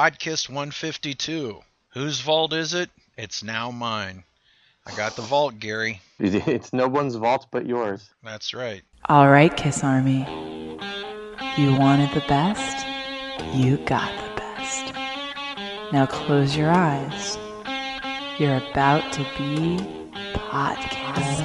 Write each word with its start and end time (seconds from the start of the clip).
Podcast 0.00 0.48
152. 0.48 1.60
Whose 1.90 2.20
vault 2.20 2.54
is 2.54 2.72
it? 2.72 2.88
It's 3.18 3.42
now 3.42 3.70
mine. 3.70 4.24
I 4.86 4.96
got 4.96 5.14
the 5.14 5.20
vault, 5.20 5.58
Gary. 5.58 6.00
It's 6.18 6.72
no 6.72 6.88
one's 6.88 7.16
vault 7.16 7.48
but 7.50 7.66
yours. 7.66 8.08
That's 8.24 8.54
right. 8.54 8.80
All 9.10 9.28
right, 9.28 9.54
Kiss 9.54 9.84
Army. 9.84 10.20
You 11.58 11.76
wanted 11.76 12.14
the 12.14 12.24
best, 12.26 12.86
you 13.54 13.76
got 13.84 14.10
the 14.24 14.40
best. 14.40 14.94
Now 15.92 16.06
close 16.06 16.56
your 16.56 16.70
eyes. 16.70 17.36
You're 18.38 18.56
about 18.70 19.12
to 19.12 19.22
be 19.36 19.76
podcast. 20.32 21.44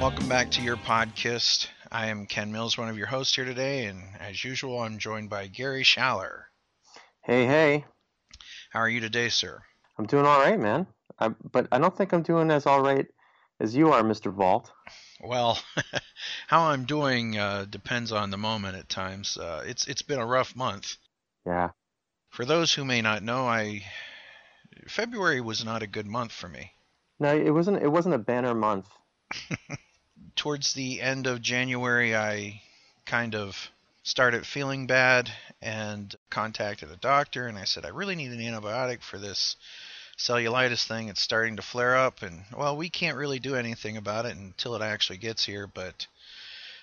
Welcome 0.00 0.28
back 0.28 0.50
to 0.50 0.60
your 0.60 0.76
podcast. 0.76 1.68
I 1.94 2.06
am 2.06 2.26
Ken 2.26 2.50
Mills, 2.50 2.76
one 2.76 2.88
of 2.88 2.98
your 2.98 3.06
hosts 3.06 3.36
here 3.36 3.44
today, 3.44 3.84
and 3.84 4.02
as 4.18 4.42
usual, 4.42 4.80
I'm 4.80 4.98
joined 4.98 5.30
by 5.30 5.46
Gary 5.46 5.84
Schaller. 5.84 6.46
Hey, 7.22 7.46
hey. 7.46 7.84
How 8.70 8.80
are 8.80 8.88
you 8.88 8.98
today, 8.98 9.28
sir? 9.28 9.62
I'm 9.96 10.06
doing 10.06 10.26
all 10.26 10.40
right, 10.40 10.58
man. 10.58 10.88
I, 11.20 11.28
but 11.28 11.68
I 11.70 11.78
don't 11.78 11.96
think 11.96 12.12
I'm 12.12 12.24
doing 12.24 12.50
as 12.50 12.66
all 12.66 12.82
right 12.82 13.06
as 13.60 13.76
you 13.76 13.92
are, 13.92 14.02
Mr. 14.02 14.34
Vault. 14.34 14.72
Well, 15.20 15.56
how 16.48 16.62
I'm 16.62 16.84
doing 16.84 17.38
uh, 17.38 17.66
depends 17.70 18.10
on 18.10 18.30
the 18.30 18.38
moment 18.38 18.76
at 18.76 18.88
times. 18.88 19.38
Uh, 19.38 19.62
it's 19.64 19.86
it's 19.86 20.02
been 20.02 20.18
a 20.18 20.26
rough 20.26 20.56
month. 20.56 20.96
Yeah. 21.46 21.70
For 22.30 22.44
those 22.44 22.74
who 22.74 22.84
may 22.84 23.02
not 23.02 23.22
know, 23.22 23.46
I 23.46 23.84
February 24.88 25.40
was 25.40 25.64
not 25.64 25.84
a 25.84 25.86
good 25.86 26.08
month 26.08 26.32
for 26.32 26.48
me. 26.48 26.72
No, 27.20 27.32
it 27.36 27.50
wasn't. 27.50 27.84
It 27.84 27.92
wasn't 27.92 28.16
a 28.16 28.18
banner 28.18 28.52
month. 28.52 28.88
Towards 30.36 30.72
the 30.72 31.00
end 31.00 31.26
of 31.26 31.42
January, 31.42 32.16
I 32.16 32.62
kind 33.06 33.34
of 33.34 33.70
started 34.02 34.46
feeling 34.46 34.86
bad 34.86 35.32
and 35.62 36.14
contacted 36.28 36.90
a 36.90 36.96
doctor, 36.96 37.46
and 37.46 37.58
I 37.58 37.64
said 37.64 37.84
I 37.84 37.88
really 37.88 38.14
need 38.14 38.32
an 38.32 38.40
antibiotic 38.40 39.02
for 39.02 39.18
this 39.18 39.56
cellulitis 40.18 40.86
thing. 40.86 41.08
It's 41.08 41.22
starting 41.22 41.56
to 41.56 41.62
flare 41.62 41.96
up, 41.96 42.22
and 42.22 42.44
well, 42.56 42.76
we 42.76 42.90
can't 42.90 43.16
really 43.16 43.38
do 43.38 43.56
anything 43.56 43.96
about 43.96 44.26
it 44.26 44.36
until 44.36 44.74
it 44.74 44.82
actually 44.82 45.18
gets 45.18 45.44
here. 45.44 45.66
But 45.66 46.06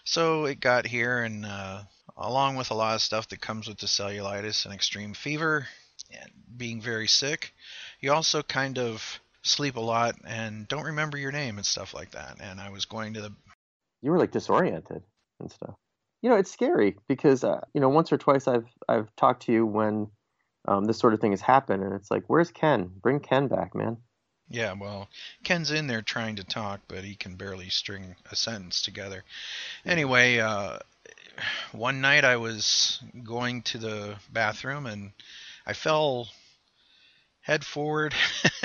so 0.03 0.45
it 0.45 0.59
got 0.59 0.87
here, 0.87 1.23
and 1.23 1.45
uh, 1.45 1.83
along 2.17 2.55
with 2.55 2.71
a 2.71 2.75
lot 2.75 2.95
of 2.95 3.01
stuff 3.01 3.29
that 3.29 3.41
comes 3.41 3.67
with 3.67 3.77
the 3.77 3.87
cellulitis 3.87 4.65
and 4.65 4.73
extreme 4.73 5.13
fever 5.13 5.67
and 6.11 6.31
being 6.57 6.81
very 6.81 7.07
sick, 7.07 7.53
you 7.99 8.11
also 8.11 8.41
kind 8.41 8.77
of 8.77 9.19
sleep 9.43 9.75
a 9.75 9.81
lot 9.81 10.15
and 10.25 10.67
don't 10.67 10.85
remember 10.85 11.17
your 11.17 11.31
name 11.31 11.57
and 11.57 11.65
stuff 11.65 11.93
like 11.93 12.11
that. 12.11 12.37
And 12.39 12.59
I 12.59 12.69
was 12.69 12.85
going 12.85 13.13
to 13.15 13.21
the 13.21 13.33
You 14.01 14.11
were 14.11 14.19
like 14.19 14.31
disoriented 14.31 15.03
and 15.39 15.51
stuff. 15.51 15.75
You 16.21 16.29
know, 16.29 16.35
it's 16.35 16.51
scary 16.51 16.97
because 17.07 17.43
uh, 17.43 17.61
you 17.73 17.81
know 17.81 17.89
once 17.89 18.11
or 18.11 18.17
twice 18.17 18.47
I've 18.47 18.67
I've 18.87 19.15
talked 19.15 19.43
to 19.43 19.51
you 19.51 19.65
when 19.65 20.07
um, 20.67 20.85
this 20.85 20.99
sort 20.99 21.13
of 21.13 21.19
thing 21.19 21.31
has 21.31 21.41
happened, 21.41 21.83
and 21.83 21.93
it's 21.93 22.11
like, 22.11 22.23
where's 22.27 22.51
Ken? 22.51 22.91
Bring 23.01 23.19
Ken 23.19 23.47
back, 23.47 23.73
man. 23.73 23.97
yeah, 24.49 24.73
well, 24.73 25.09
Ken's 25.43 25.71
in 25.71 25.87
there 25.87 26.01
trying 26.01 26.35
to 26.35 26.43
talk, 26.43 26.81
but 26.87 27.03
he 27.03 27.15
can 27.15 27.35
barely 27.35 27.69
string 27.69 28.15
a 28.31 28.35
sentence 28.35 28.81
together. 28.81 29.23
Anyway, 29.85 30.37
uh, 30.39 30.77
one 31.71 32.01
night 32.01 32.25
I 32.25 32.35
was 32.35 33.01
going 33.23 33.63
to 33.63 33.77
the 33.77 34.15
bathroom 34.31 34.85
and 34.85 35.11
I 35.65 35.73
fell 35.73 36.27
head 37.41 37.65
forward, 37.65 38.13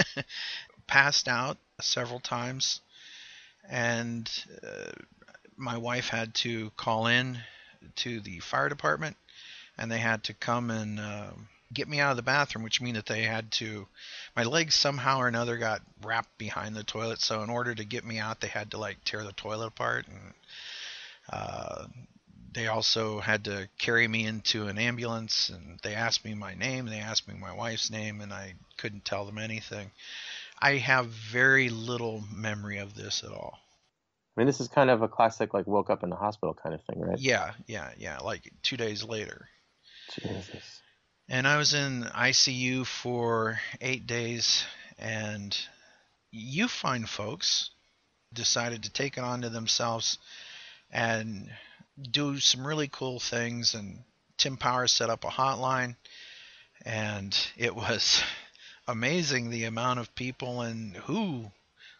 passed 0.86 1.28
out 1.28 1.58
several 1.80 2.20
times, 2.20 2.80
and 3.68 4.30
uh, 4.62 4.92
my 5.56 5.76
wife 5.76 6.08
had 6.08 6.34
to 6.34 6.70
call 6.76 7.06
in 7.06 7.38
to 7.96 8.20
the 8.20 8.38
fire 8.40 8.68
department, 8.68 9.16
and 9.78 9.90
they 9.90 9.98
had 9.98 10.24
to 10.24 10.34
come 10.34 10.70
and 10.70 11.00
uh, 11.00 11.30
get 11.72 11.88
me 11.88 12.00
out 12.00 12.10
of 12.10 12.16
the 12.16 12.22
bathroom, 12.22 12.64
which 12.64 12.80
means 12.80 12.96
that 12.96 13.06
they 13.06 13.22
had 13.22 13.50
to. 13.52 13.86
My 14.34 14.44
legs 14.44 14.74
somehow 14.74 15.18
or 15.18 15.28
another 15.28 15.56
got 15.56 15.82
wrapped 16.02 16.38
behind 16.38 16.74
the 16.74 16.84
toilet, 16.84 17.20
so 17.20 17.42
in 17.42 17.50
order 17.50 17.74
to 17.74 17.84
get 17.84 18.04
me 18.04 18.18
out, 18.18 18.40
they 18.40 18.48
had 18.48 18.70
to 18.72 18.78
like 18.78 19.04
tear 19.04 19.24
the 19.24 19.32
toilet 19.32 19.68
apart 19.68 20.06
and. 20.08 20.34
Uh, 21.28 21.86
they 22.56 22.68
also 22.68 23.20
had 23.20 23.44
to 23.44 23.68
carry 23.76 24.08
me 24.08 24.24
into 24.24 24.66
an 24.66 24.78
ambulance 24.78 25.50
and 25.50 25.78
they 25.82 25.94
asked 25.94 26.24
me 26.24 26.32
my 26.32 26.54
name 26.54 26.86
they 26.86 26.98
asked 26.98 27.28
me 27.28 27.34
my 27.34 27.52
wife's 27.52 27.90
name 27.90 28.22
and 28.22 28.32
i 28.32 28.54
couldn't 28.78 29.04
tell 29.04 29.26
them 29.26 29.36
anything 29.36 29.90
i 30.60 30.76
have 30.76 31.06
very 31.06 31.68
little 31.68 32.22
memory 32.34 32.78
of 32.78 32.94
this 32.94 33.22
at 33.24 33.30
all 33.30 33.58
I 34.36 34.42
mean, 34.42 34.48
this 34.48 34.60
is 34.60 34.68
kind 34.68 34.90
of 34.90 35.00
a 35.00 35.08
classic, 35.08 35.54
like 35.54 35.66
woke 35.66 35.88
up 35.88 36.02
in 36.02 36.10
the 36.10 36.16
hospital 36.16 36.52
kind 36.52 36.74
of 36.74 36.82
thing, 36.82 37.00
right? 37.00 37.18
yeah 37.18 37.52
yeah 37.66 37.90
yeah 37.96 38.18
like 38.18 38.52
two 38.62 38.76
days 38.76 39.02
later 39.02 39.48
Jesus. 40.20 40.82
and 41.28 41.48
i 41.48 41.56
was 41.56 41.74
in 41.74 42.02
icu 42.02 42.86
for 42.86 43.58
eight 43.80 44.06
days 44.06 44.64
and 44.98 45.56
you 46.30 46.68
fine 46.68 47.06
folks 47.06 47.70
decided 48.32 48.82
to 48.82 48.92
take 48.92 49.16
it 49.16 49.24
onto 49.24 49.48
themselves 49.48 50.18
and 50.90 51.50
do 52.10 52.38
some 52.38 52.66
really 52.66 52.88
cool 52.88 53.18
things 53.18 53.74
and 53.74 53.98
tim 54.36 54.56
powers 54.56 54.92
set 54.92 55.10
up 55.10 55.24
a 55.24 55.28
hotline 55.28 55.96
and 56.84 57.36
it 57.56 57.74
was 57.74 58.22
amazing 58.88 59.50
the 59.50 59.64
amount 59.64 59.98
of 59.98 60.14
people 60.14 60.60
and 60.62 60.96
who 60.96 61.44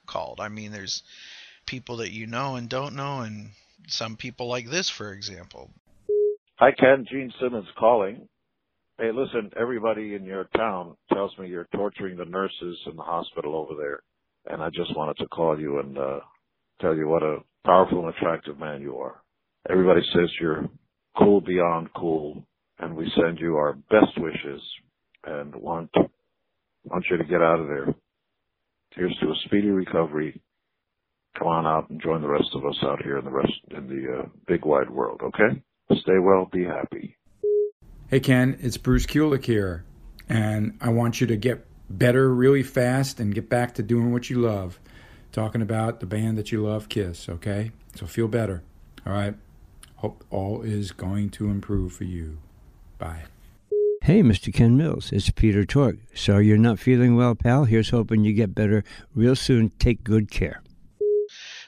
called 0.06 0.40
i 0.40 0.48
mean 0.48 0.72
there's 0.72 1.02
people 1.66 1.96
that 1.96 2.12
you 2.12 2.26
know 2.26 2.56
and 2.56 2.68
don't 2.68 2.94
know 2.94 3.20
and 3.20 3.50
some 3.88 4.16
people 4.16 4.48
like 4.48 4.68
this 4.68 4.88
for 4.88 5.12
example 5.12 5.70
Hi, 6.58 6.70
Ken. 6.72 7.04
Gene 7.10 7.30
Simmons 7.38 7.66
calling. 7.78 8.26
Hey, 8.98 9.10
listen, 9.12 9.50
everybody 9.60 10.14
in 10.14 10.24
your 10.24 10.44
town 10.56 10.96
tells 11.12 11.36
me 11.36 11.48
you're 11.48 11.68
torturing 11.74 12.16
the 12.16 12.24
nurses 12.24 12.78
in 12.86 12.96
the 12.96 13.02
hospital 13.02 13.54
over 13.54 13.78
there. 13.78 14.00
And 14.46 14.62
I 14.62 14.70
just 14.70 14.96
wanted 14.96 15.18
to 15.18 15.26
call 15.26 15.60
you 15.60 15.80
and 15.80 15.98
uh, 15.98 16.20
tell 16.80 16.96
you 16.96 17.08
what 17.08 17.22
a 17.22 17.40
powerful 17.66 18.06
and 18.06 18.08
attractive 18.08 18.58
man 18.58 18.80
you 18.80 18.96
are. 18.96 19.20
Everybody 19.68 20.00
says 20.14 20.30
you're 20.40 20.64
cool 21.18 21.42
beyond 21.42 21.88
cool, 21.94 22.42
and 22.78 22.96
we 22.96 23.12
send 23.22 23.38
you 23.38 23.56
our 23.56 23.74
best 23.74 24.16
wishes 24.16 24.62
and 25.26 25.54
want 25.56 25.90
want 26.86 27.06
you 27.10 27.16
to 27.16 27.24
get 27.24 27.42
out 27.42 27.60
of 27.60 27.66
there. 27.66 27.94
Here's 28.94 29.16
to 29.20 29.26
a 29.26 29.34
speedy 29.44 29.68
recovery. 29.68 30.40
Come 31.38 31.48
on 31.48 31.66
out 31.66 31.90
and 31.90 32.00
join 32.00 32.22
the 32.22 32.28
rest 32.28 32.48
of 32.54 32.64
us 32.64 32.76
out 32.82 33.02
here 33.02 33.18
in 33.18 33.24
the 33.24 33.30
rest 33.30 33.52
in 33.70 33.86
the 33.88 34.20
uh, 34.20 34.26
big 34.46 34.64
wide 34.64 34.88
world. 34.88 35.20
Okay? 35.22 35.62
Stay 36.00 36.18
well, 36.18 36.48
be 36.50 36.64
happy. 36.64 37.16
Hey 38.08 38.20
Ken, 38.20 38.56
it's 38.60 38.76
Bruce 38.76 39.04
Kulick 39.04 39.44
here, 39.44 39.84
and 40.28 40.78
I 40.80 40.90
want 40.90 41.20
you 41.20 41.26
to 41.26 41.36
get 41.36 41.66
better 41.90 42.32
really 42.32 42.62
fast 42.62 43.20
and 43.20 43.34
get 43.34 43.50
back 43.50 43.74
to 43.74 43.82
doing 43.82 44.12
what 44.12 44.30
you 44.30 44.38
love. 44.38 44.78
Talking 45.32 45.60
about 45.60 46.00
the 46.00 46.06
band 46.06 46.38
that 46.38 46.50
you 46.50 46.64
love, 46.64 46.88
Kiss, 46.88 47.28
okay? 47.28 47.72
So 47.96 48.06
feel 48.06 48.28
better, 48.28 48.62
all 49.04 49.12
right? 49.12 49.34
Hope 49.96 50.24
all 50.30 50.62
is 50.62 50.92
going 50.92 51.30
to 51.30 51.50
improve 51.50 51.92
for 51.92 52.04
you. 52.04 52.38
Bye. 52.98 53.24
Hey, 54.06 54.22
Mr. 54.22 54.54
Ken 54.54 54.76
Mills, 54.76 55.10
it's 55.10 55.30
Peter 55.30 55.64
Tork. 55.64 55.96
Sorry 56.14 56.46
you're 56.46 56.56
not 56.56 56.78
feeling 56.78 57.16
well, 57.16 57.34
pal. 57.34 57.64
Here's 57.64 57.90
hoping 57.90 58.22
you 58.22 58.32
get 58.32 58.54
better 58.54 58.84
real 59.16 59.34
soon. 59.34 59.70
Take 59.80 60.04
good 60.04 60.30
care. 60.30 60.62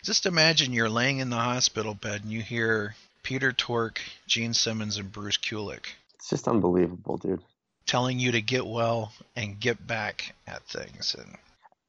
just 0.05 0.25
imagine 0.25 0.73
you're 0.73 0.89
laying 0.89 1.19
in 1.19 1.31
the 1.31 1.37
hospital 1.37 1.95
bed 1.95 2.23
and 2.23 2.31
you 2.31 2.41
hear 2.41 2.95
peter 3.25 3.51
tork 3.53 4.01
gene 4.29 4.55
simmons 4.55 4.99
and 4.99 5.11
bruce 5.11 5.37
kulick 5.37 5.87
It's 6.15 6.31
just 6.31 6.47
unbelievable, 6.47 7.17
dude. 7.17 7.43
telling 7.87 8.21
you 8.21 8.31
to 8.31 8.41
get 8.41 8.65
well 8.65 9.13
and 9.35 9.59
get 9.59 9.85
back 9.85 10.33
at 10.47 10.63
things 10.63 11.17
and 11.19 11.35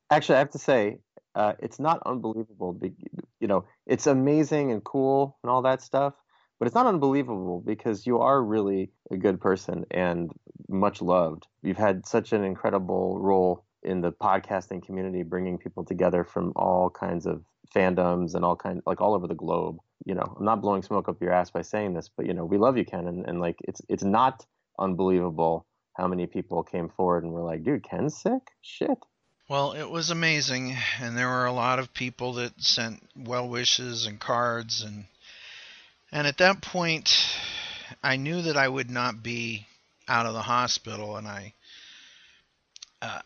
Actually, 0.09 0.37
I 0.37 0.39
have 0.39 0.49
to 0.49 0.57
say, 0.57 0.97
uh, 1.35 1.53
it's 1.59 1.79
not 1.79 2.01
unbelievable. 2.07 2.75
You 3.39 3.47
know, 3.47 3.65
it's 3.85 4.07
amazing 4.07 4.71
and 4.71 4.83
cool 4.83 5.37
and 5.43 5.51
all 5.51 5.61
that 5.61 5.83
stuff, 5.83 6.15
but 6.57 6.65
it's 6.65 6.75
not 6.75 6.87
unbelievable 6.87 7.61
because 7.65 8.05
you 8.05 8.19
are 8.19 8.43
really 8.43 8.89
a 9.11 9.17
good 9.17 9.39
person 9.39 9.85
and 9.91 10.31
much 10.67 11.01
loved. 11.01 11.47
You've 11.61 11.77
had 11.77 12.05
such 12.05 12.33
an 12.33 12.43
incredible 12.43 13.19
role 13.19 13.65
in 13.83 14.01
the 14.01 14.11
podcasting 14.11 14.83
community, 14.85 15.23
bringing 15.23 15.57
people 15.57 15.85
together 15.85 16.23
from 16.23 16.51
all 16.55 16.89
kinds 16.89 17.25
of 17.25 17.43
fandoms 17.73 18.35
and 18.35 18.43
all 18.43 18.55
kind, 18.55 18.81
like 18.85 19.01
all 19.01 19.13
over 19.13 19.27
the 19.27 19.35
globe. 19.35 19.77
You 20.05 20.15
know, 20.15 20.35
I'm 20.37 20.45
not 20.45 20.61
blowing 20.61 20.81
smoke 20.81 21.07
up 21.07 21.21
your 21.21 21.31
ass 21.31 21.51
by 21.51 21.61
saying 21.61 21.93
this, 21.93 22.09
but 22.15 22.25
you 22.25 22.33
know, 22.33 22.45
we 22.45 22.57
love 22.57 22.77
you, 22.77 22.85
Ken, 22.85 23.07
and, 23.07 23.25
and 23.27 23.39
like 23.39 23.57
it's 23.67 23.81
it's 23.87 24.03
not 24.03 24.45
unbelievable 24.77 25.65
how 25.93 26.07
many 26.07 26.27
people 26.27 26.63
came 26.63 26.89
forward 26.89 27.23
and 27.23 27.33
were 27.33 27.43
like, 27.43 27.63
dude, 27.63 27.83
Ken's 27.83 28.17
sick? 28.17 28.41
Shit. 28.61 28.97
Well, 29.49 29.73
it 29.73 29.89
was 29.89 30.11
amazing, 30.11 30.77
and 31.01 31.17
there 31.17 31.27
were 31.27 31.45
a 31.45 31.51
lot 31.51 31.79
of 31.79 31.93
people 31.93 32.33
that 32.33 32.61
sent 32.61 33.01
well 33.15 33.49
wishes 33.49 34.05
and 34.05 34.19
cards, 34.19 34.83
and 34.83 35.05
and 36.11 36.27
at 36.27 36.37
that 36.37 36.61
point, 36.61 37.11
I 38.03 38.15
knew 38.15 38.41
that 38.43 38.57
I 38.57 38.67
would 38.67 38.89
not 38.89 39.21
be 39.21 39.65
out 40.09 40.25
of 40.25 40.33
the 40.33 40.41
hospital, 40.41 41.15
and 41.17 41.27
I. 41.27 41.53
Uh, 43.01 43.21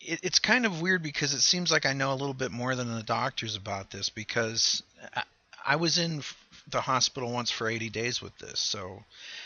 it, 0.00 0.20
it's 0.22 0.38
kind 0.38 0.64
of 0.66 0.80
weird 0.80 1.02
because 1.02 1.34
it 1.34 1.42
seems 1.42 1.70
like 1.70 1.84
I 1.86 1.92
know 1.92 2.12
a 2.12 2.14
little 2.16 2.34
bit 2.34 2.50
more 2.50 2.74
than 2.74 2.94
the 2.94 3.02
doctors 3.02 3.56
about 3.56 3.90
this 3.90 4.08
because 4.08 4.82
I, 5.14 5.22
I 5.64 5.76
was 5.76 5.98
in 5.98 6.22
the 6.68 6.80
hospital 6.80 7.30
once 7.30 7.50
for 7.50 7.68
80 7.68 7.90
days 7.90 8.22
with 8.22 8.36
this, 8.38 8.58
so 8.58 9.04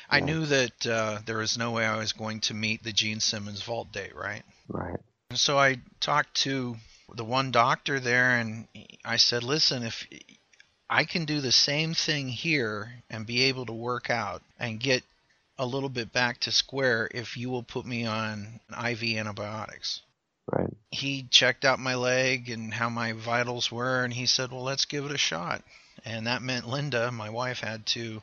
I 0.09 0.19
Yeah. 0.19 0.25
knew 0.25 0.47
that 0.47 0.87
uh, 0.87 1.19
there 1.27 1.39
was 1.39 1.59
no 1.59 1.73
way 1.73 1.85
I 1.85 1.97
was 1.97 2.13
going 2.13 2.41
to 2.41 2.55
meet 2.55 2.83
the 2.85 2.93
Gene 2.93 3.21
Simmons 3.21 3.63
vault 3.63 3.93
date, 3.93 4.15
right? 4.15 4.43
Right. 4.69 4.99
So 5.35 5.59
I 5.59 5.81
talked 6.01 6.35
to 6.43 6.77
the 7.15 7.25
one 7.25 7.51
doctor 7.51 8.01
there, 8.01 8.39
and 8.39 8.69
I 9.05 9.17
said, 9.17 9.43
"Listen, 9.43 9.83
if 9.83 10.07
I 10.89 11.05
can 11.05 11.25
do 11.25 11.41
the 11.41 11.53
same 11.53 11.95
thing 11.95 12.29
here 12.29 13.03
and 13.11 13.27
be 13.27 13.45
able 13.45 13.67
to 13.67 13.73
work 13.73 14.09
out 14.11 14.43
and 14.59 14.79
get 14.79 15.03
a 15.59 15.67
little 15.67 15.89
bit 15.89 16.13
back 16.13 16.41
to 16.41 16.53
square, 16.53 17.09
if 17.13 17.37
you 17.37 17.51
will 17.51 17.63
put 17.63 17.87
me 17.87 18.07
on 18.07 18.61
IV 18.71 19.03
antibiotics." 19.03 20.03
Right. 20.51 20.73
He 20.91 21.25
checked 21.25 21.65
out 21.65 21.81
my 21.81 21.97
leg 21.97 22.49
and 22.51 22.73
how 22.73 22.89
my 22.89 23.13
vitals 23.13 23.73
were, 23.73 24.05
and 24.05 24.13
he 24.13 24.27
said, 24.27 24.53
"Well, 24.53 24.63
let's 24.63 24.85
give 24.85 25.05
it 25.05 25.13
a 25.13 25.19
shot." 25.19 25.63
And 26.05 26.27
that 26.27 26.43
meant 26.43 26.69
Linda, 26.69 27.11
my 27.11 27.31
wife, 27.31 27.61
had 27.61 27.87
to 27.87 28.23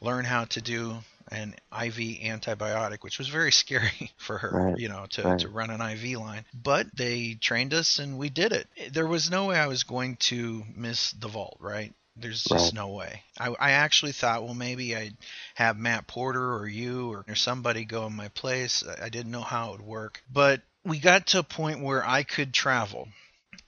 learn 0.00 0.24
how 0.24 0.46
to 0.46 0.60
do 0.62 0.98
an 1.30 1.54
IV 1.72 1.96
antibiotic, 2.22 3.02
which 3.02 3.18
was 3.18 3.28
very 3.28 3.52
scary 3.62 4.12
for 4.16 4.38
her, 4.38 4.50
Right, 4.50 4.78
you 4.78 4.88
know, 4.88 5.06
to, 5.10 5.22
right. 5.22 5.38
to 5.40 5.48
run 5.48 5.70
an 5.70 5.80
IV 5.80 6.18
line. 6.18 6.44
But 6.54 6.94
they 6.94 7.34
trained 7.34 7.74
us 7.74 7.98
and 7.98 8.18
we 8.18 8.28
did 8.30 8.52
it. 8.52 8.68
There 8.92 9.06
was 9.06 9.30
no 9.30 9.46
way 9.46 9.58
I 9.58 9.66
was 9.66 9.84
going 9.84 10.16
to 10.16 10.64
miss 10.74 11.12
the 11.12 11.28
vault, 11.28 11.58
right? 11.60 11.94
There's 12.16 12.44
just 12.44 12.74
Right. 12.74 12.74
no 12.74 12.88
way. 12.88 13.22
I, 13.38 13.48
I 13.58 13.70
actually 13.72 14.12
thought, 14.12 14.44
well, 14.44 14.54
maybe 14.54 14.94
I'd 14.96 15.16
have 15.54 15.78
Matt 15.78 16.06
Porter 16.06 16.54
or 16.54 16.68
you 16.68 17.10
or, 17.12 17.24
or 17.26 17.34
somebody 17.34 17.84
go 17.84 18.06
in 18.06 18.14
my 18.14 18.28
place. 18.28 18.84
I, 18.86 19.06
I 19.06 19.08
didn't 19.08 19.32
know 19.32 19.40
how 19.42 19.68
it 19.68 19.78
would 19.78 19.86
work. 19.86 20.22
But 20.30 20.62
we 20.84 20.98
got 20.98 21.28
to 21.28 21.38
a 21.38 21.42
point 21.42 21.82
where 21.82 22.06
I 22.06 22.22
could 22.22 22.52
travel 22.52 23.08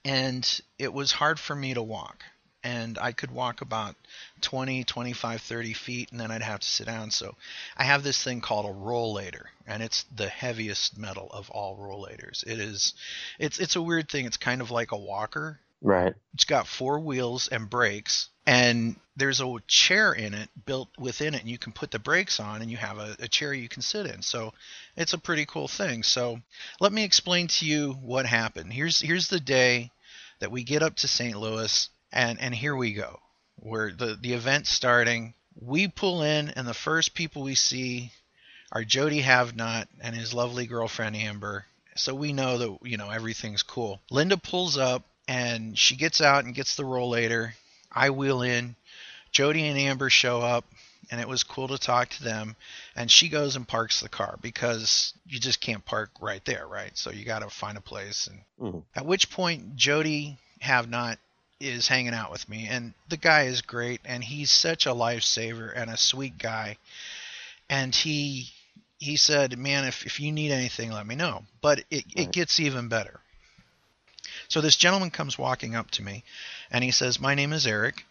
and 0.05 0.61
it 0.77 0.93
was 0.93 1.11
hard 1.11 1.39
for 1.39 1.55
me 1.55 1.73
to 1.73 1.81
walk. 1.81 2.23
And 2.65 2.97
I 2.97 3.11
could 3.11 3.29
walk 3.31 3.59
about 3.59 3.95
20, 4.39 4.85
25, 4.85 5.41
30 5.41 5.73
feet, 5.73 6.11
and 6.11 6.19
then 6.19 6.31
I'd 6.31 6.41
have 6.41 6.61
to 6.61 6.67
sit 6.67 6.85
down. 6.87 7.11
So 7.11 7.35
I 7.75 7.83
have 7.83 8.03
this 8.03 8.23
thing 8.23 8.39
called 8.39 8.65
a 8.65 8.69
rollator, 8.69 9.47
and 9.67 9.83
it's 9.83 10.05
the 10.15 10.29
heaviest 10.29 10.97
metal 10.97 11.27
of 11.33 11.49
all 11.49 11.75
rollators. 11.77 12.41
It 12.47 12.59
is, 12.59 12.93
it's 13.37 13.59
it's 13.59 13.75
a 13.75 13.81
weird 13.81 14.09
thing. 14.09 14.25
It's 14.25 14.37
kind 14.37 14.61
of 14.61 14.71
like 14.71 14.93
a 14.93 14.97
walker. 14.97 15.59
Right. 15.81 16.13
It's 16.33 16.45
got 16.45 16.65
four 16.65 17.01
wheels 17.01 17.49
and 17.49 17.69
brakes, 17.69 18.29
and 18.45 18.95
there's 19.15 19.41
a 19.41 19.55
chair 19.67 20.13
in 20.13 20.33
it 20.33 20.49
built 20.65 20.89
within 20.97 21.35
it, 21.35 21.41
and 21.41 21.49
you 21.49 21.57
can 21.57 21.71
put 21.71 21.91
the 21.91 21.99
brakes 21.99 22.39
on, 22.39 22.61
and 22.61 22.71
you 22.71 22.77
have 22.77 22.97
a, 22.97 23.15
a 23.19 23.27
chair 23.27 23.53
you 23.53 23.69
can 23.69 23.81
sit 23.81 24.07
in. 24.07 24.21
So 24.21 24.53
it's 24.97 25.13
a 25.13 25.19
pretty 25.19 25.45
cool 25.45 25.67
thing. 25.67 26.03
So 26.03 26.39
let 26.79 26.91
me 26.91 27.03
explain 27.03 27.47
to 27.47 27.65
you 27.65 27.93
what 27.93 28.25
happened. 28.25 28.73
Here's 28.73 28.99
here's 28.99 29.27
the 29.27 29.39
day 29.39 29.91
that 30.39 30.51
we 30.51 30.63
get 30.63 30.83
up 30.83 30.95
to 30.97 31.07
St. 31.07 31.37
Louis, 31.37 31.89
and 32.11 32.39
and 32.41 32.53
here 32.53 32.75
we 32.75 32.93
go. 32.93 33.19
Where 33.57 33.91
the 33.91 34.17
the 34.19 34.33
event's 34.33 34.69
starting, 34.69 35.33
we 35.59 35.87
pull 35.87 36.23
in, 36.23 36.49
and 36.49 36.67
the 36.67 36.73
first 36.73 37.13
people 37.13 37.43
we 37.43 37.55
see 37.55 38.11
are 38.71 38.83
Jody 38.83 39.21
Havnot 39.21 39.85
and 40.01 40.15
his 40.15 40.33
lovely 40.33 40.65
girlfriend 40.65 41.15
Amber. 41.15 41.65
So 41.95 42.15
we 42.15 42.33
know 42.33 42.57
that 42.57 42.77
you 42.83 42.97
know 42.97 43.11
everything's 43.11 43.61
cool. 43.61 44.01
Linda 44.09 44.37
pulls 44.37 44.77
up 44.77 45.03
and 45.27 45.77
she 45.77 45.95
gets 45.95 46.21
out 46.21 46.43
and 46.43 46.55
gets 46.55 46.75
the 46.75 46.83
rollator. 46.83 47.53
I 47.93 48.09
wheel 48.09 48.41
in. 48.41 48.75
Jody 49.31 49.67
and 49.67 49.77
Amber 49.79 50.09
show 50.09 50.41
up, 50.41 50.65
and 51.09 51.19
it 51.19 51.27
was 51.27 51.43
cool 51.43 51.67
to 51.69 51.77
talk 51.77 52.09
to 52.09 52.23
them. 52.23 52.55
And 52.95 53.09
she 53.09 53.29
goes 53.29 53.55
and 53.55 53.67
parks 53.67 53.99
the 53.99 54.09
car 54.09 54.37
because 54.41 55.13
you 55.25 55.39
just 55.39 55.59
can't 55.59 55.83
park 55.83 56.11
right 56.21 56.43
there, 56.45 56.67
right? 56.67 56.95
So 56.97 57.09
you 57.11 57.25
got 57.25 57.39
to 57.39 57.49
find 57.49 57.77
a 57.77 57.81
place. 57.81 58.27
And 58.27 58.41
Mhm. 58.61 58.83
at 58.95 59.05
which 59.05 59.29
point 59.31 59.75
Jody 59.75 60.37
Havnot 60.61 61.17
is 61.59 61.87
hanging 61.87 62.13
out 62.13 62.31
with 62.31 62.47
me, 62.49 62.67
and 62.67 62.93
the 63.09 63.17
guy 63.17 63.43
is 63.43 63.61
great, 63.61 64.01
and 64.05 64.23
he's 64.23 64.51
such 64.51 64.85
a 64.85 64.89
lifesaver 64.93 65.71
and 65.75 65.89
a 65.89 65.97
sweet 65.97 66.37
guy. 66.37 66.77
And 67.69 67.95
he 67.95 68.51
he 68.99 69.17
said, 69.17 69.57
"Man, 69.57 69.85
if 69.85 70.05
if 70.05 70.19
you 70.19 70.31
need 70.31 70.51
anything, 70.51 70.91
let 70.91 71.05
me 71.07 71.15
know." 71.15 71.45
But 71.61 71.79
it, 71.89 72.05
it 72.15 72.31
gets 72.31 72.59
even 72.59 72.87
better. 72.87 73.19
So 74.53 74.61
this 74.61 74.75
gentleman 74.75 75.09
comes 75.09 75.35
walking 75.35 75.73
up 75.73 75.89
to 75.89 76.03
me, 76.03 76.23
and 76.69 76.83
he 76.83 76.91
says, 76.91 77.19
"My 77.19 77.33
name 77.33 77.53
is 77.53 77.65
Eric, 77.65 78.05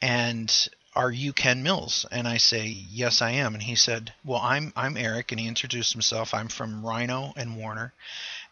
and 0.00 0.48
are 0.94 1.10
you 1.10 1.32
Ken 1.32 1.64
Mills?" 1.64 2.06
And 2.12 2.28
I 2.28 2.36
say, 2.36 2.68
"Yes, 2.68 3.20
I 3.20 3.32
am." 3.32 3.54
And 3.54 3.62
he 3.64 3.74
said, 3.74 4.14
"Well, 4.22 4.40
I'm 4.40 4.72
I'm 4.76 4.96
Eric," 4.96 5.32
and 5.32 5.40
he 5.40 5.48
introduced 5.48 5.94
himself. 5.94 6.32
I'm 6.32 6.46
from 6.46 6.86
Rhino 6.86 7.32
and 7.36 7.56
Warner, 7.56 7.92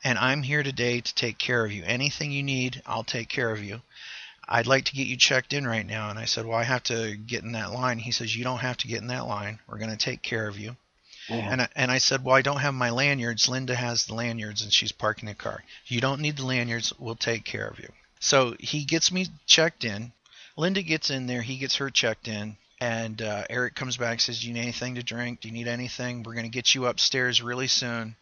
and 0.02 0.18
I'm 0.18 0.42
here 0.42 0.64
today 0.64 1.00
to 1.00 1.14
take 1.14 1.38
care 1.38 1.64
of 1.64 1.70
you. 1.70 1.84
Anything 1.84 2.32
you 2.32 2.42
need, 2.42 2.82
I'll 2.84 3.04
take 3.04 3.28
care 3.28 3.52
of 3.52 3.62
you. 3.62 3.82
I'd 4.48 4.66
like 4.66 4.86
to 4.86 4.96
get 4.96 5.06
you 5.06 5.16
checked 5.16 5.52
in 5.52 5.64
right 5.64 5.86
now. 5.86 6.10
And 6.10 6.18
I 6.18 6.24
said, 6.24 6.44
Well, 6.44 6.58
I 6.58 6.64
have 6.64 6.82
to 6.90 7.16
get 7.16 7.44
in 7.44 7.52
that 7.52 7.70
line. 7.70 8.00
He 8.00 8.10
says, 8.10 8.34
You 8.34 8.42
don't 8.42 8.66
have 8.66 8.78
to 8.78 8.88
get 8.88 9.00
in 9.00 9.06
that 9.14 9.28
line. 9.28 9.60
We're 9.68 9.78
going 9.78 9.96
to 9.96 9.96
take 9.96 10.22
care 10.22 10.48
of 10.48 10.58
you. 10.58 10.74
Man. 11.28 11.52
And 11.52 11.62
I, 11.62 11.68
and 11.76 11.90
I 11.90 11.98
said, 11.98 12.24
Well, 12.24 12.36
I 12.36 12.42
don't 12.42 12.60
have 12.60 12.74
my 12.74 12.90
lanyards. 12.90 13.48
Linda 13.48 13.74
has 13.74 14.06
the 14.06 14.14
lanyards 14.14 14.62
and 14.62 14.72
she's 14.72 14.92
parking 14.92 15.28
the 15.28 15.34
car. 15.34 15.64
You 15.86 16.00
don't 16.00 16.20
need 16.20 16.36
the 16.36 16.46
lanyards. 16.46 16.92
We'll 16.98 17.16
take 17.16 17.44
care 17.44 17.66
of 17.66 17.78
you. 17.78 17.88
So 18.20 18.54
he 18.58 18.84
gets 18.84 19.10
me 19.10 19.26
checked 19.46 19.84
in. 19.84 20.12
Linda 20.56 20.82
gets 20.82 21.10
in 21.10 21.26
there. 21.26 21.42
He 21.42 21.58
gets 21.58 21.76
her 21.76 21.90
checked 21.90 22.28
in. 22.28 22.56
And 22.80 23.22
uh, 23.22 23.44
Eric 23.48 23.74
comes 23.74 23.96
back 23.96 24.20
says, 24.20 24.40
Do 24.40 24.48
you 24.48 24.54
need 24.54 24.60
anything 24.60 24.96
to 24.96 25.02
drink? 25.02 25.40
Do 25.40 25.48
you 25.48 25.54
need 25.54 25.68
anything? 25.68 26.22
We're 26.22 26.34
going 26.34 26.44
to 26.44 26.50
get 26.50 26.74
you 26.74 26.86
upstairs 26.86 27.42
really 27.42 27.68
soon. 27.68 28.16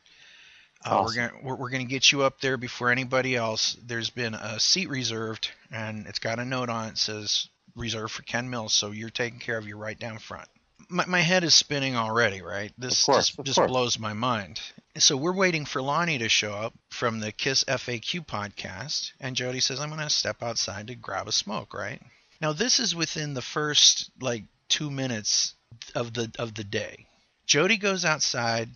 Uh, 0.85 0.91
Awesome. 0.91 1.05
We're 1.05 1.29
gonna 1.29 1.43
we're, 1.43 1.55
we're 1.57 1.71
gonna 1.71 1.85
get 1.85 2.13
you 2.13 2.23
up 2.23 2.41
there 2.41 2.57
before 2.57 2.91
anybody 2.91 3.37
else. 3.37 3.77
There's 3.87 4.11
been 4.11 4.35
a 4.35 4.61
seat 4.61 4.89
reserved, 4.91 5.51
and 5.73 6.07
it's 6.07 6.19
got 6.19 6.39
a 6.39 6.45
note 6.45 6.69
on 6.69 6.89
it 6.89 6.99
says 6.99 7.49
reserved 7.75 8.13
for 8.13 8.23
Ken 8.23 8.51
Mills, 8.51 8.75
so 8.75 8.91
you're 8.91 9.09
taken 9.09 9.39
care 9.39 9.57
of. 9.57 9.67
You're 9.67 9.79
right 9.79 9.99
down 9.99 10.19
front. 10.19 10.47
My, 10.95 11.05
my 11.07 11.21
head 11.21 11.43
is 11.43 11.55
spinning 11.55 11.97
already, 11.97 12.41
right? 12.41 12.73
This 12.79 13.05
course, 13.05 13.35
just, 13.43 13.57
course. 13.59 13.69
blows 13.71 13.99
my 13.99 14.13
mind. 14.13 14.61
So 14.97 15.17
we're 15.17 15.35
waiting 15.35 15.65
for 15.65 15.83
Lonnie 15.83 16.19
to 16.19 16.29
show 16.29 16.53
up 16.53 16.73
from 16.89 17.19
the 17.19 17.33
Kiss 17.33 17.65
FAQ 17.65 18.25
podcast, 18.25 19.11
and 19.21 19.35
Jody 19.35 19.59
says 19.59 19.81
I'm 19.81 19.91
gonna 19.91 20.09
step 20.09 20.41
outside 20.41 20.87
to 20.87 20.95
grab 20.95 21.27
a 21.27 21.33
smoke, 21.33 21.75
right? 21.75 22.01
Now 22.41 22.53
this 22.53 22.79
is 22.79 22.95
within 22.95 23.35
the 23.35 23.43
first 23.43 24.11
like 24.21 24.45
two 24.69 24.89
minutes 24.91 25.55
of 25.97 26.15
the 26.15 26.31
of 26.39 26.55
the 26.55 26.63
day. 26.65 27.07
Jody 27.45 27.77
goes 27.77 28.05
outside. 28.05 28.69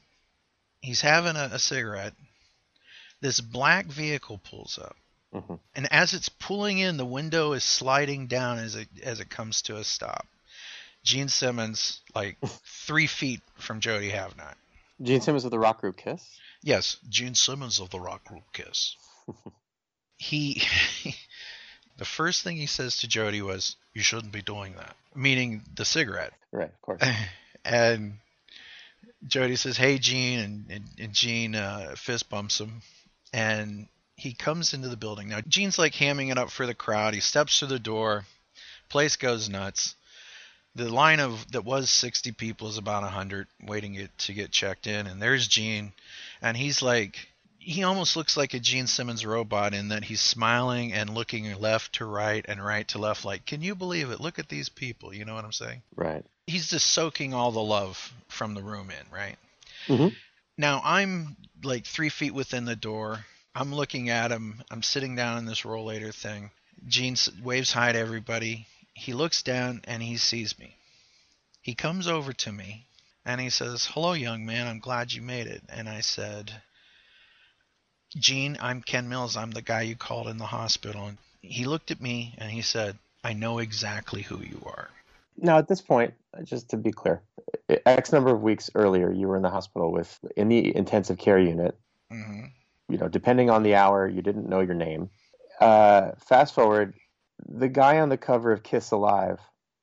He's 0.81 1.01
having 1.01 1.37
a, 1.37 1.51
a 1.53 1.59
cigarette. 1.61 2.15
This 3.21 3.41
black 3.41 3.87
vehicle 3.87 4.39
pulls 4.39 4.77
up, 4.79 4.97
Mhm. 5.33 5.61
and 5.77 5.93
as 5.93 6.15
it's 6.15 6.29
pulling 6.29 6.79
in, 6.79 6.97
the 6.97 7.07
window 7.07 7.53
is 7.53 7.63
sliding 7.63 8.27
down 8.27 8.59
as 8.59 8.75
it 8.75 8.89
as 9.05 9.21
it 9.21 9.31
comes 9.31 9.63
to 9.63 9.77
a 9.77 9.85
stop. 9.85 10.27
Gene 11.03 11.29
Simmons, 11.29 12.01
like 12.15 12.37
three 12.65 13.07
feet 13.07 13.41
from 13.57 13.81
Jody 13.81 14.11
Havnot. 14.11 14.55
Gene 15.01 15.21
Simmons 15.21 15.45
of 15.45 15.51
the 15.51 15.59
rock 15.59 15.81
group 15.81 15.97
Kiss. 15.97 16.39
Yes, 16.63 16.97
Gene 17.09 17.35
Simmons 17.35 17.81
of 17.81 17.91
the 17.91 18.01
rock 18.01 18.25
group 18.25 18.43
Kiss. 18.53 18.97
he, 20.17 20.63
the 21.99 22.05
first 22.05 22.43
thing 22.43 22.57
he 22.57 22.67
says 22.67 22.99
to 22.99 23.09
Jody 23.09 23.43
was, 23.43 23.77
"You 23.95 24.03
shouldn't 24.03 24.33
be 24.33 24.43
doing 24.43 24.75
that," 24.75 24.97
meaning 25.15 25.63
the 25.75 25.85
cigarette. 25.85 26.33
Right, 26.51 26.69
of 26.69 26.83
course. 26.83 27.03
and 27.65 28.19
Jody 29.27 29.57
says, 29.57 29.77
"Hey, 29.77 29.99
Gene," 29.99 30.41
and, 30.41 30.71
and, 30.71 30.85
and 30.99 31.13
Gene 31.13 31.55
uh, 31.55 31.95
fist 31.97 32.29
bumps 32.29 32.61
him, 32.61 32.83
and 33.33 33.89
he 34.17 34.35
comes 34.35 34.75
into 34.75 34.89
the 34.89 34.97
building. 34.97 35.29
Now 35.29 35.41
Gene's 35.47 35.79
like 35.79 35.95
hamming 35.95 36.31
it 36.31 36.39
up 36.39 36.51
for 36.51 36.67
the 36.67 36.75
crowd. 36.75 37.15
He 37.15 37.21
steps 37.21 37.59
through 37.59 37.69
the 37.69 37.79
door, 37.79 38.25
place 38.89 39.17
goes 39.17 39.49
nuts. 39.49 39.95
The 40.75 40.89
line 40.93 41.21
of 41.21 41.51
that 41.53 41.65
was 41.65 41.91
60 41.91 42.33
people 42.33 42.69
is 42.69 42.79
about 42.79 43.03
100 43.03 43.47
waiting 43.65 43.95
it, 43.95 44.17
to 44.19 44.33
get 44.33 44.51
checked 44.53 44.87
in, 44.87 45.07
and 45.07 45.21
there's 45.21 45.49
Gene, 45.49 45.93
and 46.43 46.57
he's 46.57 46.83
like. 46.83 47.29
He 47.61 47.83
almost 47.83 48.17
looks 48.17 48.35
like 48.35 48.55
a 48.55 48.61
Gene 48.61 48.87
Simmons 48.87 49.27
robot 49.27 49.75
in 49.75 49.89
that 49.89 50.05
he's 50.05 50.23
smiling 50.23 50.95
and 50.95 51.11
looking 51.11 51.53
left 51.61 51.97
to 51.97 52.07
right 52.07 52.43
and 52.49 52.65
right 52.65 52.89
to 52.89 52.99
left, 52.99 53.27
like, 53.27 53.45
can 53.45 53.61
you 53.61 53.75
believe 53.75 54.11
it? 54.11 54.21
Look 54.21 54.39
at 54.39 54.49
these 54.49 54.71
people. 54.71 55.13
You 55.13 55.27
know 55.27 55.35
what 55.35 55.45
I'm 55.45 55.53
saying? 55.53 55.83
Right. 55.95 56.25
he's 56.47 56.71
just 56.71 56.87
soaking 56.87 57.35
all 57.35 57.53
the 57.53 57.61
love 57.61 58.11
from 58.29 58.55
the 58.55 58.63
room 58.63 58.91
in, 58.91 59.13
right? 59.15 59.37
Mhm. 59.87 60.15
Now 60.57 60.81
I'm 60.83 61.37
like 61.63 61.85
three 61.85 62.09
feet 62.09 62.33
within 62.33 62.65
the 62.65 62.77
door. 62.77 63.27
I'm 63.55 63.75
looking 63.75 64.09
at 64.09 64.31
him. 64.33 64.63
I'm 64.71 64.83
sitting 64.83 65.15
down 65.15 65.37
in 65.37 65.45
this 65.45 65.63
rollator 65.63 66.15
thing. 66.15 66.51
Gene 66.87 67.17
waves 67.43 67.71
hi 67.73 67.93
to 67.93 67.99
everybody. 67.99 68.67
He 68.99 69.13
looks 69.13 69.45
down 69.45 69.83
and 69.85 70.03
he 70.03 70.17
sees 70.17 70.59
me. 70.59 70.77
He 71.63 71.75
comes 71.75 72.09
over 72.09 72.33
to 72.33 72.53
me 72.53 72.87
and 73.25 73.41
he 73.41 73.49
says, 73.49 73.87
"Hello, 73.87 74.13
young 74.13 74.45
man. 74.45 74.67
I'm 74.67 74.81
glad 74.81 75.13
you 75.13 75.23
made 75.23 75.47
it." 75.47 75.63
And 75.69 75.89
I 75.89 76.01
said, 76.01 76.53
"Gene, 78.17 78.59
I'm 78.61 78.83
Ken 78.83 79.09
Mills. 79.09 79.37
I'm 79.37 79.53
the 79.53 79.63
guy 79.63 79.83
you 79.83 79.95
called 79.95 80.27
in 80.27 80.39
the 80.39 80.47
hospital." 80.47 81.07
And 81.07 81.19
he 81.43 81.65
looked 81.65 81.93
at 81.93 82.01
me 82.01 82.35
and 82.39 82.51
he 82.51 82.61
said, 82.61 82.99
"I 83.23 83.35
know 83.35 83.61
exactly 83.61 84.23
who 84.23 84.41
you 84.41 84.63
are." 84.67 84.91
Now, 85.37 85.59
at 85.59 85.69
this 85.69 85.81
point, 85.81 86.15
just 86.43 86.71
to 86.71 86.77
be 86.77 86.91
clear, 86.91 87.23
X 87.87 88.13
number 88.13 88.35
of 88.35 88.43
weeks 88.43 88.69
earlier, 88.75 89.13
you 89.13 89.29
were 89.29 89.37
in 89.37 89.43
the 89.43 89.51
hospital 89.51 89.93
with 89.93 90.19
in 90.37 90.49
the 90.49 90.75
intensive 90.75 91.19
care 91.19 91.39
unit. 91.39 91.79
hmm 92.11 92.47
You 92.89 92.99
know, 92.99 93.09
depending 93.09 93.49
on 93.49 93.63
the 93.63 93.77
hour, 93.77 94.09
you 94.09 94.23
didn't 94.23 94.49
know 94.49 94.61
your 94.61 94.75
name. 94.75 95.11
Uh, 95.61 96.13
fast 96.19 96.55
forward, 96.55 96.95
the 97.47 97.69
guy 97.69 98.01
on 98.01 98.09
the 98.09 98.19
cover 98.19 98.53
of 98.53 98.63
Kiss 98.63 98.91
Alive 98.91 99.41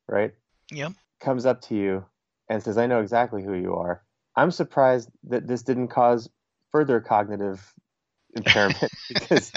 right? 0.07 0.33
Yep. 0.71 0.93
Comes 1.19 1.45
up 1.45 1.61
to 1.61 1.75
you 1.75 2.05
and 2.49 2.61
says, 2.61 2.77
"I 2.77 2.87
know 2.87 3.01
exactly 3.01 3.43
who 3.43 3.53
you 3.53 3.75
are." 3.75 4.03
I'm 4.35 4.51
surprised 4.51 5.09
that 5.25 5.47
this 5.47 5.63
didn't 5.63 5.87
cause 5.87 6.29
further 6.71 6.99
cognitive 6.99 7.73
impairment 8.35 8.91
because 9.09 9.51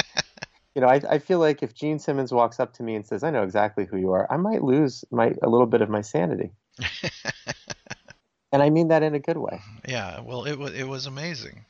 you 0.74 0.80
know 0.80 0.86
I, 0.86 1.00
I 1.08 1.18
feel 1.18 1.40
like 1.40 1.62
if 1.62 1.74
Gene 1.74 1.98
Simmons 1.98 2.32
walks 2.32 2.60
up 2.60 2.74
to 2.74 2.82
me 2.82 2.94
and 2.94 3.06
says, 3.06 3.22
"I 3.22 3.30
know 3.30 3.42
exactly 3.42 3.84
who 3.84 3.96
you 3.96 4.12
are," 4.12 4.26
I 4.30 4.36
might 4.36 4.62
lose 4.62 5.04
my 5.10 5.34
a 5.42 5.48
little 5.48 5.66
bit 5.66 5.82
of 5.82 5.88
my 5.88 6.00
sanity, 6.00 6.52
and 8.52 8.62
I 8.62 8.70
mean 8.70 8.88
that 8.88 9.02
in 9.02 9.14
a 9.14 9.20
good 9.20 9.38
way. 9.38 9.60
Yeah, 9.86 10.20
well, 10.20 10.44
it 10.44 10.56
was 10.56 10.72
it 10.74 10.86
was 10.86 11.06
amazing. 11.06 11.64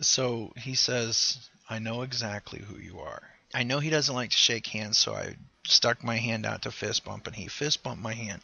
So 0.00 0.52
he 0.56 0.74
says, 0.74 1.48
"I 1.70 1.78
know 1.78 2.02
exactly 2.02 2.60
who 2.60 2.78
you 2.78 3.00
are." 3.00 3.22
I 3.54 3.62
know 3.62 3.80
he 3.80 3.90
doesn't 3.90 4.14
like 4.14 4.30
to 4.30 4.36
shake 4.36 4.66
hands, 4.68 4.98
so 4.98 5.14
I 5.14 5.36
stuck 5.66 6.02
my 6.04 6.16
hand 6.16 6.46
out 6.46 6.62
to 6.62 6.72
fist 6.72 7.04
bump, 7.04 7.26
and 7.26 7.36
he 7.36 7.48
fist 7.48 7.82
bumped 7.82 8.02
my 8.02 8.14
hand, 8.14 8.42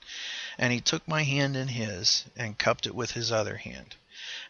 and 0.59 0.73
he 0.73 0.80
took 0.80 1.06
my 1.06 1.23
hand 1.23 1.56
in 1.56 1.68
his 1.68 2.25
and 2.37 2.59
cupped 2.59 2.87
it 2.87 2.94
with 2.94 3.12
his 3.12 3.30
other 3.32 3.56
hand, 3.56 3.97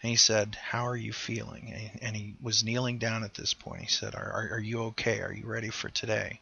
and 0.03 0.11
he 0.11 0.17
said, 0.17 0.55
"How 0.57 0.87
are 0.87 0.97
you 0.97 1.13
feeling?" 1.13 1.73
And 1.73 2.03
and 2.03 2.17
he 2.17 2.35
was 2.41 2.63
kneeling 2.65 2.99
down 2.99 3.25
at 3.25 3.35
this 3.35 3.55
point. 3.55 3.83
He 3.83 3.89
said, 3.89 4.15
"Are, 4.15 4.31
are, 4.31 4.49
are 4.55 4.61
you 4.61 4.83
okay? 4.85 5.21
Are 5.21 5.33
you 5.33 5.47
ready 5.47 5.71
for 5.71 5.89
today?" 5.89 6.41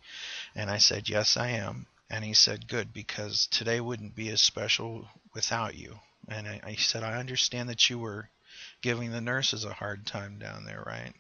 And 0.55 0.71
I 0.71 0.79
said, 0.79 1.09
"Yes, 1.09 1.37
I 1.37 1.49
am." 1.51 1.87
And 2.09 2.25
he 2.25 2.35
said, 2.35 2.69
"Good, 2.69 2.93
because 2.93 3.47
today 3.47 3.81
wouldn't 3.81 4.17
be 4.17 4.29
as 4.31 4.41
special 4.41 5.09
without 5.33 5.77
you." 5.77 6.01
And 6.29 6.49
I, 6.49 6.61
I 6.65 6.75
said, 6.75 7.03
"I 7.05 7.19
understand 7.19 7.69
that 7.69 7.89
you 7.89 7.99
were 7.99 8.29
giving 8.83 9.13
the 9.13 9.21
nurses 9.21 9.65
a 9.65 9.75
hard 9.75 10.07
time 10.07 10.39
down 10.39 10.65
there, 10.65 10.83
right?" 10.85 11.15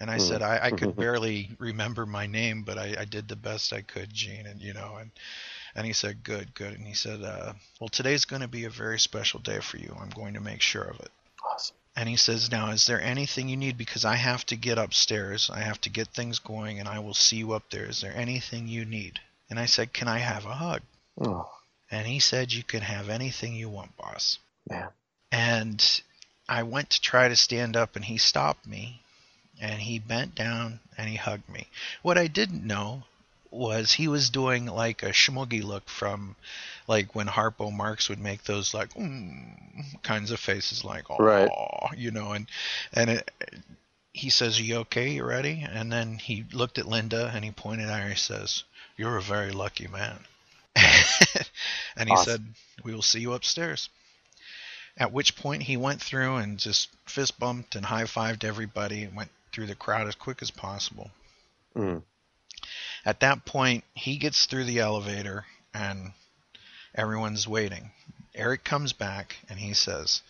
And 0.00 0.10
I 0.10 0.16
Hmm. 0.16 0.18
said, 0.18 0.42
I, 0.42 0.58
I 0.66 0.70
could 0.72 0.96
barely 0.98 1.50
remember 1.58 2.06
my 2.06 2.26
name, 2.26 2.62
but 2.62 2.78
I, 2.78 2.96
I 3.00 3.04
did 3.04 3.28
the 3.28 3.36
best 3.36 3.72
I 3.72 3.82
could, 3.82 4.12
Gene. 4.12 4.46
And, 4.46 4.60
you 4.60 4.72
know, 4.72 4.96
and, 4.96 5.10
and 5.74 5.86
he 5.86 5.92
said, 5.92 6.24
good, 6.24 6.54
good. 6.54 6.72
And 6.72 6.86
he 6.86 6.94
said, 6.94 7.22
uh, 7.22 7.52
well, 7.80 7.88
today's 7.88 8.24
going 8.24 8.42
to 8.42 8.48
be 8.48 8.64
a 8.64 8.70
very 8.70 8.98
special 8.98 9.40
day 9.40 9.60
for 9.60 9.76
you. 9.76 9.94
I'm 10.00 10.10
going 10.10 10.34
to 10.34 10.40
make 10.40 10.62
sure 10.62 10.84
of 10.84 11.00
it. 11.00 11.10
Awesome. 11.44 11.76
And 11.96 12.08
he 12.08 12.16
says, 12.16 12.50
now, 12.50 12.70
is 12.70 12.86
there 12.86 13.00
anything 13.00 13.48
you 13.48 13.56
need? 13.56 13.76
Because 13.76 14.04
I 14.04 14.16
have 14.16 14.46
to 14.46 14.56
get 14.56 14.78
upstairs. 14.78 15.50
I 15.52 15.60
have 15.60 15.80
to 15.82 15.90
get 15.90 16.08
things 16.08 16.38
going, 16.38 16.78
and 16.80 16.88
I 16.88 16.98
will 17.00 17.14
see 17.14 17.36
you 17.36 17.52
up 17.52 17.70
there. 17.70 17.84
Is 17.86 18.00
there 18.00 18.16
anything 18.16 18.68
you 18.68 18.84
need? 18.84 19.20
And 19.50 19.58
I 19.60 19.66
said, 19.66 19.92
can 19.92 20.08
I 20.08 20.18
have 20.18 20.46
a 20.46 20.54
hug? 20.54 20.82
Oh 21.20 21.50
And 21.90 22.06
he 22.06 22.20
said, 22.20 22.52
you 22.52 22.62
can 22.62 22.82
have 22.82 23.08
anything 23.10 23.54
you 23.54 23.68
want, 23.68 23.96
boss. 23.96 24.38
man. 24.68 24.88
And 25.32 26.02
I 26.48 26.62
went 26.62 26.90
to 26.90 27.00
try 27.00 27.28
to 27.28 27.36
stand 27.36 27.76
up, 27.76 27.96
and 27.96 28.04
he 28.04 28.18
stopped 28.18 28.66
me, 28.66 28.99
and 29.60 29.80
he 29.80 29.98
bent 29.98 30.34
down 30.34 30.80
and 30.96 31.08
he 31.08 31.16
hugged 31.16 31.48
me. 31.48 31.66
What 32.02 32.18
I 32.18 32.26
didn't 32.26 32.66
know 32.66 33.04
was 33.50 33.92
he 33.92 34.06
was 34.08 34.30
doing 34.30 34.66
like 34.66 35.02
a 35.02 35.10
schmoogie 35.10 35.62
look 35.64 35.88
from 35.88 36.36
like 36.86 37.14
when 37.14 37.26
Harpo 37.26 37.72
Marx 37.72 38.08
would 38.08 38.20
make 38.20 38.44
those 38.44 38.72
like 38.74 38.94
mm, 38.94 40.02
kinds 40.02 40.30
of 40.30 40.38
faces 40.38 40.84
like 40.84 41.10
oh 41.10 41.16
Right. 41.18 41.50
you 41.96 42.12
know 42.12 42.32
and 42.32 42.46
and 42.92 43.10
it, 43.10 43.30
he 44.12 44.30
says 44.30 44.58
are 44.60 44.62
you 44.62 44.76
okay 44.76 45.10
you 45.10 45.24
ready 45.24 45.66
and 45.68 45.90
then 45.92 46.14
he 46.18 46.44
looked 46.52 46.78
at 46.78 46.86
Linda 46.86 47.30
and 47.34 47.44
he 47.44 47.50
pointed 47.50 47.88
at 47.88 47.96
her 47.96 48.02
and 48.02 48.10
he 48.12 48.16
says 48.16 48.62
you're 48.96 49.16
a 49.16 49.22
very 49.22 49.50
lucky 49.50 49.88
man 49.88 50.18
and 51.96 52.08
he 52.08 52.14
Awesome. 52.14 52.24
said 52.24 52.44
we 52.84 52.94
will 52.94 53.02
see 53.02 53.20
you 53.20 53.32
upstairs 53.32 53.88
at 54.96 55.12
which 55.12 55.34
point 55.36 55.64
he 55.64 55.76
went 55.76 56.00
through 56.00 56.36
and 56.36 56.58
just 56.58 56.88
fist 57.06 57.38
bumped 57.38 57.74
and 57.74 57.86
high 57.86 58.04
fived 58.04 58.44
everybody 58.44 59.02
and 59.02 59.16
went 59.16 59.30
through 59.52 59.66
the 59.66 59.74
crowd 59.74 60.08
as 60.08 60.14
quick 60.14 60.42
as 60.42 60.50
possible. 60.50 61.10
Mm. 61.76 62.02
At 63.04 63.20
that 63.20 63.44
point, 63.44 63.84
he 63.94 64.16
gets 64.16 64.46
through 64.46 64.64
the 64.64 64.80
elevator 64.80 65.44
and 65.72 66.12
everyone's 66.94 67.48
waiting. 67.48 67.90
Eric 68.34 68.64
comes 68.64 68.92
back 68.92 69.36
and 69.48 69.58
he 69.58 69.74
says, 69.74 70.22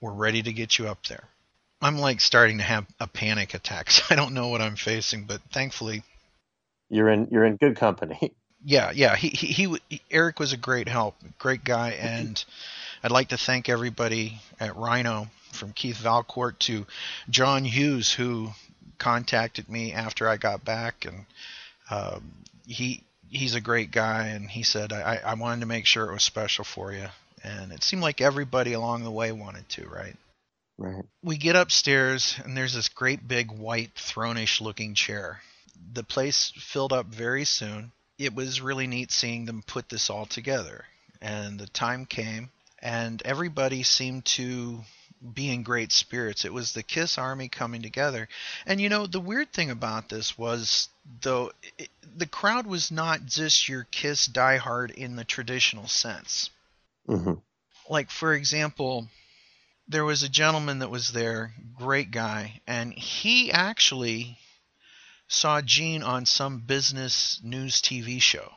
We're 0.00 0.12
ready 0.12 0.42
to 0.42 0.52
get 0.52 0.78
you 0.78 0.88
up 0.88 1.06
there. 1.06 1.24
I'm 1.80 1.98
like 1.98 2.20
starting 2.20 2.58
to 2.58 2.64
have 2.64 2.86
a 2.98 3.06
panic 3.06 3.54
attack. 3.54 3.90
So 3.90 4.04
I 4.10 4.16
don't 4.16 4.34
know 4.34 4.48
what 4.48 4.62
I'm 4.62 4.76
facing, 4.76 5.24
but 5.24 5.40
thankfully, 5.52 6.02
You're 6.88 7.10
in 7.10 7.28
you're 7.30 7.44
in 7.44 7.56
good 7.56 7.76
company. 7.76 8.34
yeah, 8.64 8.90
yeah, 8.94 9.14
he, 9.16 9.28
he, 9.28 9.76
he, 9.88 10.02
Eric 10.10 10.40
was 10.40 10.52
a 10.52 10.56
great 10.56 10.88
help, 10.88 11.14
great 11.38 11.64
guy, 11.64 11.90
and 11.90 12.44
I'd 13.02 13.10
like 13.10 13.28
to 13.28 13.38
thank 13.38 13.68
everybody 13.68 14.40
at 14.58 14.76
Rhino, 14.76 15.28
from 15.52 15.72
Keith 15.72 15.96
Valcourt 15.96 16.60
to 16.60 16.86
John 17.30 17.64
Hughes, 17.64 18.12
who 18.12 18.50
contacted 18.98 19.68
me 19.68 19.92
after 19.92 20.28
I 20.28 20.36
got 20.36 20.64
back, 20.64 21.04
and 21.04 21.26
um, 21.90 22.32
he 22.66 23.02
he's 23.28 23.54
a 23.54 23.60
great 23.60 23.90
guy, 23.90 24.28
and 24.28 24.50
he 24.50 24.62
said 24.62 24.92
I, 24.92 25.20
I 25.24 25.34
wanted 25.34 25.60
to 25.60 25.66
make 25.66 25.86
sure 25.86 26.08
it 26.08 26.12
was 26.12 26.22
special 26.22 26.64
for 26.64 26.92
you, 26.92 27.06
and 27.42 27.72
it 27.72 27.82
seemed 27.82 28.02
like 28.02 28.20
everybody 28.20 28.72
along 28.72 29.04
the 29.04 29.10
way 29.10 29.32
wanted 29.32 29.68
to, 29.70 29.88
right? 29.88 30.16
Right. 30.78 31.04
we 31.22 31.38
get 31.38 31.56
upstairs 31.56 32.38
and 32.44 32.54
there's 32.54 32.74
this 32.74 32.90
great 32.90 33.26
big 33.26 33.50
white 33.50 33.92
throne-ish 33.94 34.60
looking 34.60 34.92
chair. 34.92 35.40
The 35.94 36.04
place 36.04 36.52
filled 36.54 36.92
up 36.92 37.06
very 37.06 37.46
soon. 37.46 37.92
It 38.18 38.34
was 38.34 38.60
really 38.60 38.86
neat 38.86 39.10
seeing 39.10 39.46
them 39.46 39.62
put 39.66 39.88
this 39.88 40.10
all 40.10 40.26
together. 40.26 40.84
And 41.22 41.58
the 41.58 41.66
time 41.66 42.04
came 42.04 42.50
and 42.80 43.22
everybody 43.24 43.82
seemed 43.82 44.24
to 44.24 44.80
be 45.32 45.50
in 45.50 45.62
great 45.62 45.92
spirits. 45.92 46.44
It 46.44 46.52
was 46.52 46.72
the 46.72 46.82
Kiss 46.82 47.18
Army 47.18 47.48
coming 47.48 47.82
together. 47.82 48.28
And 48.66 48.80
you 48.80 48.88
know, 48.88 49.06
the 49.06 49.20
weird 49.20 49.52
thing 49.52 49.70
about 49.70 50.08
this 50.08 50.36
was 50.36 50.88
though 51.22 51.52
it, 51.78 51.88
the 52.16 52.26
crowd 52.26 52.66
was 52.66 52.90
not 52.90 53.24
just 53.24 53.68
your 53.68 53.84
Kiss 53.90 54.28
diehard 54.28 54.90
in 54.90 55.16
the 55.16 55.24
traditional 55.24 55.86
sense 55.86 56.50
hmm 57.06 57.34
like 57.88 58.10
for 58.10 58.34
example 58.34 59.08
there 59.88 60.04
was 60.04 60.22
a 60.24 60.28
gentleman 60.28 60.80
that 60.80 60.90
was 60.90 61.12
there 61.12 61.54
great 61.78 62.10
guy 62.10 62.60
and 62.66 62.92
he 62.92 63.52
actually 63.52 64.36
saw 65.28 65.60
gene 65.60 66.02
on 66.02 66.26
some 66.26 66.58
business 66.58 67.40
news 67.44 67.80
tv 67.80 68.20
show 68.20 68.52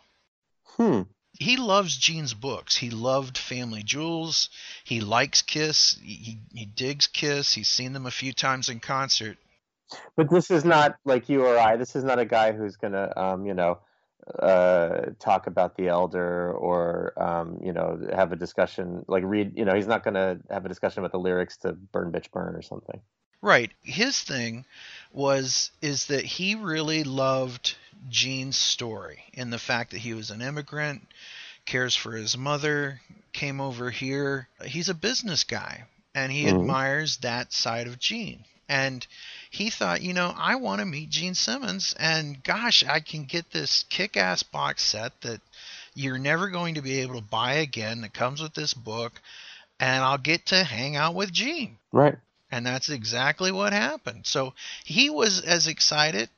Hmm. 0.77 1.01
He 1.39 1.57
loves 1.57 1.97
gene's 1.97 2.33
books 2.33 2.77
he 2.77 2.89
loved 2.89 3.37
family 3.37 3.83
jewels 3.83 4.49
he 4.83 5.01
likes 5.01 5.41
kiss 5.41 5.97
he, 6.03 6.39
he, 6.53 6.65
digs 6.65 7.07
kiss 7.07 7.53
he's 7.53 7.67
seen 7.69 7.93
them 7.93 8.05
a 8.05 8.11
few 8.11 8.33
times 8.33 8.69
in 8.69 8.79
concert 8.79 9.37
But 10.15 10.29
this 10.29 10.51
is 10.51 10.65
not 10.65 10.97
like 11.05 11.29
you 11.29 11.45
or 11.45 11.57
I. 11.57 11.75
This 11.75 11.95
is 11.95 12.03
not 12.03 12.19
a 12.19 12.25
guy 12.25 12.51
who's 12.51 12.75
gonna, 12.75 13.11
um, 13.15 13.45
you 13.45 13.53
know, 13.53 13.79
uh, 14.37 15.07
talk 15.19 15.47
about 15.47 15.75
the 15.75 15.87
elder 15.87 16.51
or, 16.51 17.13
um, 17.17 17.59
you 17.63 17.73
know, 17.73 17.99
have 18.13 18.31
a 18.31 18.35
discussion. 18.35 19.03
Like 19.07 19.23
read, 19.25 19.57
you 19.57 19.65
know, 19.65 19.75
he's 19.75 19.87
not 19.87 20.03
gonna 20.03 20.39
have 20.49 20.65
a 20.65 20.69
discussion 20.69 20.99
about 20.99 21.11
the 21.11 21.19
lyrics 21.19 21.57
to 21.57 21.73
"Burn 21.73 22.11
Bitch 22.11 22.31
Burn" 22.31 22.55
or 22.55 22.61
something. 22.61 23.01
Right. 23.41 23.71
His 23.83 24.19
thing 24.21 24.65
was 25.11 25.71
is 25.81 26.07
that 26.07 26.25
he 26.25 26.55
really 26.55 27.03
loved 27.03 27.75
Gene's 28.09 28.57
story 28.57 29.23
in 29.33 29.49
the 29.49 29.59
fact 29.59 29.91
that 29.91 29.99
he 29.99 30.13
was 30.13 30.29
an 30.29 30.41
immigrant, 30.41 31.07
cares 31.65 31.95
for 31.95 32.11
his 32.11 32.37
mother, 32.37 33.01
came 33.33 33.61
over 33.61 33.89
here. 33.91 34.47
He's 34.65 34.89
a 34.89 34.93
business 34.93 35.43
guy 35.43 35.85
and 36.13 36.31
he 36.31 36.45
Mhm. 36.45 36.49
admires 36.49 37.17
that 37.17 37.53
side 37.53 37.87
of 37.87 37.99
Gene. 37.99 38.45
And 38.67 39.05
he 39.49 39.69
thought, 39.69 40.01
you 40.01 40.13
know, 40.13 40.33
I 40.37 40.55
want 40.55 40.79
to 40.79 40.85
meet 40.85 41.09
Gene 41.09 41.33
Simmons 41.35 41.93
and 41.97 42.43
gosh, 42.43 42.83
I 42.83 42.99
can 42.99 43.23
get 43.25 43.51
this 43.51 43.83
kick-ass 43.89 44.43
box 44.43 44.83
set 44.83 45.19
that 45.21 45.41
you're 45.95 46.19
never 46.19 46.49
going 46.49 46.75
to 46.75 46.81
be 46.81 46.99
able 46.99 47.15
to 47.15 47.21
buy 47.21 47.53
again 47.53 48.01
that 48.01 48.13
comes 48.13 48.41
with 48.41 48.53
this 48.53 48.73
book 48.73 49.21
and 49.79 50.03
I'll 50.03 50.17
get 50.17 50.47
to 50.47 50.63
hang 50.63 50.95
out 50.95 51.15
with 51.15 51.31
Gene. 51.31 51.77
Right. 51.91 52.17
And 52.51 52.65
that's 52.65 52.89
exactly 52.89 53.51
what 53.51 53.73
happened. 53.73 54.25
So 54.25 54.53
he 54.83 55.09
was 55.09 55.41
as 55.41 55.67
excited 55.67 56.29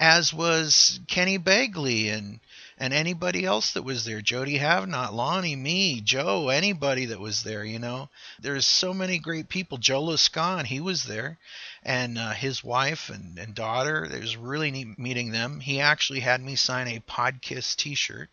as 0.00 0.32
was 0.32 0.98
Kenny 1.08 1.38
Begley 1.38 2.10
and 2.12 2.40
and 2.80 2.94
anybody 2.94 3.44
else 3.44 3.72
that 3.72 3.82
was 3.82 4.04
there. 4.04 4.20
Jody 4.20 4.58
Havnot, 4.58 5.12
Lonnie, 5.12 5.56
me, 5.56 6.00
Joe, 6.00 6.48
anybody 6.48 7.06
that 7.06 7.18
was 7.18 7.42
there, 7.42 7.64
you 7.64 7.80
know. 7.80 8.08
There's 8.40 8.66
so 8.66 8.94
many 8.94 9.18
great 9.18 9.48
people. 9.48 9.78
Joe 9.78 10.02
Lascon, 10.02 10.64
he 10.64 10.80
was 10.80 11.02
there. 11.02 11.38
And 11.82 12.18
uh, 12.18 12.30
his 12.30 12.62
wife 12.62 13.10
and, 13.10 13.36
and 13.38 13.54
daughter. 13.54 14.04
It 14.04 14.20
was 14.20 14.36
really 14.36 14.70
neat 14.70 14.98
meeting 14.98 15.32
them. 15.32 15.58
He 15.60 15.80
actually 15.80 16.20
had 16.20 16.40
me 16.40 16.54
sign 16.54 16.86
a 16.86 17.00
Podkiss 17.00 17.74
t-shirt. 17.76 18.28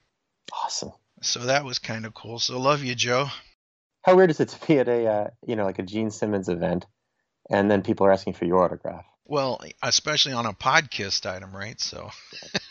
Awesome. 0.64 0.92
So 1.22 1.40
that 1.42 1.66
was 1.66 1.80
kind 1.80 2.06
of 2.06 2.14
cool. 2.14 2.38
So 2.38 2.60
love 2.60 2.84
you, 2.84 2.94
Joe. 2.94 3.28
How 4.04 4.16
weird 4.16 4.30
is 4.30 4.40
it 4.40 4.50
to 4.50 4.68
be 4.68 4.78
at 4.78 4.88
a, 4.88 5.08
uh, 5.08 5.28
you 5.48 5.56
know, 5.56 5.66
like 5.66 5.80
a 5.80 5.84
Gene 5.84 6.12
Simmons 6.12 6.50
event, 6.50 6.86
and 7.50 7.70
then 7.70 7.82
people 7.82 8.06
are 8.06 8.12
asking 8.12 8.34
for 8.34 8.46
your 8.46 8.64
autograph? 8.64 9.06
Well, 9.28 9.60
especially 9.82 10.34
on 10.34 10.46
a 10.46 10.54
podcast 10.54 11.26
item, 11.30 11.56
right? 11.56 11.80
So 11.82 12.12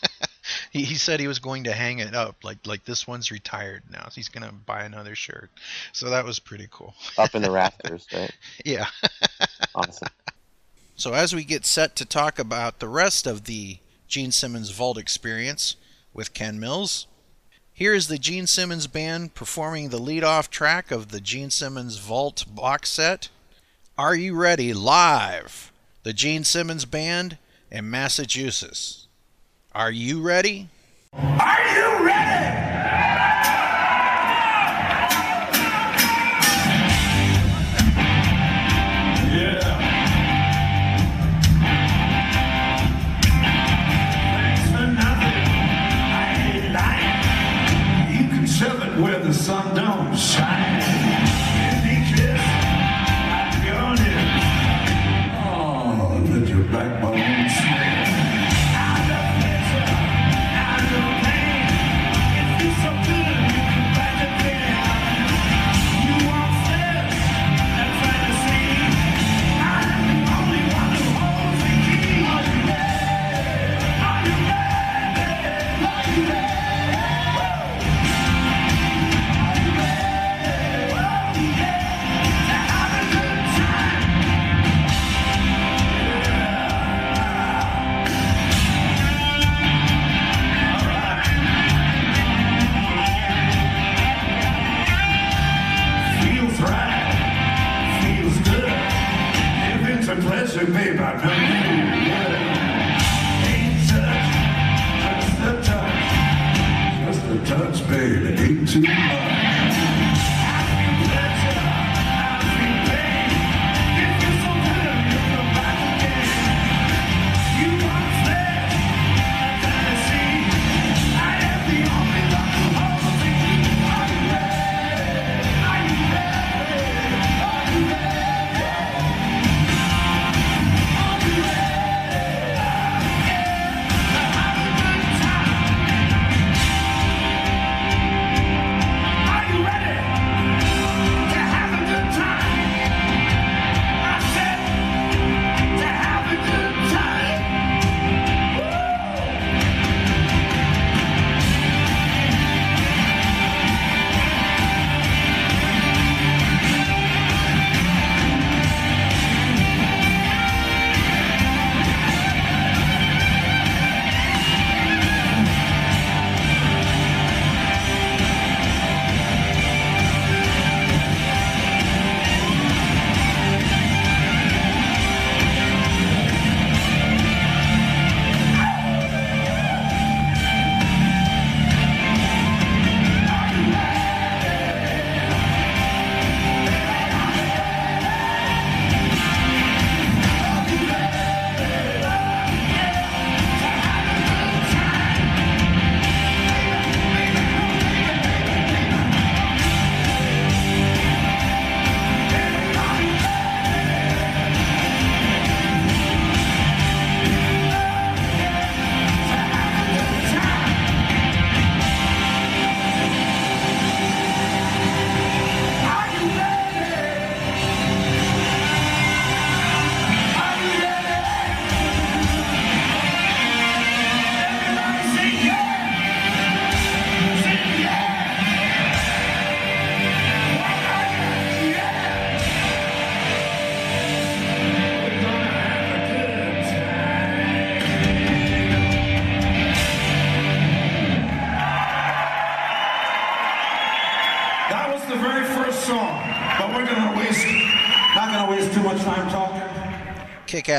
he, 0.71 0.83
he 0.83 0.95
said 0.95 1.19
he 1.19 1.27
was 1.27 1.39
going 1.39 1.65
to 1.65 1.73
hang 1.73 1.99
it 1.99 2.15
up, 2.15 2.43
like 2.45 2.65
like 2.65 2.85
this 2.85 3.05
one's 3.05 3.29
retired 3.31 3.83
now. 3.91 4.07
He's 4.13 4.29
gonna 4.29 4.53
buy 4.65 4.83
another 4.83 5.15
shirt. 5.15 5.49
So 5.91 6.09
that 6.11 6.23
was 6.23 6.39
pretty 6.39 6.67
cool. 6.71 6.93
Up 7.17 7.35
in 7.35 7.41
the 7.41 7.51
rafters, 7.51 8.07
right? 8.13 8.31
Yeah. 8.63 8.87
Awesome. 9.73 10.07
So 10.95 11.13
as 11.13 11.35
we 11.35 11.43
get 11.43 11.65
set 11.65 11.95
to 11.97 12.05
talk 12.05 12.39
about 12.39 12.79
the 12.79 12.87
rest 12.87 13.27
of 13.27 13.43
the 13.43 13.79
Gene 14.07 14.31
Simmons 14.31 14.69
Vault 14.69 14.97
experience 14.97 15.75
with 16.13 16.33
Ken 16.33 16.57
Mills, 16.57 17.07
Here 17.73 17.93
is 17.93 18.07
the 18.07 18.17
Gene 18.17 18.47
Simmons 18.47 18.87
Band 18.87 19.33
performing 19.35 19.89
the 19.89 19.97
lead-off 19.99 20.49
track 20.49 20.91
of 20.91 21.09
the 21.09 21.19
Gene 21.19 21.49
Simmons 21.49 21.97
Vault 21.97 22.45
box 22.47 22.89
set. 22.91 23.27
Are 23.97 24.13
you 24.13 24.35
ready? 24.35 24.73
Live! 24.73 25.71
The 26.03 26.11
Gene 26.11 26.43
Simmons 26.43 26.83
Band 26.83 27.37
in 27.71 27.89
Massachusetts. 27.89 29.07
Are 29.73 29.89
you 29.89 30.21
ready? 30.21 30.67
Are 31.13 31.67
you 31.73 31.94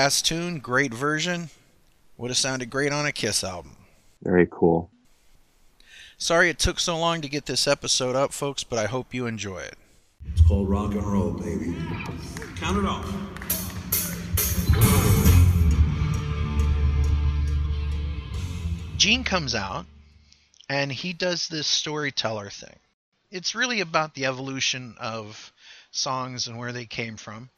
Kick 0.07 0.23
tune, 0.23 0.61
great 0.61 0.95
version. 0.95 1.51
Would 2.17 2.31
have 2.31 2.37
sounded 2.37 2.71
great 2.71 2.93
on 2.93 3.07
a 3.07 3.11
Kiss 3.11 3.43
album. 3.43 3.77
Very 4.23 4.47
cool. 4.49 4.89
Sorry 6.17 6.49
it 6.49 6.61
took 6.61 6.79
so 6.79 6.97
long 6.97 7.23
to 7.23 7.29
get 7.29 7.47
this 7.47 7.67
episode 7.67 8.15
up, 8.15 8.33
folks, 8.33 8.63
but 8.63 8.79
I 8.79 8.87
hope 8.87 9.13
you 9.13 9.27
enjoy 9.27 9.59
it. 9.59 9.77
It's 10.27 10.43
called 10.43 10.69
rock 10.69 10.93
and 10.93 11.03
roll, 11.03 11.33
baby. 11.33 11.75
Count 12.55 12.79
it 12.79 12.87
off. 12.87 13.05
Gene 18.97 19.25
comes 19.25 19.57
out 19.57 19.87
and 20.69 20.93
he 20.93 21.15
does 21.15 21.49
this 21.49 21.67
storyteller 21.67 22.49
thing. 22.49 22.79
It's 23.33 23.57
really 23.57 23.81
about 23.81 24.15
the 24.15 24.27
evolution 24.27 24.95
of 25.01 25.53
songs 25.91 26.47
and 26.47 26.57
where 26.57 26.71
they 26.71 26.87
came 26.87 27.17
from. 27.17 27.51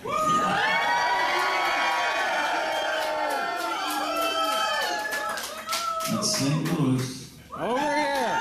That's 6.10 6.38
St. 6.38 6.80
Louis. 6.80 7.30
Over 7.54 7.78
here. 7.78 8.40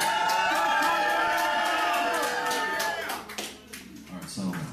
All 4.07 4.15
right, 4.15 4.23
settle 4.25 4.51
down. 4.53 4.63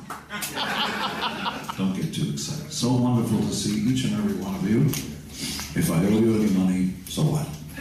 Don't 1.76 1.94
get 1.96 2.14
too 2.14 2.30
excited. 2.32 2.72
So 2.72 2.92
wonderful 2.92 3.40
to 3.40 3.52
see 3.52 3.80
each 3.90 4.04
and 4.04 4.14
every 4.14 4.34
one 4.34 4.54
of 4.54 4.70
you. 4.70 4.82
If 5.76 5.90
I 5.90 5.96
owe 6.04 6.08
you 6.08 6.36
any 6.40 6.50
money, 6.52 6.94
so 7.08 7.22
what? 7.22 7.48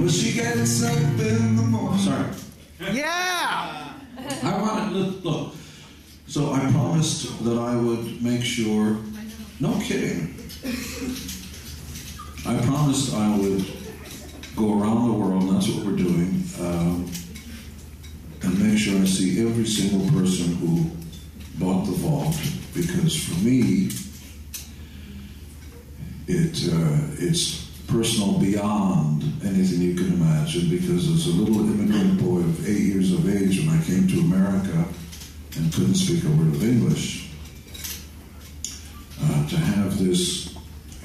well, 0.00 0.08
she 0.08 0.32
gets 0.32 0.82
up 0.82 0.96
in 0.96 1.54
the 1.54 1.62
morning. 1.62 2.00
Sorry. 2.00 2.30
Yeah. 2.92 3.92
I 4.42 4.60
wanted 4.60 4.92
look, 4.92 5.24
look. 5.24 5.54
So 6.26 6.52
I 6.52 6.58
promised 6.72 7.44
that 7.44 7.58
I 7.58 7.76
would 7.76 8.20
make 8.22 8.42
sure. 8.42 8.98
No 9.60 9.78
kidding. 9.78 10.34
I 12.46 12.58
promised 12.66 13.14
I 13.14 13.38
would 13.38 13.64
go 14.54 14.78
around 14.78 15.08
the 15.08 15.14
world, 15.14 15.44
and 15.44 15.56
that's 15.56 15.68
what 15.68 15.86
we're 15.86 15.96
doing, 15.96 16.44
um, 16.60 17.10
and 18.42 18.62
make 18.62 18.78
sure 18.78 19.00
I 19.00 19.06
see 19.06 19.40
every 19.40 19.64
single 19.64 20.06
person 20.10 20.54
who 20.56 20.90
bought 21.58 21.86
the 21.86 21.92
vault, 21.92 22.36
because 22.74 23.16
for 23.16 23.42
me, 23.42 23.88
it 26.26 26.68
uh, 26.70 27.16
it's 27.18 27.64
personal 27.86 28.38
beyond 28.38 29.22
anything 29.42 29.80
you 29.80 29.94
can 29.94 30.12
imagine. 30.12 30.68
Because 30.68 31.08
as 31.08 31.26
a 31.26 31.30
little 31.30 31.60
immigrant 31.60 32.22
boy 32.22 32.40
of 32.40 32.68
eight 32.68 32.82
years 32.82 33.12
of 33.12 33.26
age, 33.26 33.58
when 33.60 33.70
I 33.70 33.82
came 33.84 34.06
to 34.08 34.20
America 34.20 34.84
and 35.56 35.72
couldn't 35.72 35.94
speak 35.94 36.24
a 36.24 36.28
word 36.28 36.48
of 36.48 36.62
English, 36.62 37.30
uh, 39.22 39.48
to 39.48 39.56
have 39.56 39.98
this 39.98 40.53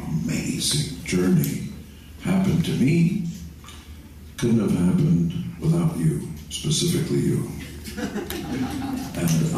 amazing 0.10 1.04
journey 1.04 1.69
happened 2.24 2.65
to 2.65 2.72
me 2.72 3.30
couldn't 4.39 4.60
have 4.60 4.72
happened 4.72 5.34
without 5.60 5.98
you, 5.98 6.28
specifically 6.50 7.19
you. 7.19 7.50
And 9.19 9.56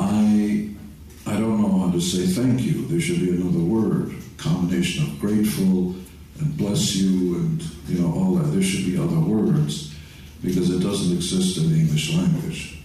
I, 1.28 1.32
I 1.32 1.40
don't 1.40 1.62
know 1.62 1.80
how 1.80 1.92
to 1.92 2.02
say 2.02 2.26
thank 2.26 2.62
you. 2.62 2.88
There 2.88 3.00
should 3.00 3.20
be 3.20 3.30
another 3.30 3.64
word, 3.64 4.16
combination 4.38 5.06
of 5.06 5.20
grateful 5.20 5.94
and 6.40 6.58
bless 6.58 6.96
you 6.96 7.36
and 7.36 7.62
you 7.88 8.00
know 8.00 8.12
all 8.12 8.34
that. 8.36 8.48
There 8.48 8.64
should 8.64 8.86
be 8.86 8.98
other 8.98 9.20
words 9.20 9.94
because 10.42 10.72
it 10.72 10.80
doesn't 10.80 11.16
exist 11.16 11.58
in 11.60 11.70
the 11.72 11.80
English 11.80 12.16
language. 12.16 12.80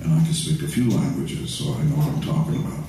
And 0.00 0.12
I 0.12 0.22
can 0.22 0.32
speak 0.32 0.62
a 0.62 0.68
few 0.68 0.88
languages, 0.90 1.52
so 1.52 1.74
I 1.74 1.82
know 1.82 1.96
what 1.96 2.14
I'm 2.14 2.22
talking 2.22 2.64
about. 2.64 2.83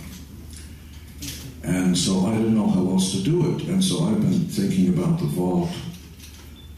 And 1.66 1.98
so 1.98 2.28
I 2.28 2.34
didn't 2.38 2.56
know 2.56 2.68
how 2.68 2.82
else 2.92 3.12
to 3.14 3.24
do 3.24 3.56
it. 3.56 3.64
And 3.64 3.84
so 3.84 4.06
I've 4.06 4.22
been 4.22 4.46
thinking 4.48 4.90
about 4.90 5.18
the 5.20 5.26
vault 5.26 5.70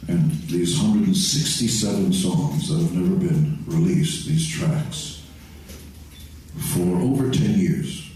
and 0.08 0.32
these 0.48 0.78
167 0.80 2.14
songs 2.14 2.70
that 2.70 2.76
have 2.82 2.94
never 2.94 3.16
been 3.16 3.58
released, 3.68 4.28
these 4.28 4.48
tracks, 4.48 5.22
for 6.74 6.96
over 7.00 7.30
10 7.30 7.60
years. 7.60 8.10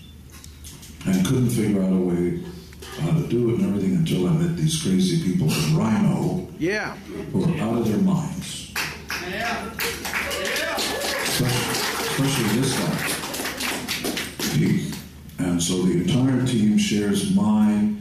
And 1.05 1.25
couldn't 1.25 1.49
figure 1.49 1.81
out 1.83 1.91
a 1.91 1.97
way 1.97 2.39
how 2.99 3.11
to 3.11 3.27
do 3.27 3.49
it 3.49 3.59
and 3.59 3.65
everything 3.67 3.95
until 3.95 4.29
I 4.29 4.33
met 4.33 4.55
these 4.55 4.81
crazy 4.81 5.21
people 5.23 5.49
from 5.49 5.75
Rhino 5.77 6.47
Yeah. 6.59 6.95
who 7.33 7.43
are 7.43 7.57
out 7.61 7.79
of 7.79 7.87
their 7.89 7.97
minds. 7.97 8.71
Especially, 11.23 11.71
especially 12.05 12.61
this 12.61 12.73
guy, 12.79 12.95
Pete. 14.57 14.90
And 15.41 15.61
so 15.61 15.81
the 15.81 16.01
entire 16.01 16.45
team 16.45 16.77
shares 16.77 17.35
my 17.35 17.93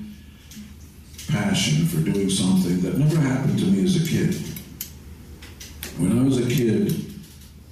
passion 1.29 1.87
for 1.87 1.99
doing 1.99 2.29
something 2.29 2.81
that 2.83 2.99
never 2.99 3.19
happened 3.19 3.59
to 3.59 3.65
me 3.67 3.85
as 3.85 3.97
a 3.97 4.07
kid. 4.07 4.35
When 5.99 6.19
I 6.19 6.23
was 6.23 6.39
a 6.39 6.49
kid, 6.49 6.95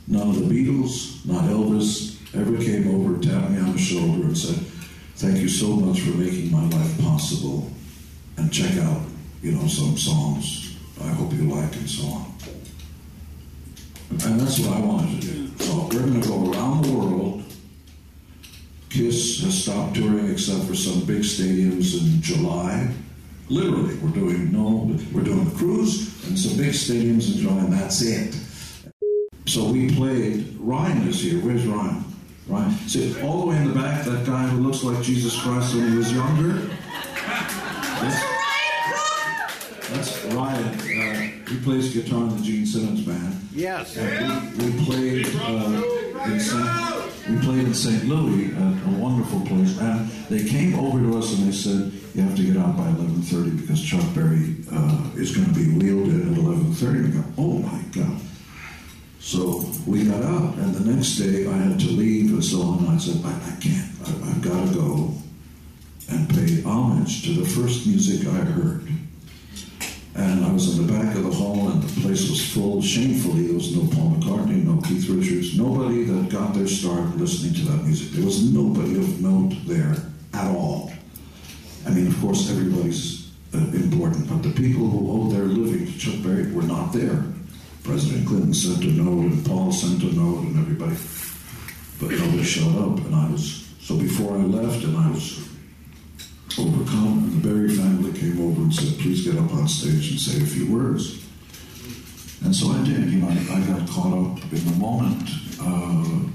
none 0.07 0.29
of 0.29 0.49
the 0.49 0.55
Beatles, 0.55 1.25
not 1.27 1.45
Elvis, 1.45 2.17
ever 2.35 2.57
came 2.57 2.89
over, 2.89 3.21
tapped 3.21 3.51
me 3.51 3.59
on 3.61 3.73
the 3.73 3.79
shoulder, 3.79 4.25
and 4.25 4.37
said, 4.37 4.57
Thank 5.17 5.39
you 5.39 5.49
so 5.49 5.69
much 5.69 6.01
for 6.01 6.17
making 6.17 6.51
my 6.51 6.65
life 6.69 7.01
possible. 7.03 7.71
And 8.37 8.53
check 8.53 8.77
out, 8.79 9.03
you 9.43 9.53
know, 9.53 9.67
some 9.67 9.97
songs 9.97 10.77
I 11.03 11.09
hope 11.09 11.33
you 11.33 11.43
like 11.43 11.75
and 11.75 11.91
so 11.91 12.07
on. 12.07 12.35
And 14.11 14.41
that's 14.41 14.59
what 14.61 14.77
I 14.77 14.81
wanted 14.81 15.21
to 15.21 15.27
do. 15.27 15.59
So 15.59 15.89
we're 15.93 16.07
going 16.07 16.21
to 16.21 16.29
go 16.29 16.53
around 16.53 16.85
the 16.85 16.93
world. 16.93 17.28
Kiss 18.99 19.45
has 19.45 19.63
stopped 19.63 19.95
touring 19.95 20.29
except 20.29 20.65
for 20.65 20.75
some 20.75 21.05
big 21.05 21.23
stadiums 21.23 21.97
in 21.97 22.21
July. 22.21 22.93
Literally, 23.49 23.95
we're 23.99 24.11
doing 24.11 24.51
no, 24.51 24.93
we're 25.13 25.23
doing 25.23 25.47
a 25.47 25.51
cruise 25.53 26.27
and 26.27 26.37
some 26.37 26.57
big 26.57 26.73
stadiums 26.73 27.33
in 27.33 27.43
July, 27.43 27.59
and 27.61 27.73
that's 27.73 28.03
it. 28.03 28.35
So 29.47 29.71
we 29.71 29.95
played. 29.95 30.57
Ryan 30.59 31.07
is 31.07 31.21
here. 31.21 31.39
Where's 31.39 31.65
Ryan? 31.65 32.05
Ryan. 32.49 32.73
See, 32.89 33.23
all 33.23 33.43
the 33.43 33.47
way 33.47 33.57
in 33.59 33.69
the 33.69 33.75
back, 33.75 34.05
that 34.05 34.27
guy 34.27 34.49
who 34.49 34.67
looks 34.67 34.83
like 34.83 35.01
Jesus 35.05 35.41
Christ 35.41 35.77
when 35.77 35.93
he 35.93 35.97
was 35.97 36.13
younger. 36.13 36.55
That's, 38.01 38.21
that's 39.91 40.25
Ryan. 40.35 40.65
Uh, 40.67 41.49
he 41.49 41.61
plays 41.61 41.95
guitar 41.95 42.25
in 42.25 42.37
the 42.37 42.43
Gene 42.43 42.67
Simmons 42.67 43.03
band. 43.03 43.49
Yes. 43.53 43.97
And 43.97 44.59
we, 44.61 44.71
we 44.71 44.85
played 44.85 45.27
uh, 45.37 45.83
in 46.33 46.41
St. 46.41 47.08
We 47.29 47.37
played 47.41 47.65
in 47.65 47.75
St. 47.75 48.05
Louis 48.05 48.55
at 48.55 48.73
a 48.87 48.97
wonderful 48.99 49.41
place, 49.43 49.79
and 49.79 50.09
they 50.31 50.49
came 50.49 50.79
over 50.79 50.99
to 50.99 51.19
us 51.19 51.37
and 51.37 51.47
they 51.47 51.53
said, 51.53 51.93
"You 52.15 52.23
have 52.23 52.35
to 52.37 52.43
get 52.43 52.57
out 52.57 52.75
by 52.75 52.89
11:30 52.89 53.61
because 53.61 53.83
Chuck 53.83 54.15
Berry 54.15 54.57
uh, 54.73 55.03
is 55.15 55.37
going 55.37 55.47
to 55.47 55.55
be 55.55 55.67
wheeled 55.73 56.09
in 56.09 56.33
at 56.33 56.39
11:30." 56.39 57.05
We 57.05 57.09
go, 57.11 57.25
"Oh 57.37 57.59
my 57.59 57.83
God!" 57.93 58.19
So 59.21 59.69
we 59.87 60.05
got 60.05 60.23
out, 60.23 60.57
and 60.57 60.75
the 60.75 60.91
next 60.91 61.17
day 61.17 61.47
I 61.47 61.57
had 61.57 61.79
to 61.81 61.89
leave 61.89 62.33
and 62.33 62.43
so 62.43 62.63
on. 62.63 62.89
I 62.89 62.97
said, 62.97 63.21
"I, 63.23 63.31
I 63.31 63.61
can't. 63.61 63.91
I, 64.07 64.31
I've 64.31 64.41
got 64.41 64.69
to 64.69 64.75
go 64.75 65.15
and 66.09 66.31
pay 66.31 66.63
homage 66.63 67.25
to 67.25 67.35
the 67.35 67.47
first 67.47 67.87
music 67.87 68.27
I 68.27 68.37
heard." 68.39 68.89
And 70.19 70.45
I 70.45 70.53
was 70.53 70.77
in 70.77 70.85
the 70.85 70.93
back 70.93 71.15
of 71.15 71.23
the 71.23 71.31
hall, 71.31 71.69
and 71.69 71.81
the 71.81 72.01
place 72.01 72.29
was 72.29 72.53
full. 72.53 72.83
Shamefully, 72.83 73.47
there 73.47 73.55
was 73.55 73.77
no 73.77 73.83
Paul 73.95 74.17
McCartney, 74.17 74.65
no 74.65 74.81
Keith 74.83 75.09
Richards, 75.09 75.57
nobody 75.57 76.03
that 76.03 76.29
got 76.29 76.55
their 76.55 76.67
start 76.67 77.17
listening 77.17 77.55
to 77.55 77.61
that 77.71 77.85
music. 77.85 78.11
There 78.11 78.25
was 78.25 78.53
nobody 78.53 78.99
of 78.99 79.23
note 79.23 79.55
there 79.65 79.95
at 80.35 80.51
all. 80.57 80.93
I 81.87 81.91
mean, 81.91 82.09
of 82.09 82.21
course, 82.21 82.51
everybody's 82.51 83.31
uh, 83.55 83.59
important, 83.59 84.29
but 84.29 84.43
the 84.43 84.51
people 84.51 84.89
who 84.89 85.09
owe 85.09 85.31
their 85.31 85.45
living 85.45 85.87
to 85.87 85.99
Chuck 85.99 86.21
Berry 86.25 86.51
were 86.51 86.63
not 86.65 86.93
there. 86.93 87.23
President 87.85 88.27
Clinton 88.27 88.53
sent 88.53 88.83
a 88.83 88.89
note, 88.89 89.31
and 89.31 89.47
Paul 89.47 89.71
sent 89.71 90.03
a 90.03 90.13
note, 90.17 90.41
and 90.41 90.59
everybody, 90.59 90.97
but 92.01 92.11
nobody 92.11 92.43
showed 92.43 92.77
up. 92.77 92.99
And 93.07 93.15
I 93.15 93.31
was 93.31 93.73
so 93.81 93.97
before 93.97 94.37
I 94.37 94.43
left, 94.43 94.83
and 94.83 94.97
I 94.97 95.11
was 95.13 95.48
overcome, 96.59 97.25
and 97.25 97.43
the 97.43 97.49
Berry 97.49 97.69
family 97.69 98.13
came 98.19 98.41
over 98.41 98.63
and 98.63 98.75
said, 98.75 98.99
please 98.99 99.25
get 99.25 99.37
up 99.37 99.53
on 99.55 99.69
stage 99.69 100.11
and 100.11 100.21
say 100.21 100.43
a 100.43 100.47
few 100.47 100.73
words. 100.73 101.25
And 102.45 102.55
so 102.55 102.69
I 102.69 102.85
did. 102.85 103.11
You 103.11 103.21
know, 103.21 103.29
I, 103.29 103.61
got 103.67 103.89
caught 103.89 104.13
up 104.13 104.43
in 104.53 104.65
the 104.65 104.77
moment. 104.79 105.29
Uh, 105.61 106.29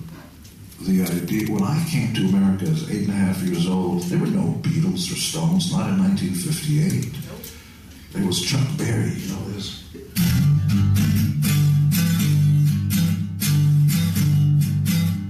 the 0.81 1.01
idea, 1.03 1.51
when 1.51 1.63
I 1.63 1.83
came 1.89 2.13
to 2.13 2.21
America 2.25 2.65
as 2.65 2.89
eight 2.91 3.07
and 3.07 3.09
a 3.09 3.13
half 3.13 3.41
years 3.41 3.67
old, 3.67 4.03
there 4.03 4.19
were 4.19 4.27
no 4.27 4.53
Beatles 4.61 5.11
or 5.11 5.15
Stones, 5.15 5.71
not 5.71 5.89
in 5.89 5.99
1958. 5.99 7.13
There 8.11 8.25
was 8.27 8.41
Chuck 8.41 8.67
Berry, 8.77 9.11
you 9.11 9.29
know 9.33 9.49
this. 9.51 9.83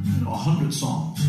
You 0.03 0.25
know, 0.25 0.31
a 0.31 0.35
hundred 0.35 0.73
songs. 0.73 1.21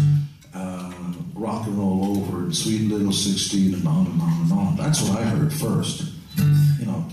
Uh, 0.55 0.93
rock 1.35 1.67
and 1.67 1.77
roll 1.79 2.17
over, 2.17 2.24
Sweet 2.55 2.89
Little 2.89 3.11
16, 3.11 3.75
and 3.75 3.89
on 3.89 4.07
and 4.07 4.23
on 4.23 4.43
and 4.43 4.53
on. 4.53 4.77
That's 4.77 5.03
what 5.03 5.19
I 5.19 5.25
heard 5.25 5.53
first. 5.53 6.05
You 6.79 6.87
know. 6.87 7.05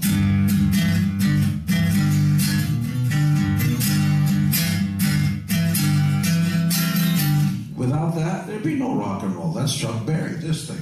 Without 7.75 8.13
that, 8.15 8.45
there'd 8.45 8.61
be 8.61 8.75
no 8.75 8.93
rock 8.93 9.23
and 9.23 9.35
roll. 9.35 9.51
That's 9.51 9.75
Chuck 9.75 10.05
Berry, 10.05 10.33
this 10.35 10.69
thing. 10.69 10.77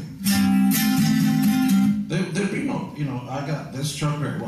There, 2.09 2.21
there'd 2.21 2.51
be 2.51 2.63
no, 2.63 2.93
you 2.97 3.05
know, 3.05 3.21
I 3.29 3.47
got 3.47 3.71
this 3.71 3.95
Chuck 3.95 4.19
Berry. 4.19 4.41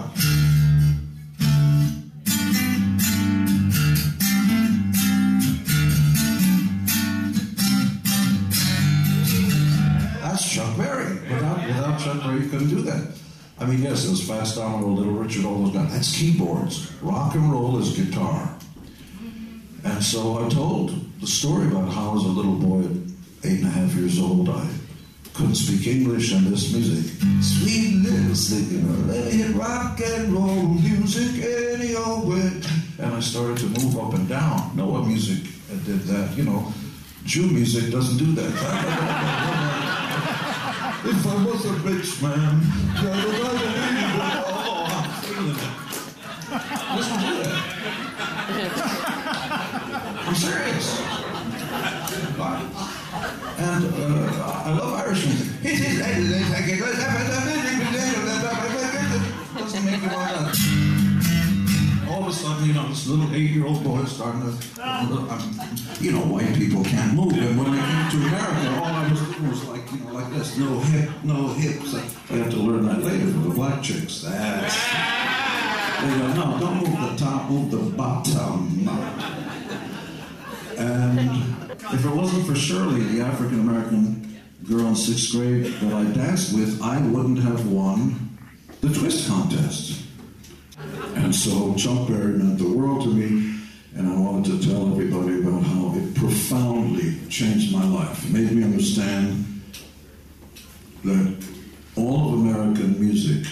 I 13.62 13.66
mean, 13.68 13.84
yes, 13.84 14.08
it 14.08 14.10
was 14.10 14.28
Fats 14.28 14.56
Domino, 14.56 14.88
Little 14.88 15.14
Richard, 15.14 15.46
all 15.46 15.64
those 15.64 15.76
guys. 15.76 15.94
That's 15.94 16.18
keyboards. 16.18 16.92
Rock 17.04 17.36
and 17.36 17.52
roll 17.52 17.78
is 17.78 17.96
guitar. 17.96 18.58
And 19.84 20.04
so 20.04 20.44
I 20.44 20.50
told 20.50 20.96
the 21.22 21.28
story 21.28 21.68
about 21.68 21.94
how, 21.94 22.18
as 22.18 22.24
a 22.24 22.28
little 22.28 22.56
boy 22.56 22.80
at 22.80 22.92
eight 23.46 23.60
and 23.60 23.68
a 23.68 23.70
half 23.70 23.94
years 23.94 24.20
old, 24.20 24.50
I 24.50 24.68
couldn't 25.36 25.54
speak 25.54 25.86
English 25.86 26.34
and 26.34 26.48
this 26.48 26.74
music. 26.74 27.06
Sweet 27.44 28.02
little 28.02 28.34
sleepy, 28.34 28.82
let 29.06 29.32
me 29.32 29.44
rock 29.54 30.02
and 30.04 30.34
roll 30.34 30.64
music 30.64 31.44
any 31.44 31.94
old 31.96 32.30
way. 32.30 32.52
And 32.98 33.14
I 33.14 33.20
started 33.20 33.60
to 33.60 33.68
move 33.68 33.96
up 34.00 34.16
and 34.16 34.28
down. 34.28 34.76
No 34.76 34.88
one 34.88 35.08
music 35.08 35.44
did 35.86 36.00
that, 36.02 36.36
you 36.36 36.46
know. 36.46 36.74
Jew 37.26 37.46
music 37.46 37.92
doesn't 37.92 38.18
do 38.18 38.34
that. 38.34 40.52
if 41.04 41.28
I 41.28 41.46
was 41.46 41.66
a 41.66 41.74
rich 41.74 42.22
man, 42.22 42.62
oh, 42.98 44.86
I'm 44.88 45.10
feeling 45.24 45.56
it. 45.56 45.58
Doesn't 46.96 47.20
do 47.20 47.32
that. 47.44 47.58
I'm 50.28 50.36
serious. 50.36 50.88
And 53.58 53.84
uh, 53.86 54.64
I 54.66 54.74
love 54.74 54.94
Irish 55.06 55.26
music. 55.26 55.48
Doesn't 59.58 59.86
make 59.86 60.02
me 60.02 60.08
want 60.08 60.56
to. 60.56 60.62
all 62.12 62.22
of 62.24 62.28
a 62.28 62.34
sudden, 62.34 62.68
you 62.68 62.74
know, 62.74 62.88
this 62.90 63.08
little 63.08 63.34
eight-year-old 63.34 63.84
boy 63.84 64.00
is 64.00 64.12
starting 64.12 64.42
to, 64.42 64.48
um, 64.84 65.60
you 66.00 66.12
know, 66.12 66.20
white 66.22 66.54
people 66.56 66.84
can't 66.84 67.14
move. 67.14 67.34
And 67.34 67.58
when 67.58 67.68
I 67.80 68.10
came 68.10 68.22
to 68.22 68.28
America, 68.28 68.80
all 68.80 68.86
I 68.86 69.08
was 69.10 69.22
doing 69.22 69.50
was 69.50 69.64
like, 70.14 70.32
this, 70.32 70.58
no 70.58 70.80
hip, 70.80 71.10
no 71.24 71.48
hips. 71.54 71.96
I 71.96 72.34
have 72.36 72.50
to 72.52 72.58
learn 72.58 72.86
that 72.86 73.04
later 73.04 73.28
for 73.28 73.40
the 73.40 73.54
black 73.54 73.82
chicks. 73.82 74.22
That's. 74.22 74.76
They 76.02 76.08
go, 76.18 76.28
no, 76.34 76.60
don't 76.60 76.78
move 76.78 77.12
the 77.12 77.16
top, 77.18 77.50
move 77.50 77.72
the 77.72 77.78
bottom. 77.96 78.90
And 80.78 81.80
if 81.94 82.06
it 82.06 82.10
wasn't 82.10 82.48
for 82.48 82.56
Shirley, 82.56 83.04
the 83.04 83.22
African 83.22 83.60
American 83.60 84.42
girl 84.68 84.88
in 84.88 84.96
sixth 84.96 85.32
grade 85.32 85.66
that 85.66 85.94
I 85.94 86.04
danced 86.12 86.54
with, 86.56 86.82
I 86.82 87.00
wouldn't 87.08 87.40
have 87.40 87.68
won 87.72 88.38
the 88.82 88.90
twist 88.90 89.28
contest. 89.30 90.02
And 91.16 91.36
so 91.36 91.76
Chuck 91.76 92.08
Berry 92.08 92.34
meant 92.34 92.58
the 92.58 92.68
world 92.68 93.04
to 93.04 93.10
me, 93.10 93.60
and 93.96 94.08
I 94.08 94.16
wanted 94.18 94.60
to 94.60 94.68
tell 94.68 94.92
everybody 94.92 95.40
about 95.40 95.62
how 95.62 95.94
it 95.96 96.16
profoundly 96.16 97.20
changed 97.30 97.72
my 97.72 97.86
life, 97.86 98.28
made 98.32 98.52
me 98.52 98.64
understand 98.64 99.46
that 101.04 101.46
all 101.96 102.28
of 102.28 102.40
American 102.40 103.00
music, 103.00 103.52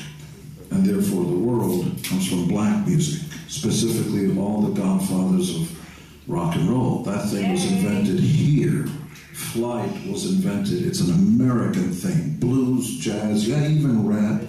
and 0.72 0.86
therefore 0.86 1.26
the 1.26 1.36
world, 1.36 1.86
comes 2.04 2.28
from 2.28 2.48
black 2.48 2.88
music, 2.88 3.22
specifically 3.48 4.38
all 4.38 4.62
the 4.62 4.80
godfathers 4.80 5.56
of 5.56 5.80
rock 6.28 6.56
and 6.56 6.70
roll. 6.70 7.04
That 7.04 7.28
thing 7.30 7.52
was 7.52 7.66
invented 7.72 8.20
here. 8.20 8.86
Flight 9.34 9.92
was 10.08 10.26
invented. 10.26 10.86
It's 10.86 11.02
an 11.02 11.14
American 11.14 11.92
thing. 11.92 12.36
Blues, 12.40 12.98
jazz, 12.98 13.48
yeah, 13.48 13.68
even 13.68 14.08
rap, 14.08 14.44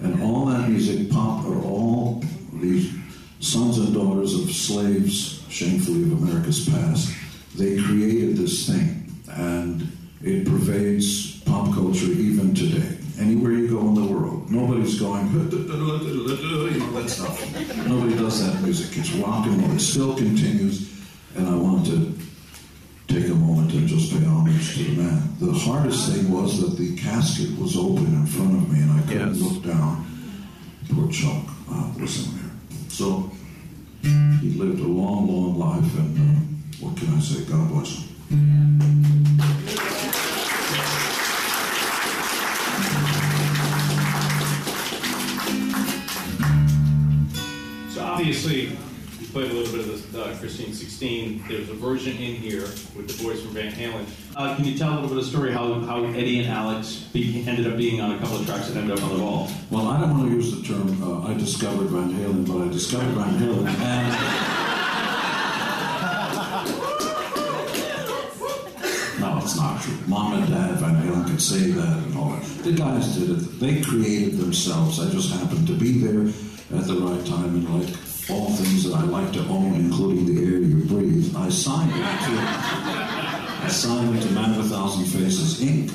and 0.00 0.22
all 0.22 0.46
that 0.46 0.68
music, 0.68 1.10
pop, 1.10 1.44
are 1.46 1.62
all 1.62 2.22
the 2.54 2.90
sons 3.40 3.78
and 3.78 3.94
daughters 3.94 4.34
of 4.34 4.50
slaves, 4.50 5.42
shamefully 5.48 6.02
of 6.02 6.22
America's 6.22 6.68
past. 6.68 7.14
They 7.56 7.80
created 7.80 8.36
this 8.36 8.66
thing, 8.68 9.14
and 9.30 9.90
it 10.22 10.46
pervades 10.46 11.33
pop 11.54 11.72
culture 11.72 12.06
even 12.06 12.52
today. 12.54 12.98
Anywhere 13.20 13.52
you 13.52 13.68
go 13.68 13.78
in 13.86 13.94
the 13.94 14.04
world, 14.12 14.50
nobody's 14.50 14.98
going, 14.98 15.24
you 15.30 15.38
know, 15.38 16.90
that 17.00 17.08
stuff. 17.08 17.86
Nobody 17.86 18.16
does 18.16 18.44
that 18.44 18.60
music. 18.62 18.98
It's 18.98 19.12
rock 19.12 19.46
and 19.46 19.62
roll. 19.62 19.70
It 19.70 19.78
still 19.80 20.16
continues, 20.16 20.90
and 21.36 21.46
I 21.46 21.54
want 21.54 21.86
to 21.86 22.12
take 23.06 23.26
a 23.28 23.34
moment 23.36 23.72
and 23.72 23.86
just 23.86 24.10
pay 24.12 24.24
homage 24.26 24.74
to 24.76 24.82
the 24.82 25.02
man. 25.02 25.22
The 25.38 25.52
hardest 25.52 26.10
thing 26.12 26.32
was 26.32 26.60
that 26.60 26.76
the 26.76 26.96
casket 26.96 27.56
was 27.56 27.76
open 27.76 28.06
in 28.06 28.26
front 28.26 28.54
of 28.56 28.72
me, 28.72 28.80
and 28.80 28.90
I 28.90 29.02
couldn't 29.06 29.34
Yes. 29.34 29.40
look 29.42 29.62
down. 29.62 30.04
Poor 30.90 31.08
Chuck 31.12 31.44
uh, 31.70 31.92
was 32.00 32.26
in 32.26 32.34
there. 32.36 32.50
So 32.88 33.30
he 34.42 34.50
lived 34.58 34.80
a 34.80 34.88
long, 34.88 35.28
long 35.28 35.56
life, 35.56 35.98
and 36.00 36.18
uh, 36.18 36.40
what 36.84 36.96
can 36.96 37.14
I 37.14 37.20
say? 37.20 37.44
God 37.44 37.68
bless 37.70 37.90
him. 37.94 38.08
So 39.68 41.13
obviously, 48.24 48.68
you 49.20 49.26
played 49.32 49.50
a 49.50 49.52
little 49.52 49.70
bit 49.70 49.86
of 49.86 49.86
this 49.86 50.14
uh, 50.14 50.34
Christine 50.40 50.72
16. 50.72 51.44
There's 51.46 51.68
a 51.68 51.74
version 51.74 52.12
in 52.12 52.36
here 52.36 52.62
with 52.96 53.06
the 53.06 53.22
boys 53.22 53.42
from 53.42 53.50
Van 53.50 53.70
Halen. 53.70 54.06
Uh, 54.34 54.56
can 54.56 54.64
you 54.64 54.78
tell 54.78 54.92
a 54.92 54.94
little 54.94 55.10
bit 55.10 55.18
of 55.18 55.24
the 55.24 55.30
story 55.30 55.52
how, 55.52 55.78
how 55.80 56.02
Eddie 56.04 56.38
and 56.40 56.48
Alex 56.48 57.10
be, 57.12 57.44
ended 57.46 57.66
up 57.66 57.76
being 57.76 58.00
on 58.00 58.12
a 58.12 58.18
couple 58.18 58.36
of 58.38 58.46
tracks 58.46 58.68
that 58.68 58.78
ended 58.78 58.96
up 58.98 59.04
on 59.04 59.18
the 59.18 59.22
wall? 59.22 59.50
Well, 59.70 59.88
I 59.88 60.00
don't 60.00 60.16
want 60.16 60.30
to 60.30 60.36
use 60.36 60.56
the 60.56 60.66
term 60.66 61.02
uh, 61.02 61.28
I 61.28 61.34
discovered 61.34 61.88
Van 61.88 62.14
Halen, 62.14 62.46
but 62.48 62.66
I 62.66 62.72
discovered 62.72 63.12
Van 63.12 63.38
Halen. 63.38 63.68
And 69.14 69.20
no, 69.20 69.38
it's 69.38 69.56
not 69.58 69.82
true. 69.82 69.98
Mom 70.06 70.32
and 70.32 70.48
Dad 70.48 70.76
Van 70.76 70.94
Halen 71.02 71.26
could 71.26 71.42
say 71.42 71.72
that 71.72 71.98
and 71.98 72.16
all 72.16 72.30
that. 72.30 72.42
The 72.64 72.72
guys 72.72 73.16
did 73.18 73.30
it. 73.30 73.60
They 73.60 73.82
created 73.82 74.38
themselves. 74.38 74.98
I 74.98 75.10
just 75.10 75.30
happened 75.30 75.66
to 75.66 75.74
be 75.74 75.98
there 75.98 76.32
at 76.72 76.86
the 76.86 76.94
right 76.94 77.24
time 77.26 77.44
and 77.44 77.80
like 77.80 77.94
all 78.30 78.50
things 78.50 78.84
that 78.84 78.94
I 78.94 79.02
like 79.02 79.32
to 79.32 79.40
own, 79.46 79.74
including 79.74 80.26
the 80.26 80.42
air 80.42 80.60
you 80.60 80.84
breathe, 80.84 81.34
I 81.36 81.48
signed 81.50 81.90
it 81.90 81.96
to 81.96 82.04
I 83.64 83.68
signed 83.68 84.16
it 84.16 84.22
to 84.22 84.30
Man 84.32 84.58
of 84.58 84.66
a 84.66 84.68
Thousand 84.68 85.04
Faces 85.06 85.60
Inc 85.60 85.90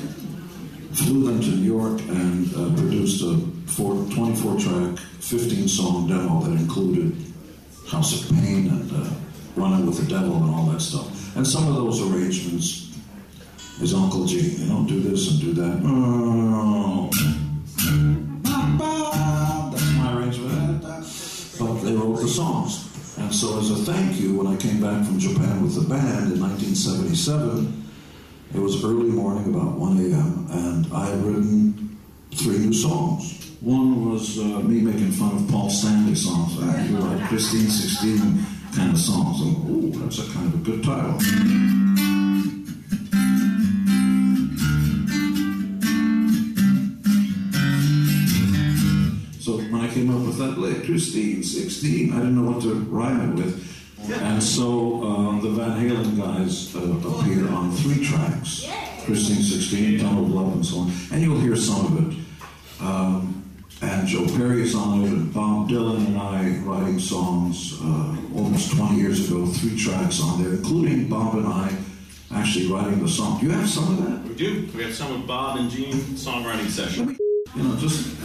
flew 0.92 1.24
them 1.24 1.40
to 1.40 1.48
New 1.48 1.78
York 1.78 2.00
and 2.08 2.54
uh, 2.54 2.74
produced 2.76 3.22
a 3.22 3.36
four, 3.70 3.94
24 4.10 4.58
track, 4.58 4.98
15 4.98 5.68
song 5.68 6.08
demo 6.08 6.40
that 6.40 6.52
included 6.52 7.16
House 7.88 8.20
of 8.20 8.36
Pain 8.36 8.68
and 8.68 8.92
uh, 8.92 9.10
Running 9.56 9.86
with 9.86 9.98
the 9.98 10.06
Devil 10.06 10.36
and 10.36 10.54
all 10.54 10.66
that 10.66 10.80
stuff. 10.80 11.36
And 11.36 11.46
some 11.46 11.66
of 11.68 11.74
those 11.74 12.00
arrangements 12.02 12.96
is 13.80 13.94
Uncle 13.94 14.26
G. 14.26 14.38
You 14.38 14.66
know, 14.66 14.84
do 14.86 15.00
this 15.00 15.30
and 15.30 15.40
do 15.40 15.52
that. 15.54 15.80
Oh. 15.84 17.10
They 21.90 21.96
wrote 21.96 22.20
the 22.20 22.28
songs. 22.28 22.86
And 23.18 23.34
so, 23.34 23.58
as 23.58 23.70
a 23.70 23.76
thank 23.92 24.20
you, 24.20 24.36
when 24.36 24.46
I 24.46 24.56
came 24.56 24.80
back 24.80 25.04
from 25.04 25.18
Japan 25.18 25.62
with 25.62 25.74
the 25.74 25.88
band 25.88 26.32
in 26.32 26.40
1977, 26.40 27.90
it 28.54 28.58
was 28.58 28.82
early 28.84 29.10
morning, 29.10 29.52
about 29.54 29.76
1 29.76 29.98
a.m., 29.98 30.46
and 30.50 30.92
I 30.92 31.06
had 31.06 31.22
written 31.22 31.98
three 32.34 32.58
new 32.58 32.72
songs. 32.72 33.56
One 33.60 34.10
was 34.10 34.38
uh, 34.38 34.60
me 34.60 34.80
making 34.80 35.12
fun 35.12 35.36
of 35.36 35.50
Paul 35.50 35.68
Stanley 35.68 36.14
songs. 36.14 36.56
Like 36.58 37.28
Christine 37.28 37.68
16 37.68 38.46
kind 38.74 38.92
of 38.92 38.98
songs. 38.98 39.40
And, 39.42 39.70
ooh, 39.70 39.98
that's 39.98 40.18
a 40.18 40.32
kind 40.32 40.54
of 40.54 40.60
a 40.60 40.64
good 40.64 40.82
title. 40.82 41.79
Up 50.82 50.88
with 50.88 51.12
that 51.12 51.20
lick, 51.20 51.42
Christine 51.42 51.42
16, 51.42 52.12
I 52.12 52.16
didn't 52.16 52.44
know 52.44 52.50
what 52.50 52.62
to 52.62 52.74
rhyme 52.74 53.32
it 53.32 53.44
with. 53.44 53.66
And 54.22 54.42
so 54.42 55.02
uh, 55.04 55.40
the 55.40 55.50
Van 55.50 55.78
Halen 55.78 56.16
guys 56.16 56.74
uh, 56.74 56.80
appear 56.80 57.48
on 57.48 57.70
three 57.72 58.04
tracks 58.04 58.66
Christine 59.04 59.42
16, 59.42 60.00
Tunnel 60.00 60.24
of 60.24 60.30
Love, 60.30 60.52
and 60.54 60.66
so 60.66 60.78
on. 60.78 60.92
And 61.12 61.22
you'll 61.22 61.40
hear 61.40 61.56
some 61.56 61.86
of 61.86 62.12
it. 62.12 62.18
Um, 62.80 63.36
and 63.82 64.06
Joe 64.06 64.26
Perry 64.36 64.62
is 64.62 64.74
on 64.74 65.04
it, 65.04 65.08
and 65.08 65.32
Bob 65.32 65.68
Dylan 65.70 66.06
and 66.06 66.18
I 66.18 66.58
writing 66.64 66.98
songs 66.98 67.78
uh, 67.82 68.16
almost 68.36 68.76
20 68.76 68.96
years 68.96 69.30
ago, 69.30 69.46
three 69.46 69.76
tracks 69.76 70.22
on 70.22 70.42
there, 70.42 70.52
including 70.52 71.08
Bob 71.08 71.36
and 71.36 71.46
I 71.46 71.74
actually 72.34 72.70
writing 72.70 73.02
the 73.02 73.08
song. 73.08 73.40
Do 73.40 73.46
you 73.46 73.52
have 73.52 73.68
some 73.68 73.98
of 73.98 74.06
that? 74.06 74.28
We 74.28 74.34
do. 74.34 74.68
We 74.74 74.82
have 74.84 74.94
some 74.94 75.12
of 75.12 75.26
Bob 75.26 75.58
and 75.58 75.70
Gene 75.70 75.94
songwriting 75.94 76.68
session. 76.68 77.16
You 77.56 77.62
know, 77.62 77.76
just 77.76 78.16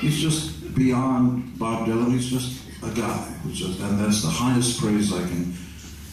he's 0.00 0.18
just 0.18 0.74
beyond 0.74 1.58
Bob 1.58 1.86
Dylan. 1.86 2.12
He's 2.12 2.28
just 2.28 2.62
a 2.82 2.90
guy, 2.90 3.32
just, 3.52 3.80
and 3.80 3.98
that's 3.98 4.22
the 4.22 4.28
highest 4.28 4.80
praise 4.80 5.12
I 5.12 5.20
can 5.20 5.54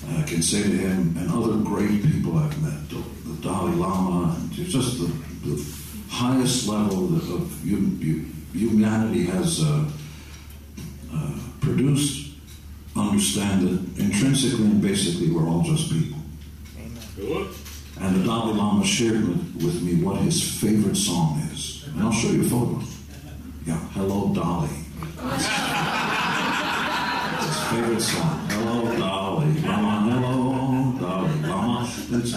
uh, 0.07 0.23
can 0.25 0.41
say 0.41 0.63
to 0.63 0.69
him 0.69 1.15
and 1.17 1.29
other 1.31 1.57
great 1.57 2.01
people 2.03 2.37
I've 2.37 2.61
met, 2.61 2.89
the, 2.89 3.03
the 3.29 3.41
Dalai 3.41 3.75
Lama, 3.75 4.35
and 4.35 4.57
it's 4.57 4.71
just 4.71 4.99
the, 4.99 5.07
the 5.47 5.75
highest 6.09 6.67
level 6.67 7.05
of, 7.05 7.29
of 7.31 7.63
humanity 8.53 9.25
has 9.25 9.63
uh, 9.63 9.89
uh, 11.13 11.39
produced. 11.61 12.27
Understand 12.95 13.67
that 13.67 14.03
intrinsically 14.03 14.65
and 14.65 14.81
basically 14.81 15.31
we're 15.31 15.47
all 15.47 15.61
just 15.61 15.91
people. 15.91 16.17
Good. 17.15 17.49
And 18.01 18.15
the 18.15 18.23
Dalai 18.23 18.53
Lama 18.53 18.83
shared 18.85 19.27
with, 19.27 19.63
with 19.63 19.81
me 19.81 20.01
what 20.01 20.17
his 20.21 20.41
favorite 20.59 20.95
song 20.95 21.39
is. 21.51 21.85
And 21.87 22.01
I'll 22.01 22.11
show 22.11 22.29
you 22.29 22.47
photos. 22.47 22.98
Yeah, 23.65 23.77
Hello 23.93 24.33
Dolly. 24.33 24.69
It's 27.33 27.45
his 27.45 27.63
favorite 27.69 28.01
song. 28.01 28.47
Hello 28.49 28.97
Dolly. 28.97 29.61
Lama, 29.61 30.11
hello 30.11 30.93
Dolly. 30.99 31.29
It's 32.11 32.33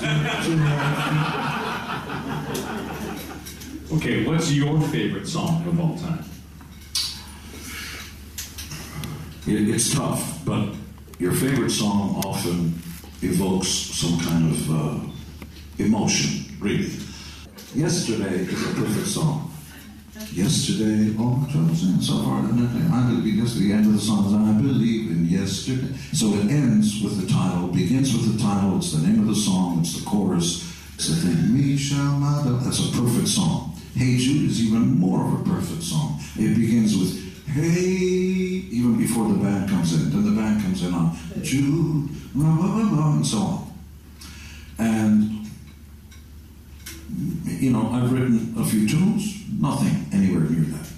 Okay, 3.93 4.25
what's 4.27 4.53
your 4.53 4.81
favorite 4.89 5.27
song 5.29 5.67
of 5.67 5.79
all 5.81 5.97
time? 5.99 6.25
It, 9.47 9.69
it's 9.69 9.95
tough, 9.95 10.41
but 10.45 10.75
your 11.19 11.33
favorite 11.33 11.71
song 11.71 12.23
often 12.25 12.75
evokes 13.23 13.69
some 13.69 14.19
kind 14.21 14.51
of 14.51 14.71
uh, 14.71 14.99
emotion, 15.79 16.57
really. 16.59 16.91
Yesterday 17.75 18.35
is 18.41 18.63
a 18.71 18.75
perfect 18.75 19.07
song. 19.07 19.52
Yesterday, 20.33 21.17
all 21.19 21.37
my 21.37 21.51
troubles 21.51 21.85
and 21.85 22.03
so 22.05 22.21
and 22.21 22.95
I 22.95 23.09
believe 23.09 23.35
yes, 23.37 23.55
the 23.55 23.73
end 23.73 23.87
of 23.87 23.95
the 23.95 23.99
song 23.99 24.27
is 24.27 24.35
I 24.35 24.61
believe 24.61 25.11
in 25.11 25.25
yesterday. 25.25 25.97
So 26.13 26.35
it 26.35 26.51
ends 26.51 27.03
with 27.03 27.19
the 27.19 27.33
title, 27.33 27.69
begins 27.69 28.13
with 28.13 28.37
the 28.37 28.43
title, 28.43 28.77
it's 28.77 28.93
the 28.93 29.07
name 29.07 29.21
of 29.21 29.27
the 29.27 29.35
song, 29.35 29.81
it's 29.81 29.99
the 29.99 30.05
chorus, 30.05 30.71
it's 30.97 31.09
the 31.09 31.17
thing, 31.17 31.55
Michelle 31.57 32.21
that's 32.63 32.81
a 32.81 32.93
perfect 32.93 33.29
song. 33.29 33.75
Hey 33.95 34.19
Jude 34.19 34.51
is 34.51 34.63
even 34.63 34.99
more 35.01 35.25
of 35.25 35.41
a 35.41 35.45
perfect 35.49 35.83
song. 35.83 36.21
It 36.37 36.57
begins 36.57 36.95
with 36.97 37.23
hey, 37.55 37.71
even 37.71 38.99
before 38.99 39.29
the 39.29 39.39
band 39.39 39.71
comes 39.71 39.95
in. 39.95 40.11
Then 40.11 40.25
the 40.25 40.41
band 40.41 40.63
comes 40.63 40.83
in 40.83 40.93
on 40.93 41.17
Jude, 41.43 42.09
blah, 42.35 42.55
blah, 42.55 42.89
blah, 42.91 43.13
and 43.17 43.27
so 43.27 43.39
on. 43.39 43.73
And, 44.79 45.47
you 47.47 47.71
know, 47.71 47.91
I've 47.93 48.13
written 48.13 48.55
a 48.59 48.65
few 48.65 48.89
tunes, 48.89 49.42
nothing 49.63 50.07
anywhere 50.13 50.43
near 50.51 50.67
that. 50.75 50.89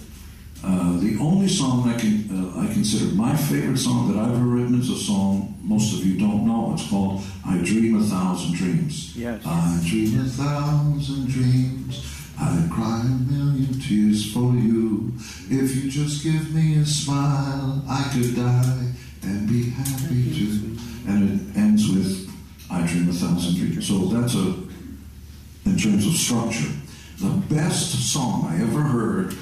Uh, 0.65 0.99
the 0.99 1.19
only 1.21 1.47
song 1.47 1.87
I 1.87 1.99
can 1.99 2.25
uh, 2.33 2.63
I 2.63 2.73
consider 2.73 3.15
my 3.15 3.37
favorite 3.37 3.77
song 3.77 4.11
that 4.11 4.19
I've 4.19 4.35
ever 4.35 4.45
written 4.45 4.81
is 4.81 4.89
a 4.89 4.97
song 4.97 5.55
most 5.63 5.93
of 5.93 6.07
you 6.07 6.19
don't 6.19 6.47
know. 6.47 6.73
It's 6.73 6.89
called 6.89 7.23
"I 7.47 7.59
Dream 7.59 8.01
a 8.01 8.03
Thousand 8.03 8.55
Dreams." 8.55 9.15
Yes. 9.15 9.43
I 9.45 9.81
dream 9.87 10.19
a 10.21 10.25
thousand 10.25 11.29
dreams. 11.29 12.11
I 12.41 12.67
cry 12.73 13.03
a 13.03 13.33
million 13.33 13.79
tears 13.79 14.33
for 14.33 14.55
you. 14.55 15.13
If 15.51 15.77
you 15.77 15.91
just 15.91 16.25
give 16.25 16.55
me 16.55 16.79
a 16.79 16.87
smile, 16.87 17.85
I 17.87 18.03
could 18.13 18.35
die 18.35 18.93
and 19.23 19.47
be 19.47 19.69
happy 19.69 20.33
too. 20.35 20.77
And 21.07 21.19
it 21.29 21.57
ends 21.59 21.87
with 21.91 22.31
"I 22.71 22.87
dream 22.87 23.11
a 23.11 23.13
thousand 23.13 23.57
dreams." 23.57 23.87
So 23.87 24.07
that's 24.07 24.35
a 24.35 24.47
in 25.69 25.77
terms 25.77 26.07
of 26.07 26.15
structure. 26.15 26.73
The 27.25 27.55
best 27.55 28.13
song 28.13 28.49
I 28.51 28.61
ever 28.61 28.83
heard 28.83 29.35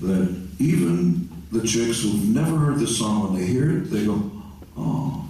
that 0.00 0.36
even 0.58 1.30
the 1.52 1.64
chicks 1.64 2.02
who've 2.02 2.28
never 2.28 2.56
heard 2.56 2.80
this 2.80 2.98
song, 2.98 3.22
when 3.22 3.40
they 3.40 3.46
hear 3.46 3.78
it, 3.78 3.90
they 3.92 4.04
go, 4.04 4.28
oh, 4.76 5.28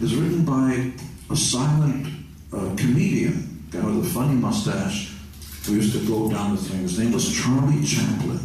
is 0.00 0.14
written 0.14 0.46
by 0.46 0.90
a 1.30 1.36
silent 1.36 2.06
uh, 2.54 2.74
comedian, 2.74 3.66
guy 3.70 3.84
with 3.84 4.06
a 4.06 4.08
funny 4.08 4.34
mustache, 4.34 5.14
who 5.66 5.74
used 5.74 5.92
to 5.92 6.06
go 6.08 6.30
down 6.30 6.56
the 6.56 6.62
thing. 6.62 6.80
His 6.80 6.98
name 6.98 7.12
was 7.12 7.30
Charlie 7.30 7.84
Chaplin. 7.84 8.40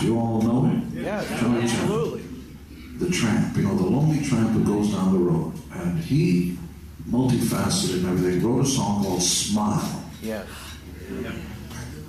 Do 0.00 0.06
you 0.06 0.18
all 0.18 0.42
know 0.42 0.62
him? 0.62 0.90
Yeah, 0.92 1.22
Charlie 1.38 1.62
absolutely. 1.62 2.22
Chaplin. 2.22 2.98
The 2.98 3.10
tramp, 3.10 3.56
you 3.56 3.62
know, 3.62 3.76
the 3.76 3.86
lonely 3.86 4.24
tramp 4.24 4.50
who 4.50 4.64
goes 4.64 4.90
down 4.90 5.12
the 5.12 5.20
road. 5.20 5.52
And 5.72 6.00
he, 6.00 6.58
multifaceted 7.08 7.98
and 7.98 8.06
everything, 8.06 8.42
wrote 8.42 8.64
a 8.64 8.68
song 8.68 9.04
called 9.04 9.22
Smile. 9.22 10.02
Yes. 10.20 10.48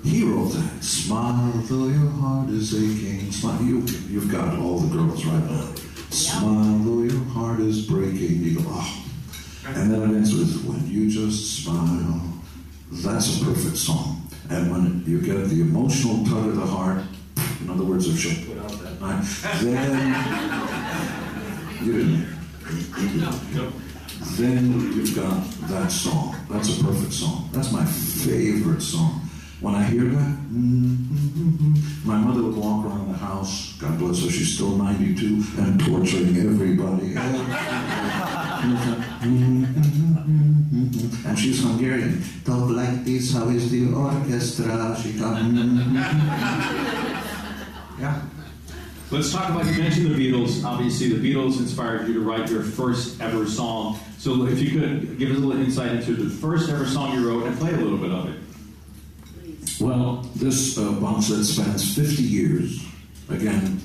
He 0.03 0.23
wrote 0.23 0.49
that. 0.49 0.83
Smile 0.83 1.51
though 1.65 1.87
your 1.87 2.09
heart 2.11 2.49
is 2.49 2.73
aching. 2.75 3.31
Smile. 3.31 3.61
You, 3.63 3.79
you've 4.07 4.31
got 4.31 4.57
all 4.59 4.77
the 4.77 4.95
girls 4.95 5.25
right 5.25 5.43
now. 5.49 5.73
Smile 6.11 6.77
though 6.79 7.01
your 7.01 7.23
heart 7.25 7.59
is 7.59 7.87
breaking. 7.87 8.43
You 8.43 8.59
go, 8.59 8.65
oh. 8.67 9.05
And 9.67 9.91
then 9.91 10.01
it 10.03 10.15
ends 10.15 10.35
with, 10.35 10.63
when 10.65 10.87
you 10.87 11.09
just 11.09 11.63
smile. 11.63 12.21
That's 12.91 13.41
a 13.41 13.45
perfect 13.45 13.77
song. 13.77 14.29
And 14.49 14.71
when 14.71 15.03
you 15.07 15.19
get 15.21 15.49
the 15.49 15.61
emotional 15.61 16.23
tug 16.23 16.49
of 16.49 16.55
the 16.55 16.65
heart, 16.67 17.01
in 17.61 17.69
other 17.69 17.83
words, 17.83 18.07
if 18.07 18.19
she'll 18.19 18.45
put 18.45 18.63
out 18.63 18.79
that 18.83 19.01
night, 19.01 19.23
then 19.61 20.15
you 21.83 21.93
didn't. 21.93 22.25
Then 24.33 24.73
you've 24.93 25.15
got 25.15 25.43
that 25.69 25.91
song. 25.91 26.35
That's 26.49 26.79
a 26.79 26.83
perfect 26.83 27.13
song. 27.13 27.49
That's 27.53 27.71
my 27.71 27.85
favorite 27.85 28.81
song. 28.81 29.21
When 29.61 29.73
I 29.73 29.83
hear 29.83 30.03
that, 30.03 30.37
mm-hmm, 30.51 32.07
my 32.07 32.17
mother 32.17 32.43
would 32.43 32.57
walk 32.57 32.85
around 32.85 33.11
the 33.11 33.17
house, 33.17 33.73
God 33.79 33.97
bless 33.97 34.21
her, 34.23 34.29
she's 34.29 34.53
still 34.53 34.75
92, 34.75 35.43
and 35.57 35.79
torturing 35.79 36.37
everybody. 36.37 37.15
And 41.25 41.39
she's 41.39 41.63
Hungarian. 41.63 42.21
Talk 42.43 42.69
like 42.69 43.05
this, 43.05 43.33
how 43.33 43.49
is 43.49 43.71
the 43.71 43.91
orchestra? 43.93 44.97
She 45.01 45.17
come. 45.17 45.55
Mm-hmm. 45.55 45.95
Yeah. 48.01 48.21
Let's 49.11 49.31
talk 49.31 49.49
about, 49.49 49.65
you 49.65 49.81
mentioned 49.81 50.07
the 50.07 50.15
Beatles. 50.15 50.63
Obviously, 50.63 51.09
the 51.09 51.33
Beatles 51.33 51.59
inspired 51.59 52.07
you 52.07 52.13
to 52.15 52.21
write 52.21 52.49
your 52.49 52.63
first 52.63 53.21
ever 53.21 53.45
song. 53.47 53.99
So 54.25 54.47
if 54.47 54.59
you 54.59 54.79
could 54.79 55.19
give 55.19 55.29
us 55.29 55.37
a 55.37 55.39
little 55.39 55.61
insight 55.63 55.91
into 55.91 56.15
the 56.15 56.31
first 56.31 56.67
ever 56.71 56.87
song 56.87 57.13
you 57.13 57.29
wrote 57.29 57.45
and 57.45 57.55
play 57.59 57.71
a 57.71 57.77
little 57.77 57.99
bit 57.99 58.09
of 58.09 58.27
it. 58.27 58.39
Well, 59.79 60.27
this 60.33 60.79
uh, 60.79 60.93
box 60.93 61.27
set 61.27 61.43
spans 61.43 61.95
50 61.95 62.23
years. 62.23 62.83
Again, 63.29 63.79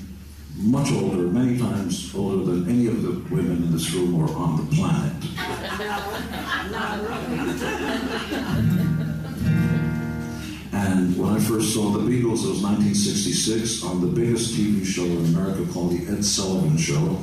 much 0.57 0.91
older, 0.93 1.27
many 1.27 1.59
times 1.59 2.11
older 2.15 2.43
than 2.43 2.67
any 2.67 2.87
of 2.87 3.03
the 3.03 3.11
women 3.31 3.57
in 3.57 3.71
this 3.71 3.93
room 3.93 4.15
or 4.15 4.35
on 4.35 4.57
the 4.57 4.75
planet. 4.75 5.13
And 10.73 11.15
when 11.19 11.29
I 11.35 11.39
first 11.39 11.71
saw 11.75 11.91
the 11.91 11.99
Beatles, 11.99 12.45
it 12.45 12.49
was 12.49 12.63
1966 12.63 13.83
on 13.83 14.01
the 14.01 14.07
biggest 14.07 14.55
TV 14.55 14.83
show 14.83 15.03
in 15.03 15.35
America 15.35 15.71
called 15.71 15.91
The 15.91 16.11
Ed 16.11 16.25
Sullivan 16.25 16.77
Show. 16.77 17.21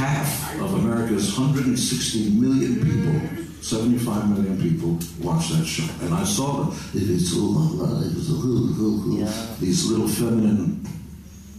Half 0.00 0.58
of 0.58 0.72
America's 0.82 1.38
160 1.38 2.30
million 2.30 2.76
people, 2.80 3.44
75 3.62 4.30
million 4.30 4.56
people, 4.58 4.98
watched 5.22 5.52
that 5.52 5.66
show. 5.66 5.84
And 6.02 6.14
I 6.14 6.24
saw 6.24 6.62
them. 6.62 6.78
It 6.94 7.10
is 7.10 7.30
so 7.30 7.40
alive, 7.40 8.10
it's 8.16 8.28
so 8.28 8.32
hoo, 8.32 8.72
hoo, 8.72 8.96
hoo. 8.96 9.26
These 9.60 9.90
little 9.90 10.08
feminine, 10.08 10.88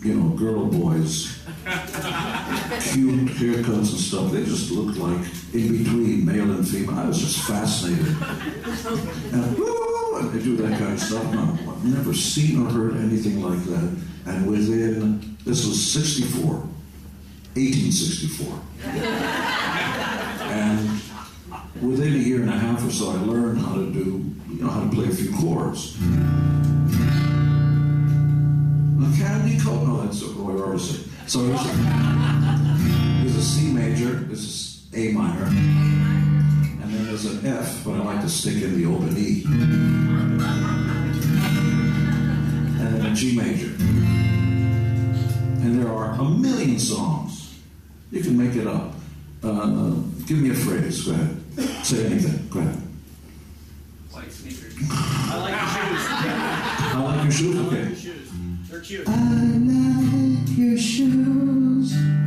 you 0.03 0.15
know, 0.15 0.35
girl 0.35 0.65
boys 0.65 1.37
cute 2.81 3.29
haircuts 3.37 3.91
and 3.91 3.99
stuff. 3.99 4.31
They 4.31 4.43
just 4.43 4.71
looked 4.71 4.97
like 4.97 5.21
in 5.53 5.77
between 5.77 6.25
male 6.25 6.49
and 6.49 6.67
female. 6.67 6.97
I 6.97 7.05
was 7.05 7.19
just 7.19 7.47
fascinated. 7.47 8.15
And, 9.33 9.57
woo, 9.57 10.17
and 10.17 10.31
they 10.31 10.43
do 10.43 10.57
that 10.57 10.79
kind 10.79 10.93
of 10.93 10.99
stuff. 10.99 11.31
No, 11.31 11.41
I've 11.41 11.85
never 11.85 12.13
seen 12.13 12.65
or 12.65 12.71
heard 12.71 12.95
anything 12.97 13.43
like 13.43 13.63
that. 13.65 13.95
And 14.25 14.49
within, 14.49 15.37
this 15.45 15.65
was 15.67 15.91
64, 15.93 16.67
1864. 17.55 18.59
And 20.51 21.01
within 21.81 22.13
a 22.13 22.17
year 22.17 22.41
and 22.41 22.49
a 22.49 22.57
half 22.57 22.85
or 22.85 22.91
so, 22.91 23.11
I 23.11 23.15
learned 23.15 23.59
how 23.59 23.75
to 23.75 23.91
do, 23.91 24.23
you 24.49 24.61
know, 24.61 24.69
how 24.69 24.81
to 24.83 24.89
play 24.89 25.07
a 25.07 25.11
few 25.11 25.31
chords. 25.37 25.95
A 28.99 29.09
candy 29.17 29.57
coat? 29.59 29.83
No, 29.85 30.01
that's 30.03 30.23
Roy 30.23 30.53
Orbison. 30.53 31.07
So 31.27 31.39
here's 31.45 31.65
a, 31.65 31.69
oh, 31.69 33.25
a 33.25 33.41
C 33.41 33.71
major, 33.71 34.11
this 34.27 34.39
is 34.39 34.85
A 34.93 35.11
minor, 35.13 35.45
and 35.45 36.93
then 36.93 37.05
there's 37.05 37.25
an 37.25 37.45
F, 37.45 37.83
but 37.85 37.93
I 37.93 38.03
like 38.03 38.21
to 38.21 38.29
stick 38.29 38.61
in 38.61 38.75
the 38.81 38.85
open 38.85 39.15
E. 39.17 39.43
And 42.79 42.95
then 42.95 43.05
a 43.05 43.13
G 43.15 43.35
major. 43.35 43.73
And 45.63 45.79
there 45.79 45.91
are 45.91 46.13
a 46.13 46.23
million 46.23 46.79
songs. 46.79 47.40
You 48.11 48.21
can 48.21 48.37
make 48.37 48.55
it 48.55 48.67
up. 48.67 48.93
Uh, 49.41 49.91
give 50.27 50.39
me 50.39 50.51
a 50.51 50.53
phrase. 50.53 51.03
Go 51.03 51.13
ahead. 51.13 51.85
Say 51.85 52.05
anything. 52.05 52.47
Go 52.49 52.59
ahead. 52.59 52.75
White 54.11 54.31
sneakers. 54.31 54.75
I 54.91 55.37
like 55.39 55.51
your 55.51 55.69
shoes. 55.71 56.07
I 56.91 57.03
like 57.05 57.23
your 57.23 57.31
shoes. 57.31 57.57
Okay. 57.67 57.87
Your 57.87 57.95
shoes. 57.95 58.29
They're 58.69 58.79
cute. 58.81 59.07
I 59.07 59.11
like 59.13 60.57
your 60.57 60.77
shoes. 60.77 62.20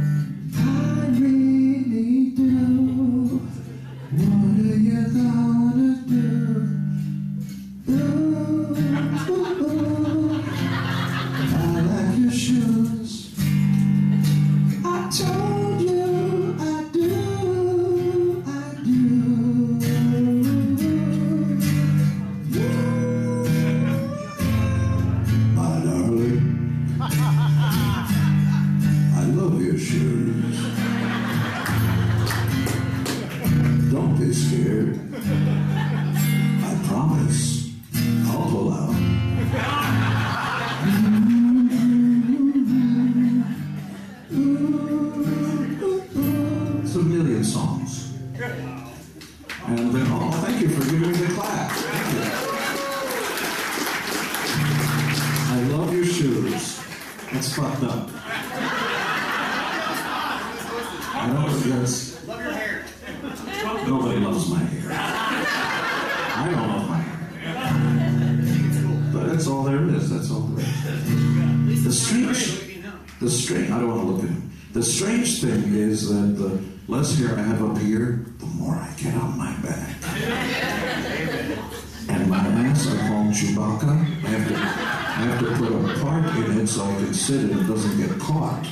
sedative 87.25 87.66
doesn't 87.66 87.97
get 87.97 88.20
caught. 88.20 88.66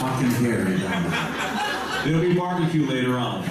Fucking 0.00 0.30
hairy 0.42 0.78
down 0.78 1.10
there. 1.10 2.02
There'll 2.04 2.22
be 2.22 2.32
barbecue 2.34 2.86
later 2.86 3.18
on. 3.18 3.44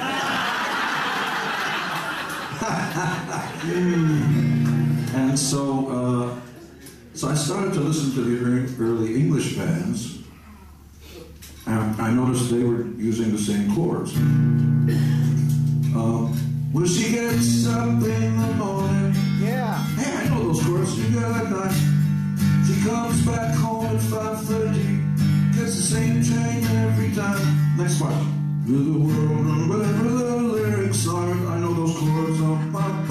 and 5.14 5.38
so, 5.38 5.90
uh, 5.90 6.40
so 7.14 7.28
I 7.28 7.36
started 7.36 7.74
to 7.74 7.82
listen 7.82 8.14
to 8.16 8.22
the 8.22 8.84
early 8.84 9.16
English 9.16 9.58
bands 9.58 10.17
Next 27.78 28.02
one. 28.02 28.64
Do 28.66 28.84
the 28.84 29.00
world 29.00 29.46
and 29.46 29.70
whatever 29.70 30.10
the 30.10 30.36
lyrics 30.38 31.08
are, 31.08 31.30
I 31.30 31.60
know 31.60 31.76
those 31.76 31.96
chords 31.96 32.42
are, 32.42 32.56
my 32.74 33.07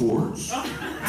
chords. 0.00 0.50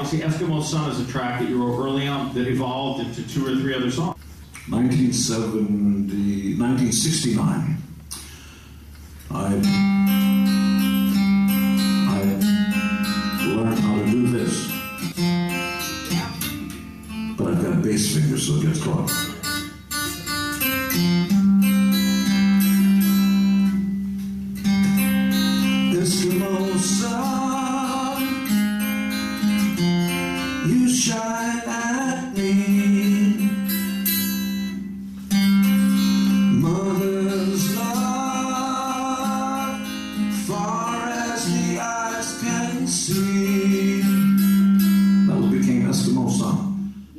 obviously 0.00 0.26
Eskimo 0.26 0.62
Sun 0.62 0.90
is 0.90 0.98
a 0.98 1.12
track 1.12 1.40
that 1.40 1.48
you 1.48 1.62
wrote 1.62 1.78
early 1.78 2.08
on 2.08 2.32
that 2.32 2.46
evolved 2.46 3.06
into 3.06 3.22
two 3.28 3.46
or 3.46 3.54
three 3.56 3.74
other 3.74 3.90
songs. 3.90 4.16
1970, 4.70 6.56
1969. 6.58 7.76
I 9.30 9.89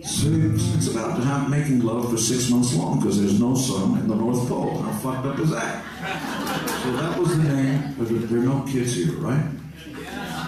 It's 0.04 0.88
about 0.88 1.20
not 1.20 1.50
making 1.50 1.82
love 1.82 2.10
for 2.10 2.18
six 2.18 2.50
months 2.50 2.74
long 2.74 3.00
because 3.00 3.22
there's 3.22 3.40
no 3.40 3.54
sun 3.54 4.00
in 4.00 4.08
the 4.08 4.16
North 4.16 4.48
Pole. 4.48 4.82
How 4.82 4.92
fucked 4.94 5.28
up 5.28 5.40
is 5.40 5.52
that? 5.52 5.84
So 6.84 6.92
that 6.94 7.20
was 7.20 7.38
the 7.38 7.44
name. 7.44 7.96
But 8.00 8.08
there 8.10 8.40
are 8.40 8.44
no 8.44 8.66
kids 8.68 8.96
here, 8.96 9.12
right? 9.18 9.46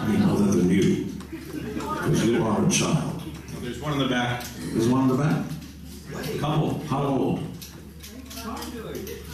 We 0.08 0.18
know 0.18 0.38
that 0.38 0.58
they're 0.58 0.66
new 0.66 1.06
because 1.06 2.26
you 2.26 2.44
are 2.44 2.66
a 2.66 2.70
child. 2.70 3.22
There's 3.62 3.80
one 3.80 3.94
in 3.94 4.00
the 4.00 4.08
back. 4.08 4.44
There's 4.74 4.88
one 4.88 5.04
in 5.04 5.08
the 5.10 5.24
back. 5.24 5.46
Couple. 6.40 6.80
How 6.86 7.04
old? 7.04 7.44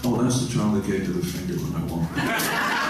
Oh, 0.04 0.22
that's 0.22 0.46
the 0.46 0.54
child 0.54 0.76
that 0.76 0.86
gave 0.86 1.06
to 1.06 1.14
the 1.14 1.26
finger 1.26 1.54
when 1.56 1.82
I 1.82 1.86
walked. 1.86 2.86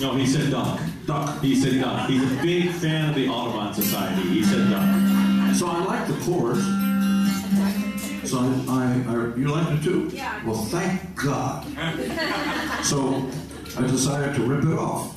No, 0.00 0.14
he 0.14 0.26
said 0.26 0.50
duck. 0.50 0.80
Duck. 1.06 1.40
He 1.40 1.56
said 1.56 1.80
duck. 1.80 2.08
He's 2.08 2.22
a 2.22 2.42
big 2.42 2.70
fan 2.70 3.08
of 3.08 3.14
the 3.16 3.28
Audubon 3.28 3.74
Society. 3.74 4.22
He 4.28 4.44
said 4.44 4.70
duck. 4.70 5.54
So 5.56 5.66
I 5.66 5.84
like 5.84 6.06
the 6.06 6.14
chorus. 6.24 6.62
So 8.30 8.38
I, 8.38 8.64
I, 8.68 9.12
I 9.12 9.36
you 9.36 9.48
like 9.48 9.78
it 9.78 9.82
too? 9.82 10.08
Yeah. 10.12 10.44
Well, 10.46 10.64
thank 10.66 11.16
God. 11.16 11.64
so 12.84 13.28
I 13.76 13.86
decided 13.88 14.36
to 14.36 14.42
rip 14.42 14.64
it 14.64 14.78
off. 14.78 15.14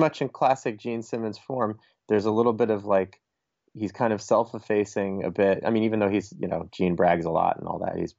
Much 0.00 0.20
in 0.22 0.28
classic 0.28 0.78
Gene 0.78 1.02
Simmons 1.02 1.38
form. 1.38 1.78
There's 2.08 2.24
a 2.26 2.32
little 2.32 2.52
bit 2.52 2.70
of 2.70 2.84
like 2.84 3.20
he's 3.74 3.92
kind 3.92 4.12
of 4.12 4.20
self-effacing 4.20 5.24
a 5.24 5.30
bit. 5.30 5.62
I 5.64 5.70
mean, 5.70 5.84
even 5.84 6.00
though 6.00 6.08
he's 6.08 6.34
you 6.40 6.48
know 6.48 6.68
Gene 6.72 6.96
brags 6.96 7.26
a 7.26 7.30
lot 7.30 7.58
and 7.58 7.68
all 7.68 7.78
that, 7.80 7.96
he's 7.96 8.14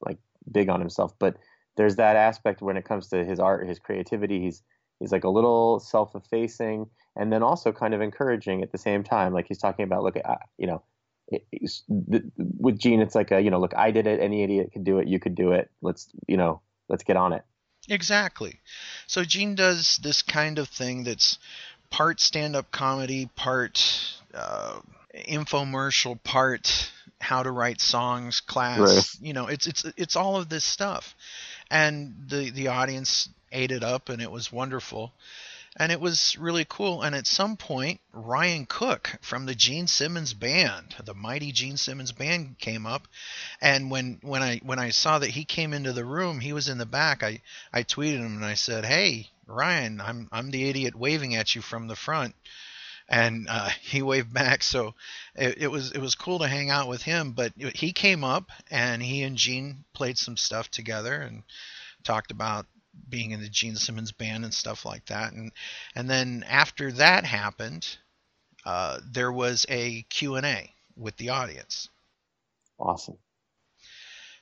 like 0.00 0.18
big 0.50 0.68
on 0.70 0.80
himself. 0.80 1.12
But 1.18 1.36
there's 1.76 1.96
that 1.96 2.16
aspect 2.16 2.62
when 2.62 2.76
it 2.78 2.86
comes 2.86 3.08
to 3.08 3.24
his 3.24 3.38
art, 3.40 3.68
his 3.68 3.78
creativity. 3.78 4.40
He's 4.40 4.62
he's 5.00 5.12
like 5.12 5.24
a 5.24 5.28
little 5.30 5.78
self-effacing 5.80 6.86
and 7.16 7.32
then 7.32 7.42
also 7.42 7.72
kind 7.72 7.94
of 7.94 8.00
encouraging 8.00 8.62
at 8.62 8.72
the 8.72 8.78
same 8.78 9.02
time. 9.02 9.32
Like 9.32 9.46
he's 9.48 9.58
talking 9.58 9.84
about, 9.84 10.02
look, 10.02 10.16
you 10.58 10.66
know, 10.66 10.82
it- 11.28 11.46
the, 11.88 12.30
with 12.36 12.78
Gene, 12.78 13.00
it's 13.00 13.14
like 13.14 13.30
a, 13.30 13.40
you 13.40 13.50
know, 13.50 13.58
look, 13.58 13.74
I 13.76 13.90
did 13.90 14.06
it. 14.06 14.20
Any 14.20 14.42
idiot 14.42 14.70
could 14.72 14.84
do 14.84 14.98
it. 14.98 15.08
You 15.08 15.18
could 15.18 15.34
do 15.34 15.52
it. 15.52 15.70
Let's, 15.82 16.08
you 16.28 16.36
know, 16.36 16.60
let's 16.88 17.04
get 17.04 17.16
on 17.16 17.32
it. 17.32 17.42
Exactly. 17.88 18.60
So 19.06 19.24
Gene 19.24 19.54
does 19.54 19.98
this 20.02 20.22
kind 20.22 20.58
of 20.58 20.68
thing 20.68 21.04
that's 21.04 21.38
part 21.90 22.20
stand-up 22.20 22.70
comedy, 22.70 23.30
part 23.36 23.82
uh, 24.34 24.80
infomercial, 25.14 26.22
part 26.22 26.90
how 27.20 27.42
to 27.42 27.50
write 27.50 27.80
songs 27.80 28.40
class. 28.40 28.80
Right. 28.80 29.26
You 29.26 29.32
know, 29.32 29.46
it's 29.46 29.66
it's 29.66 29.84
it's 29.96 30.16
all 30.16 30.36
of 30.36 30.48
this 30.48 30.64
stuff, 30.64 31.14
and 31.70 32.14
the 32.28 32.50
the 32.50 32.68
audience 32.68 33.28
ate 33.52 33.70
it 33.70 33.82
up, 33.82 34.08
and 34.08 34.20
it 34.20 34.30
was 34.30 34.52
wonderful. 34.52 35.12
And 35.78 35.92
it 35.92 36.00
was 36.00 36.38
really 36.38 36.64
cool. 36.66 37.02
And 37.02 37.14
at 37.14 37.26
some 37.26 37.58
point, 37.58 38.00
Ryan 38.10 38.64
Cook 38.64 39.18
from 39.20 39.44
the 39.44 39.54
Gene 39.54 39.86
Simmons 39.86 40.32
band, 40.32 40.96
the 41.04 41.12
mighty 41.12 41.52
Gene 41.52 41.76
Simmons 41.76 42.12
band, 42.12 42.58
came 42.58 42.86
up. 42.86 43.06
And 43.60 43.90
when 43.90 44.18
when 44.22 44.42
I 44.42 44.58
when 44.64 44.78
I 44.78 44.88
saw 44.88 45.18
that 45.18 45.30
he 45.30 45.44
came 45.44 45.74
into 45.74 45.92
the 45.92 46.04
room, 46.04 46.40
he 46.40 46.54
was 46.54 46.68
in 46.68 46.78
the 46.78 46.86
back. 46.86 47.22
I 47.22 47.42
I 47.74 47.82
tweeted 47.82 48.20
him 48.20 48.36
and 48.36 48.44
I 48.44 48.54
said, 48.54 48.86
"Hey, 48.86 49.28
Ryan, 49.46 50.00
I'm 50.00 50.28
I'm 50.32 50.50
the 50.50 50.66
idiot 50.70 50.94
waving 50.94 51.34
at 51.34 51.54
you 51.54 51.60
from 51.60 51.88
the 51.88 51.96
front." 51.96 52.34
And 53.06 53.46
uh, 53.48 53.68
he 53.82 54.00
waved 54.00 54.32
back, 54.32 54.62
so 54.62 54.94
it, 55.34 55.58
it 55.58 55.68
was 55.68 55.92
it 55.92 56.00
was 56.00 56.14
cool 56.14 56.38
to 56.38 56.48
hang 56.48 56.70
out 56.70 56.88
with 56.88 57.02
him. 57.02 57.32
But 57.32 57.52
he 57.74 57.92
came 57.92 58.24
up 58.24 58.50
and 58.70 59.02
he 59.02 59.22
and 59.24 59.36
Gene 59.36 59.84
played 59.92 60.16
some 60.16 60.38
stuff 60.38 60.70
together 60.70 61.20
and 61.20 61.42
talked 62.02 62.30
about 62.30 62.66
being 63.08 63.30
in 63.30 63.40
the 63.40 63.48
Gene 63.48 63.76
Simmons 63.76 64.12
band 64.12 64.44
and 64.44 64.52
stuff 64.52 64.84
like 64.84 65.06
that. 65.06 65.32
And 65.32 65.52
and 65.94 66.08
then 66.08 66.44
after 66.48 66.92
that 66.92 67.24
happened, 67.24 67.86
uh, 68.64 69.00
there 69.04 69.32
was 69.32 69.66
a 69.68 70.02
Q 70.02 70.36
and 70.36 70.46
A 70.46 70.72
with 70.96 71.16
the 71.16 71.30
audience. 71.30 71.88
Awesome. 72.78 73.18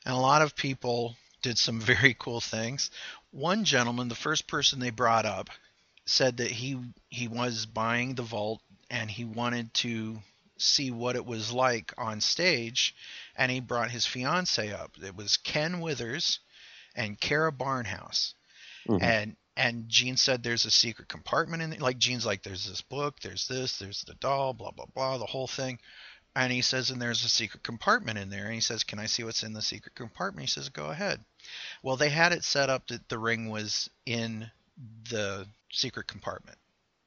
And 0.05 0.15
a 0.15 0.19
lot 0.19 0.43
of 0.43 0.57
people 0.57 1.17
did 1.43 1.59
some 1.59 1.81
very 1.93 2.15
cool 2.19 2.41
things. 2.41 2.91
One 3.31 3.65
gentleman, 3.65 4.09
the 4.09 4.15
first 4.15 4.47
person 4.47 4.81
they 4.81 4.91
brought 4.91 5.27
up, 5.27 5.51
said 6.07 6.39
that 6.39 6.51
he 6.51 6.79
he 7.09 7.29
was 7.29 7.67
buying 7.67 8.15
the 8.15 8.23
vault 8.23 8.61
and 8.91 9.11
he 9.11 9.25
wanted 9.25 9.73
to 9.75 10.19
see 10.57 10.91
what 10.91 11.17
it 11.17 11.27
was 11.27 11.53
like 11.53 11.93
on 11.99 12.21
stage 12.21 12.95
and 13.37 13.51
he 13.51 13.61
brought 13.61 13.91
his 13.91 14.07
fiance 14.07 14.73
up. 14.73 14.93
It 15.03 15.17
was 15.17 15.37
Ken 15.37 15.81
Withers 15.81 16.39
and 16.95 17.21
Kara 17.21 17.53
Barnhouse. 17.53 18.35
Mhm. 18.89 19.03
And 19.03 19.37
and 19.57 19.89
Gene 19.89 20.16
said 20.16 20.43
there's 20.43 20.64
a 20.64 20.70
secret 20.70 21.09
compartment 21.09 21.62
in 21.62 21.72
it. 21.72 21.80
Like 21.80 21.99
Gene's 21.99 22.26
like 22.26 22.43
there's 22.43 22.66
this 22.68 22.82
book, 22.82 23.20
there's 23.20 23.47
this, 23.47 23.78
there's 23.78 24.03
the 24.03 24.14
doll, 24.14 24.53
blah 24.53 24.72
blah 24.72 24.87
blah, 24.95 25.18
the 25.18 25.26
whole 25.26 25.47
thing. 25.47 25.78
And 26.37 26.53
he 26.53 26.62
says, 26.62 26.91
and 26.91 27.01
there's 27.01 27.24
a 27.24 27.28
secret 27.28 27.62
compartment 27.62 28.18
in 28.18 28.28
there. 28.28 28.47
And 28.47 28.55
he 28.55 28.61
says, 28.61 28.82
can 28.82 28.99
I 28.99 29.07
see 29.07 29.22
what's 29.22 29.45
in 29.45 29.53
the 29.53 29.62
secret 29.62 29.95
compartment? 29.95 30.49
He 30.49 30.51
says, 30.53 30.68
go 30.68 30.87
ahead. 30.87 31.24
Well, 31.85 31.97
they 31.97 32.09
had 32.09 32.32
it 32.32 32.43
set 32.43 32.70
up 32.70 32.89
that 32.89 33.09
the 33.09 33.18
ring 33.18 33.51
was 33.51 33.89
in 34.05 34.51
the 35.11 35.47
secret 35.70 36.09
compartment. 36.09 36.59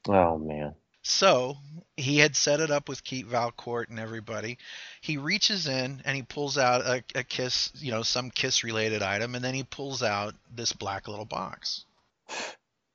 Oh 0.07 0.37
man. 0.37 0.75
So 1.07 1.57
he 1.95 2.17
had 2.17 2.35
set 2.35 2.59
it 2.59 2.69
up 2.69 2.89
with 2.89 3.03
Keith 3.03 3.27
Valcourt 3.27 3.89
and 3.89 3.97
everybody. 3.97 4.57
He 5.01 5.17
reaches 5.17 5.65
in 5.65 6.01
and 6.03 6.15
he 6.15 6.21
pulls 6.21 6.57
out 6.57 6.81
a, 6.81 7.03
a 7.15 7.23
kiss, 7.23 7.71
you 7.75 7.91
know, 7.91 8.03
some 8.03 8.29
kiss 8.29 8.63
related 8.63 9.01
item, 9.01 9.33
and 9.33 9.43
then 9.43 9.53
he 9.53 9.63
pulls 9.63 10.03
out 10.03 10.35
this 10.53 10.73
black 10.73 11.07
little 11.07 11.25
box. 11.25 11.85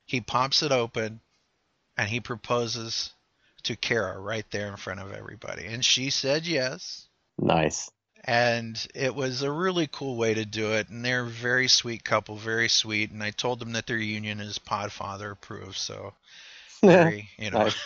He 0.05 0.21
pops 0.21 0.63
it 0.63 0.73
open 0.73 1.21
and 1.97 2.09
he 2.09 2.21
proposes 2.21 3.15
to 3.63 3.77
Kara 3.77 4.19
right 4.21 4.47
there 4.51 4.69
in 4.69 4.77
front 4.77 5.01
of 5.01 5.13
everybody. 5.13 5.65
And 5.65 5.83
she 5.83 6.11
said 6.11 6.47
yes. 6.47 7.09
Nice. 7.39 7.91
And 8.25 8.87
it 8.95 9.15
was 9.15 9.43
a 9.43 9.51
really 9.51 9.89
cool 9.91 10.17
way 10.17 10.35
to 10.35 10.45
do 10.45 10.75
it. 10.75 10.91
And 10.91 11.05
they're 11.05 11.25
a 11.25 11.29
very 11.29 11.67
sweet 11.67 12.05
couple, 12.05 12.37
very 12.37 12.69
sweet. 12.69 13.11
And 13.11 13.23
I 13.23 13.31
told 13.31 13.59
them 13.59 13.73
that 13.73 13.87
their 13.87 13.97
union 13.97 14.41
is 14.41 14.59
Podfather 14.59 15.33
approved. 15.33 15.79
So 15.79 16.13
very, 16.83 17.29
you 17.39 17.51
know. 17.51 17.69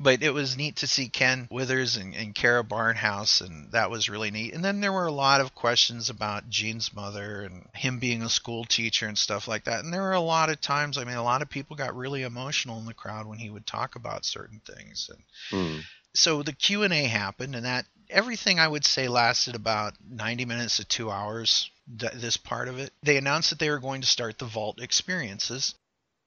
But 0.00 0.22
it 0.22 0.30
was 0.30 0.56
neat 0.56 0.76
to 0.76 0.86
see 0.86 1.08
Ken 1.08 1.46
Withers 1.50 1.96
and, 1.96 2.14
and 2.14 2.34
Kara 2.34 2.64
Barnhouse, 2.64 3.40
and 3.40 3.70
that 3.72 3.90
was 3.90 4.08
really 4.08 4.30
neat. 4.30 4.52
And 4.52 4.64
then 4.64 4.80
there 4.80 4.92
were 4.92 5.06
a 5.06 5.12
lot 5.12 5.40
of 5.40 5.54
questions 5.54 6.10
about 6.10 6.48
Gene's 6.48 6.92
mother 6.94 7.42
and 7.42 7.68
him 7.74 7.98
being 7.98 8.22
a 8.22 8.28
school 8.28 8.64
teacher 8.64 9.06
and 9.06 9.16
stuff 9.16 9.46
like 9.46 9.64
that. 9.64 9.84
And 9.84 9.92
there 9.92 10.02
were 10.02 10.12
a 10.12 10.20
lot 10.20 10.50
of 10.50 10.60
times, 10.60 10.98
I 10.98 11.04
mean, 11.04 11.16
a 11.16 11.22
lot 11.22 11.42
of 11.42 11.50
people 11.50 11.76
got 11.76 11.96
really 11.96 12.22
emotional 12.22 12.78
in 12.78 12.86
the 12.86 12.94
crowd 12.94 13.26
when 13.26 13.38
he 13.38 13.50
would 13.50 13.66
talk 13.66 13.94
about 13.94 14.24
certain 14.24 14.60
things. 14.66 15.10
And 15.12 15.22
Hmm. 15.50 15.80
so 16.14 16.42
the 16.42 16.52
Q&A 16.52 17.04
happened, 17.04 17.54
and 17.54 17.64
that 17.64 17.86
everything 18.10 18.58
I 18.58 18.68
would 18.68 18.84
say 18.84 19.08
lasted 19.08 19.54
about 19.54 19.94
90 20.08 20.44
minutes 20.44 20.78
to 20.78 20.84
two 20.84 21.10
hours. 21.10 21.70
Th- 21.98 22.12
this 22.14 22.36
part 22.36 22.68
of 22.68 22.78
it, 22.78 22.92
they 23.02 23.16
announced 23.16 23.50
that 23.50 23.58
they 23.58 23.70
were 23.70 23.78
going 23.78 24.00
to 24.00 24.06
start 24.06 24.38
the 24.38 24.46
Vault 24.46 24.80
experiences, 24.80 25.74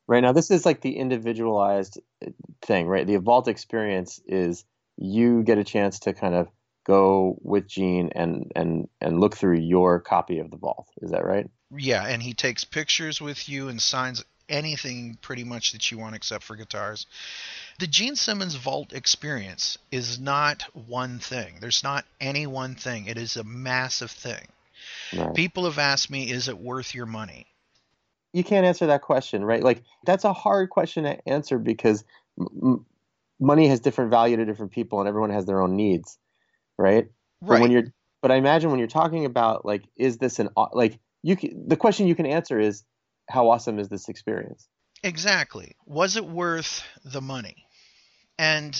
Right 0.07 0.21
now, 0.21 0.31
this 0.31 0.51
is 0.51 0.65
like 0.65 0.81
the 0.81 0.97
individualized 0.97 1.99
uh, 2.25 2.29
thing, 2.61 2.87
right? 2.87 3.05
The 3.05 3.17
Vault 3.17 3.47
experience 3.47 4.21
is 4.25 4.63
you 4.97 5.43
get 5.43 5.57
a 5.57 5.63
chance 5.63 5.99
to 5.99 6.13
kind 6.13 6.33
of 6.33 6.47
go 6.85 7.37
with 7.41 7.67
Gene 7.67 8.11
and 8.15 8.51
and 8.55 8.87
and 9.01 9.19
look 9.19 9.35
through 9.35 9.57
your 9.57 9.99
copy 9.99 10.39
of 10.39 10.49
the 10.49 10.57
Vault. 10.57 10.87
Is 11.01 11.11
that 11.11 11.25
right? 11.25 11.49
Yeah, 11.75 12.05
and 12.05 12.23
he 12.23 12.33
takes 12.33 12.63
pictures 12.63 13.19
with 13.19 13.49
you 13.49 13.67
and 13.67 13.81
signs 13.81 14.23
anything 14.49 15.17
pretty 15.21 15.43
much 15.43 15.73
that 15.73 15.91
you 15.91 15.97
want 15.97 16.15
except 16.15 16.43
for 16.43 16.55
guitars. 16.55 17.05
The 17.79 17.87
Gene 17.87 18.15
Simmons 18.15 18.55
Vault 18.55 18.93
experience 18.93 19.77
is 19.91 20.19
not 20.19 20.63
one 20.87 21.19
thing. 21.19 21.55
There's 21.59 21.83
not 21.83 22.05
any 22.21 22.47
one 22.47 22.75
thing. 22.75 23.07
It 23.07 23.17
is 23.17 23.35
a 23.35 23.43
massive 23.43 24.11
thing. 24.11 24.47
Right. 25.13 25.33
People 25.33 25.65
have 25.65 25.77
asked 25.77 26.09
me, 26.09 26.31
is 26.31 26.47
it 26.47 26.57
worth 26.57 26.95
your 26.95 27.05
money? 27.05 27.45
You 28.37 28.43
can't 28.43 28.67
answer 28.67 28.85
that 28.85 29.01
question, 29.01 29.43
right? 29.43 29.63
Like 29.63 29.81
that's 30.05 30.23
a 30.23 30.31
hard 30.31 30.69
question 30.69 31.05
to 31.05 31.27
answer 31.27 31.57
because 31.57 32.05
m- 32.39 32.85
money 33.39 33.67
has 33.67 33.79
different 33.79 34.11
value 34.11 34.37
to 34.37 34.45
different 34.45 34.71
people, 34.71 34.99
and 34.99 35.09
everyone 35.09 35.31
has 35.31 35.47
their 35.47 35.59
own 35.59 35.75
needs, 35.75 36.19
right? 36.77 37.05
Right. 37.05 37.09
But 37.41 37.61
when 37.61 37.71
you're, 37.71 37.83
but 38.21 38.31
I 38.31 38.35
imagine 38.35 38.69
when 38.69 38.77
you're 38.77 38.87
talking 38.87 39.25
about 39.25 39.65
like, 39.65 39.85
is 39.95 40.19
this 40.19 40.37
an 40.37 40.49
like 40.71 40.99
you? 41.23 41.35
Can, 41.35 41.67
the 41.67 41.75
question 41.75 42.07
you 42.07 42.13
can 42.13 42.27
answer 42.27 42.59
is, 42.59 42.83
how 43.27 43.49
awesome 43.49 43.79
is 43.79 43.89
this 43.89 44.07
experience? 44.07 44.67
Exactly. 45.03 45.75
Was 45.87 46.15
it 46.15 46.25
worth 46.25 46.83
the 47.03 47.21
money? 47.21 47.65
And 48.37 48.79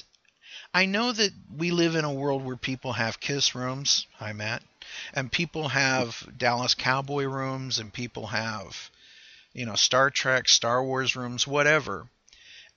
I 0.72 0.86
know 0.86 1.12
that 1.12 1.32
we 1.55 1.72
live 1.72 1.95
in 1.95 2.05
a 2.05 2.14
world 2.14 2.45
where 2.45 2.58
people 2.58 2.93
have 2.93 3.20
kiss 3.20 3.55
rooms. 3.55 4.05
Hi, 4.18 4.34
Matt. 4.34 4.62
And 5.16 5.32
people 5.32 5.70
have 5.70 6.28
Dallas 6.38 6.76
Cowboy 6.76 7.26
rooms, 7.26 7.80
and 7.80 7.91
people 7.91 8.28
have, 8.28 8.91
you 9.58 9.66
know, 9.66 9.76
Star 9.76 10.12
Trek, 10.12 10.47
Star 10.47 10.84
Wars 10.84 11.16
rooms, 11.16 11.47
whatever. 11.47 12.08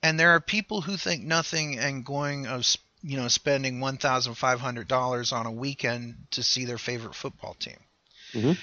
And 0.03 0.19
there 0.19 0.31
are 0.31 0.41
people 0.41 0.81
who 0.81 0.97
think 0.97 1.23
nothing 1.23 1.79
and 1.79 2.05
going 2.07 2.47
of, 2.47 2.65
you 3.03 3.19
know, 3.19 3.29
spending 3.29 3.81
one 3.81 3.99
thousand 3.99 4.35
five 4.37 4.61
hundred 4.61 4.89
dollars 4.89 5.31
on 5.31 5.45
a 5.45 5.53
weekend 5.53 6.15
to 6.33 6.43
see 6.43 6.65
their 6.65 6.79
favorite 6.79 7.15
football 7.15 7.55
team 7.55 7.79
Mhm. 8.33 8.57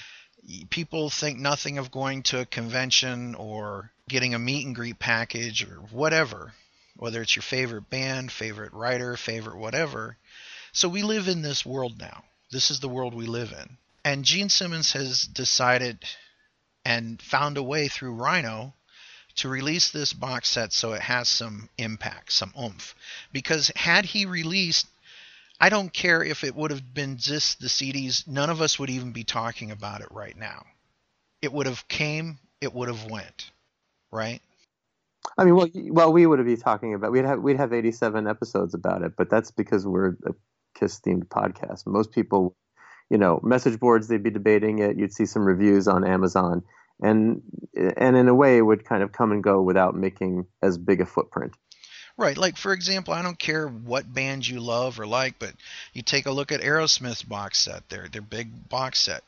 people 0.70 1.10
think 1.10 1.38
nothing 1.38 1.78
of 1.78 1.90
going 1.90 2.22
to 2.24 2.40
a 2.40 2.46
convention 2.46 3.34
or 3.36 3.92
getting 4.08 4.34
a 4.34 4.38
meet 4.38 4.66
and 4.66 4.74
greet 4.74 4.98
package 4.98 5.62
or 5.62 5.76
whatever, 5.92 6.54
whether 6.96 7.20
it's 7.22 7.36
your 7.36 7.42
favorite 7.42 7.88
band, 7.90 8.32
favorite 8.32 8.72
writer, 8.72 9.16
favorite 9.16 9.58
whatever. 9.58 10.16
So 10.72 10.88
we 10.88 11.02
live 11.02 11.28
in 11.28 11.42
this 11.42 11.64
world 11.66 11.98
now. 12.00 12.24
This 12.50 12.70
is 12.70 12.80
the 12.80 12.88
world 12.88 13.14
we 13.14 13.26
live 13.26 13.52
in. 13.52 13.76
And 14.04 14.24
Gene 14.24 14.48
Simmons 14.48 14.92
has 14.92 15.22
decided 15.22 16.02
and 16.84 17.20
found 17.20 17.56
a 17.56 17.62
way 17.62 17.88
through 17.88 18.14
Rhino 18.14 18.74
to 19.36 19.48
release 19.48 19.90
this 19.90 20.12
box 20.12 20.48
set 20.48 20.72
so 20.72 20.92
it 20.92 21.02
has 21.02 21.28
some 21.28 21.68
impact, 21.78 22.32
some 22.32 22.52
oomph. 22.60 22.94
Because 23.32 23.70
had 23.76 24.04
he 24.04 24.26
released 24.26 24.86
I 25.60 25.70
don't 25.70 25.92
care 25.92 26.22
if 26.22 26.44
it 26.44 26.54
would 26.54 26.70
have 26.70 26.94
been 26.94 27.16
just 27.16 27.60
the 27.60 27.66
CDs. 27.66 28.26
None 28.28 28.48
of 28.50 28.60
us 28.60 28.78
would 28.78 28.90
even 28.90 29.12
be 29.12 29.24
talking 29.24 29.70
about 29.70 30.02
it 30.02 30.08
right 30.10 30.36
now. 30.36 30.64
It 31.42 31.52
would 31.52 31.66
have 31.66 31.88
came. 31.88 32.38
It 32.60 32.72
would 32.72 32.88
have 32.88 33.10
went. 33.10 33.50
Right. 34.12 34.40
I 35.36 35.44
mean, 35.44 35.56
well, 35.56 35.68
well, 35.74 36.12
we 36.12 36.26
would 36.26 36.44
be 36.44 36.56
talking 36.56 36.94
about 36.94 37.12
we'd 37.12 37.24
have 37.24 37.40
we'd 37.40 37.56
have 37.56 37.72
87 37.72 38.26
episodes 38.26 38.74
about 38.74 39.02
it, 39.02 39.12
but 39.16 39.28
that's 39.28 39.50
because 39.50 39.86
we're 39.86 40.16
a 40.24 40.34
Kiss 40.74 41.00
themed 41.00 41.26
podcast. 41.26 41.86
Most 41.86 42.12
people, 42.12 42.54
you 43.10 43.18
know, 43.18 43.40
message 43.42 43.78
boards 43.80 44.08
they'd 44.08 44.22
be 44.22 44.30
debating 44.30 44.78
it. 44.80 44.96
You'd 44.96 45.12
see 45.12 45.26
some 45.26 45.44
reviews 45.44 45.88
on 45.88 46.06
Amazon, 46.06 46.62
and 47.00 47.42
and 47.74 48.16
in 48.16 48.28
a 48.28 48.34
way 48.34 48.58
it 48.58 48.62
would 48.62 48.84
kind 48.84 49.02
of 49.02 49.12
come 49.12 49.32
and 49.32 49.42
go 49.42 49.62
without 49.62 49.94
making 49.94 50.46
as 50.62 50.78
big 50.78 51.00
a 51.00 51.06
footprint. 51.06 51.52
Right. 52.16 52.36
Like 52.36 52.56
for 52.56 52.72
example, 52.72 53.14
I 53.14 53.22
don't 53.22 53.38
care 53.38 53.68
what 53.68 54.12
band 54.12 54.46
you 54.46 54.58
love 54.58 54.98
or 54.98 55.06
like, 55.06 55.38
but 55.38 55.52
you 55.92 56.02
take 56.02 56.26
a 56.26 56.32
look 56.32 56.50
at 56.50 56.60
Aerosmith's 56.60 57.22
box 57.22 57.58
set, 57.58 57.88
their 57.88 58.08
their 58.08 58.22
big 58.22 58.68
box 58.68 58.98
set. 58.98 59.22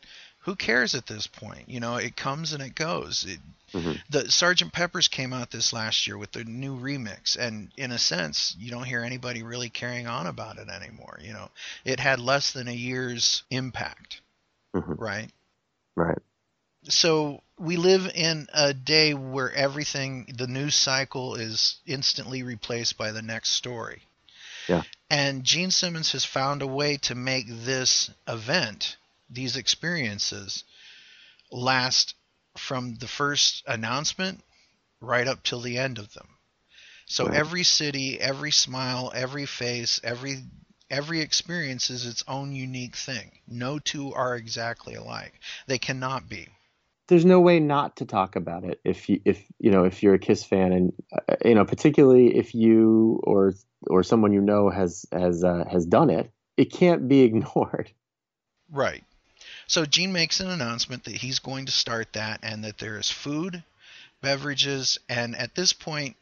Who 0.44 0.56
cares 0.56 0.94
at 0.94 1.06
this 1.06 1.26
point? 1.26 1.68
You 1.68 1.80
know, 1.80 1.96
it 1.96 2.16
comes 2.16 2.52
and 2.52 2.62
it 2.62 2.74
goes. 2.74 3.24
It, 3.28 3.40
hmm 3.72 3.92
the 4.08 4.30
Sergeant 4.30 4.72
Pepper's 4.72 5.06
came 5.06 5.32
out 5.32 5.50
this 5.50 5.72
last 5.72 6.06
year 6.06 6.18
with 6.18 6.32
the 6.32 6.44
new 6.44 6.76
remix, 6.76 7.36
and 7.36 7.70
in 7.76 7.92
a 7.92 7.98
sense, 7.98 8.56
you 8.58 8.70
don't 8.70 8.84
hear 8.84 9.04
anybody 9.04 9.42
really 9.44 9.68
carrying 9.68 10.08
on 10.08 10.26
about 10.26 10.58
it 10.58 10.68
anymore. 10.68 11.18
You 11.22 11.34
know, 11.34 11.50
it 11.84 12.00
had 12.00 12.18
less 12.18 12.52
than 12.52 12.66
a 12.66 12.72
year's 12.72 13.44
impact, 13.50 14.20
hmm 14.74 14.94
right? 14.94 15.30
Right. 15.94 16.18
So 16.84 17.42
we 17.58 17.76
live 17.76 18.10
in 18.14 18.48
a 18.54 18.72
day 18.72 19.12
where 19.12 19.52
everything, 19.52 20.32
the 20.36 20.46
news 20.46 20.74
cycle 20.74 21.34
is 21.34 21.76
instantly 21.86 22.42
replaced 22.42 22.96
by 22.96 23.12
the 23.12 23.22
next 23.22 23.50
story. 23.50 24.02
Yeah. 24.66 24.82
And 25.10 25.44
Gene 25.44 25.70
Simmons 25.70 26.12
has 26.12 26.24
found 26.24 26.62
a 26.62 26.66
way 26.66 26.96
to 26.98 27.14
make 27.14 27.46
this 27.48 28.10
event, 28.26 28.96
these 29.30 29.56
experiences, 29.56 30.64
last 31.50 32.14
from 32.56 32.96
the 32.96 33.08
first 33.08 33.62
announcement 33.66 34.42
right 35.00 35.26
up 35.26 35.42
till 35.42 35.60
the 35.60 35.78
end 35.78 35.98
of 35.98 36.12
them. 36.12 36.28
So 37.06 37.26
every 37.26 37.64
city, 37.64 38.20
every 38.20 38.52
smile, 38.52 39.10
every 39.14 39.46
face, 39.46 40.00
every 40.04 40.44
every 40.90 41.20
experience 41.20 41.90
is 41.90 42.06
its 42.06 42.22
own 42.28 42.52
unique 42.54 42.96
thing. 42.96 43.32
No 43.48 43.78
two 43.78 44.12
are 44.14 44.36
exactly 44.36 44.94
alike. 44.94 45.34
They 45.66 45.78
cannot 45.78 46.28
be. 46.28 46.48
There's 47.08 47.24
no 47.24 47.40
way 47.40 47.58
not 47.58 47.96
to 47.96 48.04
talk 48.04 48.36
about 48.36 48.64
it 48.64 48.80
if 48.84 49.08
you 49.08 49.20
if 49.24 49.44
you 49.58 49.72
know 49.72 49.84
if 49.84 50.02
you're 50.02 50.14
a 50.14 50.18
Kiss 50.20 50.44
fan 50.44 50.72
and 50.72 50.92
uh, 51.12 51.34
you 51.44 51.56
know 51.56 51.64
particularly 51.64 52.36
if 52.36 52.54
you 52.54 53.20
or 53.24 53.54
or 53.88 54.04
someone 54.04 54.32
you 54.32 54.40
know 54.40 54.70
has 54.70 55.04
has 55.10 55.42
uh, 55.42 55.64
has 55.68 55.86
done 55.86 56.10
it, 56.10 56.30
it 56.56 56.66
can't 56.66 57.08
be 57.08 57.22
ignored. 57.28 57.90
Right. 58.70 59.02
So 59.70 59.86
Gene 59.86 60.12
makes 60.12 60.40
an 60.40 60.50
announcement 60.50 61.04
that 61.04 61.14
he's 61.14 61.38
going 61.38 61.66
to 61.66 61.70
start 61.72 62.14
that 62.14 62.40
and 62.42 62.64
that 62.64 62.78
there 62.78 62.98
is 62.98 63.08
food, 63.08 63.62
beverages, 64.20 64.98
and 65.08 65.36
at 65.36 65.54
this 65.54 65.72
point, 65.72 66.16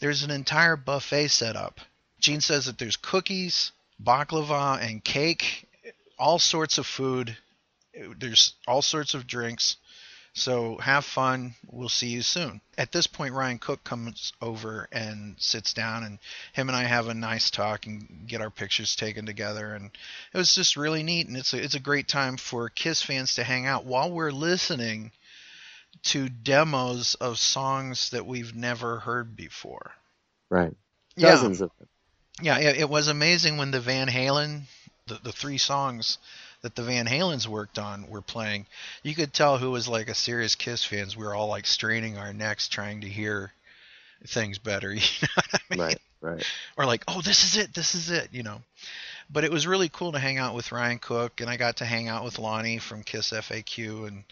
there's 0.00 0.24
an 0.24 0.32
entire 0.32 0.74
buffet 0.74 1.28
set 1.28 1.54
up. 1.54 1.80
Gene 2.18 2.40
says 2.40 2.66
that 2.66 2.76
there's 2.76 2.96
cookies, 2.96 3.70
baklava, 4.02 4.82
and 4.82 5.04
cake, 5.04 5.68
all 6.18 6.40
sorts 6.40 6.76
of 6.76 6.88
food. 6.88 7.36
There's 8.18 8.54
all 8.66 8.82
sorts 8.82 9.14
of 9.14 9.28
drinks. 9.28 9.76
So 10.38 10.78
have 10.78 11.04
fun. 11.04 11.54
We'll 11.70 11.88
see 11.88 12.08
you 12.08 12.22
soon. 12.22 12.60
At 12.76 12.92
this 12.92 13.08
point, 13.08 13.34
Ryan 13.34 13.58
Cook 13.58 13.82
comes 13.82 14.32
over 14.40 14.88
and 14.92 15.34
sits 15.38 15.74
down, 15.74 16.04
and 16.04 16.18
him 16.52 16.68
and 16.68 16.76
I 16.76 16.84
have 16.84 17.08
a 17.08 17.14
nice 17.14 17.50
talk 17.50 17.86
and 17.86 18.24
get 18.26 18.40
our 18.40 18.50
pictures 18.50 18.94
taken 18.94 19.26
together. 19.26 19.74
And 19.74 19.90
it 20.32 20.38
was 20.38 20.54
just 20.54 20.76
really 20.76 21.02
neat, 21.02 21.26
and 21.26 21.36
it's 21.36 21.52
a, 21.54 21.62
it's 21.62 21.74
a 21.74 21.80
great 21.80 22.06
time 22.06 22.36
for 22.36 22.68
Kiss 22.68 23.02
fans 23.02 23.34
to 23.34 23.44
hang 23.44 23.66
out 23.66 23.84
while 23.84 24.12
we're 24.12 24.30
listening 24.30 25.10
to 26.04 26.28
demos 26.28 27.16
of 27.16 27.38
songs 27.38 28.10
that 28.10 28.24
we've 28.24 28.54
never 28.54 29.00
heard 29.00 29.34
before. 29.34 29.90
Right. 30.48 30.74
Yeah. 31.16 31.34
Of 31.44 31.58
them. 31.58 31.70
Yeah, 32.40 32.58
it, 32.58 32.76
it 32.76 32.88
was 32.88 33.08
amazing 33.08 33.56
when 33.56 33.72
the 33.72 33.80
Van 33.80 34.06
Halen, 34.06 34.62
the, 35.08 35.18
the 35.24 35.32
three 35.32 35.58
songs 35.58 36.18
that 36.62 36.74
the 36.74 36.82
Van 36.82 37.06
Halens 37.06 37.46
worked 37.46 37.78
on 37.78 38.08
were 38.08 38.22
playing. 38.22 38.66
You 39.02 39.14
could 39.14 39.32
tell 39.32 39.58
who 39.58 39.70
was 39.70 39.88
like 39.88 40.08
a 40.08 40.14
serious 40.14 40.54
Kiss 40.54 40.84
fans. 40.84 41.16
We 41.16 41.24
were 41.24 41.34
all 41.34 41.48
like 41.48 41.66
straining 41.66 42.18
our 42.18 42.32
necks 42.32 42.68
trying 42.68 43.02
to 43.02 43.08
hear 43.08 43.52
things 44.26 44.58
better, 44.58 44.92
you 44.94 45.00
know 45.22 45.42
I 45.52 45.58
mean? 45.70 45.80
Right. 45.80 45.98
Right. 46.20 46.44
Or 46.76 46.84
like, 46.84 47.04
oh, 47.06 47.20
this 47.20 47.44
is 47.44 47.56
it, 47.56 47.72
this 47.74 47.94
is 47.94 48.10
it, 48.10 48.30
you 48.32 48.42
know. 48.42 48.60
But 49.30 49.44
it 49.44 49.52
was 49.52 49.66
really 49.66 49.88
cool 49.88 50.12
to 50.12 50.18
hang 50.18 50.38
out 50.38 50.54
with 50.54 50.72
Ryan 50.72 50.98
Cook, 50.98 51.40
and 51.40 51.48
I 51.48 51.56
got 51.56 51.76
to 51.76 51.84
hang 51.84 52.08
out 52.08 52.24
with 52.24 52.38
Lonnie 52.38 52.78
from 52.78 53.04
Kiss 53.04 53.30
FAQ, 53.30 54.08
and 54.08 54.24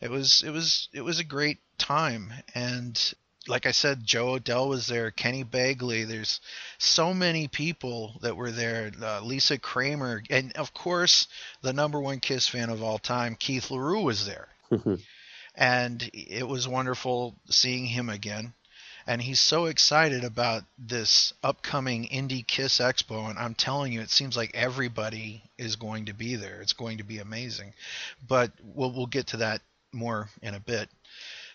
it 0.00 0.10
was 0.10 0.42
it 0.44 0.50
was 0.50 0.88
it 0.92 1.00
was 1.00 1.20
a 1.20 1.24
great 1.24 1.58
time. 1.78 2.32
And 2.54 3.00
like 3.48 3.66
I 3.66 3.72
said, 3.72 4.04
Joe 4.04 4.34
Odell 4.34 4.68
was 4.68 4.86
there, 4.86 5.10
Kenny 5.10 5.42
Bagley. 5.42 6.04
There's 6.04 6.40
so 6.78 7.12
many 7.12 7.48
people 7.48 8.18
that 8.22 8.36
were 8.36 8.50
there. 8.50 8.92
Uh, 9.00 9.20
Lisa 9.22 9.58
Kramer, 9.58 10.22
and 10.30 10.52
of 10.52 10.72
course, 10.72 11.26
the 11.60 11.72
number 11.72 12.00
one 12.00 12.20
Kiss 12.20 12.48
fan 12.48 12.70
of 12.70 12.82
all 12.82 12.98
time, 12.98 13.34
Keith 13.34 13.70
LaRue, 13.70 14.02
was 14.02 14.26
there. 14.26 14.48
and 15.54 16.10
it 16.14 16.46
was 16.46 16.68
wonderful 16.68 17.36
seeing 17.50 17.86
him 17.86 18.08
again. 18.08 18.54
And 19.04 19.20
he's 19.20 19.40
so 19.40 19.66
excited 19.66 20.22
about 20.22 20.62
this 20.78 21.32
upcoming 21.42 22.04
Indy 22.04 22.44
Kiss 22.44 22.78
Expo, 22.78 23.28
and 23.28 23.36
I'm 23.36 23.54
telling 23.54 23.92
you, 23.92 24.00
it 24.00 24.10
seems 24.10 24.36
like 24.36 24.52
everybody 24.54 25.42
is 25.58 25.74
going 25.74 26.04
to 26.04 26.14
be 26.14 26.36
there. 26.36 26.60
It's 26.62 26.72
going 26.72 26.98
to 26.98 27.04
be 27.04 27.18
amazing, 27.18 27.74
but 28.26 28.52
we'll 28.62 28.92
we'll 28.92 29.06
get 29.06 29.26
to 29.28 29.38
that 29.38 29.60
more 29.92 30.28
in 30.40 30.54
a 30.54 30.60
bit. 30.60 30.88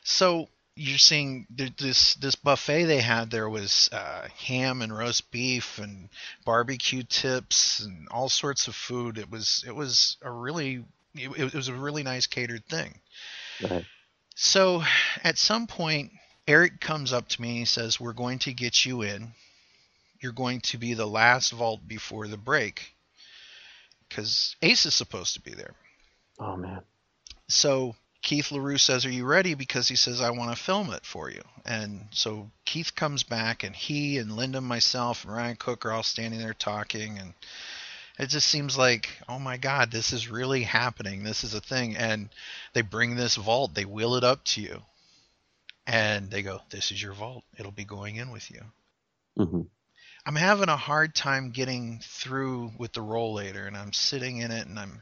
So 0.04 0.50
you're 0.78 0.98
seeing 0.98 1.48
this 1.50 2.14
this 2.16 2.36
buffet 2.36 2.86
they 2.86 3.02
had 3.02 3.32
there 3.32 3.50
was 3.50 3.90
uh, 3.92 4.28
ham 4.38 4.82
and 4.82 4.96
roast 4.96 5.32
beef 5.32 5.80
and 5.80 6.10
barbecue 6.46 7.04
tips 7.04 7.80
and 7.80 8.08
all 8.10 8.30
sorts 8.30 8.68
of 8.68 8.76
food. 8.76 9.18
It 9.18 9.30
was 9.30 9.64
it 9.68 9.76
was 9.76 10.18
a 10.22 10.32
really 10.32 10.86
it, 11.16 11.30
it 11.38 11.54
was 11.54 11.68
a 11.68 11.74
really 11.74 12.04
nice 12.04 12.28
catered 12.28 12.66
thing. 12.68 13.00
Right. 13.68 13.86
So 14.36 14.84
at 15.24 15.38
some 15.38 15.66
point, 15.66 16.12
Eric 16.48 16.80
comes 16.80 17.12
up 17.12 17.28
to 17.30 17.42
me 17.42 17.50
and 17.50 17.58
he 17.58 17.66
says, 17.66 18.00
We're 18.00 18.14
going 18.14 18.40
to 18.40 18.54
get 18.54 18.86
you 18.86 19.02
in. 19.02 19.34
You're 20.22 20.32
going 20.32 20.62
to 20.62 20.78
be 20.78 20.94
the 20.94 21.08
last 21.08 21.52
vault 21.52 21.88
before 21.88 22.28
the 22.28 22.38
break. 22.38 22.94
Because 24.08 24.56
Ace 24.62 24.86
is 24.86 24.94
supposed 24.94 25.34
to 25.34 25.42
be 25.42 25.52
there. 25.52 25.74
Oh 26.40 26.56
man. 26.56 26.82
So 27.48 27.96
Keith 28.28 28.52
LaRue 28.52 28.78
says, 28.78 29.06
Are 29.06 29.10
you 29.10 29.24
ready? 29.24 29.54
Because 29.54 29.88
he 29.88 29.96
says, 29.96 30.20
I 30.20 30.32
want 30.32 30.52
to 30.52 30.62
film 30.62 30.92
it 30.92 31.06
for 31.06 31.32
you. 31.32 31.42
And 31.64 32.10
so 32.12 32.52
Keith 32.66 32.94
comes 32.94 33.24
back, 33.24 33.64
and 33.64 33.74
he 33.74 34.18
and 34.18 34.36
Linda, 34.36 34.60
myself, 34.60 35.24
and 35.24 35.34
Ryan 35.34 35.56
Cook 35.56 35.86
are 35.86 35.94
all 35.94 36.04
standing 36.04 36.42
there 36.42 36.54
talking. 36.54 37.20
And 37.20 37.34
it 38.20 38.28
just 38.28 38.50
seems 38.50 38.78
like, 38.78 39.08
oh 39.30 39.40
my 39.40 39.56
God, 39.56 39.92
this 39.92 40.12
is 40.12 40.30
really 40.30 40.64
happening. 40.64 41.24
This 41.24 41.46
is 41.46 41.54
a 41.54 41.62
thing. 41.62 41.96
And 41.96 42.28
they 42.74 42.82
bring 42.82 43.16
this 43.16 43.38
vault, 43.38 43.74
they 43.74 43.86
wheel 43.86 44.16
it 44.16 44.26
up 44.26 44.44
to 44.44 44.62
you. 44.62 44.82
And 45.88 46.30
they 46.30 46.42
go, 46.42 46.60
This 46.70 46.92
is 46.92 47.02
your 47.02 47.14
vault. 47.14 47.46
It'll 47.58 47.72
be 47.72 47.86
going 47.86 48.18
in 48.18 48.30
with 48.30 48.52
you. 48.52 48.62
hmm 49.38 49.62
I'm 50.26 50.36
having 50.36 50.68
a 50.68 50.76
hard 50.76 51.16
time 51.16 51.52
getting 51.52 52.02
through 52.04 52.74
with 52.78 52.92
the 52.92 53.00
rollator, 53.00 53.66
and 53.66 53.78
I'm 53.78 53.94
sitting 53.94 54.40
in 54.40 54.52
it, 54.52 54.68
and 54.68 54.78
I'm, 54.78 55.02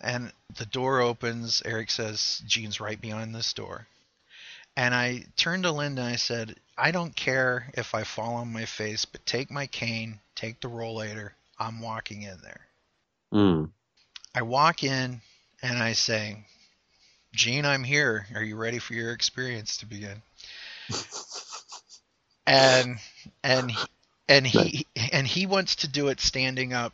and 0.00 0.32
the 0.56 0.66
door 0.66 1.00
opens. 1.00 1.62
Eric 1.64 1.90
says, 1.90 2.42
"Gene's 2.46 2.80
right 2.80 3.00
behind 3.00 3.34
this 3.34 3.52
door," 3.52 3.86
and 4.76 4.94
I 4.94 5.26
turned 5.36 5.64
to 5.64 5.72
Linda 5.72 6.02
and 6.02 6.12
I 6.12 6.16
said, 6.16 6.58
"I 6.76 6.90
don't 6.90 7.14
care 7.14 7.70
if 7.74 7.94
I 7.94 8.04
fall 8.04 8.34
on 8.36 8.52
my 8.52 8.64
face, 8.64 9.04
but 9.04 9.24
take 9.26 9.50
my 9.50 9.66
cane, 9.66 10.20
take 10.34 10.60
the 10.60 10.68
rollator. 10.68 11.32
I'm 11.58 11.80
walking 11.80 12.22
in 12.22 12.38
there." 12.42 12.66
Mm. 13.32 13.70
I 14.34 14.42
walk 14.42 14.82
in 14.82 15.20
and 15.62 15.82
I 15.82 15.92
say, 15.92 16.44
"Gene, 17.32 17.64
I'm 17.64 17.84
here. 17.84 18.26
Are 18.34 18.42
you 18.42 18.56
ready 18.56 18.78
for 18.78 18.94
your 18.94 19.12
experience 19.12 19.76
to 19.78 19.86
begin?" 19.86 20.22
and 22.46 22.98
and 23.44 23.72
and 24.28 24.46
he 24.46 24.86
and 25.12 25.26
he 25.26 25.46
wants 25.46 25.76
to 25.76 25.88
do 25.88 26.08
it 26.08 26.20
standing 26.20 26.72
up 26.72 26.92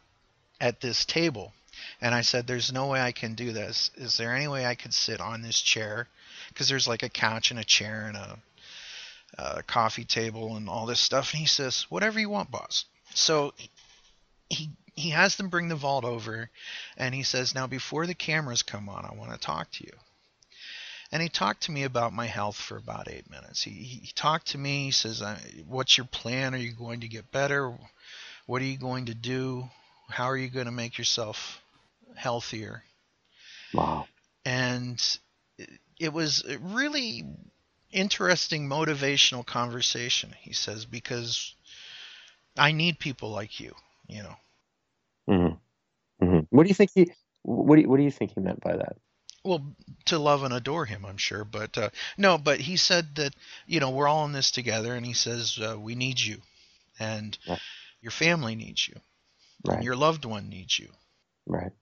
at 0.61 0.81
this 0.81 1.05
table 1.05 1.53
and 2.01 2.15
i 2.15 2.21
said 2.21 2.47
there's 2.47 2.73
no 2.73 2.87
way 2.87 3.01
i 3.01 3.13
can 3.13 3.35
do 3.35 3.53
this 3.53 3.91
is 3.97 4.17
there 4.17 4.35
any 4.35 4.49
way 4.49 4.67
i 4.67 4.75
could 4.75 4.95
sit 4.95 5.21
on 5.21 5.43
this 5.43 5.61
chair 5.61 6.09
because 6.49 6.69
there's 6.69 6.89
like 6.89 7.03
a 7.03 7.09
couch 7.09 7.51
and 7.51 7.61
a 7.61 7.65
chair 7.65 8.07
and 8.07 8.17
a, 8.17 8.39
a 9.39 9.63
coffee 9.63 10.05
table 10.05 10.57
and 10.57 10.69
all 10.69 10.87
this 10.87 11.01
stuff 11.01 11.33
and 11.33 11.41
he 11.41 11.47
says 11.47 11.87
whatever 11.89 12.19
you 12.19 12.29
want 12.29 12.51
boss 12.51 12.85
so 13.15 13.53
he 14.49 14.71
he 14.95 15.11
has 15.11 15.37
them 15.37 15.49
bring 15.49 15.69
the 15.69 15.77
vault 15.77 16.05
over 16.05 16.51
and 16.97 17.15
he 17.15 17.23
says 17.23 17.55
now 17.55 17.67
before 17.67 18.07
the 18.07 18.15
cameras 18.15 18.63
come 18.63 18.89
on 18.89 19.05
i 19.05 19.15
want 19.15 19.33
to 19.33 19.39
talk 19.39 19.71
to 19.71 19.85
you 19.85 19.93
and 21.13 21.23
he 21.23 21.29
talked 21.29 21.63
to 21.65 21.73
me 21.73 21.83
about 21.83 22.13
my 22.13 22.27
health 22.27 22.57
for 22.57 22.77
about 22.77 23.11
eight 23.11 23.29
minutes. 23.29 23.63
He, 23.63 23.71
he 23.71 24.13
talked 24.15 24.49
to 24.49 24.59
me. 24.59 24.85
He 24.85 24.91
says, 24.93 25.23
"What's 25.67 25.99
your 25.99 26.07
plan? 26.07 26.55
Are 26.55 26.59
you 26.59 26.73
going 26.73 27.01
to 27.01 27.09
get 27.09 27.33
better? 27.33 27.77
What 28.47 28.63
are 28.63 28.67
you 28.67 28.79
going 28.79 29.07
to 29.07 29.15
do? 29.15 29.69
How 30.09 30.27
are 30.27 30.37
you 30.37 30.49
going 30.49 30.67
to 30.67 30.73
make 30.73 30.99
yourself 30.99 31.61
healthier?" 32.21 32.85
Wow. 33.75 34.07
And 34.45 35.19
it- 35.99 36.13
was 36.13 36.45
a 36.45 36.59
really 36.59 37.25
interesting 37.91 38.69
motivational 38.69 39.45
conversation. 39.45 40.35
He 40.41 40.53
says 40.53 40.87
because 40.87 41.55
I 42.57 42.73
need 42.73 42.99
people 42.99 43.31
like 43.31 43.61
you. 43.61 43.75
You 44.09 44.23
know, 44.25 44.37
hmm 45.29 46.27
hmm 46.27 46.39
What 46.51 46.65
do 46.65 46.69
you 46.69 46.75
think 46.75 46.91
he? 46.95 47.13
What 47.43 47.77
do 47.77 47.83
you, 47.83 47.89
What 47.89 47.97
do 47.99 48.03
you 48.03 48.11
think 48.11 48.33
he 48.35 48.41
meant 48.41 48.61
by 48.61 48.77
that? 48.77 48.97
Well, 49.45 49.75
to 50.07 50.19
love 50.19 50.43
and 50.43 50.53
adore 50.53 50.85
him, 50.85 51.07
I'm 51.07 51.17
sure. 51.17 51.45
But 51.45 51.79
uh, 51.79 51.91
no, 52.19 52.37
but 52.39 52.61
he 52.61 52.77
said 52.77 53.15
that 53.17 53.35
you 53.67 53.81
know 53.81 53.91
we're 53.91 54.09
all 54.09 54.25
in 54.27 54.33
this 54.33 54.51
together, 54.51 54.95
and 54.95 55.07
he 55.07 55.15
says 55.15 55.59
uh, 55.59 55.79
we 55.79 55.95
need 55.95 56.21
you, 56.21 56.43
and 56.99 57.39
Yeah. 57.45 57.57
your 58.03 58.11
family 58.13 58.55
needs 58.55 58.87
you, 58.89 59.01
Right. 59.65 59.77
and 59.77 59.85
your 59.85 59.97
loved 59.97 60.25
one 60.25 60.49
needs 60.49 60.79
you. 60.79 60.91
Right. 61.47 61.73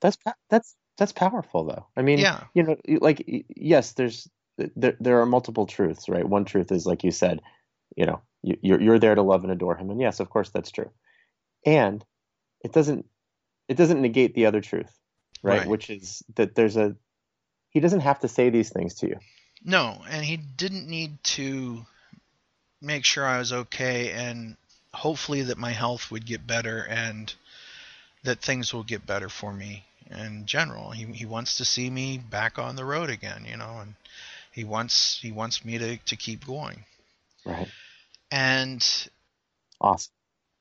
That's 0.00 0.18
that's 0.50 0.76
that's 0.96 1.12
powerful 1.12 1.64
though. 1.64 1.86
I 1.96 2.02
mean, 2.02 2.18
Yeah. 2.18 2.44
you 2.54 2.62
know, 2.62 2.76
like 3.00 3.24
yes, 3.48 3.92
there's 3.92 4.28
there 4.56 4.96
there 5.00 5.20
are 5.20 5.26
multiple 5.26 5.66
truths, 5.66 6.08
right? 6.08 6.28
One 6.28 6.44
truth 6.44 6.72
is 6.72 6.86
like 6.86 7.04
you 7.04 7.10
said, 7.10 7.40
you 7.96 8.06
know, 8.06 8.20
you, 8.42 8.56
you're 8.62 8.80
you're 8.80 8.98
there 8.98 9.14
to 9.14 9.22
love 9.22 9.44
and 9.44 9.52
adore 9.52 9.76
him, 9.76 9.90
and 9.90 10.00
yes, 10.00 10.20
of 10.20 10.30
course 10.30 10.50
that's 10.50 10.70
true. 10.70 10.90
And 11.64 12.04
it 12.62 12.72
doesn't 12.72 13.06
it 13.68 13.76
doesn't 13.76 14.00
negate 14.00 14.34
the 14.34 14.46
other 14.46 14.60
truth, 14.60 14.92
right? 15.42 15.60
Right. 15.60 15.68
Which 15.68 15.90
is 15.90 16.22
that 16.36 16.54
there's 16.54 16.76
a 16.76 16.96
he 17.70 17.80
doesn't 17.80 18.00
have 18.00 18.20
to 18.20 18.28
say 18.28 18.50
these 18.50 18.70
things 18.70 18.94
to 18.96 19.08
you. 19.08 19.16
No, 19.64 20.02
and 20.08 20.24
he 20.24 20.36
didn't 20.36 20.88
need 20.88 21.22
to 21.24 21.84
make 22.80 23.04
sure 23.04 23.24
I 23.26 23.38
was 23.38 23.52
okay, 23.52 24.12
and 24.12 24.56
hopefully 24.92 25.42
that 25.42 25.58
my 25.58 25.72
health 25.72 26.10
would 26.10 26.26
get 26.26 26.46
better, 26.46 26.80
and 26.82 27.32
that 28.24 28.40
things 28.40 28.72
will 28.72 28.82
get 28.84 29.06
better 29.06 29.28
for 29.28 29.52
me 29.52 29.84
in 30.10 30.46
general. 30.46 30.90
He 30.90 31.04
he 31.06 31.26
wants 31.26 31.56
to 31.58 31.64
see 31.64 31.90
me 31.90 32.18
back 32.18 32.58
on 32.58 32.76
the 32.76 32.84
road 32.84 33.10
again, 33.10 33.44
you 33.48 33.56
know, 33.56 33.78
and 33.80 33.94
he 34.52 34.64
wants 34.64 35.18
he 35.20 35.32
wants 35.32 35.64
me 35.64 35.78
to 35.78 35.96
to 35.98 36.16
keep 36.16 36.46
going. 36.46 36.84
Right. 37.44 37.68
And 38.30 39.08
Awesome. 39.80 40.12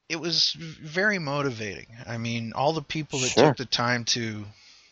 it 0.10 0.18
was 0.18 0.52
very 0.54 1.20
motivating. 1.20 1.88
I 2.06 2.18
mean, 2.18 2.54
all 2.54 2.74
the 2.74 2.82
people 2.82 3.20
that 3.22 3.32
Sure. 3.32 3.48
took 3.50 3.58
the 3.58 3.66
time 3.66 4.06
to 4.06 4.46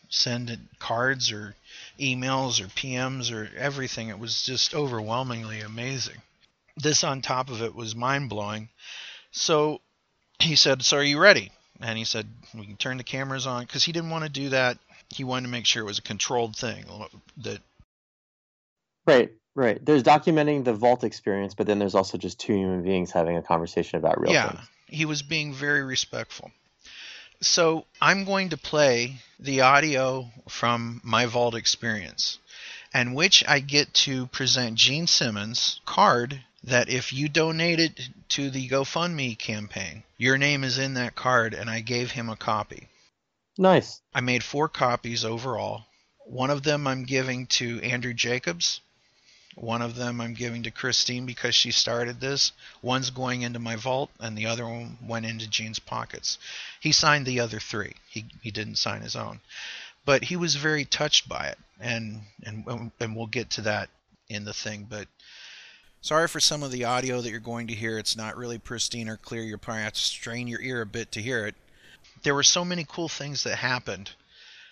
send 0.08 0.68
cards 0.78 1.32
or 1.32 1.54
emails 1.98 2.60
or 2.60 2.66
PMs 2.68 3.32
or 3.32 3.50
everything, 3.56 4.08
it 4.08 4.18
was 4.18 4.42
just 4.42 4.74
overwhelmingly 4.74 5.60
amazing. 5.60 6.20
This 6.76 7.02
on 7.04 7.22
top 7.22 7.48
of 7.50 7.62
it 7.62 7.74
was 7.74 7.94
mind 7.94 8.28
blowing. 8.28 8.68
So 9.30 9.80
he 10.38 10.56
said, 10.56 10.84
So 10.84 10.98
are 10.98 11.02
you 11.02 11.18
ready? 11.18 11.50
And 11.80 11.98
he 11.98 12.04
said, 12.04 12.26
We 12.54 12.66
can 12.66 12.76
turn 12.76 12.96
the 12.96 13.04
cameras 13.04 13.46
on 13.46 13.64
because 13.64 13.84
he 13.84 13.92
didn't 13.92 14.10
want 14.10 14.24
to 14.24 14.30
do 14.30 14.50
that. 14.50 14.78
He 15.08 15.24
wanted 15.24 15.46
to 15.46 15.52
make 15.52 15.66
sure 15.66 15.82
it 15.82 15.86
was 15.86 15.98
a 15.98 16.02
controlled 16.02 16.56
thing. 16.56 16.84
That 17.38 17.60
Right. 19.06 19.30
Right. 19.54 19.82
There's 19.84 20.02
documenting 20.02 20.64
the 20.64 20.74
vault 20.74 21.02
experience, 21.02 21.54
but 21.54 21.66
then 21.66 21.78
there's 21.78 21.94
also 21.94 22.18
just 22.18 22.38
two 22.38 22.54
human 22.54 22.82
beings 22.82 23.10
having 23.10 23.38
a 23.38 23.42
conversation 23.42 23.98
about 23.98 24.20
real 24.20 24.32
yeah, 24.32 24.50
things. 24.50 24.68
he 24.86 25.06
was 25.06 25.22
being 25.22 25.54
very 25.54 25.82
respectful. 25.82 26.50
So 27.40 27.86
I'm 28.00 28.24
going 28.24 28.50
to 28.50 28.58
play 28.58 29.16
the 29.38 29.62
audio 29.62 30.30
from 30.48 31.00
my 31.04 31.26
Vault 31.26 31.54
experience, 31.54 32.38
and 32.92 33.14
which 33.14 33.44
I 33.46 33.60
get 33.60 33.92
to 33.94 34.26
present 34.26 34.76
Gene 34.76 35.06
Simmons' 35.06 35.80
card 35.86 36.42
that 36.64 36.88
if 36.88 37.12
you 37.12 37.28
donate 37.28 37.78
it 37.78 38.08
to 38.30 38.50
the 38.50 38.68
GoFundMe 38.68 39.38
campaign, 39.38 40.02
your 40.18 40.38
name 40.38 40.64
is 40.64 40.78
in 40.78 40.94
that 40.94 41.14
card, 41.14 41.54
and 41.54 41.68
I 41.68 41.80
gave 41.80 42.10
him 42.10 42.28
a 42.28 42.36
copy. 42.36 42.88
Nice. 43.58 44.00
I 44.14 44.20
made 44.20 44.44
four 44.44 44.68
copies 44.68 45.24
overall. 45.24 45.86
One 46.26 46.50
of 46.50 46.62
them 46.62 46.86
I'm 46.86 47.04
giving 47.04 47.46
to 47.58 47.80
Andrew 47.82 48.14
Jacobs. 48.14 48.80
One 49.54 49.80
of 49.80 49.94
them 49.94 50.20
I'm 50.20 50.34
giving 50.34 50.64
to 50.64 50.70
Christine 50.70 51.24
because 51.24 51.54
she 51.54 51.70
started 51.70 52.20
this. 52.20 52.52
One's 52.82 53.08
going 53.08 53.40
into 53.42 53.58
my 53.58 53.76
vault, 53.76 54.10
and 54.20 54.36
the 54.36 54.46
other 54.46 54.66
one 54.68 54.98
went 55.00 55.24
into 55.24 55.46
Gene's 55.46 55.78
pockets. 55.78 56.38
He 56.80 56.92
signed 56.92 57.24
the 57.24 57.40
other 57.40 57.58
three. 57.58 57.94
He 58.08 58.26
he 58.42 58.50
didn't 58.50 58.76
sign 58.76 59.00
his 59.00 59.16
own, 59.16 59.40
but 60.04 60.24
he 60.24 60.36
was 60.36 60.56
very 60.56 60.84
touched 60.84 61.26
by 61.26 61.46
it, 61.46 61.58
and 61.80 62.22
and 62.42 62.92
and 63.00 63.16
we'll 63.16 63.28
get 63.28 63.48
to 63.50 63.62
that 63.62 63.88
in 64.28 64.44
the 64.44 64.52
thing. 64.52 64.86
But 64.90 65.08
sorry 66.06 66.28
for 66.28 66.38
some 66.38 66.62
of 66.62 66.70
the 66.70 66.84
audio 66.84 67.20
that 67.20 67.30
you're 67.30 67.40
going 67.40 67.66
to 67.66 67.74
hear. 67.74 67.98
It's 67.98 68.16
not 68.16 68.36
really 68.36 68.58
pristine 68.58 69.08
or 69.08 69.16
clear. 69.16 69.42
You'll 69.42 69.58
probably 69.58 69.82
have 69.82 69.94
to 69.94 70.00
strain 70.00 70.46
your 70.46 70.60
ear 70.60 70.82
a 70.82 70.86
bit 70.86 71.10
to 71.12 71.20
hear 71.20 71.46
it. 71.46 71.56
There 72.22 72.34
were 72.34 72.44
so 72.44 72.64
many 72.64 72.86
cool 72.88 73.08
things 73.08 73.42
that 73.42 73.56
happened. 73.56 74.12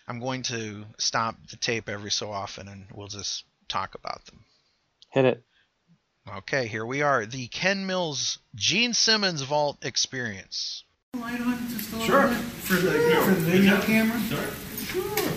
I'm 0.07 0.21
going 0.21 0.45
to 0.45 0.85
stop 0.97 1.35
the 1.51 1.57
tape 1.57 1.89
every 1.89 2.13
so 2.13 2.31
often, 2.31 2.69
and 2.69 2.87
we'll 2.95 3.09
just 3.09 3.45
talk 3.69 3.97
about 3.97 4.25
them. 4.27 4.45
Hit 5.11 5.25
it. 5.25 5.43
Okay, 6.37 6.69
here 6.69 6.87
we 6.87 7.03
are. 7.03 7.27
The 7.27 7.49
Ken 7.49 7.85
Mills 7.85 8.39
Gene 8.55 8.95
Simmons 8.95 9.43
Vault 9.43 9.85
Experience. 9.85 10.85
light 11.19 11.41
on 11.41 11.69
just 11.69 11.93
a 11.93 11.97
little 11.97 12.07
Sure. 12.07 12.29
bit 12.29 12.39
for 12.39 12.75
the 12.75 12.91
for 13.25 13.35
the 13.35 13.51
video 13.51 13.81
camera? 13.83 14.21
Sure. 14.29 15.03
Sure. 15.03 15.33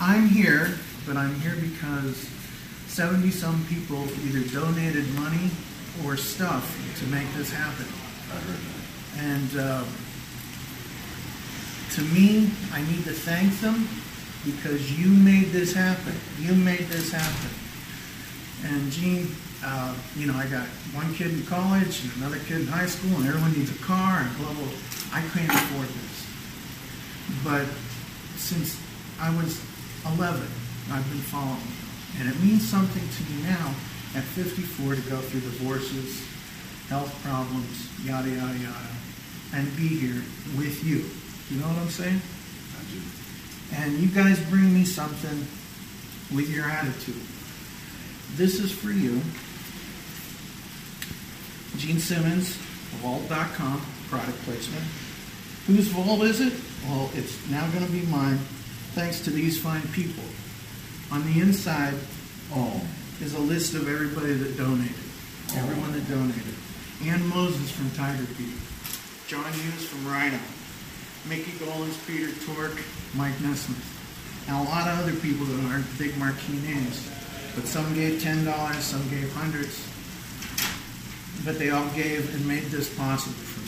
I'm 0.00 0.28
here, 0.28 0.78
but 1.06 1.16
I'm 1.16 1.38
here 1.40 1.56
because 1.56 2.28
70 2.88 3.30
some 3.30 3.64
people 3.66 4.04
either 4.26 4.42
donated 4.52 5.08
money 5.14 5.50
or 6.04 6.16
stuff 6.16 6.64
to 6.98 7.06
make 7.06 7.32
this 7.34 7.52
happen. 7.52 7.86
And 9.18 9.58
uh, 9.58 9.84
to 11.94 12.00
me, 12.14 12.50
I 12.72 12.82
need 12.82 13.04
to 13.04 13.12
thank 13.12 13.58
them 13.60 13.88
because 14.44 14.98
you 14.98 15.08
made 15.08 15.46
this 15.46 15.72
happen. 15.72 16.14
You 16.38 16.54
made 16.54 16.86
this 16.88 17.12
happen. 17.12 17.50
And 18.64 18.90
Gene, 18.90 19.28
uh, 19.64 19.94
you 20.16 20.26
know, 20.26 20.34
I 20.34 20.46
got 20.46 20.66
one 20.94 21.12
kid 21.14 21.32
in 21.32 21.44
college 21.46 22.04
and 22.04 22.12
another 22.16 22.38
kid 22.46 22.60
in 22.60 22.66
high 22.66 22.86
school, 22.86 23.16
and 23.16 23.26
everyone 23.26 23.52
needs 23.52 23.70
a 23.70 23.82
car 23.82 24.20
and 24.20 24.36
blah 24.38 24.52
blah. 24.52 24.68
I 25.12 25.22
can't 25.32 25.50
afford 25.50 25.88
this. 25.88 26.26
But 27.44 27.66
since 28.36 28.80
I 29.20 29.34
was 29.36 29.60
11, 30.06 30.40
I've 30.90 31.08
been 31.10 31.18
following 31.18 31.60
you, 31.60 31.87
and 32.18 32.28
it 32.28 32.40
means 32.40 32.68
something 32.68 33.02
to 33.02 33.32
me 33.32 33.42
now 33.42 33.74
at 34.14 34.24
54 34.24 34.94
to 34.94 35.00
go 35.02 35.18
through 35.18 35.40
divorces, 35.40 36.26
health 36.88 37.14
problems, 37.24 37.88
yada 38.04 38.28
yada 38.28 38.58
yada, 38.58 38.88
and 39.54 39.76
be 39.76 39.88
here 39.88 40.22
with 40.56 40.82
you. 40.84 41.04
You 41.50 41.60
know 41.60 41.68
what 41.68 41.78
I'm 41.78 41.90
saying? 41.90 42.20
I 42.20 42.82
do. 42.92 43.00
And 43.82 43.98
you 43.98 44.08
guys 44.08 44.40
bring 44.50 44.72
me 44.72 44.84
something 44.84 45.46
with 46.34 46.50
your 46.50 46.64
attitude. 46.66 47.22
This 48.36 48.60
is 48.60 48.72
for 48.72 48.90
you. 48.90 49.20
Gene 51.78 51.98
Simmons, 51.98 52.56
Vault.com, 53.00 53.80
product 54.08 54.38
placement. 54.42 54.84
Whose 55.66 55.88
vault 55.88 56.22
is 56.22 56.40
it? 56.40 56.52
Well, 56.86 57.10
it's 57.14 57.48
now 57.50 57.68
going 57.70 57.84
to 57.84 57.92
be 57.92 58.02
mine, 58.06 58.38
thanks 58.94 59.20
to 59.20 59.30
these 59.30 59.60
fine 59.60 59.82
people. 59.92 60.24
On 61.10 61.24
the 61.24 61.40
inside, 61.40 61.94
oh, 62.52 62.80
is 63.20 63.34
a 63.34 63.38
list 63.38 63.74
of 63.74 63.88
everybody 63.88 64.34
that 64.34 64.56
donated. 64.56 64.94
Everyone 65.56 65.92
that 65.92 66.08
donated. 66.08 66.54
Ann 67.04 67.26
Moses 67.28 67.70
from 67.70 67.90
Tiger 67.92 68.26
Beat. 68.36 68.54
John 69.26 69.50
Hughes 69.52 69.86
from 69.86 70.06
Rhino. 70.06 70.38
Micky 71.28 71.52
Dolenz, 71.52 72.06
Peter 72.06 72.32
Tork, 72.46 72.78
Mike 73.14 73.40
Nesmith. 73.40 74.44
And 74.48 74.56
a 74.56 74.70
lot 74.70 74.88
of 74.88 74.98
other 75.00 75.14
people 75.20 75.46
that 75.46 75.70
aren't 75.70 75.98
big 75.98 76.16
marquee 76.16 76.58
names. 76.60 77.08
But 77.54 77.66
some 77.66 77.94
gave 77.94 78.20
$10, 78.20 78.74
some 78.80 79.08
gave 79.10 79.32
hundreds. 79.32 79.86
But 81.44 81.58
they 81.58 81.70
all 81.70 81.88
gave 81.90 82.34
and 82.34 82.46
made 82.46 82.64
this 82.64 82.94
possible 82.96 83.34
for 83.34 83.60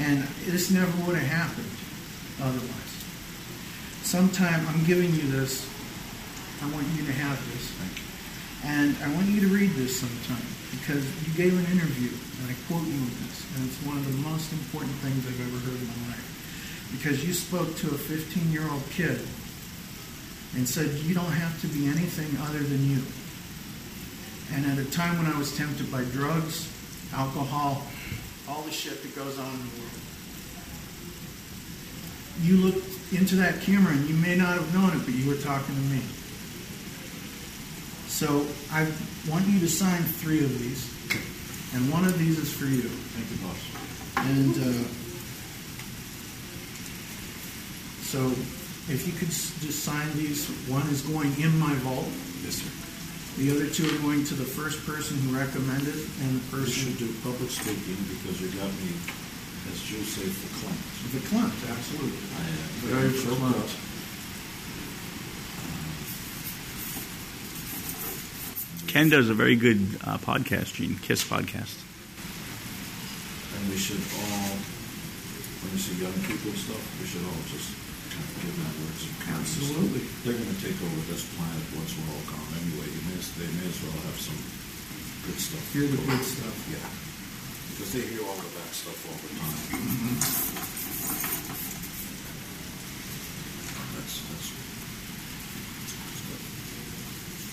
me. 0.00 0.06
And 0.06 0.22
this 0.46 0.70
never 0.70 0.90
would 1.04 1.16
have 1.16 1.28
happened 1.28 1.70
otherwise. 2.40 3.04
Sometime 4.02 4.66
I'm 4.68 4.84
giving 4.84 5.12
you 5.14 5.30
this. 5.30 5.68
I 6.62 6.70
want 6.72 6.86
you 6.96 7.04
to 7.04 7.12
have 7.12 7.36
this. 7.52 7.70
Thing. 7.70 8.06
And 8.64 8.96
I 9.04 9.12
want 9.14 9.28
you 9.28 9.40
to 9.40 9.50
read 9.52 9.70
this 9.76 10.00
sometime 10.00 10.46
because 10.72 11.04
you 11.26 11.32
gave 11.34 11.52
an 11.52 11.66
interview 11.70 12.10
and 12.10 12.50
I 12.50 12.54
quote 12.66 12.86
you 12.86 12.98
in 12.98 13.12
this. 13.24 13.44
And 13.56 13.68
it's 13.68 13.80
one 13.84 13.96
of 13.96 14.04
the 14.04 14.18
most 14.26 14.52
important 14.52 14.92
things 15.04 15.26
I've 15.26 15.40
ever 15.40 15.58
heard 15.70 15.80
in 15.80 15.86
my 15.86 16.16
life. 16.16 16.88
Because 16.92 17.26
you 17.26 17.32
spoke 17.32 17.76
to 17.84 17.86
a 17.94 17.98
15 17.98 18.52
year 18.52 18.64
old 18.70 18.82
kid 18.90 19.20
and 20.56 20.68
said, 20.68 20.90
You 21.04 21.14
don't 21.14 21.32
have 21.32 21.60
to 21.60 21.66
be 21.68 21.86
anything 21.86 22.30
other 22.48 22.60
than 22.60 22.82
you. 22.88 23.02
And 24.54 24.64
at 24.66 24.78
a 24.78 24.90
time 24.90 25.18
when 25.18 25.26
I 25.26 25.36
was 25.38 25.56
tempted 25.56 25.90
by 25.90 26.04
drugs, 26.04 26.70
alcohol, 27.12 27.84
all 28.48 28.62
the 28.62 28.70
shit 28.70 29.02
that 29.02 29.14
goes 29.14 29.38
on 29.38 29.50
in 29.50 29.58
the 29.58 29.74
world, 29.78 30.00
you 32.42 32.56
looked 32.56 33.12
into 33.12 33.36
that 33.36 33.60
camera 33.62 33.92
and 33.92 34.08
you 34.08 34.14
may 34.16 34.36
not 34.36 34.54
have 34.54 34.74
known 34.74 34.90
it, 34.90 35.04
but 35.04 35.14
you 35.14 35.28
were 35.28 35.40
talking 35.40 35.74
to 35.74 35.80
me. 35.82 36.00
So 38.16 38.48
I 38.72 38.88
want 39.28 39.44
you 39.44 39.60
to 39.60 39.68
sign 39.68 40.00
three 40.00 40.40
of 40.40 40.48
these, 40.58 40.88
and 41.76 41.92
one 41.92 42.08
of 42.08 42.16
these 42.18 42.38
is 42.40 42.48
for 42.48 42.64
you. 42.64 42.88
Thank 43.12 43.28
you, 43.28 43.36
boss. 43.44 43.60
And 44.32 44.56
uh, 44.56 44.88
so 48.00 48.32
if 48.88 49.04
you 49.04 49.12
could 49.12 49.28
just 49.28 49.84
sign 49.84 50.08
these, 50.16 50.48
one 50.64 50.88
is 50.88 51.04
going 51.04 51.28
in 51.36 51.52
my 51.60 51.76
vault. 51.84 52.08
Yes, 52.40 52.64
sir. 52.64 52.72
The 53.36 53.52
other 53.52 53.68
two 53.68 53.84
are 53.84 54.00
going 54.00 54.24
to 54.32 54.34
the 54.34 54.48
first 54.48 54.80
person 54.88 55.20
who 55.20 55.36
recommended 55.36 55.92
and 56.24 56.40
the 56.40 56.44
You 56.56 56.64
person 56.64 56.72
should 56.72 56.96
do 56.96 57.12
public 57.20 57.52
speaking 57.52 58.00
because 58.16 58.40
you 58.40 58.48
got 58.56 58.72
me, 58.80 58.96
as 59.68 59.76
Jews 59.84 60.08
say, 60.08 60.24
for 60.24 60.48
claims. 60.64 61.12
the 61.12 61.20
Clint, 61.28 61.52
absolutely. 61.68 62.16
I 62.32 62.48
am 62.48 62.64
Very 62.80 63.12
very 63.12 63.36
well 63.44 63.60
Ken 68.86 69.08
does 69.08 69.28
a 69.28 69.34
very 69.34 69.56
good 69.56 69.78
uh, 70.04 70.18
podcast, 70.18 70.74
Gene 70.74 70.96
Kiss 71.02 71.24
podcast. 71.24 71.74
And 73.56 73.68
we 73.68 73.76
should 73.76 74.00
all, 74.00 74.56
when 75.62 75.70
you 75.74 75.80
see 75.80 75.96
young 76.00 76.16
people 76.24 76.50
and 76.54 76.60
stuff, 76.60 76.80
we 77.00 77.06
should 77.08 77.24
all 77.26 77.42
just 77.50 77.74
kind 78.08 78.24
of 78.24 78.36
give 78.40 78.56
that 78.56 78.72
words 78.80 79.02
of 79.04 79.12
kindness. 79.26 79.52
Absolutely. 79.58 80.02
They're 80.24 80.38
going 80.38 80.48
to 80.54 80.60
take 80.62 80.78
over 80.80 81.02
this 81.12 81.24
planet 81.36 81.64
once 81.76 81.92
we're 81.98 82.08
all 82.14 82.24
gone 82.30 82.48
anyway. 82.56 82.88
You 82.88 83.02
may, 83.10 83.18
they 83.20 83.50
may 83.60 83.68
as 83.68 83.78
well 83.84 83.96
have 84.06 84.16
some 84.16 84.40
good 85.28 85.38
stuff. 85.40 85.64
Hear 85.76 85.84
the 85.90 86.00
good 86.00 86.24
stuff. 86.24 86.56
Yeah. 86.72 86.80
Because 87.76 87.90
they 87.92 88.04
hear 88.08 88.24
all 88.24 88.38
the 88.40 88.48
bad 88.56 88.72
stuff 88.72 88.96
all 89.04 89.18
the 89.20 89.28
time. 89.36 89.60
That's, 93.96 94.14
that's, 94.30 94.48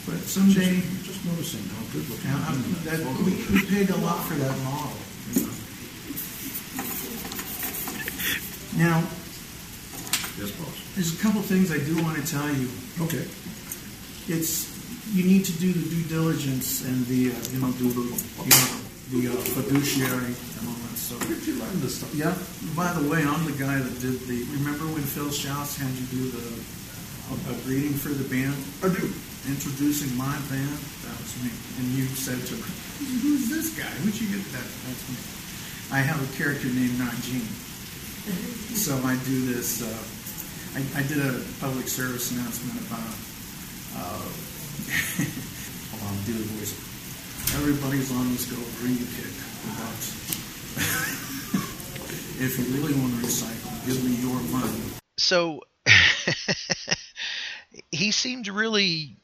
But 0.05 0.19
someday, 0.27 0.83
just 1.23 1.25
noticing 1.25 1.63
how 1.75 1.83
good 1.93 2.09
looking. 2.09 2.29
Now, 2.29 2.43
I'm- 2.47 2.61
women 2.61 2.83
that, 2.83 2.99
we, 3.25 3.59
we 3.59 3.65
paid 3.67 3.89
a 3.89 3.97
lot 3.97 4.23
for 4.25 4.35
that 4.35 4.57
model. 4.63 4.91
Now, 8.77 9.03
Yes, 10.35 10.49
boss. 10.57 10.73
there's 10.95 11.13
a 11.13 11.21
couple 11.21 11.41
things 11.43 11.71
I 11.71 11.77
do 11.77 12.01
want 12.01 12.17
to 12.17 12.25
tell 12.25 12.49
you. 12.51 12.67
Okay. 13.01 13.23
It's 14.27 14.65
you 15.13 15.23
need 15.23 15.45
to 15.45 15.51
do 15.53 15.71
the 15.71 15.89
due 15.89 16.03
diligence 16.09 16.81
and 16.83 17.05
the 17.05 17.29
uh, 17.29 17.35
you 17.53 17.59
know 17.61 17.71
do 17.73 17.87
the 17.91 18.01
you 18.01 18.49
know 18.49 18.81
the 19.13 19.27
uh, 19.29 19.41
fiduciary 19.53 20.33
and 20.33 20.67
all 20.67 20.73
that 20.73 20.97
stuff. 20.97 21.21
Did 21.27 21.45
you 21.45 21.59
learn 21.59 21.81
this 21.81 21.97
stuff? 21.99 22.15
Yeah. 22.15 22.33
By 22.75 22.91
the 22.93 23.07
way, 23.07 23.21
I'm 23.23 23.45
the 23.45 23.51
guy 23.63 23.77
that 23.77 23.99
did 24.01 24.21
the. 24.21 24.41
Remember 24.57 24.85
when 24.89 25.03
Phil 25.03 25.29
Schaus 25.29 25.77
had 25.77 25.91
you 25.93 26.07
do 26.09 26.31
the 26.31 26.41
a, 27.29 27.53
a 27.53 27.61
greeting 27.65 27.93
for 27.93 28.09
the 28.09 28.25
band? 28.27 28.57
I 28.81 28.89
do. 28.89 29.13
Introducing 29.47 30.15
my 30.17 30.35
band. 30.47 30.79
That 31.03 31.15
was 31.19 31.35
me. 31.43 31.51
And 31.79 31.87
you 31.93 32.05
said 32.15 32.39
to 32.39 32.55
me, 32.55 32.63
"Who's 33.19 33.49
this 33.49 33.75
guy? 33.77 33.91
Where'd 34.03 34.15
you 34.15 34.27
get 34.31 34.43
that?" 34.55 34.67
That's 34.87 35.03
me. 35.11 35.17
I 35.91 35.99
have 35.99 36.17
a 36.17 36.29
character 36.37 36.67
named 36.67 36.97
Gene. 37.21 37.45
So 38.75 38.95
I 39.03 39.15
do 39.27 39.53
this. 39.53 39.83
Uh, 39.83 40.79
I, 40.79 40.99
I 40.99 41.03
did 41.03 41.19
a 41.19 41.43
public 41.59 41.87
service 41.87 42.31
announcement 42.31 42.79
about. 42.87 43.15
Uh, 43.99 44.23
hold 45.91 46.03
on, 46.07 46.15
do 46.23 46.33
the 46.33 46.47
voice. 46.55 46.73
Everybody's 47.59 48.11
on 48.11 48.31
this 48.31 48.45
go 48.49 48.57
green 48.79 48.97
kick. 48.97 49.31
If 52.39 52.57
you 52.57 52.65
really 52.75 52.93
want 52.99 53.13
to 53.13 53.19
recycle, 53.27 53.85
give 53.85 54.03
me 54.03 54.15
your 54.15 54.39
money. 54.51 54.81
So 55.17 55.61
he 57.91 58.11
seemed 58.11 58.47
really 58.47 59.17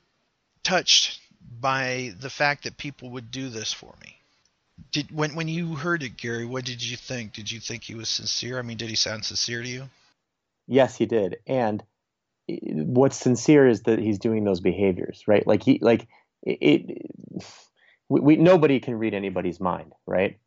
touched 0.70 1.20
by 1.60 2.14
the 2.20 2.30
fact 2.30 2.64
that 2.64 2.78
people 2.78 3.10
would 3.10 3.32
do 3.32 3.50
this 3.50 3.74
for 3.74 3.94
me. 4.02 4.16
Did 4.92 5.12
when 5.12 5.36
when 5.36 5.48
you 5.48 5.76
heard 5.76 6.04
it, 6.04 6.16
Gary? 6.16 6.46
What 6.46 6.64
did 6.64 6.84
you 6.84 6.96
think? 6.96 7.34
Did 7.34 7.52
you 7.52 7.60
think 7.60 7.84
he 7.84 7.96
was 7.96 8.08
sincere? 8.08 8.60
I 8.60 8.62
mean, 8.62 8.78
did 8.78 8.90
he 8.90 8.96
sound 8.96 9.26
sincere 9.26 9.64
to 9.64 9.68
you? 9.68 9.90
Yes, 10.68 10.96
he 10.96 11.06
did. 11.06 11.38
And 11.48 11.84
what's 12.48 13.18
sincere 13.18 13.68
is 13.68 13.82
that 13.84 14.00
he's 14.00 14.20
doing 14.20 14.44
those 14.44 14.62
behaviors, 14.62 15.24
right? 15.28 15.46
Like 15.46 15.64
he, 15.64 15.80
like 15.82 16.08
it. 16.44 16.58
it 16.62 17.12
we, 18.08 18.20
we 18.22 18.36
nobody 18.36 18.80
can 18.80 18.96
read 18.96 19.14
anybody's 19.14 19.60
mind, 19.60 19.94
right? 20.06 20.40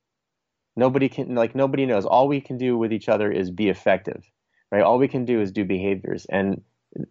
Nobody 0.76 1.08
can, 1.08 1.34
like 1.34 1.54
nobody 1.54 1.84
knows. 1.84 2.06
All 2.06 2.28
we 2.28 2.40
can 2.40 2.58
do 2.58 2.78
with 2.78 2.92
each 2.92 3.08
other 3.08 3.30
is 3.30 3.50
be 3.50 3.68
effective, 3.68 4.24
right? 4.70 4.82
All 4.82 4.98
we 4.98 5.08
can 5.08 5.24
do 5.24 5.40
is 5.40 5.52
do 5.52 5.64
behaviors, 5.64 6.26
and 6.26 6.62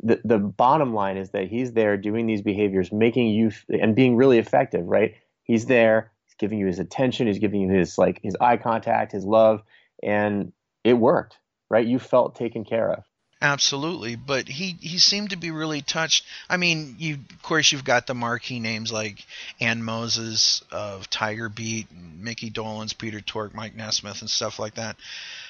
the 0.01 0.21
the 0.23 0.37
bottom 0.37 0.93
line 0.93 1.17
is 1.17 1.31
that 1.31 1.47
he's 1.47 1.73
there 1.73 1.97
doing 1.97 2.27
these 2.27 2.41
behaviors, 2.41 2.91
making 2.91 3.29
you 3.29 3.47
f- 3.47 3.65
and 3.69 3.95
being 3.95 4.15
really 4.15 4.37
effective, 4.37 4.85
right? 4.85 5.15
He's 5.43 5.65
there, 5.65 6.11
he's 6.27 6.35
giving 6.35 6.59
you 6.59 6.67
his 6.67 6.79
attention, 6.79 7.27
he's 7.27 7.39
giving 7.39 7.61
you 7.61 7.69
his 7.69 7.97
like 7.97 8.21
his 8.21 8.35
eye 8.39 8.57
contact, 8.57 9.11
his 9.11 9.25
love, 9.25 9.63
and 10.03 10.53
it 10.83 10.93
worked, 10.93 11.37
right? 11.69 11.85
You 11.85 11.99
felt 11.99 12.35
taken 12.35 12.63
care 12.63 12.91
of. 12.91 13.03
Absolutely, 13.43 14.15
but 14.15 14.47
he 14.47 14.77
he 14.79 14.99
seemed 14.99 15.31
to 15.31 15.35
be 15.35 15.49
really 15.49 15.81
touched. 15.81 16.25
I 16.47 16.57
mean, 16.57 16.95
you 16.99 17.15
of 17.15 17.41
course 17.41 17.71
you've 17.71 17.83
got 17.83 18.05
the 18.05 18.13
marquee 18.13 18.59
names 18.59 18.91
like 18.91 19.25
Ann 19.59 19.81
Moses 19.81 20.61
of 20.71 21.09
Tiger 21.09 21.49
Beat, 21.49 21.87
Micky 21.91 22.51
Dolenz, 22.51 22.95
Peter 22.95 23.19
Tork, 23.19 23.55
Mike 23.55 23.75
Nesmith, 23.75 24.21
and 24.21 24.29
stuff 24.29 24.59
like 24.59 24.75
that. 24.75 24.95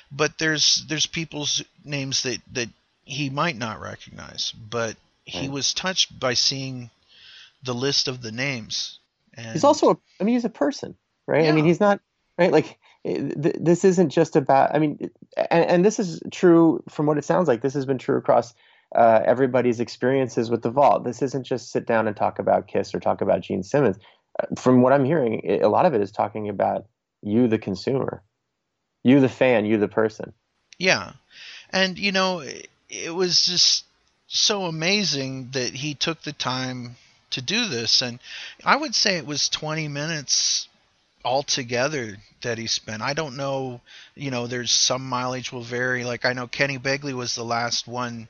But 0.09 0.37
there's 0.37 0.85
there's 0.87 1.05
people's 1.05 1.63
names 1.83 2.23
that 2.23 2.37
that 2.53 2.69
he 3.03 3.29
might 3.29 3.57
not 3.57 3.81
recognize, 3.81 4.51
but 4.51 4.95
he 5.25 5.47
Right. 5.47 5.51
was 5.51 5.73
touched 5.73 6.17
by 6.19 6.33
seeing 6.33 6.89
the 7.63 7.73
list 7.73 8.07
of 8.07 8.21
the 8.21 8.31
names. 8.31 8.99
And 9.33 9.53
he's 9.53 9.63
also 9.63 9.91
a, 9.91 9.97
i 10.19 10.23
mean 10.23 10.35
he's 10.35 10.45
a 10.45 10.49
person 10.49 10.95
right? 11.27 11.47
I 11.47 11.51
mean 11.51 11.63
he's 11.65 11.79
not 11.79 12.01
right? 12.37 12.51
Like 12.51 12.77
eh, 13.05 13.33
th- 13.41 13.55
this 13.59 13.85
isn't 13.85 14.09
just 14.09 14.35
about 14.35 14.75
i 14.75 14.79
mean 14.79 15.09
and, 15.49 15.65
and 15.65 15.85
this 15.85 15.99
is 15.99 16.21
true 16.31 16.83
from 16.89 17.05
what 17.05 17.17
it 17.17 17.23
sounds 17.23 17.47
like. 17.47 17.61
This 17.61 17.73
has 17.75 17.85
been 17.85 17.97
true 17.97 18.17
across 18.17 18.53
uh, 18.93 19.21
everybody's 19.23 19.79
experiences 19.79 20.49
with 20.49 20.63
the 20.63 20.69
vault. 20.69 21.05
This 21.05 21.21
isn't 21.21 21.43
just 21.43 21.71
sit 21.71 21.85
down 21.85 22.07
and 22.07 22.17
talk 22.17 22.39
about 22.39 22.67
kiss 22.67 22.93
or 22.93 22.99
talk 22.99 23.21
about 23.21 23.39
gene 23.41 23.63
simmons. 23.63 23.97
Uh, 24.41 24.47
from 24.59 24.81
what 24.81 24.91
i'm 24.91 25.05
hearing 25.05 25.39
it, 25.43 25.61
a 25.61 25.69
lot 25.69 25.85
of 25.85 25.93
it 25.93 26.01
is 26.01 26.11
talking 26.11 26.49
about 26.49 26.85
you 27.21 27.47
the 27.47 27.59
consumer. 27.59 28.23
You 29.03 29.19
the 29.19 29.29
fan 29.29 29.65
you 29.65 29.77
the 29.77 29.87
person. 29.87 30.33
Yeah. 30.77 31.13
And, 31.69 31.97
you 31.97 32.11
know, 32.11 32.39
it, 32.39 32.69
it 32.91 33.15
was 33.15 33.45
just 33.45 33.85
so 34.27 34.65
amazing 34.65 35.49
that 35.51 35.73
he 35.73 35.93
took 35.93 36.21
the 36.21 36.33
time 36.33 36.97
to 37.31 37.41
do 37.41 37.67
this. 37.69 38.01
And 38.01 38.19
I 38.65 38.75
would 38.75 38.93
say 38.93 39.17
it 39.17 39.25
was 39.25 39.49
20 39.49 39.87
minutes 39.87 40.67
altogether 41.23 42.17
that 42.41 42.57
he 42.57 42.67
spent. 42.67 43.01
I 43.01 43.13
don't 43.13 43.37
know, 43.37 43.79
you 44.15 44.29
know, 44.29 44.47
there's 44.47 44.71
some 44.71 45.07
mileage 45.07 45.51
will 45.51 45.61
vary. 45.61 46.03
Like, 46.03 46.25
I 46.25 46.33
know 46.33 46.47
Kenny 46.47 46.77
Begley 46.77 47.13
was 47.13 47.33
the 47.33 47.45
last 47.45 47.87
one 47.87 48.27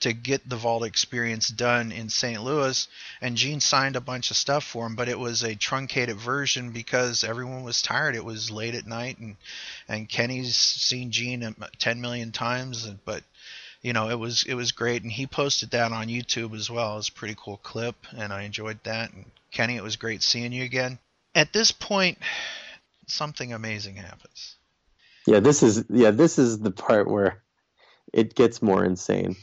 to 0.00 0.12
get 0.14 0.48
the 0.48 0.56
vault 0.56 0.82
experience 0.82 1.48
done 1.48 1.92
in 1.92 2.08
St. 2.08 2.42
Louis, 2.42 2.88
and 3.20 3.36
Gene 3.36 3.60
signed 3.60 3.96
a 3.96 4.00
bunch 4.00 4.30
of 4.30 4.36
stuff 4.36 4.64
for 4.64 4.86
him, 4.86 4.96
but 4.96 5.10
it 5.10 5.18
was 5.18 5.42
a 5.42 5.54
truncated 5.54 6.16
version 6.16 6.72
because 6.72 7.22
everyone 7.22 7.62
was 7.62 7.82
tired. 7.82 8.16
It 8.16 8.24
was 8.24 8.50
late 8.50 8.74
at 8.74 8.86
night, 8.86 9.18
and 9.18 9.36
and 9.88 10.08
Kenny's 10.08 10.56
seen 10.56 11.10
Gene 11.10 11.44
um, 11.44 11.56
10 11.78 12.00
million 12.00 12.32
times, 12.32 12.88
but 13.04 13.22
you 13.82 13.92
know 13.92 14.08
it 14.10 14.18
was 14.18 14.44
it 14.44 14.54
was 14.54 14.72
great, 14.72 15.02
and 15.02 15.12
he 15.12 15.26
posted 15.26 15.70
that 15.70 15.92
on 15.92 16.08
YouTube 16.08 16.54
as 16.54 16.70
well. 16.70 16.94
It 16.94 16.96
was 16.96 17.08
a 17.08 17.12
pretty 17.12 17.36
cool 17.38 17.58
clip, 17.58 17.96
and 18.16 18.32
I 18.32 18.42
enjoyed 18.42 18.78
that. 18.84 19.12
And 19.12 19.24
Kenny, 19.50 19.76
it 19.76 19.82
was 19.82 19.96
great 19.96 20.22
seeing 20.22 20.52
you 20.52 20.64
again. 20.64 20.98
At 21.34 21.52
this 21.52 21.70
point, 21.72 22.18
something 23.06 23.52
amazing 23.52 23.96
happens. 23.96 24.56
yeah 25.26 25.40
this 25.40 25.62
is 25.62 25.84
yeah 25.88 26.10
this 26.10 26.38
is 26.38 26.58
the 26.60 26.70
part 26.70 27.08
where 27.08 27.42
it 28.12 28.34
gets 28.34 28.62
more 28.62 28.84
insane 28.84 29.36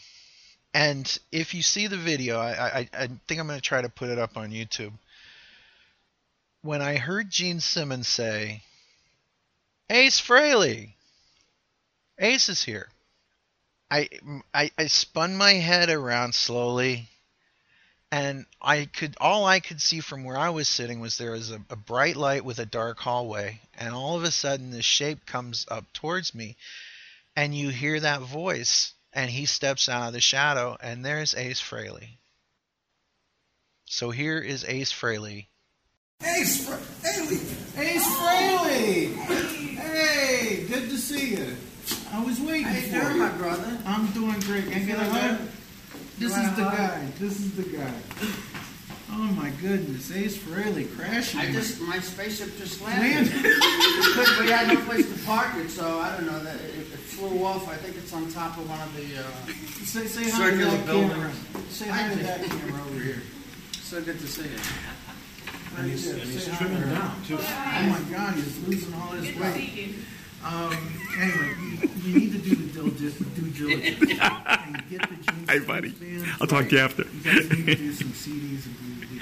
And 0.74 1.18
if 1.32 1.54
you 1.54 1.64
see 1.64 1.88
the 1.88 1.98
video, 1.98 2.38
I, 2.40 2.52
I, 2.80 2.90
I 2.94 3.08
think 3.28 3.40
I'm 3.40 3.48
going 3.48 3.58
to 3.58 3.62
try 3.62 3.82
to 3.82 3.90
put 3.90 4.10
it 4.10 4.20
up 4.20 4.38
on 4.38 4.52
YouTube. 4.52 4.94
When 6.62 6.82
I 6.82 6.98
heard 6.98 7.30
Gene 7.32 7.60
Simmons 7.62 8.08
say, 8.08 8.62
Ace 9.90 10.20
Frehley, 10.22 10.94
Ace 12.20 12.50
is 12.50 12.62
here. 12.64 12.90
I, 13.90 14.10
I, 14.54 14.72
I 14.78 14.88
spun 14.88 15.36
my 15.36 15.54
head 15.54 15.90
around 15.90 16.36
slowly, 16.36 17.08
and 18.12 18.46
I 18.62 18.86
could 18.86 19.16
all 19.20 19.46
I 19.46 19.60
could 19.60 19.82
see 19.82 20.02
from 20.02 20.24
where 20.24 20.38
I 20.38 20.50
was 20.50 20.68
sitting 20.68 21.00
was 21.00 21.18
there 21.18 21.32
was 21.32 21.52
a, 21.52 21.62
a 21.70 21.76
bright 21.76 22.16
light 22.18 22.44
with 22.44 22.60
a 22.60 22.66
dark 22.66 23.00
hallway, 23.00 23.62
and 23.78 23.94
all 23.94 24.18
of 24.18 24.24
a 24.24 24.32
sudden 24.32 24.72
this 24.72 24.86
shape 24.86 25.26
comes 25.26 25.66
up 25.70 25.86
towards 25.94 26.36
me, 26.36 26.58
and 27.36 27.56
you 27.56 27.70
hear 27.70 28.00
that 28.00 28.22
voice, 28.22 28.94
and 29.14 29.30
he 29.30 29.46
steps 29.46 29.88
out 29.88 30.08
of 30.08 30.14
the 30.14 30.22
shadow, 30.22 30.78
and 30.82 31.06
there's 31.06 31.36
Ace 31.36 31.62
Frehley. 31.62 32.18
So 33.86 34.12
here 34.12 34.40
is 34.40 34.66
Ace 34.68 34.92
Frehley. 34.92 35.48
Ace, 36.24 36.68
Haley, 37.04 37.40
Ace 37.78 38.08
Frehley. 38.18 39.14
Hey, 39.78 40.66
good 40.68 40.90
to 40.90 40.98
see 40.98 41.36
you. 41.36 41.56
I 42.14 42.24
was 42.24 42.40
waiting 42.40 42.64
How 42.64 42.74
you 42.76 42.82
for 42.88 43.02
doing, 43.02 43.16
you. 43.16 43.20
my 43.22 43.30
brother? 43.30 43.78
I'm 43.86 44.08
doing 44.12 44.40
great. 44.42 44.66
Can 44.72 44.82
I 44.82 44.86
get 44.86 44.98
a 44.98 45.06
feeling 45.06 45.12
hug? 45.12 45.40
This 46.18 46.32
is 46.38 46.56
the 46.56 46.64
hug? 46.64 46.78
guy. 46.78 47.06
This 47.20 47.40
is 47.40 47.56
the 47.56 47.64
guy. 47.78 47.94
Oh 49.10 49.24
my 49.34 49.50
goodness, 49.62 50.12
Ace 50.12 50.38
Frehley 50.38 50.94
crashing. 50.96 51.40
I 51.40 51.52
just 51.52 51.82
my 51.82 52.00
spaceship 52.00 52.58
just 52.58 52.82
Landed. 52.82 53.32
landed. 53.34 53.46
It 53.46 54.14
could- 54.14 54.46
we 54.46 54.52
had 54.52 54.68
no 54.68 54.80
place 54.82 55.06
to 55.12 55.26
park 55.26 55.56
it, 55.56 55.70
so 55.70 56.00
I 56.00 56.12
don't 56.18 56.26
know 56.26 56.40
that 56.44 56.56
it, 56.56 56.76
it 56.76 56.84
flew 56.86 57.44
off. 57.44 57.68
I 57.70 57.76
think 57.76 57.96
it's 57.98 58.14
on 58.14 58.30
top 58.32 58.58
of 58.58 58.70
one 58.70 58.80
of 58.82 58.96
the 58.96 59.20
uh, 59.20 59.84
say, 59.86 60.08
say 60.08 60.24
hi 60.30 60.50
to 60.52 60.58
circular 60.58 60.72
that 60.78 60.86
buildings. 60.86 61.36
Say 61.70 61.88
hi 61.88 62.14
to 62.14 62.20
that 62.24 62.44
camera 62.44 62.82
over 62.90 63.00
here. 63.00 63.22
So 63.74 64.02
good 64.02 64.20
to 64.20 64.28
see 64.28 64.44
you. 64.44 64.60
And 65.78 65.90
he's, 65.90 66.08
and 66.08 66.22
he's 66.22 66.58
trimming 66.58 66.82
to 66.82 66.88
her. 66.88 66.96
down, 66.96 67.24
too. 67.24 67.38
Oh 67.40 67.42
my 67.42 68.02
God, 68.16 68.34
he's 68.36 68.68
losing 68.68 68.94
all 68.96 69.10
his 69.12 69.36
weight. 69.40 69.96
Um, 70.46 70.72
anyway, 71.20 71.56
you, 71.60 71.90
you 72.14 72.20
need 72.20 72.32
to 72.32 72.38
do 72.38 72.56
the 72.56 72.68
due, 72.92 73.12
due 73.52 73.68
diligence 73.68 74.02
and 74.22 74.90
get 74.90 75.02
the 75.10 75.16
Gene 75.16 75.48
Hey, 75.48 75.60
buddy. 75.60 75.90
band 75.92 76.26
I'll 76.40 76.48
talk 76.48 76.70
to 76.70 76.76
you 76.76 76.82
after. 76.82 77.04
You 77.04 77.20
guys 77.24 77.50
need 77.50 77.66
to 77.66 77.76
do 77.76 77.94
some 77.94 78.10
CDs 78.10 78.66
and 78.66 78.76
DVDs. 78.78 79.22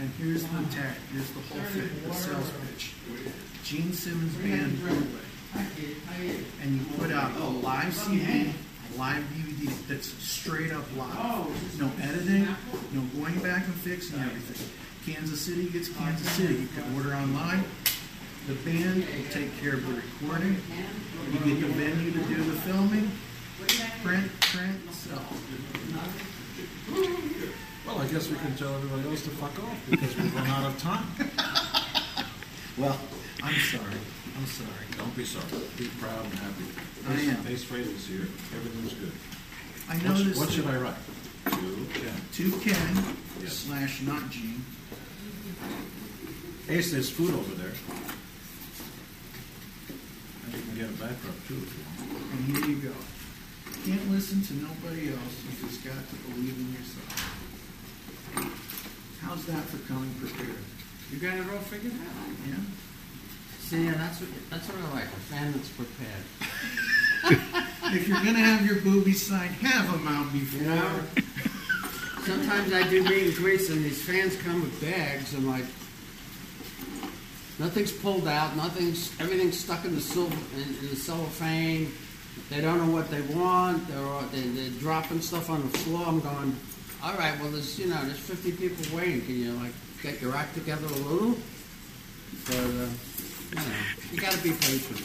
And 0.00 0.10
here's 0.18 0.42
the 0.42 0.74
tag. 0.74 0.94
Here's 1.12 1.30
the 1.30 1.40
whole 1.40 1.60
fit, 1.62 2.04
the 2.04 2.12
sales 2.14 2.50
pitch. 2.72 2.92
Gene 3.62 3.92
Simmons 3.92 4.34
Band 4.36 4.78
Bootleg. 4.80 5.96
And 6.62 6.80
you 6.80 6.84
put 6.98 7.12
out 7.12 7.36
a 7.36 7.44
live 7.44 7.94
CD, 7.94 8.52
live 8.98 9.22
DVD 9.34 9.86
that's 9.86 10.08
straight 10.22 10.72
up 10.72 10.84
live. 10.96 11.80
No 11.80 11.90
editing, 12.02 12.48
no 12.92 13.02
going 13.20 13.38
back 13.40 13.64
and 13.66 13.74
fixing 13.74 14.18
everything. 14.18 14.68
Kansas 15.14 15.40
City 15.40 15.66
gets 15.68 15.88
Kansas 15.90 16.28
City. 16.32 16.54
You 16.54 16.68
can 16.68 16.96
order 16.96 17.14
online. 17.14 17.62
The 18.46 18.54
band 18.54 18.96
will 19.06 19.30
take 19.30 19.56
care 19.58 19.74
of 19.74 19.86
the 19.86 19.94
recording. 19.94 20.56
You 21.32 21.38
get 21.38 21.60
the 21.66 21.72
venue 21.72 22.10
to 22.12 22.18
do 22.24 22.36
the 22.44 22.52
filming. 22.60 23.10
Print, 24.02 24.30
print, 24.40 24.92
sell. 24.94 25.22
Well, 27.86 27.98
I 27.98 28.06
guess 28.08 28.28
we 28.28 28.36
can 28.36 28.54
tell 28.56 28.74
everybody 28.74 29.08
else 29.08 29.22
to 29.22 29.30
fuck 29.30 29.58
off 29.64 29.78
because 29.90 30.14
we've 30.16 30.34
run 30.34 30.46
out 30.46 30.66
of 30.66 30.78
time. 30.80 31.06
Well, 32.76 32.98
I'm 33.40 33.54
sorry. 33.54 33.84
I'm 34.36 34.46
sorry. 34.46 34.68
Don't 34.98 35.16
be 35.16 35.24
sorry. 35.24 35.46
Be 35.78 35.86
proud 36.00 36.24
and 36.24 36.34
happy. 36.34 36.64
I 37.06 37.12
am. 37.30 37.46
Ace 37.46 37.64
Frehley's 37.64 38.04
here. 38.08 38.26
Everything's 38.52 38.94
good. 38.94 39.12
I 39.88 39.94
What- 39.94 40.18
noticed. 40.18 40.40
What 40.40 40.50
should 40.50 40.66
I 40.66 40.76
write? 40.78 40.96
To 41.52 41.86
Ken. 41.94 42.20
To 42.32 42.50
Ken 42.58 43.16
slash 43.46 44.02
not 44.02 44.28
Gene. 44.28 44.64
Ace, 46.68 46.90
there's 46.90 47.10
food 47.10 47.32
over 47.32 47.54
there. 47.54 47.70
And 50.54 50.62
you 50.62 50.70
can 50.70 50.74
get 50.78 50.86
a 50.86 50.92
backdrop 51.02 51.34
too 51.48 51.58
if 51.58 51.70
you 51.74 51.82
want. 51.82 52.30
And 52.32 52.40
here 52.46 52.66
you 52.70 52.76
go. 52.88 52.94
Can't 53.84 54.10
listen 54.10 54.42
to 54.42 54.54
nobody 54.62 55.10
else. 55.10 55.34
You 55.50 55.66
just 55.66 55.82
got 55.84 55.98
to 55.98 56.16
believe 56.30 56.54
in 56.54 56.72
yourself. 56.72 57.10
How's 59.20 59.44
that 59.46 59.64
for 59.64 59.78
coming 59.88 60.14
prepared? 60.20 60.62
You 61.10 61.18
got 61.18 61.36
it 61.36 61.50
all 61.50 61.58
figured 61.58 61.92
out. 61.92 62.28
Yeah. 62.46 62.54
See, 63.60 63.84
yeah, 63.84 63.94
that's 63.94 64.20
what 64.20 64.28
that's 64.50 64.68
what 64.68 64.78
I 64.78 64.94
like. 64.94 65.04
A 65.04 65.20
fan 65.32 65.52
that's 65.52 65.70
prepared. 65.70 66.24
If 67.94 68.08
you're 68.08 68.18
gonna 68.18 68.38
have 68.38 68.64
your 68.66 68.80
boobies 68.80 69.26
signed, 69.26 69.54
have 69.54 69.90
them 69.90 70.06
out 70.06 70.32
before. 70.32 70.62
You 70.62 70.68
know? 70.68 71.00
Sometimes 72.24 72.72
I 72.72 72.88
do 72.88 73.02
meet 73.02 73.26
and 73.28 73.34
greets 73.36 73.70
and 73.70 73.84
these 73.84 74.02
fans 74.02 74.36
come 74.36 74.60
with 74.62 74.80
bags. 74.80 75.34
I'm 75.34 75.46
like, 75.48 75.64
nothing's 77.58 77.92
pulled 77.92 78.26
out, 78.28 78.56
nothing's, 78.56 79.12
everything's 79.20 79.58
stuck 79.58 79.84
in 79.84 79.94
the 79.94 80.00
silver, 80.00 80.36
in, 80.56 80.62
in 80.80 80.90
the 80.90 80.96
cellophane. 80.96 81.92
They 82.50 82.60
don't 82.60 82.78
know 82.86 82.92
what 82.92 83.10
they 83.10 83.20
want. 83.22 83.86
They're, 83.88 84.04
all- 84.04 84.22
they, 84.32 84.40
they're 84.40 84.70
dropping 84.80 85.20
stuff 85.20 85.50
on 85.50 85.62
the 85.62 85.78
floor. 85.78 86.04
I'm 86.06 86.20
going, 86.20 86.56
all 87.02 87.14
right, 87.14 87.38
well, 87.40 87.50
there's, 87.50 87.78
you 87.78 87.86
know, 87.86 88.02
there's 88.04 88.18
50 88.18 88.52
people 88.52 88.96
waiting. 88.96 89.20
Can 89.22 89.36
you, 89.38 89.52
like, 89.52 89.72
get 90.02 90.20
your 90.20 90.34
act 90.36 90.54
together 90.54 90.86
a 90.86 90.90
little? 90.90 91.36
But, 92.46 92.56
uh, 92.56 92.58
you 92.58 93.56
know, 93.56 93.74
you 94.12 94.20
gotta 94.20 94.42
be 94.42 94.50
patient. 94.52 95.00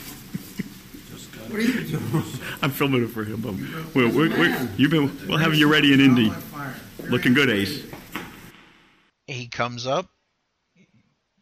What 1.49 1.59
are 1.59 1.61
you 1.61 1.97
doing? 1.97 2.23
I'm 2.61 2.71
filming 2.71 3.03
it 3.03 3.07
for 3.07 3.23
him. 3.23 3.41
But 3.41 3.53
we're, 3.95 4.09
we're, 4.09 4.29
we're, 4.37 4.69
you've 4.77 4.91
been, 4.91 5.27
we'll 5.27 5.37
have 5.37 5.55
you 5.55 5.71
ready 5.71 5.93
in 5.93 5.99
Indy. 5.99 6.31
Looking 7.09 7.33
good, 7.33 7.49
Ace. 7.49 7.83
He 9.27 9.47
comes 9.47 9.87
up, 9.87 10.09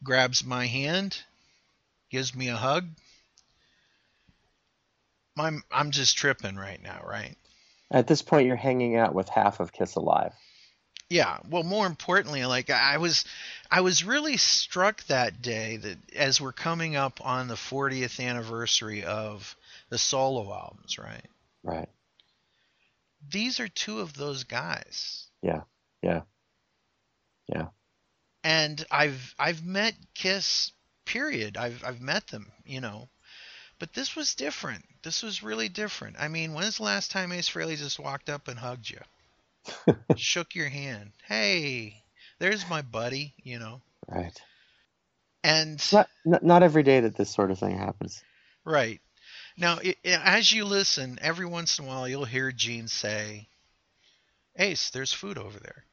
grabs 0.08 0.46
my 0.46 0.66
hand, 0.66 1.22
gives 2.10 2.34
me 2.34 2.48
a 2.48 2.56
hug. 2.56 2.88
I'm 5.38 5.62
I'm 5.70 5.92
just 5.92 6.18
tripping 6.18 6.56
right 6.56 6.82
now, 6.82 7.04
right? 7.06 7.36
At 7.92 8.08
this 8.08 8.22
point, 8.22 8.48
you're 8.48 8.56
hanging 8.56 8.96
out 8.96 9.14
with 9.14 9.30
half 9.30 9.60
of 9.60 9.74
Kiss 9.74 9.96
Alive. 9.96 10.34
Yeah. 11.10 11.38
Well, 11.50 11.64
more 11.64 11.86
importantly, 11.86 12.46
like 12.46 12.70
I 12.70 12.98
was, 12.98 13.24
I 13.72 13.82
was 13.82 14.04
really 14.04 14.36
struck 14.36 15.04
that 15.06 15.42
day 15.42 15.78
that 15.78 15.98
as 16.16 16.42
we're 16.42 16.52
coming 16.52 16.98
up 16.98 17.26
on 17.26 17.48
the 17.48 17.56
40th 17.56 18.26
anniversary 18.26 19.06
of 19.06 19.56
the 19.90 19.98
solo 19.98 20.52
albums, 20.52 20.98
right? 20.98 21.26
Right. 21.64 21.88
These 23.30 23.62
are 23.62 23.70
two 23.70 24.00
of 24.00 24.14
those 24.16 24.44
guys, 24.44 25.28
Yeah. 25.42 25.62
Yeah. 26.02 26.22
Yeah. 27.48 27.68
And 28.48 28.86
I've 28.90 29.36
I've 29.38 29.66
met 29.66 29.94
Kiss. 30.16 30.72
Period. 31.06 31.58
I've 31.58 31.84
I've 31.84 32.00
met 32.00 32.28
them, 32.28 32.50
you 32.66 32.80
know. 32.80 33.10
But 33.78 33.94
this 33.94 34.16
was 34.16 34.36
different. 34.36 34.86
This 35.04 35.22
was 35.22 35.44
really 35.44 35.68
different. 35.68 36.16
I 36.18 36.30
mean, 36.30 36.54
when's 36.54 36.78
the 36.78 36.84
last 36.84 37.12
time 37.12 37.34
Ace 37.34 37.50
Frehley 37.50 37.78
just 37.78 38.00
walked 38.00 38.30
up 38.30 38.48
and 38.48 38.58
hugged 38.58 38.90
you? 38.90 39.96
Shook 40.16 40.56
your 40.56 40.70
hand. 40.70 41.12
Hey, 41.28 42.02
there's 42.40 42.70
my 42.70 42.82
buddy, 42.82 43.34
you 43.44 43.60
know. 43.60 43.82
Right. 44.08 44.42
And 45.44 45.86
not, 45.92 46.08
not 46.26 46.44
not 46.44 46.64
every 46.64 46.84
day 46.84 47.02
that 47.02 47.18
this 47.18 47.34
sort 47.34 47.52
of 47.52 47.60
thing 47.60 47.78
happens. 47.78 48.24
Right. 48.64 49.02
Now, 49.58 49.80
i 49.84 49.96
i 50.06 50.38
as 50.38 50.54
you 50.54 50.64
listen, 50.64 51.20
every 51.22 51.46
once 51.46 51.80
in 51.80 51.86
a 51.86 51.88
while 51.90 52.08
you'll 52.08 52.24
hear 52.24 52.54
Gene 52.54 52.88
say, 52.88 53.50
Ace, 54.56 54.90
there's 54.90 55.12
food 55.12 55.38
over 55.38 55.60
there. 55.60 55.84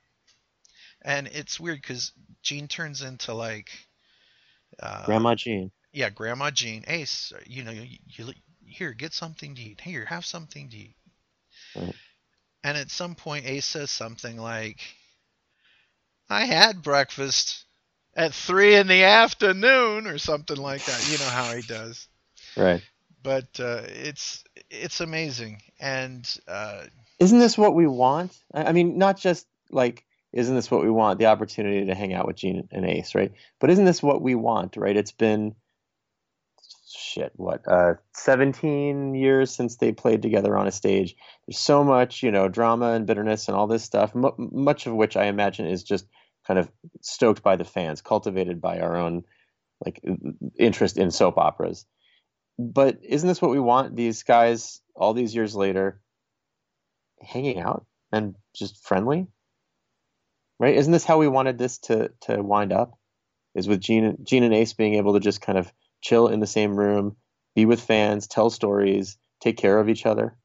And 1.03 1.27
it's 1.27 1.61
weird 1.61 1.83
because 1.83 2.13
Gene 2.45 2.69
turns 2.69 3.03
into 3.03 3.35
like. 3.35 3.71
Uh, 4.81 5.05
Grandma 5.07 5.35
Jean. 5.35 5.73
Yeah, 5.93 6.11
Grandma 6.11 6.51
Jean. 6.51 6.85
Ace, 6.87 7.33
you 7.47 7.65
know, 7.65 7.71
you, 7.71 7.99
you 8.07 8.33
here, 8.67 8.93
get 8.93 9.13
something 9.13 9.55
to 9.55 9.63
eat. 9.63 9.81
Here, 9.81 10.05
have 10.05 10.25
something 10.25 10.71
to 10.71 10.77
eat. 10.77 10.97
Right. 11.77 11.95
And 12.65 12.79
at 12.79 12.91
some 12.91 13.15
point, 13.15 13.47
Ace 13.47 13.67
says 13.67 13.91
something 13.91 14.37
like, 14.37 14.81
I 16.31 16.47
had 16.47 16.83
breakfast 16.83 17.65
at 18.17 18.35
three 18.35 18.75
in 18.75 18.87
the 18.87 19.05
afternoon, 19.05 20.07
or 20.07 20.19
something 20.19 20.57
like 20.57 20.85
that. 20.85 21.09
You 21.11 21.19
know 21.19 21.31
how 21.31 21.55
he 21.55 21.63
does. 21.63 22.09
Right. 22.57 22.83
But 23.23 23.49
uh, 23.59 23.83
it's 23.87 24.45
it's 24.71 25.01
amazing, 25.01 25.63
and 25.81 26.29
uh, 26.49 26.85
Isn't 27.19 27.39
this 27.39 27.57
what 27.57 27.75
we 27.75 27.87
want? 27.87 28.37
I 28.53 28.73
mean, 28.73 28.99
not 28.99 29.19
just 29.19 29.47
like, 29.71 30.05
isn't 30.35 30.55
this 30.55 30.71
what 30.71 30.83
we 30.83 30.91
want? 30.91 31.19
The 31.19 31.27
opportunity 31.27 31.87
to 31.87 31.95
hang 31.95 32.13
out 32.13 32.27
with 32.27 32.37
Gene 32.37 32.69
and 32.73 32.85
Ace, 32.85 33.15
right? 33.15 33.33
But 33.61 33.71
isn't 33.71 33.85
this 33.85 34.03
what 34.03 34.21
we 34.21 34.35
want, 34.35 34.77
right? 34.77 34.97
It's 34.97 35.13
been 35.13 35.55
shit, 36.87 37.33
what, 37.37 37.67
uh, 37.69 37.95
17 38.15 39.15
years 39.15 39.55
since 39.55 39.77
they 39.77 39.93
played 39.93 40.23
together 40.23 40.57
on 40.57 40.67
a 40.67 40.73
stage. 40.73 41.15
There's 41.47 41.59
so 41.59 41.85
much, 41.85 42.23
you 42.23 42.33
know, 42.33 42.49
drama 42.49 42.93
and 42.93 43.07
bitterness 43.07 43.49
and 43.49 43.57
all 43.57 43.67
this 43.67 43.85
stuff, 43.85 44.15
mu 44.15 44.31
much 44.37 44.87
of 44.87 44.95
which 44.95 45.17
I 45.17 45.27
imagine 45.27 45.67
is 45.67 45.85
just 45.85 46.07
kind 46.47 46.59
of 46.59 46.69
stoked 47.01 47.43
by 47.43 47.57
the 47.57 47.65
fans, 47.65 48.03
cultivated 48.03 48.61
by 48.61 48.81
our 48.81 48.97
own 48.97 49.25
like 49.85 50.01
interest 50.59 50.99
in 50.99 51.11
soap 51.11 51.39
operas. 51.39 51.87
But 52.59 52.99
isn't 53.03 53.29
this 53.29 53.43
what 53.43 53.51
we 53.51 53.61
want? 53.61 53.97
These 53.97 54.23
guys, 54.23 54.81
all 54.95 55.15
these 55.15 55.35
years 55.35 55.55
later, 55.55 56.01
hanging 57.21 57.61
out 57.61 57.87
and 58.13 58.35
just 58.55 58.85
friendly, 58.85 59.27
right? 60.59 60.77
Isn't 60.77 60.93
this 60.93 61.05
how 61.05 61.19
we 61.19 61.29
wanted 61.29 61.59
this 61.59 61.79
to 61.79 62.11
to 62.23 62.43
wind 62.43 62.73
up? 62.73 62.99
Is 63.55 63.69
with 63.69 63.81
Gene, 63.81 64.19
Gene 64.25 64.43
and 64.43 64.55
Ace 64.55 64.73
being 64.73 64.95
able 64.95 65.15
to 65.15 65.21
just 65.21 65.41
kind 65.41 65.59
of 65.59 65.73
chill 66.01 66.29
in 66.29 66.41
the 66.41 66.47
same 66.47 66.75
room, 66.77 67.17
be 67.55 67.67
with 67.67 67.81
fans, 67.81 68.27
tell 68.27 68.51
stories, 68.51 69.17
take 69.41 69.57
care 69.57 69.79
of 69.79 69.89
each 69.89 70.07
other. 70.07 70.37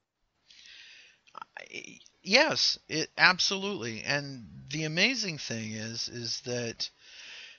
yes, 2.22 2.78
it 2.88 3.10
absolutely. 3.18 4.04
And 4.04 4.46
the 4.70 4.84
amazing 4.84 5.38
thing 5.38 5.72
is, 5.72 6.08
is 6.08 6.42
that, 6.42 6.90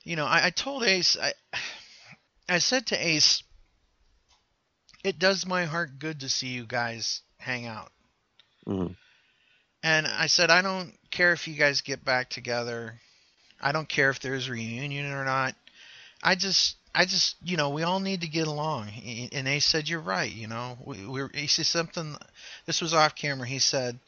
you 0.05 0.17
know, 0.17 0.27
I, 0.27 0.47
I 0.47 0.51
told 0.51 0.85
Ace, 0.85 1.17
I, 1.21 1.33
I 2.49 2.59
said 2.59 2.87
to 2.87 3.07
Ace, 3.07 3.43
it 5.03 5.19
does 5.19 5.47
my 5.47 5.65
heart 5.65 5.99
good 5.99 6.21
to 6.21 6.29
see 6.29 6.49
you 6.49 6.67
guys 6.67 7.23
hang 7.39 7.67
out. 7.67 7.91
Mhm. 8.67 8.97
And 9.83 10.07
I 10.07 10.27
said, 10.27 10.51
I 10.51 10.63
don't 10.63 10.93
care 11.11 11.33
if 11.33 11.49
you 11.49 11.55
guys 11.55 11.81
get 11.81 12.05
back 12.05 12.29
together. 12.29 12.95
I 13.61 13.73
don't 13.73 13.89
care 13.89 14.11
if 14.11 14.21
there's 14.21 14.51
reunion 14.51 15.13
or 15.13 15.25
not. 15.25 15.55
I 16.23 16.35
just, 16.35 16.77
I 16.95 17.07
just, 17.07 17.37
you 17.43 17.57
know, 17.57 17.71
we 17.71 17.83
all 17.83 18.01
need 18.01 18.23
to 18.23 18.29
get 18.29 18.47
along. 18.47 18.89
And 19.33 19.49
Ace 19.49 19.65
said, 19.65 19.89
you're 19.89 20.01
right. 20.01 20.31
You 20.31 20.49
know, 20.49 20.79
we, 20.85 21.07
we're, 21.07 21.31
he 21.33 21.47
said 21.47 21.67
something, 21.67 22.17
this 22.67 22.83
was 22.83 22.93
off 22.93 23.15
camera. 23.15 23.47
He 23.47 23.59
said, 23.59 23.99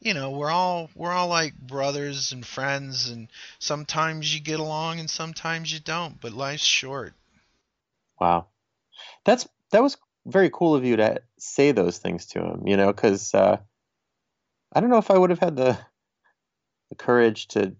you 0.00 0.14
know, 0.14 0.30
we're 0.30 0.50
all, 0.50 0.88
we're 0.94 1.12
all 1.12 1.28
like 1.28 1.58
brothers 1.58 2.32
and 2.32 2.46
friends 2.46 3.10
and 3.10 3.28
sometimes 3.58 4.34
you 4.34 4.40
get 4.40 4.60
along 4.60 5.00
and 5.00 5.10
sometimes 5.10 5.72
you 5.72 5.80
don't, 5.80 6.20
but 6.20 6.32
life's 6.32 6.64
short. 6.64 7.12
Wow, 8.20 8.46
that's 9.24 9.48
that 9.70 9.82
was 9.82 9.96
very 10.26 10.50
cool 10.50 10.74
of 10.74 10.84
you 10.84 10.96
to 10.96 11.22
say 11.38 11.72
those 11.72 11.98
things 11.98 12.26
to 12.26 12.40
him. 12.40 12.66
You 12.66 12.76
know, 12.76 12.92
because 12.92 13.34
uh, 13.34 13.58
I 14.72 14.80
don't 14.80 14.90
know 14.90 14.98
if 14.98 15.10
I 15.10 15.18
would 15.18 15.30
have 15.30 15.38
had 15.38 15.56
the 15.56 15.78
the 16.90 16.94
courage 16.94 17.48
to 17.48 17.74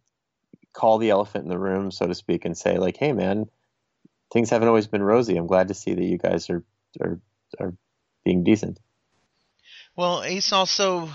call 0.72 0.98
the 0.98 1.10
elephant 1.10 1.44
in 1.44 1.48
the 1.48 1.58
room, 1.58 1.90
so 1.90 2.06
to 2.06 2.14
speak, 2.14 2.44
and 2.44 2.56
say 2.56 2.78
like, 2.78 2.96
"Hey, 2.96 3.12
man, 3.12 3.46
things 4.32 4.50
haven't 4.50 4.68
always 4.68 4.86
been 4.86 5.02
rosy. 5.02 5.36
I'm 5.36 5.46
glad 5.46 5.68
to 5.68 5.74
see 5.74 5.94
that 5.94 6.04
you 6.04 6.18
guys 6.18 6.50
are 6.50 6.64
are 7.00 7.20
are 7.58 7.74
being 8.24 8.44
decent." 8.44 8.78
Well, 9.96 10.22
Ace 10.22 10.52
also, 10.52 11.10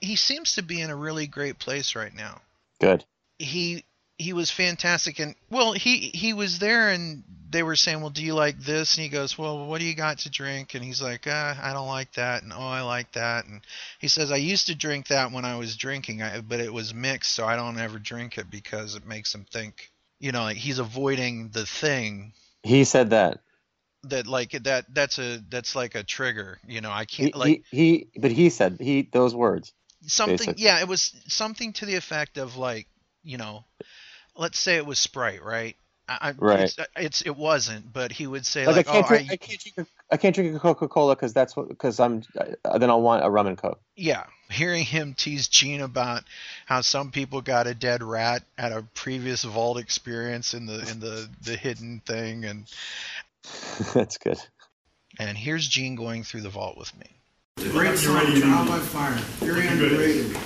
he 0.00 0.14
seems 0.14 0.54
to 0.54 0.62
be 0.62 0.80
in 0.80 0.90
a 0.90 0.96
really 0.96 1.26
great 1.26 1.58
place 1.58 1.96
right 1.96 2.14
now. 2.14 2.40
Good. 2.80 3.04
he 3.38 3.84
he 4.20 4.34
was 4.34 4.50
fantastic 4.50 5.18
and 5.18 5.34
well 5.50 5.72
he 5.72 6.10
he 6.14 6.34
was 6.34 6.58
there 6.58 6.90
and 6.90 7.22
they 7.50 7.62
were 7.62 7.74
saying 7.74 8.00
well 8.00 8.10
do 8.10 8.22
you 8.22 8.34
like 8.34 8.58
this 8.60 8.94
and 8.96 9.02
he 9.02 9.08
goes 9.08 9.38
well 9.38 9.66
what 9.66 9.80
do 9.80 9.86
you 9.86 9.94
got 9.94 10.18
to 10.18 10.30
drink 10.30 10.74
and 10.74 10.84
he's 10.84 11.00
like 11.00 11.26
uh, 11.26 11.54
i 11.62 11.72
don't 11.72 11.88
like 11.88 12.12
that 12.12 12.42
and 12.42 12.52
oh 12.52 12.58
i 12.60 12.82
like 12.82 13.10
that 13.12 13.46
and 13.46 13.62
he 13.98 14.08
says 14.08 14.30
i 14.30 14.36
used 14.36 14.66
to 14.66 14.74
drink 14.74 15.06
that 15.08 15.32
when 15.32 15.44
i 15.46 15.56
was 15.56 15.74
drinking 15.76 16.22
I, 16.22 16.40
but 16.42 16.60
it 16.60 16.72
was 16.72 16.92
mixed 16.92 17.32
so 17.32 17.46
i 17.46 17.56
don't 17.56 17.78
ever 17.78 17.98
drink 17.98 18.36
it 18.36 18.50
because 18.50 18.94
it 18.94 19.06
makes 19.06 19.34
him 19.34 19.46
think 19.50 19.90
you 20.18 20.32
know 20.32 20.42
like 20.42 20.58
he's 20.58 20.78
avoiding 20.78 21.48
the 21.48 21.64
thing 21.64 22.32
He 22.62 22.84
said 22.84 23.10
that. 23.10 23.40
that 24.04 24.26
like 24.26 24.50
that 24.64 24.84
that's 24.94 25.18
a 25.18 25.42
that's 25.48 25.74
like 25.74 25.94
a 25.94 26.04
trigger 26.04 26.58
you 26.68 26.82
know 26.82 26.90
i 26.90 27.06
can't 27.06 27.34
like 27.34 27.62
he, 27.70 28.06
he 28.12 28.20
but 28.20 28.30
he 28.30 28.50
said 28.50 28.76
he 28.80 29.08
those 29.12 29.34
words. 29.34 29.72
something 30.06 30.36
basically. 30.36 30.62
yeah 30.62 30.78
it 30.80 30.88
was 30.88 31.14
something 31.26 31.72
to 31.72 31.86
the 31.86 31.96
effect 31.96 32.36
of 32.36 32.56
like 32.58 32.86
you 33.24 33.38
know 33.38 33.64
let's 34.40 34.58
say 34.58 34.74
it 34.76 34.86
was 34.86 34.98
sprite 34.98 35.44
right 35.44 35.76
I, 36.08 36.18
I- 36.30 36.34
Right. 36.38 36.60
it's, 36.60 36.76
it's 36.96 37.22
it 37.22 37.36
wasn't 37.36 37.92
but 37.92 38.10
he 38.10 38.26
would 38.26 38.44
say 38.44 38.66
Like, 38.66 38.76
like, 38.76 38.88
I 38.88 38.92
can't 38.92 39.04
oh 39.04 39.08
drink. 39.08 39.30
I, 39.30 39.32
I, 39.34 39.36
can't 39.36 39.60
drink. 39.60 39.78
A, 39.78 39.86
I 40.12 40.16
can't 40.16 40.34
drink 40.34 40.56
a 40.56 40.58
Coca 40.58 40.88
Cola 40.88 41.14
because 41.14 41.32
that's 41.32 41.56
what. 41.56 41.68
Because 41.68 42.00
I'm. 42.00 42.24
Uh, 42.64 42.78
then 42.78 42.90
I'll 42.90 43.00
want 43.00 43.24
a 43.24 43.30
rum 43.30 43.46
and 43.46 43.56
coke. 43.56 43.80
yeah 43.94 44.24
hearing 44.50 44.82
him 44.84 45.14
tease 45.14 45.46
gene 45.46 45.80
about 45.80 46.24
how 46.66 46.80
some 46.80 47.12
people 47.12 47.40
got 47.40 47.68
a 47.68 47.74
dead 47.74 48.02
rat 48.02 48.42
at 48.58 48.72
a 48.72 48.82
previous 48.94 49.44
vault 49.44 49.78
experience 49.78 50.52
in 50.54 50.66
the 50.66 50.80
in 50.90 50.98
the 50.98 51.28
the 51.42 51.56
hidden 51.56 52.02
thing 52.04 52.44
and 52.44 52.66
that's 53.94 54.18
good. 54.18 54.38
and 55.20 55.38
here's 55.38 55.68
gene 55.68 55.94
going 55.94 56.24
through 56.24 56.40
the 56.40 56.48
vault 56.48 56.76
with 56.76 56.92
me 56.98 57.06
Great 57.70 57.96
song, 57.98 58.16
Trial 58.40 58.66
by 58.66 58.78
Fire. 58.78 59.12
Very 59.38 59.68
underrated. 59.68 60.36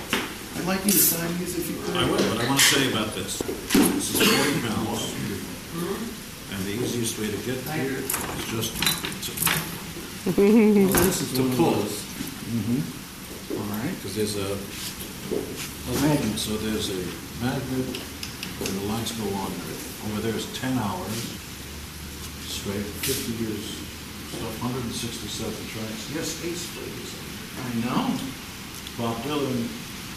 I'd 0.55 0.65
like 0.65 0.85
you 0.85 0.91
to 0.91 0.97
sign 0.97 1.37
these 1.37 1.57
if 1.57 1.69
you 1.69 1.77
could. 1.83 1.95
I 1.97 2.05
will, 2.09 2.17
but 2.17 2.43
I 2.43 2.47
want 2.47 2.59
to 2.59 2.65
say 2.65 2.91
about 2.91 3.13
this. 3.13 3.39
This 3.39 4.15
is 4.15 4.21
40 4.23 4.67
pounds, 4.67 5.13
and 6.51 6.59
the 6.65 6.73
easiest 6.83 7.19
way 7.19 7.27
to 7.29 7.37
get 7.45 7.59
here 7.75 7.99
is 7.99 8.45
just 8.49 8.71
to, 9.25 9.31
this 10.31 11.21
is 11.21 11.33
to 11.35 11.41
one 11.43 11.55
pull. 11.57 11.71
those. 11.71 12.01
Mm-hmm. 12.55 13.59
All 13.59 13.67
right. 13.77 13.93
Because 13.95 14.15
there's 14.15 14.37
a, 14.39 14.51
a 14.55 15.93
magnet, 16.01 16.39
so 16.39 16.55
there's 16.57 16.89
a 16.89 17.01
magnet, 17.43 17.87
and 17.99 18.71
the 18.79 18.85
lights 18.89 19.11
go 19.19 19.27
on 19.37 19.51
there. 19.51 19.79
Over 20.07 20.21
there 20.21 20.35
is 20.35 20.47
10 20.57 20.77
hours 20.77 21.13
straight, 22.47 22.85
50 23.03 23.43
years, 23.43 23.65
stuff, 24.33 24.55
167 24.63 25.51
tracks. 25.69 26.09
Yes, 26.15 26.41
Ace 26.45 26.65
played 26.73 26.93
this. 26.95 27.11
I 27.59 27.69
know. 27.85 28.07
Bob 28.97 29.17
Dylan, 29.27 29.67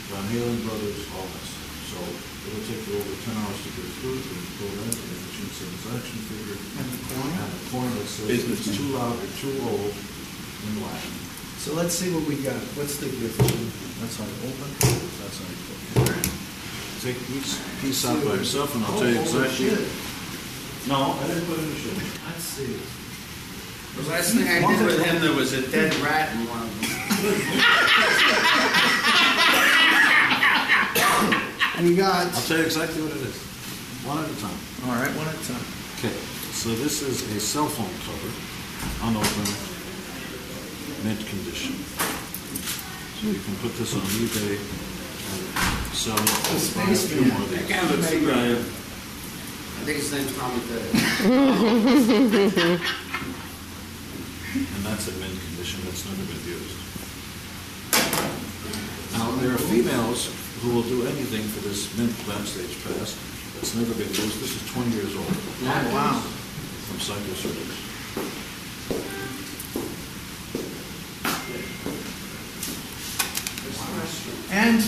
Van 0.08 0.24
Halen 0.32 0.56
brothers, 0.64 1.04
all 1.12 1.28
that 1.28 1.44
stuff. 1.44 1.68
So 1.92 2.00
it'll 2.00 2.64
take 2.64 2.80
you 2.88 2.96
over 2.96 3.12
10 3.12 3.28
hours 3.44 3.60
to 3.60 3.68
get 3.76 3.84
through, 4.00 4.16
and 4.16 4.40
you 4.40 4.48
pull 4.56 4.72
that, 4.80 4.96
and 4.96 5.20
the 5.20 5.28
Gene 5.36 5.52
Simmons 5.52 5.84
action 5.92 6.16
figure. 6.32 6.56
And 6.56 6.88
the 6.88 6.96
coin? 7.12 7.28
And 7.28 7.52
the 7.52 7.60
coin 7.68 7.92
that 7.92 8.08
says 8.08 8.40
it's 8.40 8.72
too 8.72 8.88
loud 8.96 9.20
or 9.20 9.28
too 9.36 9.52
old 9.68 9.92
in 9.92 10.72
Latin. 10.80 11.12
So 11.60 11.76
let's 11.76 11.92
see 11.92 12.08
what 12.08 12.24
we 12.24 12.40
got. 12.40 12.56
What's 12.80 12.96
the 12.96 13.12
difference? 13.12 13.52
That's 14.00 14.16
how 14.16 14.24
you 14.24 14.48
open, 14.48 14.72
that's 15.20 15.36
how 15.36 15.44
you 15.44 15.60
put. 15.92 16.08
Take 17.04 17.20
each 17.28 17.60
piece 17.84 18.00
out 18.08 18.16
by 18.24 18.40
yourself, 18.40 18.72
and 18.74 18.88
I'll 18.88 18.96
oh, 18.96 19.04
tell 19.04 19.12
you 19.12 19.20
Oh, 19.20 19.28
exactly. 19.28 19.76
shit. 19.76 19.84
No, 20.88 21.20
I 21.20 21.28
didn't 21.28 21.44
put 21.44 21.60
it 21.60 21.68
in 21.68 21.70
the 21.70 21.76
shit. 21.76 22.00
Let's 22.24 22.48
see. 22.48 22.80
The 24.00 24.08
last 24.08 24.32
thing 24.32 24.48
I 24.48 24.64
did 24.64 24.80
with 24.86 25.04
him, 25.04 25.20
there 25.20 25.36
was 25.36 25.52
a 25.52 25.60
dead 25.68 25.92
rat 26.00 26.32
in 26.32 26.48
one 26.48 26.64
of 26.64 26.72
them. 26.80 26.88
We 31.82 31.94
got. 31.94 32.26
I'll 32.26 32.32
tell 32.42 32.58
you 32.58 32.64
exactly 32.64 33.00
what 33.02 33.12
it 33.12 33.22
is, 33.22 33.36
one 34.02 34.18
at 34.18 34.28
a 34.28 34.34
time. 34.42 34.58
All 34.86 34.96
right, 34.98 35.14
one 35.14 35.28
at 35.28 35.34
a 35.38 35.44
time. 35.46 35.62
Okay, 35.98 36.10
so 36.50 36.70
this 36.74 37.02
is 37.02 37.22
a 37.36 37.38
cell 37.38 37.68
phone 37.68 37.86
cover, 38.02 38.32
unopened, 39.06 39.54
mint 41.06 41.20
condition. 41.22 41.78
So 43.22 43.30
you 43.30 43.38
can 43.38 43.54
put 43.62 43.78
this 43.78 43.94
on 43.94 44.02
eBay 44.18 44.58
and 44.58 45.42
sell 45.94 46.18
it. 46.18 46.26
The 46.26 46.58
or 46.58 46.82
buy 46.82 46.90
a 46.90 46.98
few 46.98 46.98
spaceman. 46.98 47.30
more 47.30 47.42
of 47.42 47.50
these. 47.50 47.62
That 47.62 47.68
guy 47.70 47.82
looks 47.90 48.10
familiar. 48.10 48.58
I 48.58 49.80
think 49.86 49.98
his 50.02 50.10
name's 50.10 50.34
Tommy 50.36 50.58
Ted. 50.66 50.82
And 54.58 54.82
that's 54.82 55.06
in 55.08 55.20
mint 55.20 55.38
condition, 55.38 55.80
that's 55.84 56.04
never 56.08 56.24
been 56.24 56.42
used. 56.48 56.74
Now, 59.12 59.30
there 59.36 59.52
are 59.54 59.58
females 59.58 60.30
who 60.62 60.74
will 60.74 60.82
do 60.82 61.06
anything 61.06 61.42
for 61.42 61.60
this 61.68 61.86
mint 61.96 62.10
backstage 62.26 62.74
pass 62.84 63.14
that's 63.54 63.74
never 63.74 63.92
been 63.94 64.08
used. 64.08 64.40
This 64.40 64.54
is 64.56 64.72
20 64.72 64.90
years 64.90 65.14
old. 65.16 65.26
Oh, 65.30 65.90
wow. 65.94 66.20
From 66.88 66.98
Psycho 67.00 67.34
Circus. 67.34 68.78
And 74.50 74.78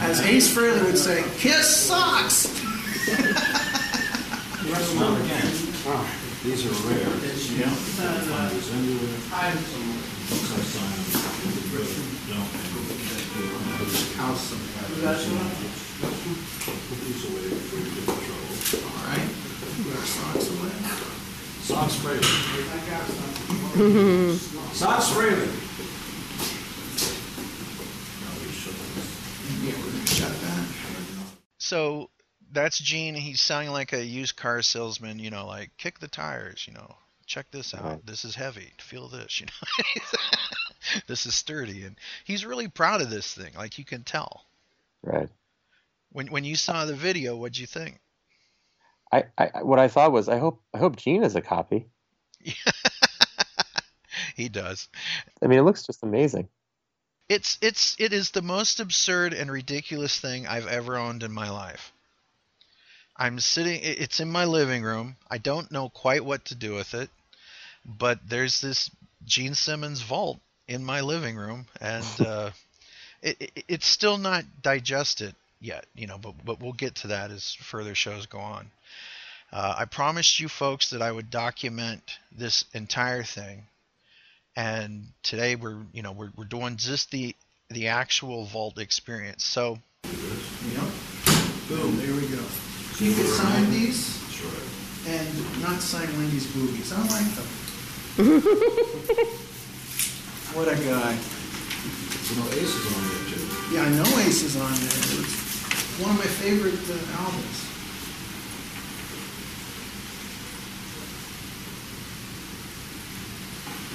as 0.00 0.20
Ace 0.26 0.54
Frehley 0.54 0.84
would 0.84 0.98
say, 0.98 1.22
kiss 1.38 1.86
socks. 1.86 2.48
Now, 4.96 5.14
again, 5.16 5.46
these 6.44 6.66
are 6.66 6.74
rare. 6.88 6.98
You 6.98 7.56
Yeah. 7.56 7.64
can't 7.66 8.24
find 8.26 8.50
these 8.50 8.70
anywhere. 8.70 9.20
Books 10.28 10.52
I 10.52 10.60
signed, 10.60 11.06
you 14.16 14.22
really 14.22 14.66
don't. 14.72 14.96
House 14.96 15.26
Put 16.00 16.12
away 17.28 17.48
before 17.50 17.78
you 17.78 17.84
get 17.84 17.98
in 17.98 18.04
trouble. 18.04 18.88
All 18.88 19.04
right. 19.06 19.28
Put 19.82 19.92
our 19.94 20.06
socks 20.06 20.48
away. 20.50 20.72
Socks 21.60 21.96
Frehley. 21.96 22.24
Socks 24.72 25.08
Frehley. 25.10 25.48
Yeah, 29.62 29.74
we're 29.82 29.90
gonna 29.92 30.06
shut 30.06 30.34
that. 30.40 30.64
So 31.58 32.10
that's 32.52 32.78
Gene. 32.78 33.14
He's 33.14 33.40
sounding 33.40 33.72
like 33.72 33.92
a 33.92 34.04
used 34.04 34.36
car 34.36 34.62
salesman, 34.62 35.18
you 35.18 35.30
know, 35.30 35.46
like 35.46 35.76
kick 35.76 35.98
the 35.98 36.08
tires, 36.08 36.66
you 36.66 36.72
know, 36.72 36.96
check 37.26 37.50
this 37.50 37.74
out. 37.74 38.06
This 38.06 38.24
is 38.24 38.34
heavy. 38.34 38.72
Feel 38.78 39.08
this, 39.08 39.40
you 39.40 39.46
know. 39.46 39.52
this 41.06 41.26
is 41.26 41.34
sturdy, 41.34 41.84
and 41.84 41.96
he's 42.24 42.46
really 42.46 42.68
proud 42.68 43.00
of 43.00 43.10
this 43.10 43.32
thing. 43.32 43.52
Like 43.56 43.78
you 43.78 43.84
can 43.84 44.02
tell. 44.02 44.44
Right. 45.02 45.28
When 46.12 46.28
when 46.28 46.44
you 46.44 46.56
saw 46.56 46.84
the 46.84 46.94
video, 46.94 47.36
what'd 47.36 47.58
you 47.58 47.66
think? 47.66 48.00
I, 49.12 49.24
I 49.38 49.62
what 49.62 49.78
I 49.78 49.88
thought 49.88 50.12
was 50.12 50.28
I 50.28 50.38
hope 50.38 50.62
I 50.74 50.78
hope 50.78 50.96
Gene 50.96 51.22
has 51.22 51.36
a 51.36 51.42
copy. 51.42 51.86
He 54.36 54.50
does. 54.50 54.88
I 55.42 55.46
mean, 55.46 55.58
it 55.58 55.62
looks 55.62 55.86
just 55.86 56.02
amazing. 56.02 56.48
It's 57.28 57.56
it's 57.62 57.96
it 57.98 58.12
is 58.12 58.30
the 58.30 58.42
most 58.42 58.80
absurd 58.80 59.32
and 59.32 59.50
ridiculous 59.50 60.20
thing 60.20 60.46
I've 60.46 60.66
ever 60.66 60.98
owned 60.98 61.22
in 61.22 61.32
my 61.32 61.48
life. 61.48 61.92
I'm 63.16 63.40
sitting 63.40 63.80
it's 63.82 64.20
in 64.20 64.30
my 64.30 64.44
living 64.44 64.82
room. 64.82 65.16
I 65.30 65.38
don't 65.38 65.72
know 65.72 65.88
quite 65.88 66.22
what 66.22 66.44
to 66.46 66.54
do 66.54 66.74
with 66.74 66.92
it, 66.92 67.08
but 67.84 68.28
there's 68.28 68.60
this 68.60 68.90
Gene 69.24 69.54
Simmons 69.54 70.02
vault 70.02 70.38
in 70.68 70.84
my 70.84 71.00
living 71.00 71.36
room 71.36 71.66
and 71.80 72.20
uh 72.20 72.50
it, 73.22 73.40
it 73.40 73.64
it's 73.68 73.86
still 73.86 74.18
not 74.18 74.44
digested 74.62 75.34
yet, 75.60 75.86
you 75.94 76.06
know, 76.06 76.18
but 76.18 76.34
but 76.44 76.60
we'll 76.60 76.72
get 76.72 76.94
to 76.96 77.08
that 77.08 77.30
as 77.30 77.54
further 77.54 77.94
shows 77.94 78.26
go 78.26 78.38
on. 78.38 78.70
Uh, 79.52 79.74
I 79.78 79.84
promised 79.84 80.40
you 80.40 80.48
folks 80.48 80.90
that 80.90 81.02
I 81.02 81.10
would 81.10 81.30
document 81.30 82.18
this 82.36 82.64
entire 82.74 83.22
thing, 83.22 83.62
and 84.56 85.06
today 85.22 85.56
we're 85.56 85.78
you 85.92 86.02
know 86.02 86.12
we're, 86.12 86.30
we're 86.36 86.44
doing 86.44 86.76
just 86.76 87.10
the 87.10 87.34
the 87.70 87.88
actual 87.88 88.44
vault 88.44 88.78
experience. 88.78 89.44
So 89.44 89.78
Yep. 90.04 90.88
Boom, 91.68 91.96
there 91.98 92.14
we 92.14 92.26
go. 92.28 92.42
You 92.98 93.14
can 93.14 93.26
sign 93.26 93.70
these 93.70 94.22
and 95.06 95.62
not 95.62 95.80
sign 95.80 96.08
Wendy's 96.16 96.46
boobies. 96.52 96.92
I 96.92 97.00
like 97.06 97.34
them. 97.34 97.46
what 100.54 100.68
a 100.68 100.76
guy. 100.76 101.12
You 102.26 102.34
know, 102.42 102.48
Ace 102.58 102.74
is 102.74 102.86
on 102.94 103.02
there 103.08 103.24
too. 103.30 103.44
Yeah, 103.74 103.82
I 103.82 103.90
know 103.90 104.08
Ace 104.26 104.42
is 104.42 104.56
on 104.56 104.72
there. 104.72 105.20
It's 105.22 106.00
one 106.00 106.10
of 106.10 106.18
my 106.18 106.30
favorite 106.42 106.74
uh, 106.90 107.22
albums. 107.22 107.62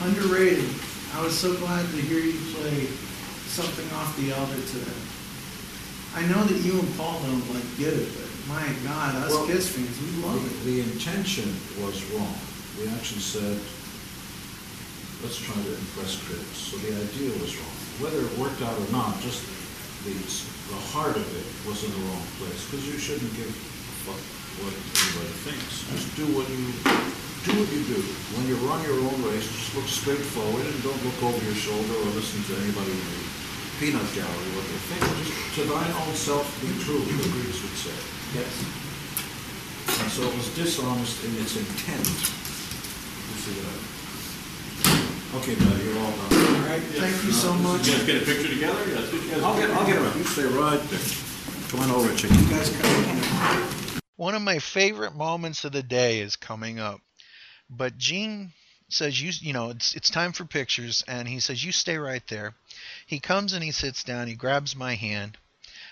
Underrated. 0.01 0.65
I 1.13 1.21
was 1.23 1.37
so 1.37 1.55
glad 1.57 1.85
to 1.85 2.01
hear 2.01 2.19
you 2.19 2.39
play 2.55 2.85
something 3.51 3.85
off 3.97 4.15
the 4.17 4.31
Elder 4.31 4.61
today. 4.71 5.01
I 6.15 6.25
know 6.27 6.43
that 6.43 6.59
you 6.65 6.79
and 6.79 6.97
Paul 6.97 7.19
don't 7.21 7.53
like 7.53 7.77
get 7.77 7.93
it, 7.93 8.09
but 8.15 8.27
my 8.47 8.65
God, 8.83 9.15
us 9.15 9.31
Well, 9.31 9.45
Kiss 9.45 9.69
fans, 9.75 9.95
we 10.01 10.23
love 10.23 10.41
it. 10.41 10.65
The 10.65 10.81
intention 10.81 11.47
was 11.83 12.03
wrong. 12.11 12.35
We 12.79 12.87
actually 12.89 13.21
said, 13.21 13.59
let's 15.21 15.37
try 15.37 15.53
to 15.53 15.71
impress 15.73 16.17
critics. 16.25 16.57
So 16.57 16.77
the 16.81 16.97
idea 16.97 17.29
was 17.37 17.53
wrong. 17.57 17.77
Whether 18.01 18.25
it 18.25 18.33
worked 18.41 18.61
out 18.65 18.73
or 18.73 18.89
not, 18.89 19.21
just 19.21 19.45
the, 20.05 20.13
the 20.17 20.79
heart 20.93 21.13
of 21.13 21.25
it 21.25 21.47
was 21.69 21.85
in 21.85 21.91
the 21.93 22.01
wrong 22.09 22.25
place. 22.41 22.65
Because 22.69 22.85
you 22.89 22.97
shouldn't 22.97 23.29
give 23.37 23.49
fuck 24.05 24.17
what 24.65 24.73
anybody 24.73 25.33
thinks. 25.45 25.85
Just 25.93 26.09
do 26.17 26.25
what 26.33 26.49
you 26.49 26.73
do 27.45 27.57
what 27.57 27.69
you 27.73 27.81
do. 27.89 28.01
When 28.37 28.45
you 28.49 28.57
run 28.65 28.81
your 28.85 28.97
own 29.01 29.17
race, 29.29 29.45
just 29.45 29.73
look 29.73 29.89
straight 29.89 30.21
forward 30.33 30.61
and 30.61 30.77
don't 30.85 31.01
look 31.05 31.17
over 31.25 31.41
your 31.41 31.57
shoulder 31.57 31.95
or 32.01 32.09
listen 32.13 32.41
to 32.49 32.53
anybody 32.61 32.93
in 32.93 33.01
the 33.01 33.21
peanut 33.81 34.05
gallery 34.13 34.49
what 34.57 34.65
they 34.69 34.81
think. 34.93 35.01
Just 35.25 35.33
to 35.57 35.61
thine 35.65 35.93
own 36.05 36.13
self 36.13 36.45
be 36.61 36.69
true, 36.81 37.01
the 37.01 37.29
Greeks 37.33 37.61
would 37.61 37.77
say. 37.77 37.97
Yes. 38.37 38.53
And 40.01 40.09
so 40.13 40.21
it 40.29 40.33
was 40.37 40.53
dishonest 40.53 41.25
in 41.25 41.33
its 41.41 41.57
intent. 41.57 42.05
You 42.05 43.37
see 43.41 43.57
what 43.57 43.73
I 43.73 44.00
Okay, 45.33 45.55
buddy, 45.55 45.83
you're 45.85 45.97
all 45.97 46.11
done. 46.11 46.33
All 46.33 46.67
right, 46.67 46.81
thank 46.81 47.23
you 47.23 47.31
so 47.31 47.51
uh, 47.51 47.55
much. 47.59 47.87
You 47.87 47.93
guys 47.93 48.05
get 48.05 48.21
a 48.21 48.25
picture 48.25 48.49
together? 48.49 48.83
That's 48.83 49.13
what 49.13 49.23
you 49.23 49.31
guys 49.31 49.41
I'll 49.41 49.57
get, 49.57 49.69
I'll 49.69 49.85
get 49.87 49.95
around. 49.95 50.17
You 50.17 50.25
stay 50.25 50.43
right 50.43 50.81
there. 50.89 50.99
Come 51.69 51.79
on 51.79 51.91
over, 51.91 52.13
chick. 52.17 52.31
You 52.31 52.49
guys 52.49 52.69
come 52.75 52.91
in. 53.05 53.99
One 54.17 54.35
of 54.35 54.41
my 54.41 54.59
favorite 54.59 55.15
moments 55.15 55.63
of 55.63 55.71
the 55.71 55.83
day 55.83 56.19
is 56.19 56.35
coming 56.35 56.79
up. 56.79 56.99
But 57.69 57.97
Gene 57.97 58.51
says 58.89 59.21
you 59.21 59.31
you 59.39 59.53
know 59.53 59.69
it's 59.69 59.95
it's 59.95 60.09
time 60.09 60.33
for 60.33 60.43
pictures 60.43 61.01
and 61.07 61.29
he 61.29 61.39
says 61.39 61.63
you 61.63 61.71
stay 61.71 61.97
right 61.97 62.27
there. 62.27 62.53
He 63.07 63.21
comes 63.21 63.53
and 63.53 63.63
he 63.63 63.71
sits 63.71 64.03
down, 64.03 64.27
he 64.27 64.35
grabs 64.35 64.75
my 64.75 64.95
hand. 64.95 65.37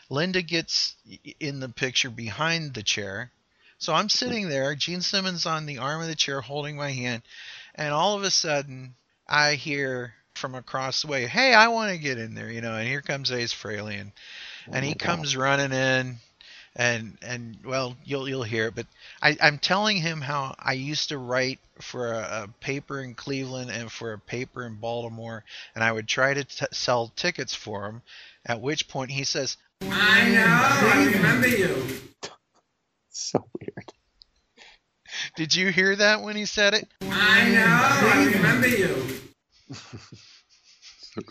Linda 0.10 0.41
gets 0.41 0.95
in 1.40 1.61
the 1.61 1.70
picture 1.70 2.10
behind 2.10 2.74
the 2.74 2.84
chair. 2.84 3.32
So 3.78 3.94
I'm 3.94 4.10
sitting 4.10 4.49
there, 4.49 4.76
Gene 4.76 4.99
Simmons 4.99 5.45
on 5.45 5.66
the 5.66 5.78
arm 5.78 6.02
of 6.02 6.07
the 6.07 6.16
chair 6.16 6.41
holding 6.41 6.76
my 6.76 6.91
hand, 6.91 7.24
and 7.74 7.94
all 7.94 8.18
of 8.18 8.24
a 8.24 8.32
sudden 8.32 8.95
I 9.30 9.56
hear 9.56 10.14
from 10.34 10.56
across 10.56 11.02
the 11.02 11.08
way, 11.08 11.28
"Hey, 11.28 11.54
I 11.54 11.68
want 11.68 11.92
to 11.92 11.98
get 11.98 12.18
in 12.18 12.34
there," 12.34 12.52
you 12.52 12.62
know. 12.62 12.76
And 12.76 12.88
here 12.88 13.02
comes 13.02 13.32
Ace 13.32 13.54
Frehley, 13.54 14.00
and, 14.00 14.12
and 14.72 14.84
he 14.84 14.94
oh, 14.94 14.96
comes 14.96 15.36
running 15.36 15.72
in, 15.72 16.18
and 16.76 17.18
and 17.22 17.58
well, 17.64 17.96
you'll 18.04 18.28
you'll 18.28 18.44
hear 18.44 18.68
it. 18.68 18.76
But 18.76 18.88
I, 19.22 19.38
I'm 19.42 19.60
telling 19.60 19.98
him 19.98 20.22
how 20.22 20.56
I 20.58 20.74
used 20.74 21.10
to 21.10 21.18
write 21.18 21.60
for 21.80 22.14
a, 22.14 22.44
a 22.44 22.48
paper 22.60 23.02
in 23.02 23.14
Cleveland 23.16 23.72
and 23.72 23.92
for 23.92 24.14
a 24.14 24.20
paper 24.20 24.66
in 24.66 24.76
Baltimore, 24.76 25.44
and 25.76 25.84
I 25.84 25.92
would 25.92 26.08
try 26.08 26.34
to 26.34 26.44
t- 26.44 26.66
sell 26.72 27.12
tickets 27.16 27.54
for 27.54 27.86
him. 27.86 28.02
At 28.46 28.62
which 28.62 28.88
point 28.88 29.12
he 29.12 29.26
says, 29.26 29.58
I 29.82 30.30
know. 30.30 30.46
I 30.48 31.12
remember 31.14 31.48
you. 31.48 31.86
So 33.12 33.46
weird. 33.60 33.69
"Did 35.40 35.56
you 35.56 35.70
hear 35.72 35.95
that 35.95 36.22
when 36.22 36.36
he 36.36 36.44
said 36.44 36.74
it?" 36.74 36.86
I 37.02 37.49
know. 37.49 37.66
I 37.66 38.32
remember 38.36 38.68
you. 38.68 39.06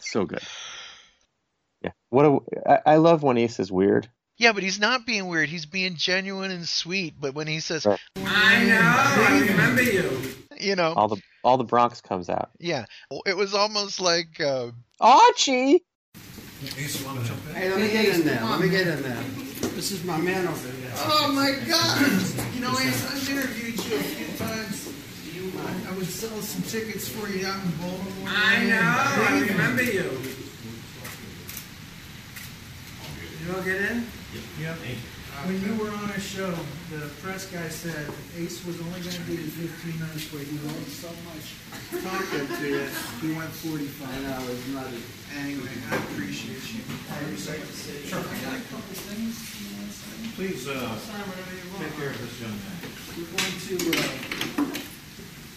So 0.00 0.24
good. 0.24 0.42
Yeah. 1.82 1.90
What 2.10 2.26
a, 2.26 2.38
I, 2.70 2.92
I 2.92 2.96
love 2.96 3.22
when 3.22 3.38
Ace 3.38 3.58
is 3.58 3.72
weird. 3.72 4.08
Yeah, 4.36 4.52
but 4.52 4.62
he's 4.62 4.78
not 4.78 5.06
being 5.06 5.26
weird. 5.26 5.48
He's 5.48 5.66
being 5.66 5.94
genuine 5.96 6.50
and 6.50 6.68
sweet. 6.68 7.14
But 7.18 7.34
when 7.34 7.46
he 7.46 7.60
says, 7.60 7.86
Right. 7.86 7.98
I 8.18 8.64
know. 8.64 8.80
I 8.82 9.46
remember 9.50 9.82
you. 9.82 10.10
you 10.60 10.76
know, 10.76 10.92
All 10.94 11.08
the 11.08 11.16
all 11.42 11.56
the 11.56 11.64
Bronx 11.64 12.00
comes 12.02 12.28
out. 12.28 12.50
yeah, 12.58 12.84
it 13.26 13.36
was 13.36 13.54
almost 13.54 14.00
like. 14.00 14.40
Uh, 14.40 14.70
Archie. 15.00 15.82
Hey, 16.60 17.70
let 17.70 17.80
me 17.80 17.88
get 17.90 18.14
in 18.14 18.24
there. 18.24 18.42
Let 18.44 18.60
me 18.60 18.68
get 18.68 18.86
in 18.86 19.02
there. 19.02 19.24
This 19.76 19.92
is 19.92 20.04
my 20.04 20.16
man 20.16 20.48
over 20.48 20.68
there. 20.68 20.90
Oh 20.96 21.30
my 21.34 21.52
God! 21.68 22.00
You 22.54 22.62
know, 22.62 22.72
Ace, 22.72 23.12
I've 23.12 23.30
interviewed 23.30 23.76
you 23.76 23.96
a 23.96 24.02
few 24.02 24.38
times. 24.38 24.90
I, 25.58 25.92
I 25.92 25.96
would 25.96 26.06
sell 26.06 26.40
some 26.40 26.62
tickets 26.62 27.06
for 27.10 27.28
you 27.28 27.46
out 27.46 27.62
in 27.62 27.70
Baltimore. 27.72 28.26
I 28.26 28.64
know. 28.64 28.80
I 28.80 29.46
remember 29.50 29.82
you. 29.82 30.18
You 33.44 33.54
all 33.54 33.62
get 33.62 33.82
in? 33.90 34.06
Yep. 34.62 34.78
When 35.44 35.60
you 35.60 35.74
were 35.76 35.90
on 35.90 36.10
a 36.10 36.20
show, 36.20 36.50
the 36.90 37.06
press 37.22 37.46
guy 37.46 37.68
said 37.68 38.08
Ace 38.38 38.64
was 38.64 38.80
only 38.80 39.00
going 39.00 39.14
to 39.14 39.26
give 39.28 39.40
you 39.40 39.68
15 39.68 40.00
minutes, 40.00 40.26
but 40.32 40.40
he 40.40 40.56
loved 40.64 40.88
so 40.88 41.08
much 41.28 41.54
talking 42.02 42.48
to 42.48 42.66
you, 42.66 42.88
he 43.20 43.32
went 43.36 43.50
45. 43.50 44.08
I 44.08 44.20
know. 44.22 44.50
It's 44.50 44.68
not. 44.68 44.86
Anyway, 45.38 45.70
I 45.90 45.96
appreciate 45.96 46.62
you. 46.72 46.82
I 47.10 47.22
would 47.28 47.38
like 47.46 47.60
to 47.60 47.72
say, 47.76 48.02
sure. 48.06 48.18
I 48.18 48.34
got 48.42 48.56
a 48.56 48.62
couple 48.72 48.96
things. 49.06 49.36
you 49.60 49.76
wanna 49.76 49.92
say? 49.92 50.34
Please, 50.34 50.68
uh, 50.68 50.96
Sign 50.98 51.20
you 51.20 51.70
want. 51.70 51.84
take 51.84 51.96
care 51.96 52.10
of 52.10 52.18
this 52.18 52.40
young 52.40 52.56
man. 52.56 52.78
We're 53.14 53.30
going 53.36 53.56
to, 53.66 53.76
uh, 53.92 54.06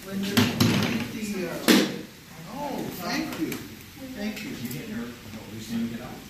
when 0.06 0.18
you 0.23 0.35
get 0.35 1.07
the, 1.18 1.49
uh, 1.49 2.56
oh, 2.56 2.77
thank 3.01 3.39
you. 3.39 3.51
Thank 4.15 4.43
you. 4.43 4.49
You 4.49 4.69
get 4.73 4.89
hurt, 4.89 5.10
at 5.10 5.53
least 5.53 5.72
let 5.72 5.81
me 5.81 5.88
get 5.89 6.01
out. 6.01 6.28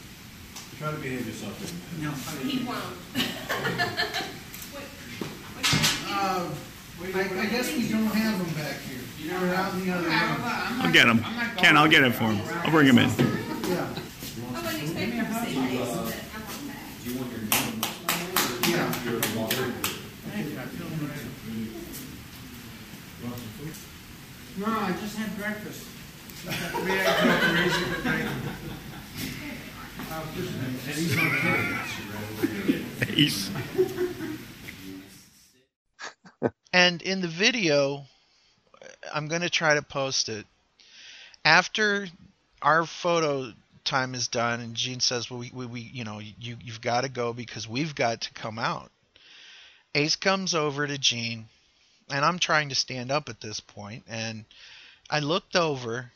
Try 0.80 0.92
to 0.92 0.98
behave 0.98 1.28
yourself. 1.28 1.60
young 2.00 2.12
man. 2.12 2.16
No, 2.16 2.50
He 2.50 2.64
won't. 2.64 2.80
Uh, 6.08 6.50
I, 7.04 7.20
I 7.20 7.46
guess 7.48 7.76
we 7.76 7.90
don't 7.90 8.06
have 8.06 8.38
them 8.40 8.54
back 8.56 8.80
here. 8.88 9.04
They're 9.28 9.56
out 9.56 9.74
in 9.74 9.86
the 9.86 9.92
other 9.92 10.08
room. 10.08 10.16
I'll 10.82 10.92
get 10.92 11.08
him. 11.08 11.20
Ken, 11.58 11.76
I'll 11.76 11.90
get 11.90 12.04
him 12.04 12.14
for 12.14 12.32
him. 12.32 12.40
I'll 12.64 12.72
bring 12.72 12.88
him 12.88 12.98
in. 12.98 13.10
Yeah, 13.10 13.88
I 14.56 14.62
wasn't 14.64 14.84
expecting 14.84 15.18
you 15.18 15.24
to 15.26 15.34
say 15.34 15.54
that, 15.54 15.68
but 15.70 15.76
I 15.76 17.16
want 17.20 17.28
that. 17.28 17.50
yeah. 18.70 18.88
Thank 20.32 20.48
you, 20.48 20.60
I 20.60 20.64
feel 20.64 20.88
great. 20.98 21.28
No, 24.58 24.66
I 24.66 24.92
just 25.02 25.18
had 25.18 25.38
breakfast. 25.38 25.86
We 26.46 26.92
had 26.92 27.54
crazy 27.56 27.84
with 27.92 28.04
bacon. 28.04 28.28
And 28.28 28.38
he's 28.40 28.48
on 28.48 28.64
He's, 28.64 28.79
And 36.72 37.02
in 37.02 37.22
the 37.22 37.28
video, 37.28 38.06
I'm 39.14 39.28
going 39.28 39.42
to 39.42 39.50
try 39.50 39.74
to 39.74 39.82
post 39.82 40.30
it. 40.30 40.46
After 41.44 42.08
our 42.62 42.86
photo 42.86 43.52
time 43.84 44.14
is 44.14 44.28
done, 44.28 44.62
and 44.62 44.76
Gene 44.76 45.00
says, 45.00 45.30
"Well, 45.30 45.40
we, 45.40 45.52
we, 45.54 45.66
we 45.66 45.82
you 45.82 46.04
know, 46.04 46.20
you, 46.20 46.58
you've 46.62 46.82
got 46.82 47.02
to 47.02 47.10
go 47.10 47.34
because 47.34 47.68
we've 47.68 47.96
got 47.96 48.22
to 48.22 48.34
come 48.34 48.60
out." 48.60 48.92
Ace 49.96 50.16
comes 50.16 50.54
over 50.54 50.86
to 50.86 50.98
Gene, 50.98 51.48
and 52.10 52.24
I'm 52.24 52.38
trying 52.38 52.70
to 52.70 52.76
stand 52.76 53.12
up 53.12 53.30
at 53.30 53.42
this 53.42 53.60
point, 53.60 54.04
and 54.08 54.46
I 55.10 55.20
looked 55.20 55.56
over, 55.56 56.12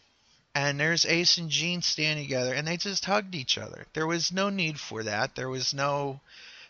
and 0.55 0.79
there's 0.79 1.05
Ace 1.05 1.37
and 1.37 1.49
Gene 1.49 1.81
standing 1.81 2.25
together, 2.25 2.53
and 2.53 2.67
they 2.67 2.77
just 2.77 3.05
hugged 3.05 3.35
each 3.35 3.57
other. 3.57 3.85
There 3.93 4.07
was 4.07 4.31
no 4.31 4.49
need 4.49 4.79
for 4.79 5.03
that. 5.03 5.35
There 5.35 5.49
was 5.49 5.73
no, 5.73 6.19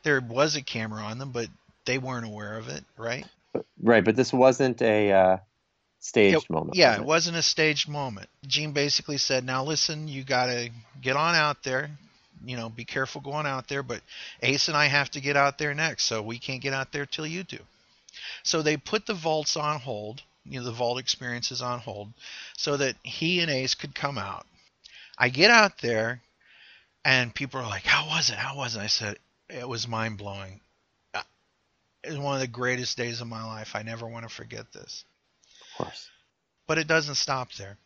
there 0.04 0.22
was 0.22 0.56
a 0.56 0.62
camera 0.62 1.04
on 1.04 1.18
them, 1.18 1.32
but 1.32 1.48
they 1.86 1.98
weren't 1.98 2.26
aware 2.26 2.58
of 2.58 2.70
it, 2.70 2.84
right? 2.98 3.26
Right, 3.82 4.04
but 4.04 4.16
this 4.16 4.32
wasn't 4.32 4.82
a 4.82 5.12
uh, 5.12 5.38
staged 6.00 6.38
It- 6.38 6.50
moment. 6.50 6.76
Yeah, 6.78 6.92
was 6.92 7.00
it 7.00 7.06
wasn't 7.06 7.38
a 7.38 7.42
staged 7.44 7.90
moment. 7.90 8.30
Gene 8.48 8.72
basically 8.72 9.18
said, 9.18 9.44
"Now 9.44 9.64
listen, 9.64 10.08
you 10.08 10.24
got 10.24 10.48
to 10.48 10.70
get 11.02 11.16
on 11.16 11.36
out 11.36 11.64
there. 11.64 11.90
You 12.46 12.58
know, 12.58 12.70
be 12.70 12.84
careful 12.86 13.22
going 13.22 13.46
out 13.46 13.68
there, 13.68 13.84
but 13.84 14.02
Ace 14.42 14.68
and 14.68 14.76
I 14.76 14.88
have 14.88 15.12
to 15.12 15.22
get 15.22 15.38
out 15.38 15.58
there 15.58 15.74
next, 15.74 16.06
so 16.06 16.22
we 16.22 16.40
can't 16.40 16.62
get 16.62 16.74
out 16.74 16.92
there 16.92 17.06
till 17.06 17.28
you 17.28 17.44
do." 17.44 17.60
So 18.44 18.62
they 18.62 18.78
put 18.78 19.06
the 19.06 19.14
vaults 19.14 19.56
on 19.58 19.80
hold, 19.80 20.22
you 20.46 20.60
know, 20.60 20.66
the 20.66 20.72
vault 20.72 21.00
experience 21.00 21.52
is 21.52 21.62
on 21.62 21.80
hold, 21.80 22.14
so 22.58 22.78
that 22.78 22.96
he 23.04 23.40
and 23.40 23.50
Ace 23.50 23.76
could 23.76 23.96
come 23.96 24.18
out. 24.18 24.46
I 25.18 25.30
get 25.30 25.52
out 25.52 25.80
there, 25.80 26.22
and 27.06 27.34
people 27.34 27.60
are 27.60 27.68
like, 27.68 27.86
"How 27.86 28.08
was 28.08 28.30
it? 28.30 28.38
How 28.38 28.56
was 28.58 28.76
it?" 28.76 28.82
I 28.82 28.88
said, 28.88 29.20
"It 29.50 29.68
was 29.68 29.88
mind 29.88 30.18
blowing. 30.18 30.62
Uh, 31.14 31.24
it 32.04 32.10
was 32.10 32.20
one 32.20 32.36
of 32.36 32.42
the 32.42 32.48
greatest 32.48 32.98
days 32.98 33.22
of 33.22 33.28
my 33.28 33.44
life. 33.44 33.76
I 33.76 33.84
never 33.84 34.08
want 34.08 34.28
to 34.28 34.34
forget 34.34 34.72
this." 34.74 35.06
Of 35.62 35.78
course. 35.78 36.10
But 36.68 36.78
it 36.78 36.88
doesn't 36.88 37.16
stop 37.16 37.54
there. 37.54 37.78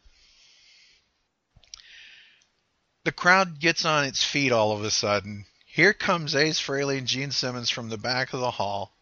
The 3.04 3.12
crowd 3.12 3.60
gets 3.60 3.86
on 3.86 4.04
its 4.04 4.24
feet 4.24 4.52
all 4.52 4.72
of 4.72 4.84
a 4.84 4.92
sudden. 4.92 5.46
Here 5.66 5.94
comes 5.94 6.36
Ace 6.36 6.60
Frehley 6.60 6.98
and 6.98 7.08
Gene 7.08 7.32
Simmons 7.32 7.70
from 7.70 7.90
the 7.90 7.98
back 7.98 8.34
of 8.34 8.40
the 8.40 8.52
hall. 8.52 8.97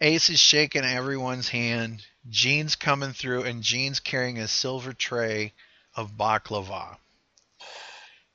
Ace 0.00 0.30
is 0.30 0.38
shaking 0.38 0.84
everyone's 0.84 1.48
hand. 1.48 2.06
Gene's 2.28 2.76
coming 2.76 3.12
through, 3.12 3.42
and 3.42 3.64
Gene's 3.64 3.98
carrying 3.98 4.38
a 4.38 4.46
silver 4.46 4.92
tray 4.92 5.52
of 5.96 6.16
baklava. 6.16 6.98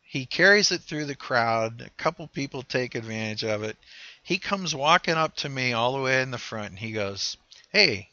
He 0.02 0.26
carries 0.26 0.72
it 0.74 0.82
through 0.82 1.06
the 1.06 1.16
crowd. 1.16 1.82
A 1.82 1.90
couple 1.92 2.28
people 2.28 2.64
take 2.64 2.96
advantage 2.96 3.46
of 3.46 3.64
it. 3.64 3.78
He 4.22 4.40
comes 4.40 4.76
walking 4.76 5.14
up 5.14 5.38
to 5.38 5.50
me 5.50 5.72
all 5.72 5.94
the 5.94 6.02
way 6.02 6.22
in 6.22 6.32
the 6.32 6.38
front, 6.38 6.72
and 6.72 6.80
he 6.80 6.92
goes, 6.92 7.38
"Hey, 7.70 8.10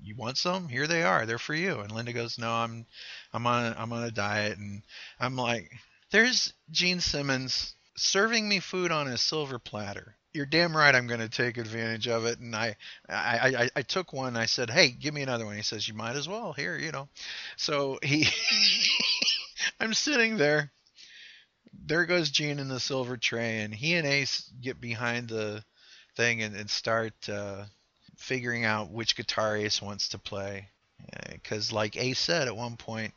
you 0.00 0.14
want 0.14 0.38
some? 0.38 0.68
Here 0.68 0.86
they 0.86 1.02
are. 1.02 1.26
They're 1.26 1.38
for 1.38 1.54
you." 1.54 1.80
And 1.80 1.90
Linda 1.90 2.12
goes, 2.12 2.38
"No, 2.38 2.52
I'm, 2.52 2.86
I'm 3.32 3.46
on, 3.46 3.74
I'm 3.76 3.92
on 3.92 4.04
a 4.04 4.12
diet." 4.12 4.58
And 4.58 4.84
I'm 5.18 5.34
like, 5.34 5.68
"There's 6.10 6.52
Gene 6.70 7.00
Simmons 7.00 7.74
serving 7.96 8.48
me 8.48 8.60
food 8.60 8.92
on 8.92 9.08
a 9.08 9.18
silver 9.18 9.58
platter. 9.58 10.16
You're 10.34 10.46
damn 10.46 10.76
right. 10.76 10.94
I'm 10.94 11.06
going 11.06 11.20
to 11.20 11.28
take 11.28 11.56
advantage 11.56 12.08
of 12.08 12.26
it." 12.26 12.40
And 12.40 12.54
I, 12.54 12.76
I, 13.08 13.38
I, 13.56 13.70
I 13.76 13.82
took 13.82 14.12
one. 14.12 14.36
I 14.36 14.46
said, 14.46 14.68
"Hey, 14.68 14.90
give 14.90 15.14
me 15.14 15.22
another 15.22 15.46
one." 15.46 15.56
He 15.56 15.62
says, 15.62 15.88
"You 15.88 15.94
might 15.94 16.16
as 16.16 16.28
well. 16.28 16.52
Here, 16.52 16.76
you 16.76 16.92
know." 16.92 17.08
So 17.56 17.98
he, 18.02 18.26
I'm 19.80 19.94
sitting 19.94 20.36
there 20.36 20.72
there 21.86 22.04
goes 22.06 22.30
Gene 22.30 22.58
in 22.58 22.68
the 22.68 22.80
silver 22.80 23.16
tray, 23.16 23.60
and 23.60 23.74
he 23.74 23.94
and 23.94 24.06
Ace 24.06 24.50
get 24.60 24.80
behind 24.80 25.28
the 25.28 25.64
thing 26.16 26.42
and, 26.42 26.54
and 26.56 26.70
start 26.70 27.28
uh, 27.28 27.64
figuring 28.16 28.64
out 28.64 28.90
which 28.90 29.16
guitar 29.16 29.56
Ace 29.56 29.82
wants 29.82 30.10
to 30.10 30.18
play. 30.18 30.68
Because, 31.30 31.72
like 31.72 31.96
Ace 31.96 32.18
said 32.18 32.48
at 32.48 32.56
one 32.56 32.76
point, 32.76 33.12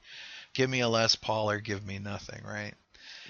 give 0.54 0.70
me 0.70 0.82
a 0.82 0.90
Les 0.90 1.16
Paul 1.16 1.50
or 1.50 1.60
give 1.60 1.86
me 1.86 2.00
nothing, 2.00 2.42
right? 2.44 2.74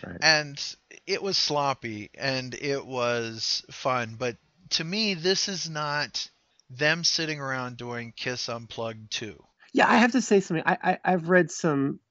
Right. 0.03 0.17
And 0.21 0.75
it 1.07 1.23
was 1.23 1.37
sloppy 1.37 2.11
and 2.15 2.53
it 2.53 2.85
was 2.85 3.63
fun, 3.71 4.15
but 4.19 4.35
to 4.71 4.83
me, 4.83 5.13
this 5.13 5.47
is 5.47 5.69
not 5.69 6.29
them 6.69 7.05
sitting 7.05 7.39
around 7.39 7.77
doing 7.77 8.13
Kiss 8.15 8.49
Unplugged 8.49 9.09
2. 9.11 9.41
Yeah, 9.73 9.89
I 9.89 9.97
have 9.97 10.11
to 10.11 10.21
say 10.21 10.41
something. 10.41 10.63
I, 10.65 10.77
I 10.83 10.99
I've 11.05 11.29
read 11.29 11.49
some, 11.49 12.01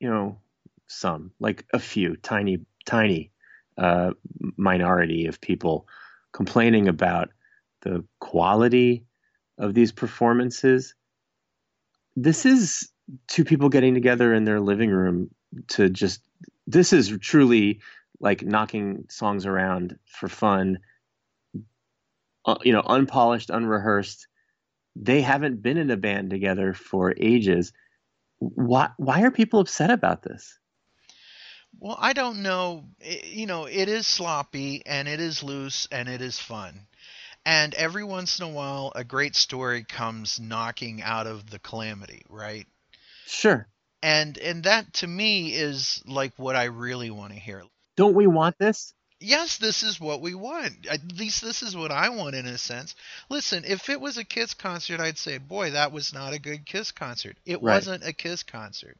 you 0.00 0.10
know, 0.10 0.38
some 0.88 1.30
like 1.38 1.64
a 1.72 1.78
few 1.78 2.16
tiny 2.16 2.66
tiny 2.84 3.30
uh, 3.78 4.12
minority 4.56 5.26
of 5.26 5.40
people 5.40 5.86
complaining 6.32 6.88
about 6.88 7.30
the 7.82 8.04
quality 8.18 9.04
of 9.58 9.74
these 9.74 9.92
performances. 9.92 10.94
This 12.16 12.46
is 12.46 12.90
two 13.28 13.44
people 13.44 13.68
getting 13.68 13.94
together 13.94 14.34
in 14.34 14.44
their 14.44 14.60
living 14.60 14.90
room 14.90 15.30
to 15.68 15.88
just. 15.88 16.25
This 16.66 16.92
is 16.92 17.16
truly 17.20 17.80
like 18.20 18.42
knocking 18.42 19.06
songs 19.08 19.46
around 19.46 19.98
for 20.06 20.28
fun. 20.28 20.78
Uh, 22.44 22.56
you 22.62 22.72
know, 22.72 22.82
unpolished, 22.86 23.50
unrehearsed 23.50 24.28
they 24.96 25.22
haven't 25.22 25.62
been 25.62 25.78
in 25.78 25.90
a 25.90 25.96
band 25.96 26.30
together 26.30 26.74
for 26.74 27.14
ages. 27.18 27.72
Why 28.38 28.90
why 28.98 29.22
are 29.22 29.30
people 29.32 29.60
upset 29.60 29.90
about 29.90 30.22
this? 30.22 30.58
Well, 31.78 31.96
I 31.98 32.12
don't 32.12 32.42
know. 32.42 32.90
I- 33.00 33.22
You 33.24 33.46
know, 33.46 33.64
it 33.66 33.88
is 33.88 34.06
sloppy 34.06 34.84
and 34.84 35.08
it 35.08 35.20
is 35.20 35.42
loose 35.42 35.86
and 35.90 36.08
it 36.08 36.20
is 36.20 36.38
fun. 36.38 36.86
And 37.44 37.74
every 37.74 38.04
once 38.04 38.38
in 38.38 38.44
a 38.46 38.48
while, 38.50 38.92
a 38.96 39.04
great 39.04 39.36
story 39.36 39.84
comes 39.84 40.40
knocking 40.40 41.02
out 41.02 41.26
of 41.26 41.50
the 41.50 41.58
calamity, 41.58 42.24
right? 42.28 42.66
Sure. 43.26 43.68
And 44.06 44.38
and 44.38 44.62
that 44.64 44.92
to 44.94 45.06
me 45.08 45.52
is 45.52 46.00
like 46.06 46.32
what 46.36 46.54
I 46.54 46.64
really 46.64 47.10
want 47.10 47.32
to 47.32 47.38
hear. 47.40 47.64
Don't 47.96 48.14
we 48.14 48.28
want 48.28 48.56
this? 48.56 48.94
Yes, 49.18 49.56
this 49.56 49.82
is 49.82 49.98
what 49.98 50.20
we 50.20 50.34
want. 50.34 50.86
At 50.88 51.00
least 51.16 51.42
this 51.42 51.62
is 51.62 51.74
what 51.74 51.90
I 51.90 52.10
want 52.10 52.36
in 52.36 52.46
a 52.46 52.56
sense. 52.56 52.94
Listen, 53.30 53.64
if 53.66 53.88
it 53.88 54.00
was 54.00 54.16
a 54.16 54.24
Kiss 54.24 54.54
concert, 54.54 55.00
I'd 55.00 55.18
say, 55.18 55.38
boy, 55.38 55.70
that 55.70 55.90
was 55.90 56.12
not 56.12 56.34
a 56.34 56.38
good 56.38 56.66
Kiss 56.66 56.92
concert. 56.92 57.36
It 57.44 57.62
Right. 57.62 57.74
wasn't 57.74 58.04
a 58.06 58.12
Kiss 58.12 58.42
concert. 58.44 58.96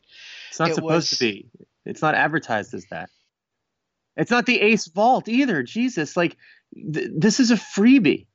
It's 0.51 0.59
not 0.59 0.71
It 0.71 0.75
supposed 0.77 0.93
was- 0.93 1.11
to 1.11 1.19
be. 1.19 1.47
It's 1.85 2.03
not 2.03 2.15
advertised 2.17 2.75
as 2.75 2.87
that. 2.87 3.09
It's 4.17 4.31
not 4.33 4.47
the 4.47 4.61
Ace 4.61 4.87
Vault 4.89 5.29
either. 5.29 5.63
Jesus, 5.63 6.17
like 6.17 6.37
th- 6.75 7.11
this 7.17 7.39
is 7.39 7.53
a 7.53 7.57
freebie. 7.57 8.27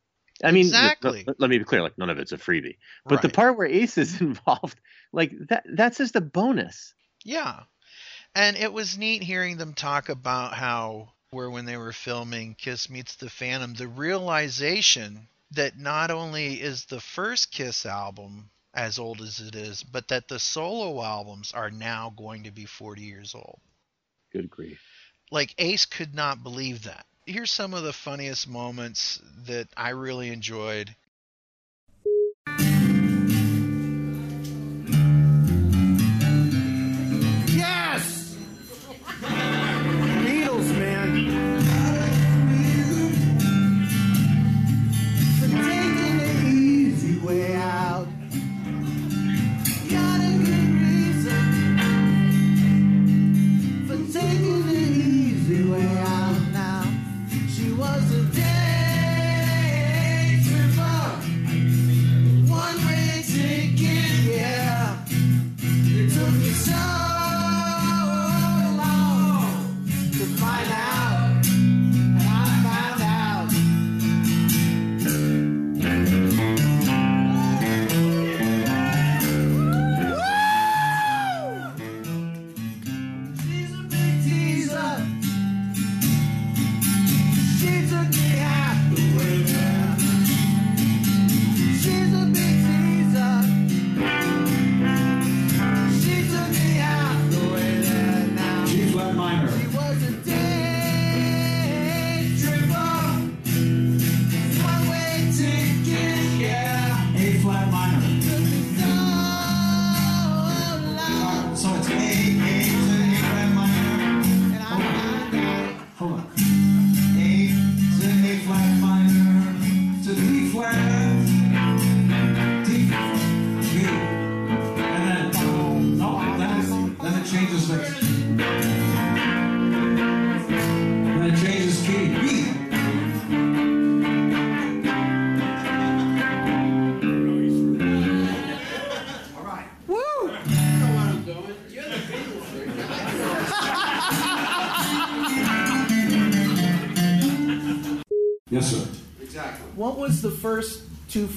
I 0.44 0.52
mean, 0.52 0.66
Exactly. 0.66 1.24
let, 1.28 1.40
let 1.40 1.50
me 1.50 1.58
be 1.58 1.64
clear. 1.64 1.82
Like 1.82 1.98
none 1.98 2.10
of 2.10 2.18
it's 2.20 2.32
a 2.32 2.38
freebie, 2.38 2.78
but 3.06 3.22
the 3.22 3.30
part 3.30 3.58
where 3.58 3.68
Ace 3.68 3.98
is 3.98 4.20
involved, 4.22 4.80
like 5.12 5.32
that, 5.50 5.66
that's 5.74 5.98
just 5.98 6.16
a 6.16 6.22
bonus. 6.22 6.94
Yeah. 7.24 7.62
And 8.34 8.58
it 8.58 8.72
was 8.72 8.98
neat 8.98 9.24
hearing 9.24 9.58
them 9.58 9.74
talk 9.74 10.10
about 10.10 10.54
how, 10.54 11.10
where 11.32 11.50
when 11.50 11.66
they 11.66 11.78
were 11.78 11.92
filming 11.92 12.56
Kiss 12.56 12.90
Meets 12.90 13.16
the 13.16 13.30
Phantom, 13.30 13.74
the 13.74 13.88
realization 13.88 15.28
that 15.52 15.78
not 15.78 16.12
only 16.12 16.62
is 16.62 16.86
the 16.86 17.02
first 17.02 17.52
Kiss 17.52 17.86
album 17.86 18.50
as 18.74 19.00
old 19.00 19.22
as 19.22 19.40
it 19.40 19.56
is, 19.56 19.84
but 19.84 20.08
that 20.08 20.30
the 20.30 20.40
solo 20.40 21.04
albums 21.04 21.52
are 21.52 21.70
now 21.70 22.14
going 22.16 22.44
to 22.44 22.52
be 22.52 22.66
40 22.66 23.02
years 23.02 23.36
old. 23.36 23.60
Good 24.32 24.50
grief. 24.50 24.82
Like 25.30 25.54
Ace 25.58 25.86
could 25.86 26.16
not 26.16 26.44
believe 26.44 26.84
that. 26.84 27.06
Here's 27.32 27.50
some 27.50 27.74
of 27.74 27.84
the 27.84 27.94
funniest 27.94 28.46
moments 28.46 29.22
that 29.46 29.70
I 29.78 29.92
really 29.92 30.32
enjoyed. 30.32 30.94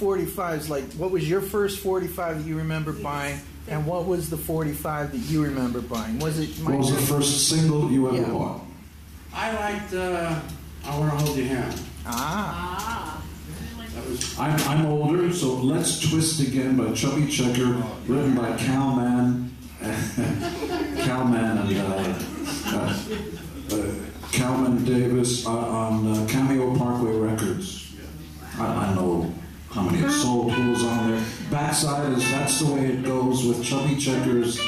45s 0.05 0.69
like? 0.69 0.85
What 0.95 1.11
was 1.11 1.29
your 1.29 1.41
first 1.41 1.79
45 1.81 2.43
that 2.45 2.49
you 2.49 2.57
remember 2.59 2.93
buying? 2.93 3.41
And 3.69 3.87
what 3.87 4.05
was 4.05 4.29
the 4.29 4.37
45 4.37 5.13
that 5.13 5.19
you 5.19 5.43
remember 5.43 5.81
buying? 5.81 6.19
Was 6.19 6.39
it 6.39 6.51
What 6.63 6.77
was 6.79 6.91
the 6.91 7.01
first 7.01 7.49
single 7.49 7.91
you 7.91 8.07
ever 8.09 8.17
Yeah. 8.19 8.29
bought? 8.31 8.61
I 9.33 9.53
liked 9.55 9.95
uh, 9.95 10.39
I 10.87 10.99
Want 10.99 11.19
to 11.19 11.25
Hold 11.25 11.37
Your 11.39 11.47
Hand. 11.47 11.81
Ah. 12.07 13.23
That 13.95 14.07
was 14.09 14.39
I'm, 14.39 14.61
I'm 14.69 14.87
older, 14.87 15.33
so 15.33 15.55
Let's 15.55 15.99
Twist 16.11 16.41
Again 16.41 16.77
by 16.77 16.93
Chubby 16.93 17.27
Checker, 17.27 17.83
written 18.07 18.35
by 18.35 18.55
Kal 18.59 18.97
Mann. 18.97 19.57
Kal 21.05 21.25
Mann 21.25 21.59
and 21.59 21.77
uh, 21.79 22.15
uh, 22.67 22.97
uh, 23.73 23.95
Calvin 24.33 24.85
Davis 24.85 25.47
uh, 25.47 25.51
on 25.51 26.07
uh, 26.11 26.27
Cameo 26.29 26.77
Parkway 26.77 26.94
Backside 31.55 32.19
is 32.19 32.31
That's 32.33 32.59
the 32.59 32.75
Way 32.75 32.87
It 32.87 33.05
Goes 33.05 33.47
with 33.47 33.63
Chubby 33.63 33.95
Checker's 33.95 34.61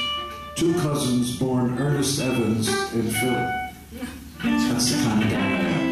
two 0.54 0.72
cousins 0.74 1.36
born 1.36 1.76
Ernest 1.80 2.20
Evans 2.20 2.68
in 2.94 3.10
Philly. 3.10 4.08
That's 4.44 4.92
the 4.92 5.02
kind 5.02 5.24
of 5.24 5.28
guy 5.28 5.85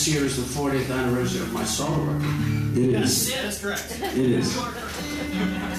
this 0.00 0.14
year 0.14 0.24
is 0.24 0.36
the 0.36 0.60
40th 0.60 0.90
anniversary 0.90 1.40
of 1.42 1.52
my 1.52 1.62
solo 1.62 1.94
record. 2.04 2.78
It 2.78 2.94
is. 3.02 3.30
That's 3.34 3.60
correct. 3.60 3.98
It 4.00 4.16
is. 4.16 4.54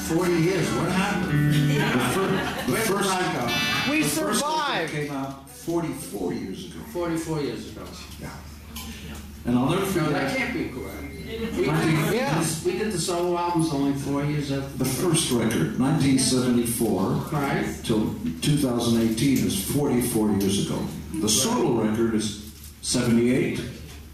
40 0.10 0.31
years, 0.34 0.68
what 0.76 0.91
happened? 0.91 1.53
The, 1.56 1.81
fir- 2.14 2.72
the 2.72 2.77
first 2.77 3.10
did 3.10 3.18
I? 3.18 3.88
We 3.89 4.02
the 4.03 4.07
first 4.07 4.19
record 4.22 4.35
survived. 4.35 4.91
came 4.93 5.11
out 5.11 5.49
44 5.49 6.34
years 6.34 6.65
ago. 6.65 6.80
44 6.93 7.41
years 7.41 7.72
ago. 7.72 7.81
Yeah. 8.22 8.30
And 9.45 9.57
I'll 9.57 9.69
never 9.72 9.81
No, 9.81 9.88
forget 9.88 10.11
that 10.11 10.38
can't 10.38 10.53
be 10.53 10.69
correct. 10.69 10.98
We 11.57 11.65
Nineteen- 11.65 11.95
did, 12.06 12.14
Yeah. 12.14 12.45
we 12.64 12.72
did 12.77 12.91
the 12.91 12.99
solo 12.99 13.35
albums 13.39 13.73
only 13.73 13.99
four 14.02 14.23
years 14.23 14.52
after. 14.52 14.77
the 14.77 14.85
first 14.85 15.31
record, 15.31 15.80
1974 15.80 17.10
Right. 17.31 17.65
till 17.84 18.14
2018 18.43 19.48
is 19.48 19.64
44 19.64 20.30
years 20.34 20.68
ago. 20.68 20.77
The 21.22 21.30
solo 21.30 21.81
record 21.81 22.14
is 22.14 22.38
78, 22.84 23.60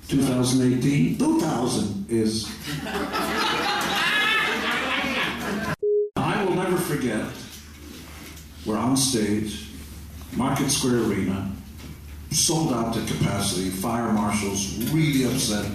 2018, 0.08 1.18
2000 1.18 2.06
is. 2.10 2.50
I 6.16 6.46
will 6.46 6.56
never 6.56 6.78
forget. 6.78 7.26
We're 8.66 8.78
on 8.78 8.96
stage, 8.96 9.68
Market 10.34 10.70
Square 10.70 11.04
Arena, 11.04 11.52
sold 12.32 12.72
out 12.72 12.94
to 12.94 13.02
capacity. 13.02 13.70
Fire 13.70 14.12
marshals 14.14 14.78
really 14.94 15.26
upset. 15.26 15.70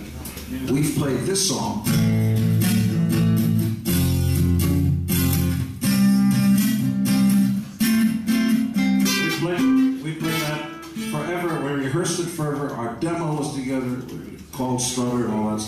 We've 0.70 0.94
played 0.96 1.20
this 1.20 1.48
song. 1.48 1.84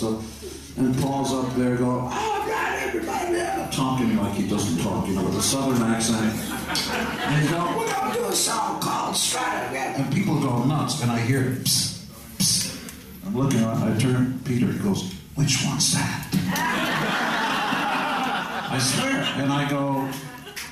Stuff. 0.05 0.76
And 0.76 0.97
Paul's 0.98 1.32
up 1.32 1.55
there 1.55 1.76
going, 1.76 2.09
oh, 2.12 2.44
God, 2.48 2.78
everybody, 2.81 3.36
yeah," 3.36 3.70
talking 3.70 4.16
like 4.16 4.35
he 4.35 4.48
doesn't 4.48 4.82
talk, 4.82 5.06
you 5.06 5.14
know, 5.14 5.24
with 5.24 5.36
a 5.36 5.43
southern 5.43 5.82
accent. 5.82 6.35
And 7.20 7.40
he's 7.40 7.51
going, 7.51 7.76
we're 7.78 7.86
going 7.86 8.12
to 8.12 8.18
do 8.18 8.24
a 8.26 8.32
song 8.32 8.81
called 8.81 9.16
Strutter. 9.16 9.76
And 9.76 10.12
people 10.12 10.40
go 10.40 10.64
nuts. 10.64 11.01
And 11.02 11.10
I 11.10 11.20
hear, 11.20 11.43
psst, 11.62 12.06
psst. 12.39 13.26
I'm 13.26 13.36
looking 13.36 13.62
around. 13.62 13.82
I 13.82 13.97
turn, 13.98 14.40
Peter 14.44 14.72
goes, 14.82 15.12
which 15.36 15.64
one's 15.64 15.93
that? 15.94 16.28
I 18.70 18.78
swear. 18.81 19.24
And 19.43 19.52
I 19.52 19.68
go, 19.70 20.09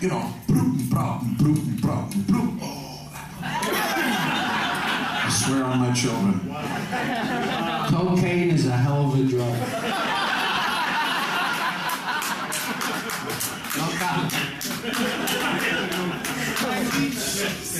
you 0.00 0.08
know, 0.08 0.34
broom, 0.48 0.88
broom, 0.88 1.36
broom, 1.38 1.76
broom, 1.80 2.10
broom. 2.26 2.58
Oh, 2.60 3.08
I 5.24 5.28
swear 5.30 5.64
on 5.64 5.78
my 5.78 5.92
children. 5.92 6.40
Cocaine 7.88 8.50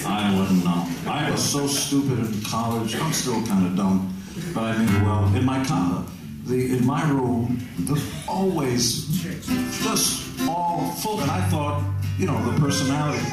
I 0.07 0.39
wouldn't 0.39 0.65
know. 0.65 0.87
I 1.07 1.31
was 1.31 1.43
so 1.43 1.67
stupid 1.67 2.19
in 2.19 2.43
college. 2.43 2.95
I'm 2.97 3.13
still 3.13 3.45
kind 3.47 3.67
of 3.67 3.77
dumb, 3.77 4.15
but 4.55 4.63
I 4.63 4.79
mean 4.79 5.05
well. 5.05 5.35
In 5.35 5.45
my 5.45 5.65
con- 5.65 6.07
the 6.45 6.77
in 6.77 6.85
my 6.87 7.09
room, 7.11 7.67
the, 7.81 8.03
always 8.29 9.07
just 9.83 10.41
all 10.49 10.91
full. 10.93 11.21
And 11.21 11.31
I 11.31 11.41
thought, 11.49 11.83
you 12.19 12.27
know, 12.27 12.51
the 12.51 12.59
personality. 12.61 13.25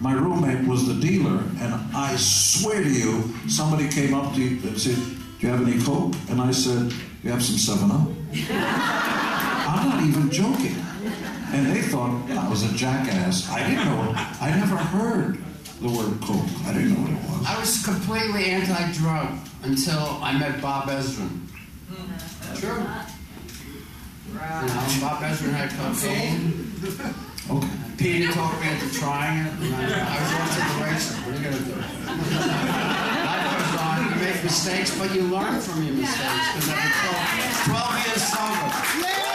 My 0.00 0.12
roommate 0.12 0.66
was 0.68 0.86
the 0.86 0.94
dealer, 0.94 1.42
and 1.60 1.74
I 1.94 2.16
swear 2.16 2.82
to 2.82 2.90
you, 2.90 3.34
somebody 3.48 3.88
came 3.88 4.14
up 4.14 4.34
to 4.34 4.40
you 4.40 4.68
and 4.68 4.80
said, 4.80 4.96
"Do 4.96 5.46
you 5.46 5.48
have 5.48 5.66
any 5.66 5.80
coke?" 5.82 6.14
And 6.28 6.40
I 6.40 6.50
said, 6.50 6.92
"You 7.22 7.30
have 7.30 7.42
some 7.42 7.56
Seven 7.56 7.90
Up." 7.90 8.08
I'm 9.68 9.88
not 9.88 10.04
even 10.04 10.30
joking. 10.30 10.76
And 11.52 11.66
they 11.66 11.80
thought 11.80 12.28
I 12.30 12.48
was 12.48 12.62
a 12.62 12.74
jackass. 12.74 13.48
I 13.50 13.68
didn't 13.68 13.84
know. 13.86 14.12
I 14.40 14.50
never 14.58 14.76
heard 14.76 15.38
the 15.80 15.88
word 15.88 16.20
coke. 16.22 16.46
I 16.66 16.72
didn't 16.72 16.94
know 16.94 17.00
what 17.00 17.10
it 17.10 17.20
was. 17.30 17.46
I 17.46 17.60
was 17.60 17.84
completely 17.84 18.46
anti-drug 18.46 19.38
until 19.62 20.18
I 20.22 20.36
met 20.38 20.60
Bob 20.62 20.88
Ezrin. 20.88 21.40
Sure. 22.56 22.78
You 24.28 24.34
know, 24.34 25.00
Bob 25.00 25.22
Ezrin 25.22 25.52
had 25.52 25.70
cocaine. 25.76 26.72
Okay. 27.48 27.68
Peter 27.98 28.32
talked 28.32 28.60
me 28.60 28.68
into 28.70 28.92
trying 28.92 29.46
it, 29.46 29.52
and 29.52 29.74
I, 29.74 29.78
I 29.78 30.20
was 30.20 30.32
on 30.34 30.46
to 30.48 30.60
the 30.66 30.84
races. 30.84 31.16
What 31.24 31.34
are 31.34 31.38
you 31.38 31.44
gonna 31.44 31.64
do? 31.64 31.76
Life 33.26 33.46
goes 33.56 33.80
on. 33.80 33.96
You 34.04 34.16
make 34.20 34.44
mistakes, 34.44 34.98
but 34.98 35.14
you 35.14 35.22
learn 35.22 35.60
from 35.60 35.82
your 35.82 35.94
mistakes. 35.94 36.52
Because 36.54 36.68
after 36.70 37.70
12, 37.70 37.80
12 37.80 38.06
years 38.06 38.22
sober. 38.22 39.25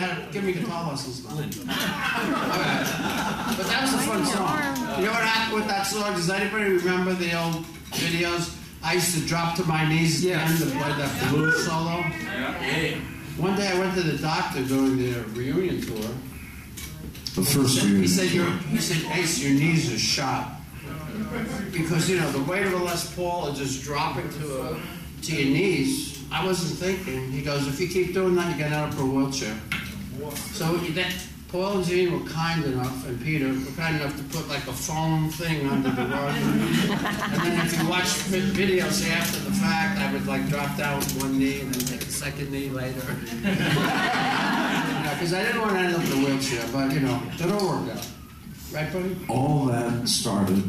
Me 0.00 0.06
how 0.06 0.14
to 0.14 0.32
give 0.32 0.44
me 0.44 0.52
guitar 0.52 0.88
lessons 0.88 1.24
now? 1.24 1.30
Alright. 1.32 1.46
But 3.56 3.66
that 3.66 3.82
was 3.82 3.94
a 3.94 3.98
fun 3.98 4.24
song. 4.26 4.98
You 4.98 5.06
know 5.06 5.12
what 5.12 5.24
happened 5.24 5.60
with 5.60 5.68
that 5.68 5.86
song? 5.86 6.14
Does 6.14 6.30
anybody 6.30 6.64
remember 6.64 7.14
the 7.14 7.38
old 7.40 7.64
videos? 7.92 8.54
I 8.82 8.94
used 8.94 9.18
to 9.18 9.26
drop 9.26 9.56
to 9.56 9.64
my 9.64 9.88
knees 9.88 10.24
at 10.24 10.28
the 10.28 10.34
end 10.40 10.58
to 10.58 10.66
play 10.66 10.92
that 10.92 11.30
blues 11.30 11.66
solo. 11.66 12.02
One 13.38 13.56
day 13.56 13.68
I 13.68 13.78
went 13.78 13.94
to 13.94 14.02
the 14.02 14.18
doctor 14.18 14.64
during 14.64 14.98
the 14.98 15.20
reunion 15.34 15.80
tour. 15.80 16.10
The 17.34 17.42
first 17.42 17.80
He 17.80 17.86
reunion 17.88 18.08
said, 18.08 18.30
your, 18.30 18.50
he 18.50 18.78
said, 18.78 19.16
Ace, 19.16 19.42
your 19.42 19.52
knees 19.58 19.92
are 19.92 19.98
shot. 19.98 20.54
Because, 21.72 22.08
you 22.08 22.18
know, 22.20 22.30
the 22.30 22.42
weight 22.50 22.66
of 22.66 22.72
a 22.72 22.76
Les 22.78 23.14
Paul 23.14 23.48
is 23.48 23.58
just 23.58 23.82
dropping 23.82 24.28
to, 24.30 24.62
a, 24.62 24.80
to 25.22 25.34
your 25.34 25.52
knees. 25.52 26.24
I 26.30 26.44
wasn't 26.44 26.78
thinking. 26.78 27.30
He 27.32 27.42
goes, 27.42 27.66
if 27.66 27.80
you 27.80 27.88
keep 27.88 28.14
doing 28.14 28.34
that, 28.36 28.52
you 28.52 28.58
get 28.58 28.72
out 28.72 28.92
of 28.92 29.00
a 29.00 29.04
wheelchair. 29.04 29.56
So 30.52 30.76
that, 30.76 31.14
Paul 31.48 31.78
and 31.78 31.84
Gene 31.86 32.12
were 32.12 32.28
kind 32.28 32.64
enough, 32.64 33.06
and 33.06 33.20
Peter 33.22 33.48
were 33.48 33.76
kind 33.76 34.00
enough 34.00 34.16
to 34.16 34.24
put 34.36 34.48
like 34.48 34.66
a 34.66 34.72
foam 34.72 35.30
thing 35.30 35.66
under 35.68 35.90
the 35.90 36.02
rug. 36.02 36.34
and 36.36 37.42
then 37.42 37.66
if 37.66 37.80
you 37.80 37.88
watch 37.88 38.08
vi- 38.28 38.40
videos 38.52 39.08
after 39.10 39.38
the 39.40 39.52
fact, 39.52 39.98
I 40.00 40.12
would 40.12 40.26
like 40.26 40.48
drop 40.48 40.76
down 40.76 40.98
with 40.98 41.22
one 41.22 41.38
knee 41.38 41.60
and 41.60 41.72
then 41.74 41.98
take 41.98 42.02
a 42.02 42.10
second 42.10 42.50
knee 42.50 42.70
later. 42.70 43.02
Because 45.18 45.32
I 45.34 45.42
didn't 45.42 45.60
want 45.62 45.72
to 45.72 45.78
end 45.80 45.96
up 45.96 46.04
in 46.04 46.12
a 46.12 46.24
wheelchair, 46.24 46.64
but 46.72 46.92
you 46.92 47.00
know, 47.00 47.20
it 47.32 47.50
all 47.50 47.70
worked 47.70 47.90
out. 47.90 48.06
Right, 48.70 48.92
buddy? 48.92 49.16
All 49.28 49.64
that 49.64 50.06
started 50.06 50.62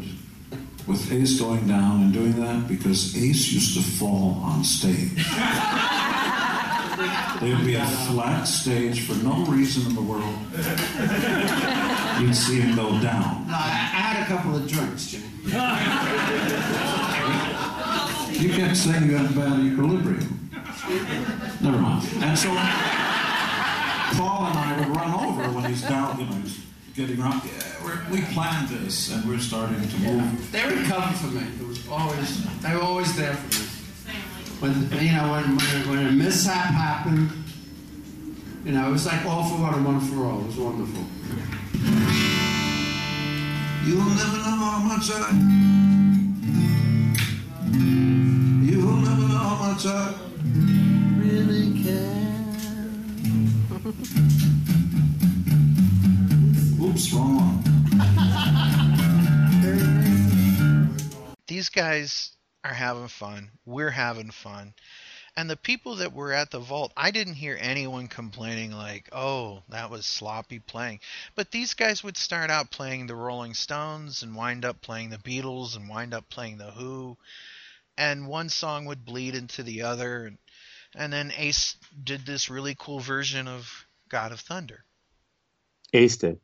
with 0.87 1.11
Ace 1.11 1.39
going 1.39 1.67
down 1.67 2.01
and 2.01 2.11
doing 2.11 2.33
that 2.41 2.67
because 2.67 3.15
Ace 3.15 3.51
used 3.51 3.75
to 3.75 3.83
fall 3.83 4.41
on 4.43 4.63
stage. 4.63 5.23
There'd 6.99 7.65
be 7.65 7.75
a 7.75 7.85
flat 7.85 8.43
stage 8.43 9.07
for 9.07 9.15
no 9.23 9.45
reason 9.45 9.87
in 9.87 9.95
the 9.95 10.01
world. 10.01 10.35
You'd 12.19 12.35
see 12.35 12.59
him 12.59 12.75
go 12.75 12.91
down. 13.01 13.47
No, 13.47 13.53
I, 13.53 13.69
I 13.93 14.01
had 14.01 14.23
a 14.23 14.25
couple 14.27 14.55
of 14.55 14.67
drinks, 14.67 15.07
Jimmy. 15.11 15.25
You 18.39 18.49
kept 18.53 18.75
saying 18.77 19.09
you 19.09 19.17
had 19.17 19.33
bad 19.35 19.59
equilibrium. 19.59 20.49
Never 21.61 21.77
mind. 21.77 22.07
And 22.17 22.37
so 22.37 22.49
Paul 24.17 24.47
and 24.47 24.57
I 24.57 24.75
would 24.79 24.89
run 24.95 25.13
over 25.13 25.49
when 25.55 25.65
he's 25.65 25.81
down, 25.83 26.19
you 26.19 26.25
know, 26.25 26.33
he's 26.33 26.65
getting 26.95 27.21
up. 27.21 27.43
Yeah, 27.45 27.85
we're, 27.85 27.99
we 28.11 28.21
planned 28.33 28.67
this 28.69 29.11
and 29.13 29.23
we're 29.25 29.39
starting 29.39 29.87
to 29.87 29.97
move. 29.99 30.51
They 30.51 30.65
would 30.65 30.85
cover 30.85 31.13
for 31.15 31.27
me. 31.27 31.43
It 31.59 31.67
was 31.67 31.87
always 31.87 32.61
they 32.61 32.73
were 32.75 32.81
always 32.81 33.15
there 33.15 33.33
for 33.33 33.61
me. 33.61 33.78
When 34.59 34.73
you 34.73 35.13
know 35.13 35.31
when 35.31 35.57
when, 35.87 36.05
a 36.07 36.11
mishap 36.11 36.73
happened, 36.73 37.31
you 38.65 38.73
know 38.73 38.89
it 38.89 38.91
was 38.91 39.05
like 39.05 39.25
all 39.25 39.47
for 39.47 39.61
one 39.61 39.73
and 39.73 39.85
one 39.85 40.01
for 40.01 40.25
all. 40.25 40.41
It 40.41 40.47
was 40.47 40.57
wonderful. 40.57 41.05
You'll 43.85 44.03
never 44.03 44.37
know 44.37 44.57
how 44.59 44.79
much 44.79 45.09
I. 45.13 45.31
You'll 48.69 48.97
never 48.97 49.27
know 49.29 49.37
how 49.37 49.71
much 49.71 49.85
I 49.85 50.13
really 51.15 51.81
care. 51.81 52.19
Oops, 56.83 57.13
wrong. 57.13 57.63
These 61.47 61.69
guys 61.69 62.35
are 62.63 62.73
having 62.73 63.07
fun. 63.07 63.51
We're 63.65 63.91
having 63.91 64.31
fun. 64.31 64.73
And 65.35 65.49
the 65.49 65.55
people 65.55 65.97
that 65.97 66.13
were 66.13 66.33
at 66.33 66.51
the 66.51 66.59
vault, 66.59 66.91
I 66.97 67.11
didn't 67.11 67.35
hear 67.35 67.57
anyone 67.59 68.07
complaining 68.07 68.71
like, 68.71 69.07
"Oh, 69.11 69.63
that 69.69 69.89
was 69.89 70.05
sloppy 70.05 70.59
playing." 70.59 70.99
But 71.35 71.51
these 71.51 71.73
guys 71.73 72.03
would 72.03 72.17
start 72.17 72.49
out 72.49 72.71
playing 72.71 73.07
the 73.07 73.15
Rolling 73.15 73.53
Stones 73.53 74.23
and 74.23 74.35
wind 74.35 74.65
up 74.65 74.81
playing 74.81 75.11
the 75.11 75.17
Beatles 75.17 75.75
and 75.75 75.87
wind 75.87 76.13
up 76.13 76.27
playing 76.29 76.57
the 76.57 76.71
Who, 76.71 77.17
and 77.97 78.27
one 78.27 78.49
song 78.49 78.85
would 78.85 79.05
bleed 79.05 79.35
into 79.35 79.63
the 79.63 79.83
other 79.83 80.25
and 80.25 80.37
and 80.95 81.13
then 81.13 81.31
Ace 81.37 81.75
did 82.03 82.25
this 82.25 82.49
really 82.49 82.75
cool 82.77 82.99
version 82.99 83.47
of 83.47 83.85
God 84.09 84.31
of 84.31 84.39
Thunder. 84.39 84.83
Ace 85.93 86.17
did. 86.17 86.39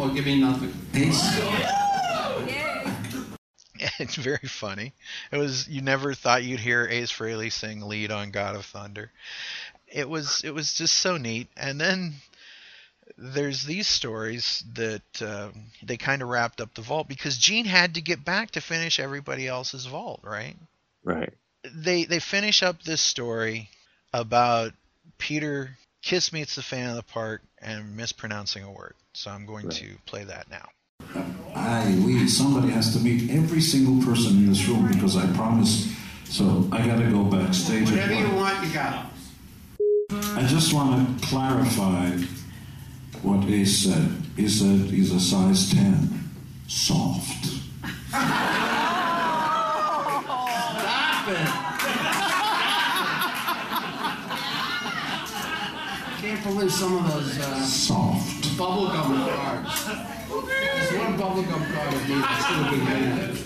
Or 0.00 0.08
give 0.10 0.24
me 0.24 0.40
nothing. 0.40 0.72
It's 3.98 4.16
very 4.16 4.48
funny. 4.48 4.92
It 5.32 5.38
was 5.38 5.66
you 5.68 5.80
never 5.80 6.12
thought 6.12 6.44
you'd 6.44 6.60
hear 6.60 6.86
Ace 6.86 7.10
Frehley 7.10 7.50
sing 7.50 7.80
lead 7.80 8.10
on 8.10 8.30
God 8.30 8.54
of 8.54 8.66
Thunder. 8.66 9.10
It 9.88 10.08
was 10.08 10.42
it 10.44 10.52
was 10.52 10.74
just 10.74 10.98
so 10.98 11.16
neat. 11.16 11.48
And 11.56 11.80
then 11.80 12.14
there's 13.16 13.64
these 13.64 13.86
stories 13.86 14.64
that 14.74 15.22
um, 15.22 15.52
they 15.82 15.96
kind 15.96 16.20
of 16.20 16.28
wrapped 16.28 16.60
up 16.60 16.74
the 16.74 16.82
vault 16.82 17.08
because 17.08 17.38
Gene 17.38 17.64
had 17.64 17.94
to 17.94 18.02
get 18.02 18.24
back 18.24 18.50
to 18.52 18.60
finish 18.60 19.00
everybody 19.00 19.46
else's 19.48 19.86
vault, 19.86 20.20
right? 20.24 20.56
Right. 21.02 21.32
They 21.74 22.04
they 22.04 22.20
finish 22.20 22.62
up 22.62 22.82
this 22.82 23.00
story 23.00 23.70
about 24.12 24.72
Peter 25.16 25.76
Kiss 26.02 26.32
meets 26.32 26.54
the 26.54 26.62
fan 26.62 26.90
of 26.90 26.96
the 26.96 27.02
park 27.02 27.42
and 27.60 27.96
mispronouncing 27.96 28.62
a 28.64 28.70
word. 28.70 28.94
So 29.12 29.30
I'm 29.30 29.46
going 29.46 29.68
to 29.70 29.96
play 30.06 30.24
that 30.24 30.50
now. 30.50 30.68
I, 31.54 32.00
we, 32.04 32.28
somebody 32.28 32.68
has 32.72 32.92
to 32.94 33.00
meet 33.00 33.30
every 33.30 33.60
single 33.60 34.04
person 34.04 34.32
in 34.38 34.46
this 34.48 34.66
room 34.66 34.88
because 34.88 35.16
I 35.16 35.26
promised. 35.34 35.88
So 36.24 36.68
I 36.70 36.86
got 36.86 36.98
to 36.98 37.10
go 37.10 37.24
backstage. 37.24 37.90
Whatever 37.90 38.14
you 38.14 38.30
want, 38.34 38.66
you 38.66 38.72
got. 38.72 39.06
I 40.12 40.46
just 40.46 40.72
want 40.72 41.20
to 41.20 41.26
clarify 41.26 42.10
what 43.22 43.48
Ace 43.48 43.84
said. 43.84 44.10
He 44.36 44.48
said 44.48 44.90
he's 44.90 45.12
a 45.12 45.20
size 45.20 45.70
10, 45.72 46.30
soft. 46.66 47.46
Stop 50.80 51.28
it. 51.28 51.69
Can't 56.42 56.54
believe 56.56 56.72
some 56.72 56.96
of 56.96 57.12
those 57.12 57.38
uh, 57.38 57.60
soft 57.60 58.44
bubblegum 58.56 59.28
cards. 59.28 59.84
There's 59.84 60.92
one 60.98 61.18
bubblegum 61.18 61.74
card 61.74 61.92
of 61.92 62.08
me 62.08 62.14
that 62.14 62.38
should 62.48 62.56
have 62.64 62.70
been 62.72 62.84
banned. 62.86 63.36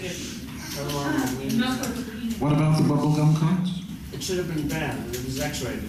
What 2.40 2.52
about 2.52 2.76
the 2.76 2.84
bubblegum 2.84 3.36
cards? 3.36 3.82
It 4.12 4.22
should 4.22 4.38
have 4.38 4.54
been 4.54 4.68
banned. 4.68 5.12
It 5.12 5.24
was 5.24 5.40
X-rated. 5.40 5.82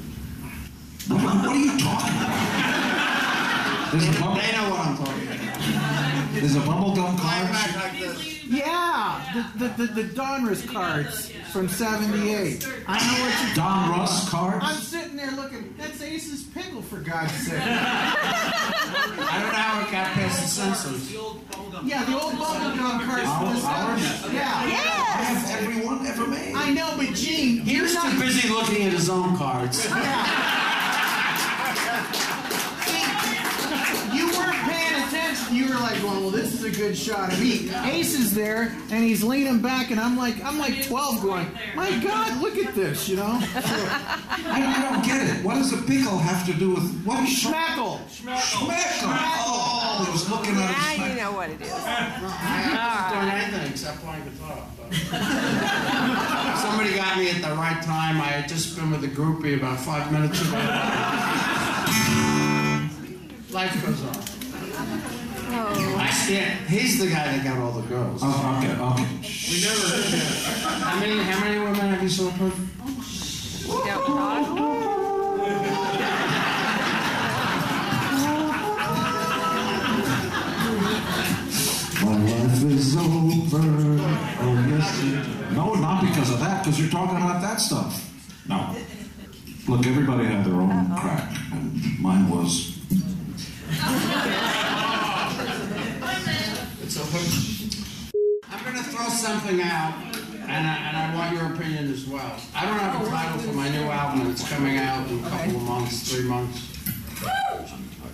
What, 1.08 1.22
what 1.22 1.46
are 1.46 1.56
you 1.56 1.78
talking 1.78 2.16
about? 2.16 3.92
There's 3.92 4.08
a, 4.08 4.12
They 4.12 4.18
know 4.18 4.70
what 4.72 4.80
I'm 4.80 4.98
talking 4.98 5.28
about. 5.28 6.15
There's 6.36 6.56
a 6.56 6.60
bubblegum 6.60 7.18
card. 7.20 7.50
Like. 7.52 8.42
Yeah, 8.48 9.50
the, 9.58 9.68
the, 9.68 9.86
the, 9.88 10.04
the 10.04 10.14
Donruss 10.14 10.68
cards 10.72 11.32
from 11.52 11.68
78. 11.68 12.68
I 12.88 13.00
know 13.00 13.24
what 13.24 13.34
you're 13.42 13.56
Donruss 13.66 14.30
cards? 14.30 14.60
I'm 14.62 14.76
sitting 14.76 15.16
there 15.16 15.32
looking, 15.32 15.74
that's 15.78 16.02
Ace's 16.02 16.44
pickle, 16.44 16.82
for 16.84 16.98
God's 16.98 17.32
sake. 17.48 17.60
I 17.60 19.06
don't 19.08 19.18
know 19.18 19.58
how 19.58 19.82
it 19.82 19.92
got 19.92 20.12
past 20.14 20.42
the 20.44 20.48
censors. 20.48 21.12
Yeah, 21.84 22.04
the 22.06 22.20
old 22.22 22.34
bubblegum 22.34 23.06
cards 23.06 23.30
from 23.34 23.54
the 23.56 23.62
70s. 23.62 24.34
Yeah. 24.34 24.52
I 24.54 25.24
have 25.24 25.62
everyone 25.62 26.06
ever 26.06 26.28
made. 26.28 26.54
I 26.56 26.72
know, 26.72 26.94
but 26.98 27.16
Gene, 27.16 27.62
He 27.62 27.82
was 27.82 27.94
you're 27.94 28.02
too 28.04 28.10
not- 28.10 28.20
busy 28.22 28.50
looking 28.50 28.84
at 28.86 28.92
his 28.94 29.10
own 29.10 29.36
cards. 29.38 29.86
You 29.86 29.92
you 35.52 35.68
were 35.70 35.76
like 35.76 36.02
going, 36.02 36.22
well, 36.22 36.30
this 36.32 36.54
is 36.54 36.64
a 36.64 36.72
good 36.72 36.98
shot 36.98 37.32
of 37.32 37.40
me. 37.40 37.70
Ace 37.86 38.14
is 38.18 38.34
there, 38.34 38.76
and 38.92 39.04
he's 39.04 39.24
leaning 39.24 39.62
back, 39.62 39.92
and 39.92 40.00
I'm 40.00 40.18
like, 40.18 40.44
I'm 40.44 40.58
like 40.60 40.84
12, 40.84 41.22
going, 41.22 41.48
my 41.76 41.90
God, 42.04 42.42
look 42.42 42.56
at 42.58 42.74
this, 42.76 43.08
you 43.08 43.18
know. 43.18 43.38
I, 43.40 44.22
I 44.48 44.92
don't 44.92 45.04
get 45.06 45.22
it. 45.38 45.44
What 45.46 45.56
does 45.56 45.72
a 45.74 45.78
pickle 45.84 46.18
have 46.18 46.46
to 46.48 46.54
do 46.54 46.72
with 46.72 47.04
what? 47.04 47.28
Schmeckle. 47.28 48.00
Schmeckle. 48.08 49.10
Oh, 49.48 50.04
he 50.06 50.12
was 50.12 50.30
looking 50.30 50.56
at 50.58 50.74
his 50.74 50.98
Now 51.00 51.06
you 51.08 51.16
know 51.16 51.32
what 51.34 51.50
it 51.50 51.62
is. 51.62 51.72
I 51.72 51.86
haven't 52.66 53.20
doing 53.20 53.30
anything 53.32 53.72
except 53.72 54.00
playing 54.02 54.24
guitar. 54.24 54.58
but- 54.78 54.94
Somebody 56.62 56.96
got 56.96 57.18
me 57.18 57.30
at 57.30 57.42
the 57.42 57.56
right 57.56 57.82
time. 57.84 58.20
I 58.22 58.26
had 58.28 58.48
just 58.50 58.76
been 58.78 58.92
with 58.92 59.04
a 59.04 59.08
groupie 59.08 59.56
about 59.58 59.80
five 59.80 60.12
minutes 60.12 60.42
ago. 60.42 60.58
Life 63.52 63.86
goes 63.86 64.02
on. 64.04 65.15
Oh. 65.58 65.96
I 65.98 66.10
stand. 66.12 66.68
He's 66.68 67.00
the 67.00 67.08
guy 67.08 67.38
that 67.38 67.44
got 67.46 67.58
all 67.60 67.72
the 67.72 67.88
girls. 67.88 68.22
Oh, 68.24 68.58
okay, 68.58 68.74
okay. 68.74 69.08
We 69.50 69.62
never 69.62 69.88
did 69.88 70.12
that. 70.12 70.26
How 70.84 71.00
many? 71.00 71.18
How 71.24 71.40
many 71.40 71.60
women 71.60 71.76
have 71.76 72.04
you 72.04 72.10
sold? 72.10 72.34
Per? 72.34 72.52
My 82.04 82.16
life 82.18 82.64
is 82.66 82.98
over. 82.98 83.62
Oh, 84.42 84.56
yes. 84.70 84.88
No, 85.54 85.74
not 85.76 86.02
because 86.02 86.30
of 86.32 86.40
that, 86.40 86.64
because 86.64 86.78
you're 86.80 86.90
talking 86.90 87.16
about 87.16 87.42
that 87.42 87.62
stuff. 87.62 88.04
No. 88.48 88.76
Look, 89.68 89.88
everybody 89.88 90.26
had 90.26 90.46
their 90.46 90.56
own 90.56 90.96
crack, 90.98 91.32
and 91.54 92.00
mine 92.00 92.30
was. 92.30 92.76
It's 96.98 97.04
a 97.04 97.18
hook. 97.18 98.40
I'm 98.50 98.64
going 98.64 98.78
to 98.82 98.90
throw 98.90 99.10
something 99.10 99.60
out, 99.62 99.96
and 100.48 100.66
I, 100.66 100.78
and 100.78 100.96
I 100.96 101.14
want 101.14 101.36
your 101.36 101.54
opinion 101.54 101.92
as 101.92 102.06
well. 102.06 102.40
I 102.56 102.66
don't 102.66 102.80
have 102.80 103.06
a 103.06 103.10
title 103.10 103.38
for 103.40 103.52
my 103.52 103.68
new 103.68 103.84
album, 103.84 104.22
and 104.22 104.32
it's 104.32 104.48
coming 104.48 104.78
out 104.78 105.06
in 105.10 105.20
a 105.20 105.30
couple 105.30 105.58
of 105.58 105.62
months, 105.64 106.10
three 106.10 106.24
months. 106.24 106.72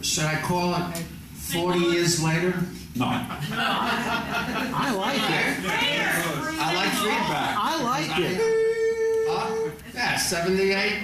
Should 0.02 0.24
I 0.24 0.42
call 0.42 0.74
it 0.74 0.98
40 1.36 1.80
Years 1.80 2.24
Later? 2.24 2.60
No. 2.96 3.06
I 3.06 4.92
like 4.98 5.16
it. 5.16 5.60
I 6.60 6.74
like 6.74 6.90
feedback. 6.90 7.58
I 7.60 7.84
like 7.84 8.20
it. 8.20 8.42
Huh? 9.30 9.70
Yeah, 9.94 10.18
78, 10.18 11.04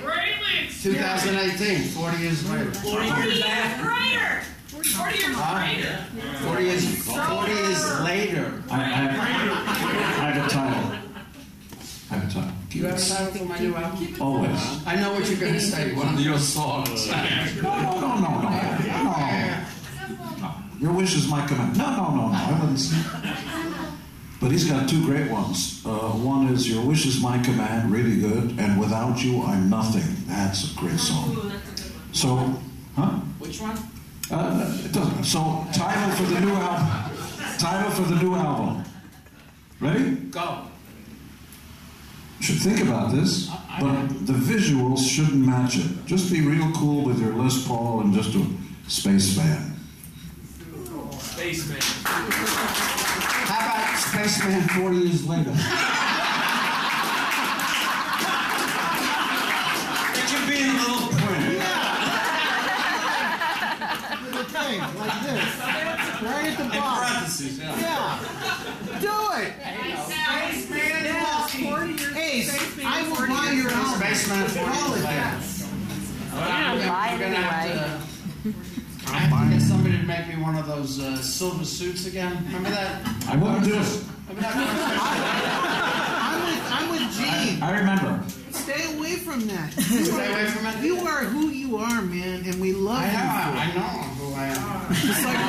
2018, 0.81 1.89
40 1.89 2.17
years 2.17 2.49
later. 2.49 2.71
40 2.71 3.05
years 3.05 3.39
later. 3.39 4.56
40 4.95 5.17
years 5.17 5.35
Huh? 5.35 5.65
later. 5.65 6.05
40 6.43 6.63
years, 6.63 7.03
40 7.05 7.51
years 7.51 8.01
later. 8.01 8.63
I, 8.69 8.75
I, 8.75 8.79
I 8.79 10.31
have 10.31 10.45
a 10.45 10.49
title. 10.49 10.91
I 12.09 12.15
have 12.15 12.29
a 12.29 12.33
title. 12.33 12.51
You 12.71 12.85
have 12.85 12.97
a 12.97 13.01
title 13.01 13.33
for 13.33 13.45
my 13.45 13.59
new 13.59 13.75
album? 13.75 14.21
Always. 14.21 14.61
I 14.85 14.95
know 14.95 15.13
what 15.13 15.27
you're 15.29 15.39
going 15.39 15.53
to 15.53 15.59
say, 15.61 15.93
one 15.95 16.13
of 16.13 16.19
your 16.21 16.37
songs. 16.39 17.07
No, 17.07 17.15
no, 17.61 17.99
no, 17.99 18.19
no, 18.19 18.41
no. 18.41 18.49
No. 20.41 20.53
Your 20.79 20.93
wish 20.93 21.15
is 21.15 21.27
my 21.27 21.45
command. 21.47 21.77
No, 21.77 21.89
no, 21.89 22.15
no, 22.15 22.27
no. 22.27 22.33
I 22.33 22.59
wouldn't 22.59 22.79
say. 22.79 22.97
But 24.39 24.51
he's 24.51 24.65
got 24.69 24.87
two 24.87 25.03
great 25.03 25.31
ones. 25.31 25.81
Uh, 25.83 26.11
one 26.11 26.47
is 26.49 26.69
Your 26.69 26.85
Wish 26.85 27.07
is 27.07 27.19
My 27.19 27.39
Command, 27.41 27.91
really 27.91 28.19
good, 28.19 28.59
and 28.59 28.79
Without 28.79 29.19
You, 29.23 29.41
I'm 29.41 29.67
Nothing. 29.67 30.03
That's 30.27 30.71
a 30.71 30.75
great 30.75 30.99
song. 30.99 31.51
So, 32.11 32.35
huh? 32.95 33.13
Which 33.39 33.59
one? 33.59 33.75
Uh, 34.29 34.81
it 34.83 34.91
doesn't. 34.91 35.23
So, 35.23 35.65
title 35.73 36.11
for 36.15 36.23
the 36.33 36.39
new 36.41 36.53
album. 36.53 37.17
Title 37.57 37.91
for 37.91 38.01
the 38.03 38.21
new 38.21 38.35
album. 38.35 38.83
Ready? 39.79 40.15
Go. 40.31 40.63
Should 42.39 42.59
think 42.59 42.81
about 42.81 43.11
this, 43.13 43.49
but 43.79 44.09
the 44.27 44.33
visuals 44.33 44.99
shouldn't 45.09 45.45
match 45.45 45.77
it. 45.77 46.05
Just 46.05 46.31
be 46.31 46.41
real 46.41 46.71
cool 46.73 47.03
with 47.03 47.19
your 47.19 47.33
Les 47.33 47.67
Paul 47.67 48.01
and 48.01 48.13
just 48.13 48.31
do 48.31 48.45
Spaceman. 48.87 49.73
Spaceman. 51.19 51.79
How 52.03 53.59
about 53.65 53.97
Spaceman 53.99 54.61
40 54.69 54.97
years 54.97 55.27
later? 55.27 55.51
It 60.13 60.29
should 60.29 60.47
be 60.47 60.57
in 60.61 60.73
little 60.77 61.07
print. 61.09 61.63
The 64.33 64.43
thing, 64.67 64.79
like 64.99 65.21
this. 65.23 65.59
Right 66.21 66.45
at 66.47 66.57
the 66.57 66.63
In 66.63 66.69
bottom. 66.69 67.05
parentheses, 67.05 67.59
yeah. 67.59 67.79
Yeah. 67.79 68.99
Do 68.99 69.15
it. 69.41 69.53
Spaceman 70.07 71.05
Yeah. 71.05 71.47
40 71.47 71.91
years 71.93 72.15
Ace, 72.15 72.79
I 72.85 73.03
will 73.07 73.27
buy 73.27 73.51
your 73.51 73.69
album. 73.71 73.99
Spaceman 74.01 74.47
40 74.47 74.71
Call 74.71 74.89
years 74.89 75.01
that. 75.03 75.37
Well, 76.33 76.47
Yeah, 76.47 76.89
buy 76.89 77.07
gonna 77.17 77.35
have 77.35 77.65
anyway. 77.65 77.89
to- 78.43 78.53
I 79.13 79.17
have 79.19 79.49
to 79.49 79.55
get 79.57 79.61
somebody 79.65 79.97
to 79.97 80.03
make 80.03 80.27
me 80.27 80.35
one 80.41 80.55
of 80.57 80.67
those 80.67 80.99
uh, 80.99 81.15
silver 81.21 81.63
suits 81.63 82.05
again. 82.07 82.43
Remember 82.47 82.69
that? 82.71 83.01
I 83.29 83.37
wouldn't 83.37 83.63
do 83.63 83.75
it. 83.75 84.03
I'm 84.29 84.35
with, 86.45 86.71
I'm 86.73 86.89
with 86.89 87.11
Gene. 87.17 87.63
I 87.63 87.71
remember. 87.79 88.23
Stay 88.63 88.97
away 88.97 89.15
from 89.15 89.47
that. 89.47 89.73
You 89.77 90.05
Stay 90.05 90.25
are- 90.27 90.31
away 90.31 90.45
from 90.47 90.65
it? 90.65 90.83
You 90.85 90.97
are 91.07 91.23
who 91.25 91.47
you 91.49 91.77
are, 91.77 92.01
man, 92.01 92.43
and 92.45 92.59
we 92.61 92.73
love 92.73 93.01
you. 93.01 93.17
I 93.17 93.65
you. 93.67 93.73
know, 93.75 93.85
I 93.85 93.91
know 93.93 94.03
who 94.17 94.33
I 94.33 94.45
am. 94.47 94.93
Just 94.93 95.23
like 95.23 95.37
we 95.37 95.43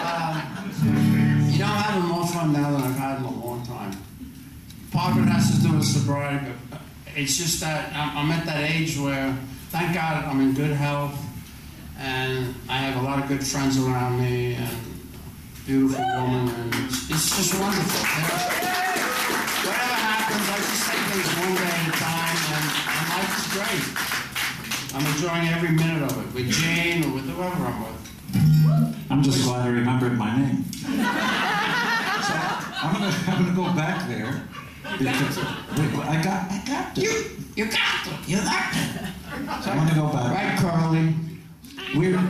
love 0.00 0.36
you. 0.84 0.90
Um, 0.90 1.50
you 1.50 1.58
know, 1.58 1.66
I'm 1.66 1.82
having 1.82 2.08
more 2.08 2.26
fun 2.26 2.52
now 2.52 2.70
than 2.72 2.82
I've 2.82 2.96
had 2.96 3.18
in 3.18 3.24
a 3.24 3.30
long 3.44 3.64
time. 3.66 3.92
Part 4.92 5.16
of 5.16 5.22
it 5.24 5.28
has 5.30 5.54
to 5.56 5.62
do 5.68 5.76
with 5.76 5.84
sobriety, 5.86 6.52
but 6.70 6.80
it's 7.16 7.36
just 7.36 7.60
that 7.60 7.92
I'm, 7.94 8.16
I'm 8.18 8.30
at 8.30 8.44
that 8.46 8.70
age 8.70 8.98
where, 8.98 9.36
thank 9.70 9.94
God, 9.94 10.24
I'm 10.24 10.40
in 10.40 10.54
good 10.54 10.72
health, 10.72 11.14
and 11.98 12.54
I 12.68 12.78
have 12.78 12.96
a 13.02 13.04
lot 13.06 13.22
of 13.22 13.28
good 13.28 13.44
friends 13.46 13.78
around 13.78 14.18
me, 14.20 14.54
and 14.54 14.76
beautiful 15.66 16.02
woman, 16.16 16.48
and 16.48 16.74
it's, 16.86 17.10
it's 17.10 17.36
just 17.36 17.54
wonderful. 17.60 18.00
Whatever 19.62 19.94
happens, 19.94 20.08
I 20.08 20.09
just 20.70 20.86
take 20.86 21.02
things 21.10 21.26
one 21.34 21.54
day 21.58 21.66
at 21.66 21.88
a 21.88 21.96
time, 21.98 22.38
and, 22.54 22.66
and 22.94 23.04
life 23.10 23.34
is 23.34 23.46
great. 23.50 23.84
I'm 24.94 25.04
enjoying 25.14 25.48
every 25.48 25.70
minute 25.70 26.02
of 26.02 26.14
it 26.18 26.34
with 26.34 26.50
Jane 26.50 27.04
or 27.04 27.14
with 27.14 27.28
whoever 27.28 27.64
I'm 27.66 27.82
with. 27.82 29.06
I'm 29.10 29.22
just 29.22 29.44
glad 29.44 29.66
I 29.66 29.70
remembered 29.70 30.16
my 30.16 30.36
name. 30.36 30.64
So 30.72 30.92
I'm 32.82 32.92
gonna 32.94 33.12
I'm 33.26 33.44
gonna 33.44 33.56
go 33.56 33.74
back 33.76 34.06
there 34.08 34.42
because 34.98 35.38
wait, 35.76 35.94
I 36.06 36.22
got 36.22 36.50
I 36.50 36.62
got 36.66 36.94
to. 36.94 37.00
You, 37.00 37.24
you 37.56 37.64
got 37.66 38.04
to, 38.04 38.30
you 38.30 38.36
got 38.36 38.72
to. 38.72 39.12
So 39.62 39.70
I'm 39.70 39.78
gonna 39.78 39.94
go 39.94 40.12
back. 40.12 40.32
Right, 40.32 40.58
Carly. 40.58 41.14
We're 41.96 42.20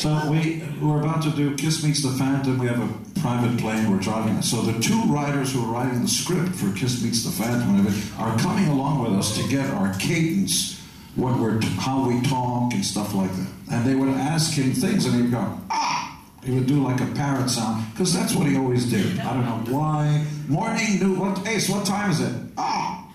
so 0.00 0.30
we 0.30 0.62
we're 0.80 1.02
about 1.02 1.22
to 1.24 1.30
do 1.30 1.54
Kiss 1.56 1.84
Meets 1.84 2.02
the 2.02 2.08
Phantom. 2.12 2.56
We 2.56 2.66
have 2.68 2.80
a 2.80 3.20
private 3.20 3.58
plane 3.60 3.90
we're 3.90 3.98
driving. 3.98 4.40
So 4.40 4.62
the 4.62 4.80
two 4.80 4.98
writers 5.02 5.52
who 5.52 5.62
are 5.62 5.70
writing 5.70 6.00
the 6.00 6.08
script 6.08 6.54
for 6.54 6.72
Kiss 6.72 7.02
Meets 7.02 7.22
the 7.22 7.30
Phantom 7.30 7.86
are 8.18 8.38
coming 8.38 8.66
along 8.68 9.02
with 9.02 9.12
us 9.12 9.36
to 9.36 9.46
get 9.50 9.68
our 9.68 9.92
cadence, 9.98 10.80
what 11.16 11.38
we're 11.38 11.60
how 11.80 12.08
we 12.08 12.18
talk 12.22 12.72
and 12.72 12.82
stuff 12.82 13.14
like 13.14 13.30
that. 13.30 13.48
And 13.72 13.86
they 13.86 13.94
would 13.94 14.08
ask 14.08 14.54
him 14.54 14.72
things, 14.72 15.04
and 15.04 15.16
he'd 15.16 15.30
go 15.32 15.60
ah. 15.68 16.18
He 16.42 16.52
would 16.52 16.66
do 16.66 16.82
like 16.82 17.02
a 17.02 17.06
parrot 17.08 17.50
sound 17.50 17.84
because 17.92 18.14
that's 18.14 18.34
what 18.34 18.46
he 18.46 18.56
always 18.56 18.90
did. 18.90 19.18
I 19.18 19.34
don't 19.34 19.44
know 19.44 19.76
why. 19.76 20.24
Morning, 20.48 20.98
new 20.98 21.14
what? 21.20 21.46
Ace, 21.46 21.68
what 21.68 21.84
time 21.84 22.10
is 22.10 22.20
it? 22.22 22.32
Ah. 22.56 23.06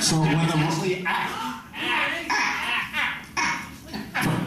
So 0.00 0.18
when 0.22 0.46
the 0.48 0.72
Actually, 0.72 1.04
for 1.04 1.51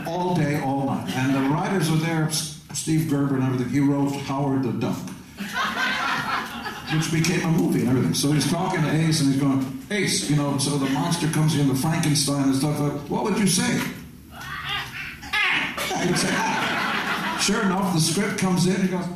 all 0.07 0.35
day, 0.35 0.59
all 0.61 0.85
night. 0.85 1.15
And 1.15 1.35
the 1.35 1.49
writers 1.49 1.89
were 1.89 1.97
there, 1.97 2.29
Steve 2.31 3.09
Gerber 3.09 3.35
and 3.35 3.43
everything. 3.43 3.69
He 3.69 3.79
wrote 3.79 4.11
Howard 4.13 4.63
the 4.63 4.71
Duck, 4.73 4.97
which 6.93 7.11
became 7.11 7.41
a 7.45 7.51
movie 7.51 7.81
and 7.81 7.89
everything. 7.89 8.13
So 8.13 8.31
he's 8.31 8.49
talking 8.49 8.81
to 8.81 8.91
Ace 8.91 9.21
and 9.21 9.33
he's 9.33 9.41
going, 9.41 9.85
Ace, 9.91 10.29
you 10.29 10.35
know, 10.35 10.57
so 10.57 10.77
the 10.77 10.89
monster 10.89 11.27
comes 11.29 11.55
in, 11.57 11.67
the 11.67 11.75
Frankenstein 11.75 12.43
and 12.45 12.55
stuff. 12.55 12.79
Like, 12.79 12.93
what 13.09 13.23
would 13.23 13.37
you 13.37 13.47
say? 13.47 13.81
I 14.33 16.05
would 16.07 16.17
say, 16.17 16.29
ah. 16.31 17.37
Sure 17.41 17.61
enough, 17.61 17.93
the 17.93 17.99
script 18.01 18.39
comes 18.39 18.65
in. 18.65 18.75
and 18.75 18.83
He 18.83 18.89
goes. 18.89 19.05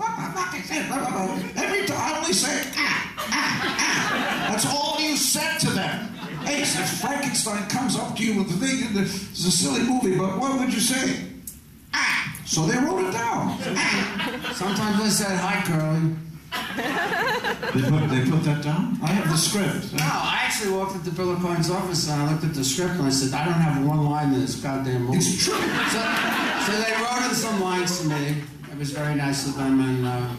Every 1.57 1.85
time 1.87 1.97
I 1.97 2.17
only 2.17 2.33
say, 2.33 2.63
ah, 2.75 3.13
ah, 3.17 3.25
ah. 3.31 4.47
That's 4.51 4.65
all 4.65 4.99
you 4.99 5.15
said 5.15 5.57
to 5.59 5.69
them. 5.71 6.18
If 6.57 6.99
Frankenstein 7.01 7.67
comes 7.69 7.95
up 7.95 8.15
to 8.17 8.23
you 8.23 8.39
with 8.41 8.49
the 8.49 8.65
thing, 8.65 8.87
and 8.87 8.95
the- 8.95 9.01
it's 9.01 9.45
a 9.45 9.51
silly 9.51 9.81
movie, 9.81 10.17
but 10.17 10.37
what 10.39 10.59
would 10.59 10.73
you 10.73 10.79
say? 10.79 11.25
Ah. 11.93 12.35
So 12.45 12.65
they 12.65 12.77
wrote 12.77 13.05
it 13.05 13.11
down. 13.13 13.59
Sometimes 14.55 15.01
I 15.01 15.09
said, 15.09 15.37
hi, 15.39 15.61
Curly. 15.65 16.15
They 17.73 17.89
put, 17.89 18.09
they 18.09 18.29
put 18.29 18.43
that 18.43 18.63
down? 18.63 18.97
I 19.03 19.07
have 19.07 19.29
the 19.29 19.37
script. 19.37 19.93
No, 19.93 19.99
I 20.03 20.39
actually 20.45 20.71
walked 20.73 20.95
into 20.95 21.11
Bill 21.11 21.35
Aucoin's 21.35 21.69
office 21.69 22.09
and 22.09 22.21
I 22.23 22.31
looked 22.31 22.43
at 22.43 22.53
the 22.55 22.63
script 22.63 22.93
and 22.95 23.03
I 23.03 23.09
said, 23.11 23.33
I 23.33 23.45
don't 23.45 23.53
have 23.53 23.85
one 23.85 24.03
line 24.09 24.33
in 24.33 24.41
this 24.41 24.55
goddamn 24.55 25.03
movie. 25.05 25.17
It's 25.17 25.43
true. 25.45 25.53
So, 25.53 26.01
so 26.65 26.71
they 26.81 26.91
wrote 27.03 27.29
in 27.29 27.35
some 27.35 27.61
lines 27.61 28.01
to 28.01 28.07
me 28.07 28.41
It 28.71 28.77
was 28.79 28.89
very 28.91 29.13
nice 29.13 29.45
of 29.47 29.55
them, 29.57 29.79
and 29.79 30.05
uh, 30.07 30.29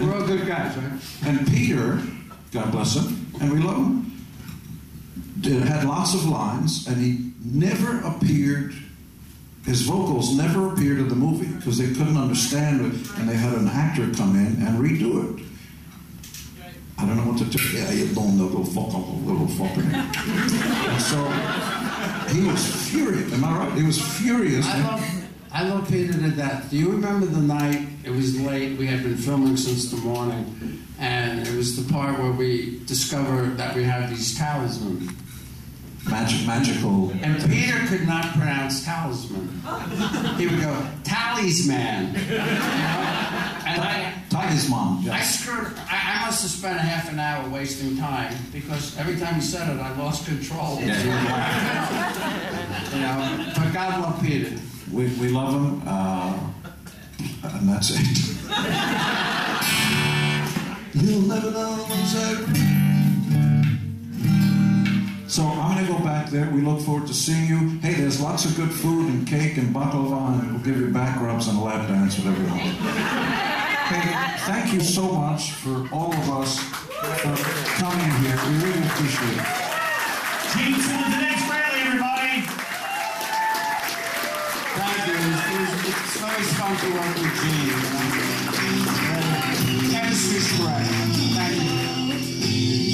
we're 0.00 0.14
all 0.14 0.26
good 0.26 0.46
guys, 0.46 0.76
right? 0.76 1.00
And 1.26 1.46
Peter, 1.48 2.00
God 2.52 2.70
bless 2.70 2.94
him, 2.94 3.26
and 3.40 3.52
we 3.52 3.58
love 3.60 3.76
him, 3.78 4.12
had 5.44 5.84
lots 5.84 6.14
of 6.14 6.26
lines, 6.26 6.86
and 6.86 6.96
he 6.96 7.32
never 7.44 8.00
appeared. 8.06 8.74
His 9.64 9.82
vocals 9.82 10.36
never 10.36 10.72
appeared 10.72 10.98
in 10.98 11.08
the 11.08 11.16
movie 11.16 11.52
because 11.56 11.78
they 11.78 11.88
couldn't 11.88 12.16
understand 12.16 12.80
it, 12.80 13.18
and 13.18 13.28
they 13.28 13.34
had 13.36 13.54
an 13.54 13.68
actor 13.68 14.12
come 14.14 14.36
in 14.36 14.62
and 14.66 14.78
redo 14.78 15.38
it. 15.38 15.44
I 16.98 17.04
don't 17.04 17.16
know 17.16 17.24
what 17.32 17.38
to 17.38 17.44
do. 17.44 17.58
Yeah, 17.76 17.90
you 17.90 18.14
don't 18.14 18.38
know, 18.38 18.44
little 18.44 18.64
fuck, 18.64 18.94
little 19.26 19.46
fucker. 19.46 19.84
so 21.00 22.32
he 22.32 22.46
was 22.46 22.88
furious. 22.90 23.32
Am 23.32 23.44
I 23.44 23.58
right? 23.58 23.72
He 23.78 23.82
was 23.82 24.00
furious. 24.18 24.66
I 24.66 24.80
love, 24.82 25.28
I 25.52 25.68
love 25.68 25.88
Peter. 25.88 26.12
Do 26.14 26.76
you 26.76 26.90
remember 26.92 27.26
the 27.26 27.40
night? 27.40 27.86
It 28.04 28.10
was 28.10 28.40
late. 28.40 28.78
We 28.78 28.86
had 28.86 29.02
been 29.02 29.16
filming 29.16 29.56
since 29.56 29.90
the 29.90 29.98
morning, 29.98 30.82
and 30.98 31.46
it 31.46 31.54
was 31.54 31.76
the 31.76 31.92
part 31.92 32.18
where 32.18 32.32
we 32.32 32.80
discovered 32.86 33.58
that 33.58 33.74
we 33.74 33.82
had 33.82 34.08
these 34.10 34.36
talismans. 34.38 35.10
Magic, 36.08 36.46
magical. 36.46 37.10
And 37.20 37.42
Peter 37.50 37.78
could 37.88 38.06
not 38.06 38.26
pronounce 38.36 38.84
talisman. 38.84 39.48
He 40.38 40.46
would 40.46 40.60
go 40.60 40.86
talisman. 41.02 42.14
You 42.14 42.38
know? 42.38 42.44
And 43.66 43.80
I, 43.82 44.12
Talisman. 44.30 44.98
I 44.98 45.00
Yes. 45.18 45.40
screwed. 45.40 45.72
I, 45.90 46.20
I 46.22 46.26
must 46.26 46.42
have 46.42 46.50
spent 46.50 46.76
a 46.76 46.80
half 46.80 47.10
an 47.12 47.18
hour 47.18 47.48
wasting 47.50 47.96
time 47.96 48.32
because 48.52 48.96
every 48.98 49.16
time 49.18 49.34
he 49.36 49.40
said 49.40 49.68
it, 49.74 49.80
I 49.80 49.96
lost 49.96 50.26
control. 50.26 50.78
Yeah, 50.80 51.02
you 52.92 53.00
know, 53.00 53.52
but 53.56 53.72
God 53.72 54.00
love 54.02 54.20
Peter. 54.22 54.56
We, 54.92 55.06
we 55.20 55.28
love 55.28 55.54
him, 55.54 55.82
uh, 55.86 56.38
and 57.42 57.68
that's 57.68 57.90
it. 57.90 58.06
You'll 60.94 61.22
never 61.22 61.50
know. 61.50 61.84
So 65.28 65.42
I'm 65.42 65.74
going 65.74 65.84
to 65.86 65.92
go 65.92 65.98
back 66.04 66.30
there. 66.30 66.48
We 66.50 66.60
look 66.60 66.80
forward 66.80 67.08
to 67.08 67.14
seeing 67.14 67.48
you. 67.48 67.80
Hey, 67.80 67.94
there's 67.94 68.20
lots 68.20 68.44
of 68.44 68.54
good 68.54 68.70
food 68.70 69.08
and 69.10 69.26
cake 69.26 69.56
and 69.56 69.74
baklava, 69.74 70.40
and 70.40 70.52
we'll 70.52 70.62
give 70.62 70.78
you 70.80 70.92
back 70.92 71.20
rubs 71.20 71.48
and 71.48 71.58
a 71.58 71.60
lap 71.60 71.88
dance, 71.88 72.16
with 72.16 72.28
everyone. 72.28 72.58
Hey, 72.58 74.14
thank 74.46 74.72
you 74.72 74.80
so 74.80 75.02
much 75.02 75.50
for 75.52 75.88
all 75.92 76.12
of 76.12 76.30
us 76.30 76.60
for 76.60 77.36
coming 77.82 78.10
here. 78.22 78.38
We 78.46 78.54
really 78.64 78.86
appreciate 78.86 79.34
it. 79.34 79.46
Gene 80.54 80.78
Simmons, 80.78 81.10
the 81.10 81.20
next 81.20 81.42
rally, 81.50 81.80
everybody. 81.82 82.46
Thank 84.78 85.06
you. 85.06 85.14
It 85.14 85.26
was, 85.58 85.70
it's 85.90 86.16
very 86.22 86.44
fun 86.54 86.72
to 86.76 86.86
work 86.94 87.14
with 87.18 87.34
Gene. 87.42 87.66
You 87.66 87.78
know? 87.82 88.14
Chemistry's 89.90 90.48
correct. 90.56 90.86
Thank 91.34 91.58
you. 91.62 91.85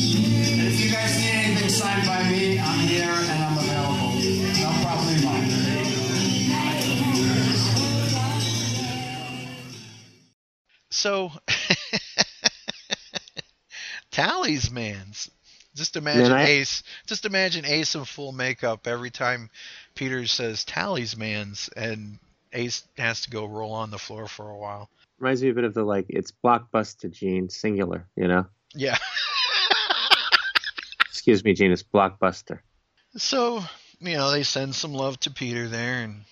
And 0.04 0.66
if 0.66 0.80
you 0.80 0.90
guys 0.90 1.16
need 1.16 1.30
anything 1.30 1.68
signed 1.68 2.04
by 2.06 2.28
me, 2.28 2.58
I'm 2.58 2.80
here 2.88 3.04
and 3.04 3.44
I'm 3.44 3.56
available. 3.56 4.18
No 4.60 4.70
problem 4.82 5.24
mine. 5.24 5.48
So, 10.90 11.30
talismans. 14.10 15.30
Just 15.74 15.96
imagine 15.96 16.22
Man, 16.22 16.32
I- 16.32 16.48
Ace. 16.48 16.82
Just 17.06 17.24
imagine 17.24 17.64
Ace 17.64 17.94
in 17.94 18.04
full 18.04 18.32
makeup 18.32 18.86
every 18.86 19.10
time 19.10 19.48
Peter 19.94 20.26
says 20.26 20.64
talismans, 20.64 21.70
and 21.76 22.18
Ace 22.52 22.84
has 22.98 23.22
to 23.22 23.30
go 23.30 23.46
roll 23.46 23.72
on 23.72 23.90
the 23.90 23.98
floor 23.98 24.26
for 24.26 24.50
a 24.50 24.58
while. 24.58 24.90
Reminds 25.18 25.42
me 25.42 25.50
a 25.50 25.54
bit 25.54 25.64
of 25.64 25.74
the 25.74 25.84
like 25.84 26.06
it's 26.08 26.32
blockbuster 26.44 27.10
Gene 27.10 27.48
singular, 27.48 28.06
you 28.16 28.28
know. 28.28 28.46
Yeah. 28.74 28.98
Excuse 31.22 31.44
me, 31.44 31.54
Gene. 31.54 31.70
It's 31.70 31.84
blockbuster. 31.84 32.58
So, 33.16 33.62
you 34.00 34.16
know, 34.16 34.32
they 34.32 34.42
send 34.42 34.74
some 34.74 34.92
love 34.92 35.20
to 35.20 35.30
Peter 35.30 35.68
there, 35.68 36.02
and 36.02 36.24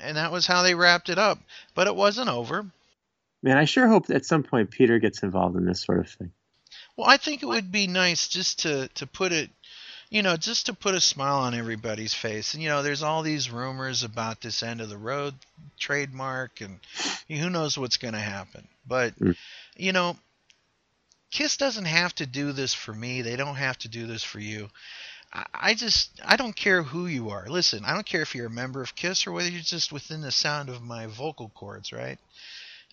and 0.00 0.16
that 0.16 0.32
was 0.32 0.46
how 0.46 0.62
they 0.62 0.74
wrapped 0.74 1.10
it 1.10 1.18
up. 1.18 1.38
But 1.74 1.86
it 1.86 1.94
wasn't 1.94 2.30
over. 2.30 2.64
Man, 3.42 3.58
I 3.58 3.66
sure 3.66 3.86
hope 3.86 4.08
at 4.08 4.24
some 4.24 4.42
point 4.42 4.70
Peter 4.70 4.98
gets 4.98 5.22
involved 5.22 5.56
in 5.58 5.66
this 5.66 5.82
sort 5.82 5.98
of 5.98 6.08
thing. 6.08 6.32
Well, 6.96 7.10
I 7.10 7.18
think 7.18 7.42
it 7.42 7.46
would 7.46 7.70
be 7.70 7.86
nice 7.86 8.26
just 8.26 8.60
to 8.60 8.88
to 8.94 9.06
put 9.06 9.32
it, 9.32 9.50
you 10.08 10.22
know, 10.22 10.38
just 10.38 10.64
to 10.64 10.72
put 10.72 10.94
a 10.94 11.00
smile 11.00 11.40
on 11.40 11.52
everybody's 11.52 12.14
face. 12.14 12.54
And 12.54 12.62
you 12.62 12.70
know, 12.70 12.82
there's 12.82 13.02
all 13.02 13.20
these 13.22 13.50
rumors 13.50 14.02
about 14.02 14.40
this 14.40 14.62
end 14.62 14.80
of 14.80 14.88
the 14.88 14.96
road 14.96 15.34
trademark, 15.78 16.62
and 16.62 16.80
who 17.28 17.50
knows 17.50 17.76
what's 17.76 17.98
going 17.98 18.14
to 18.14 18.18
happen. 18.20 18.66
But 18.88 19.14
Mm. 19.18 19.36
you 19.76 19.92
know, 19.92 20.16
Kiss 21.32 21.56
doesn't 21.56 21.86
have 21.86 22.14
to 22.16 22.26
do 22.26 22.52
this 22.52 22.74
for 22.74 22.94
me. 22.94 23.22
They 23.22 23.36
don't 23.36 23.56
have 23.56 23.78
to 23.78 23.88
do 23.88 24.06
this 24.06 24.22
for 24.22 24.38
you. 24.38 24.68
I- 25.32 25.74
just 25.74 26.20
I 26.22 26.36
don't 26.36 26.54
care 26.54 26.82
who 26.82 27.06
you 27.06 27.30
are. 27.30 27.48
Listen, 27.48 27.86
I 27.86 27.94
don't 27.94 28.06
care 28.06 28.20
if 28.20 28.34
you're 28.34 28.46
a 28.48 28.50
member 28.50 28.82
of 28.82 28.94
Kiss 28.94 29.26
or 29.26 29.32
whether 29.32 29.48
you're 29.48 29.62
just 29.62 29.90
within 29.90 30.20
the 30.20 30.30
sound 30.30 30.68
of 30.68 30.82
my 30.82 31.06
vocal 31.06 31.48
cords, 31.48 31.90
right? 31.90 32.18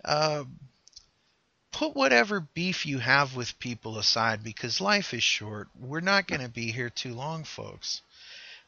Uh, 0.05 0.45
put 1.73 1.95
whatever 1.95 2.39
beef 2.39 2.85
you 2.85 2.99
have 2.99 3.35
with 3.35 3.59
people 3.59 3.97
aside 3.97 4.41
because 4.41 4.79
life 4.79 5.13
is 5.13 5.23
short. 5.23 5.67
We're 5.77 5.99
not 5.99 6.27
going 6.27 6.41
to 6.41 6.49
be 6.49 6.71
here 6.71 6.89
too 6.89 7.13
long, 7.13 7.43
folks. 7.43 8.01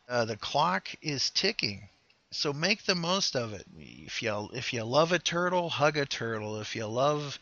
Uh, 0.09 0.25
the 0.25 0.35
clock 0.35 0.89
is 1.01 1.29
ticking, 1.29 1.87
so 2.31 2.51
make 2.51 2.83
the 2.83 2.95
most 2.95 3.37
of 3.37 3.53
it. 3.53 3.65
If 3.77 4.21
you 4.21 4.49
if 4.53 4.73
you 4.73 4.83
love 4.83 5.13
a 5.13 5.19
turtle, 5.19 5.69
hug 5.69 5.95
a 5.95 6.05
turtle. 6.05 6.59
If 6.59 6.75
you 6.75 6.87
love 6.87 7.39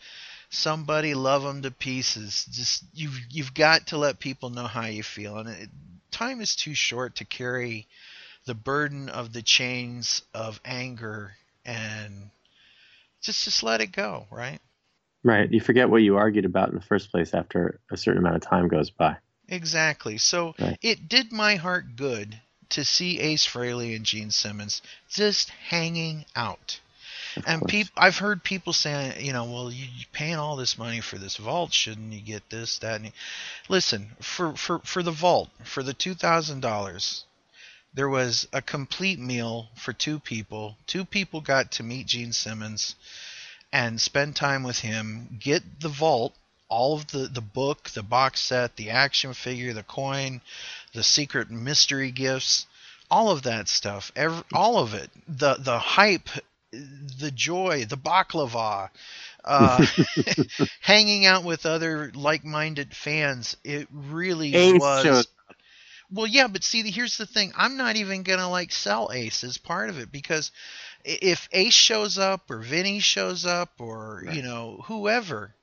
somebody, 0.49 1.13
love 1.13 1.43
them 1.43 1.61
to 1.61 1.71
pieces. 1.71 2.45
Just 2.51 2.83
you've 2.93 3.19
you've 3.29 3.53
got 3.53 3.87
to 3.87 3.97
let 3.97 4.19
people 4.19 4.49
know 4.49 4.67
how 4.67 4.85
you 4.85 5.03
feel, 5.03 5.37
and 5.37 5.49
it, 5.49 5.69
time 6.11 6.41
is 6.41 6.55
too 6.55 6.73
short 6.73 7.15
to 7.17 7.25
carry 7.25 7.87
the 8.45 8.55
burden 8.55 9.09
of 9.09 9.33
the 9.33 9.41
chains 9.41 10.23
of 10.33 10.59
anger 10.65 11.33
and 11.65 12.31
just 13.21 13.43
just 13.45 13.63
let 13.63 13.81
it 13.81 13.91
go, 13.91 14.25
right? 14.31 14.59
Right. 15.23 15.51
You 15.51 15.59
forget 15.59 15.89
what 15.89 16.01
you 16.01 16.15
argued 16.15 16.45
about 16.45 16.69
in 16.69 16.75
the 16.75 16.81
first 16.81 17.11
place 17.11 17.33
after 17.33 17.79
a 17.91 17.97
certain 17.97 18.19
amount 18.19 18.37
of 18.37 18.41
time 18.41 18.69
goes 18.69 18.89
by. 18.89 19.17
Exactly. 19.49 20.17
So 20.17 20.55
Right. 20.59 20.77
it 20.81 21.09
did 21.09 21.31
my 21.31 21.55
heart 21.55 21.95
good 21.95 22.39
to 22.69 22.85
see 22.85 23.19
Ace 23.19 23.45
Frehley 23.45 23.95
and 23.95 24.05
Gene 24.05 24.31
Simmons 24.31 24.81
just 25.09 25.49
hanging 25.49 26.25
out. 26.35 26.79
And 27.45 27.61
people, 27.67 27.91
I've 27.97 28.17
heard 28.17 28.43
people 28.43 28.73
saying, 28.73 29.25
you 29.25 29.33
know, 29.33 29.45
well, 29.45 29.71
you, 29.71 29.85
you're 29.95 30.07
paying 30.11 30.35
all 30.35 30.55
this 30.55 30.77
money 30.77 31.01
for 31.01 31.17
this 31.17 31.37
vault, 31.37 31.73
shouldn't 31.73 32.13
you 32.13 32.21
get 32.21 32.49
this, 32.49 32.79
that? 32.79 33.01
And 33.01 33.11
listen, 33.67 34.11
for 34.21 34.55
for 34.55 34.79
for 34.79 35.03
the 35.03 35.11
vault, 35.11 35.49
for 35.63 35.83
the 35.83 35.93
two 35.93 36.13
thousand 36.13 36.61
dollars, 36.61 37.25
there 37.93 38.09
was 38.09 38.47
a 38.53 38.61
complete 38.61 39.19
meal 39.19 39.69
for 39.75 39.93
two 39.93 40.19
people. 40.19 40.77
Two 40.87 41.05
people 41.05 41.41
got 41.41 41.71
to 41.73 41.83
meet 41.83 42.07
Gene 42.07 42.33
Simmons 42.33 42.95
and 43.71 44.01
spend 44.01 44.35
time 44.35 44.63
with 44.63 44.79
him, 44.79 45.37
get 45.39 45.81
the 45.81 45.89
vault, 45.89 46.35
all 46.69 46.95
of 46.95 47.07
the, 47.07 47.27
the 47.27 47.41
book, 47.41 47.89
the 47.89 48.03
box 48.03 48.41
set, 48.41 48.75
the 48.75 48.89
action 48.89 49.33
figure, 49.33 49.73
the 49.73 49.83
coin, 49.83 50.41
the 50.93 51.03
secret 51.03 51.49
mystery 51.49 52.11
gifts, 52.11 52.65
all 53.11 53.29
of 53.31 53.43
that 53.43 53.67
stuff, 53.67 54.11
every, 54.15 54.43
all 54.53 54.77
of 54.77 54.93
it, 54.93 55.09
the 55.27 55.55
the 55.55 55.79
hype, 55.79 56.29
the 56.71 57.31
joy, 57.33 57.85
the 57.85 57.97
baklava, 57.97 58.89
uh, 59.43 59.85
hanging 60.81 61.25
out 61.25 61.43
with 61.43 61.65
other 61.65 62.11
like-minded 62.13 62.95
fans, 62.95 63.55
it 63.63 63.87
really 63.91 64.55
Ace 64.55 64.73
was. 64.73 65.03
shows 65.03 65.27
Well, 66.11 66.27
yeah, 66.27 66.47
but 66.47 66.63
see, 66.63 66.89
here's 66.89 67.17
the 67.17 67.25
thing. 67.25 67.53
I'm 67.55 67.77
not 67.77 67.95
even 67.95 68.23
gonna 68.23 68.49
like 68.49 68.71
sell 68.71 69.11
Ace 69.13 69.43
as 69.43 69.57
part 69.57 69.89
of 69.89 69.99
it 69.99 70.11
because 70.11 70.51
if 71.03 71.47
Ace 71.51 71.73
shows 71.73 72.17
up 72.17 72.49
or 72.49 72.59
Vinny 72.59 72.99
shows 72.99 73.45
up 73.45 73.79
or 73.79 74.23
you 74.27 74.41
know 74.41 74.83
whoever, 74.85 75.53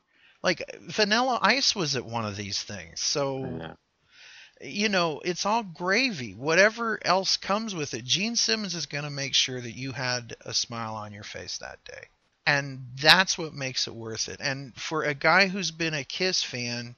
like 0.43 0.63
Vanilla 0.83 1.39
Ice 1.43 1.75
was 1.75 1.97
at 1.97 2.05
one 2.05 2.25
of 2.25 2.37
these 2.37 2.63
things, 2.63 3.01
so 3.01 3.61
Yeah. 3.61 3.75
You 4.61 4.89
know 4.89 5.21
it's 5.25 5.47
all 5.47 5.63
gravy. 5.63 6.35
Whatever 6.35 6.99
else 7.05 7.37
comes 7.37 7.75
with 7.75 7.95
it, 7.95 8.05
Gene 8.05 8.37
Simmons 8.37 8.75
is 8.75 8.87
gonna 8.87 9.11
make 9.11 9.35
sure 9.35 9.61
that 9.61 9.77
you 9.77 9.93
had 9.93 10.37
a 10.45 10.55
smile 10.55 10.95
on 10.95 11.13
your 11.13 11.25
face 11.25 11.59
that 11.59 11.85
day, 11.85 12.09
and 12.47 12.87
that's 12.97 13.37
what 13.37 13.55
makes 13.55 13.87
it 13.87 13.95
worth 13.95 14.29
it. 14.29 14.41
And 14.41 14.75
for 14.75 15.03
a 15.03 15.15
guy 15.15 15.49
who's 15.49 15.71
been 15.71 15.95
a 15.95 16.05
Kiss 16.05 16.43
fan 16.43 16.97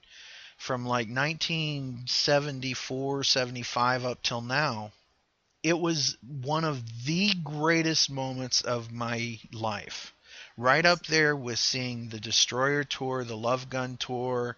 from 0.57 0.85
like 0.85 1.09
1974, 1.09 3.25
75 3.25 4.05
up 4.05 4.23
till 4.23 4.41
now, 4.41 4.93
it 5.63 5.79
was 5.79 6.17
one 6.23 6.65
of 6.65 7.05
the 7.05 7.33
greatest 7.43 8.11
moments 8.11 8.63
of 8.63 8.93
my 8.93 9.39
life. 9.53 10.15
Right 10.57 10.85
up 10.85 11.07
there 11.07 11.37
with 11.37 11.59
seeing 11.59 12.09
the 12.09 12.21
Destroyer 12.21 12.85
tour, 12.85 13.25
the 13.25 13.37
Love 13.37 13.71
Gun 13.71 13.97
tour, 13.97 14.57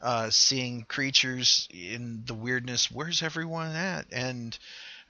uh, 0.00 0.30
seeing 0.30 0.82
creatures 0.82 1.68
in 1.72 2.22
the 2.26 2.34
weirdness. 2.34 2.90
Where's 2.90 3.22
everyone 3.22 3.74
at? 3.74 4.06
And 4.12 4.56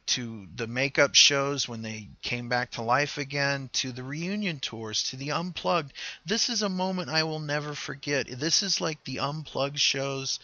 to 0.08 0.48
the 0.56 0.66
makeup 0.66 1.14
shows 1.14 1.68
when 1.68 1.82
they 1.82 2.08
came 2.22 2.48
back 2.48 2.70
to 2.72 2.82
life 2.82 3.18
again, 3.18 3.68
to 3.74 3.92
the 3.92 4.02
reunion 4.02 4.58
tours, 4.58 5.10
to 5.10 5.16
the 5.16 5.32
unplugged. 5.32 5.92
This 6.24 6.48
is 6.48 6.62
a 6.62 6.68
moment 6.68 7.10
I 7.10 7.24
will 7.24 7.40
never 7.40 7.74
forget. 7.74 8.26
This 8.26 8.62
is 8.62 8.80
like 8.80 9.04
the 9.04 9.20
unplugged 9.20 9.78
shows 9.78 10.40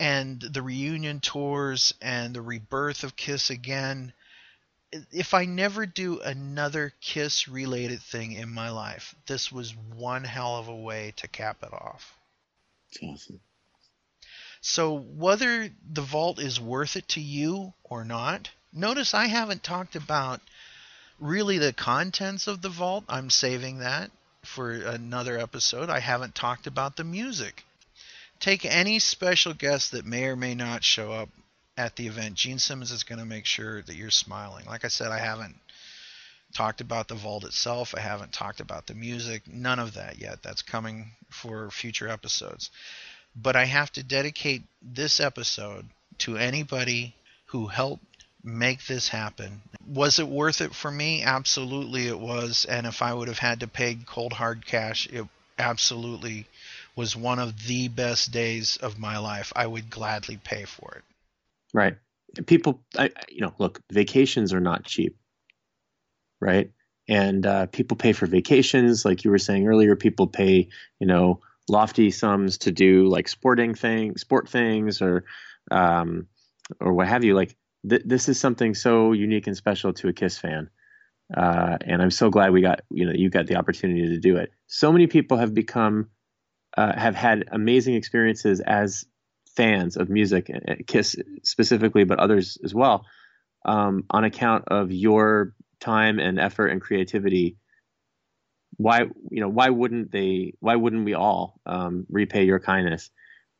and 0.00 0.40
the 0.40 0.62
reunion 0.62 1.20
tours 1.20 1.92
and 2.00 2.34
the 2.34 2.42
rebirth 2.42 3.04
of 3.04 3.14
Kiss 3.14 3.50
again. 3.50 4.12
If 5.12 5.34
I 5.34 5.44
never 5.44 5.84
do 5.86 6.20
another 6.20 6.94
Kiss 7.00 7.46
related 7.46 8.00
thing 8.00 8.32
in 8.32 8.48
my 8.48 8.70
life, 8.70 9.14
this 9.26 9.52
was 9.52 9.76
one 9.76 10.24
hell 10.24 10.56
of 10.56 10.68
a 10.68 10.74
way 10.74 11.12
to 11.16 11.28
cap 11.28 11.58
it 11.62 11.72
off. 11.72 12.16
Awesome. 13.02 13.40
So, 14.66 14.96
whether 14.96 15.68
the 15.92 16.00
vault 16.00 16.38
is 16.38 16.58
worth 16.58 16.96
it 16.96 17.06
to 17.08 17.20
you 17.20 17.74
or 17.84 18.02
not, 18.02 18.48
notice 18.72 19.12
I 19.12 19.26
haven't 19.26 19.62
talked 19.62 19.94
about 19.94 20.40
really 21.20 21.58
the 21.58 21.74
contents 21.74 22.46
of 22.46 22.62
the 22.62 22.70
vault. 22.70 23.04
I'm 23.06 23.28
saving 23.28 23.80
that 23.80 24.10
for 24.42 24.72
another 24.72 25.38
episode. 25.38 25.90
I 25.90 26.00
haven't 26.00 26.34
talked 26.34 26.66
about 26.66 26.96
the 26.96 27.04
music. 27.04 27.62
Take 28.40 28.64
any 28.64 29.00
special 29.00 29.52
guest 29.52 29.90
that 29.90 30.06
may 30.06 30.24
or 30.24 30.34
may 30.34 30.54
not 30.54 30.82
show 30.82 31.12
up 31.12 31.28
at 31.76 31.96
the 31.96 32.06
event. 32.06 32.36
Gene 32.36 32.58
Simmons 32.58 32.90
is 32.90 33.02
going 33.02 33.18
to 33.18 33.26
make 33.26 33.44
sure 33.44 33.82
that 33.82 33.96
you're 33.96 34.08
smiling. 34.08 34.64
Like 34.64 34.86
I 34.86 34.88
said, 34.88 35.08
I 35.08 35.18
haven't 35.18 35.56
talked 36.54 36.80
about 36.80 37.08
the 37.08 37.16
vault 37.16 37.44
itself. 37.44 37.94
I 37.94 38.00
haven't 38.00 38.32
talked 38.32 38.60
about 38.60 38.86
the 38.86 38.94
music. 38.94 39.42
None 39.46 39.78
of 39.78 39.92
that 39.94 40.18
yet. 40.18 40.42
That's 40.42 40.62
coming 40.62 41.10
for 41.28 41.70
future 41.70 42.08
episodes 42.08 42.70
but 43.34 43.56
I 43.56 43.64
have 43.64 43.90
to 43.92 44.02
dedicate 44.02 44.62
this 44.82 45.20
episode 45.20 45.86
to 46.18 46.36
anybody 46.36 47.14
who 47.46 47.66
helped 47.66 48.04
make 48.42 48.84
this 48.86 49.08
happen. 49.08 49.62
Was 49.86 50.18
it 50.18 50.28
worth 50.28 50.60
it 50.60 50.74
for 50.74 50.90
me? 50.90 51.22
Absolutely 51.22 52.08
it 52.08 52.18
was. 52.18 52.64
And 52.64 52.86
if 52.86 53.02
I 53.02 53.12
would 53.12 53.28
have 53.28 53.38
had 53.38 53.60
to 53.60 53.68
pay 53.68 53.96
cold 54.06 54.32
hard 54.32 54.66
cash, 54.66 55.08
it 55.10 55.26
absolutely 55.58 56.46
was 56.96 57.16
one 57.16 57.38
of 57.38 57.66
the 57.66 57.88
best 57.88 58.30
days 58.32 58.76
of 58.76 58.98
my 58.98 59.18
life. 59.18 59.52
I 59.56 59.66
would 59.66 59.90
gladly 59.90 60.38
pay 60.42 60.64
for 60.64 60.94
it. 60.96 61.02
Right. 61.72 61.96
People, 62.46 62.80
I, 62.96 63.10
you 63.28 63.40
know, 63.40 63.54
look, 63.58 63.80
vacations 63.90 64.52
are 64.52 64.60
not 64.60 64.84
cheap, 64.84 65.16
right? 66.40 66.70
And 67.08 67.44
uh, 67.44 67.66
people 67.66 67.96
pay 67.96 68.12
for 68.12 68.26
vacations, 68.26 69.04
like 69.04 69.24
you 69.24 69.30
were 69.30 69.38
saying 69.38 69.66
earlier. 69.66 69.96
People 69.96 70.26
pay, 70.26 70.68
you 70.98 71.06
know, 71.06 71.40
lofty 71.68 72.10
sums 72.10 72.58
to 72.58 72.72
do 72.72 73.08
like 73.08 73.28
sporting 73.28 73.74
things, 73.74 74.20
sport 74.20 74.48
things, 74.48 75.00
or 75.02 75.24
um, 75.70 76.26
or 76.80 76.92
what 76.92 77.08
have 77.08 77.24
you. 77.24 77.34
Like 77.34 77.56
th- 77.88 78.02
this 78.04 78.28
is 78.28 78.38
something 78.38 78.74
so 78.74 79.12
unique 79.12 79.46
and 79.46 79.56
special 79.56 79.92
to 79.94 80.08
a 80.08 80.12
Kiss 80.12 80.38
fan, 80.38 80.70
uh, 81.36 81.78
and 81.80 82.02
I'm 82.02 82.10
so 82.10 82.30
glad 82.30 82.52
we 82.52 82.60
got 82.62 82.80
you 82.90 83.06
know 83.06 83.12
you 83.14 83.30
got 83.30 83.46
the 83.46 83.56
opportunity 83.56 84.08
to 84.08 84.18
do 84.18 84.36
it. 84.36 84.50
So 84.66 84.92
many 84.92 85.06
people 85.06 85.38
have 85.38 85.54
become 85.54 86.10
uh, 86.76 86.98
have 86.98 87.14
had 87.14 87.44
amazing 87.50 87.94
experiences 87.94 88.60
as 88.60 89.04
fans 89.56 89.96
of 89.96 90.10
music, 90.10 90.50
uh, 90.50 90.74
Kiss 90.86 91.16
specifically, 91.42 92.04
but 92.04 92.18
others 92.18 92.58
as 92.64 92.74
well, 92.74 93.06
um, 93.64 94.04
on 94.10 94.24
account 94.24 94.64
of 94.68 94.92
your 94.92 95.54
time 95.80 96.18
and 96.18 96.38
effort 96.38 96.68
and 96.68 96.80
creativity 96.80 97.56
why 98.76 99.00
you 99.30 99.40
know 99.40 99.48
why 99.48 99.70
wouldn't 99.70 100.10
they 100.10 100.54
why 100.60 100.76
wouldn't 100.76 101.04
we 101.04 101.14
all 101.14 101.60
um, 101.66 102.06
repay 102.10 102.44
your 102.44 102.60
kindness 102.60 103.10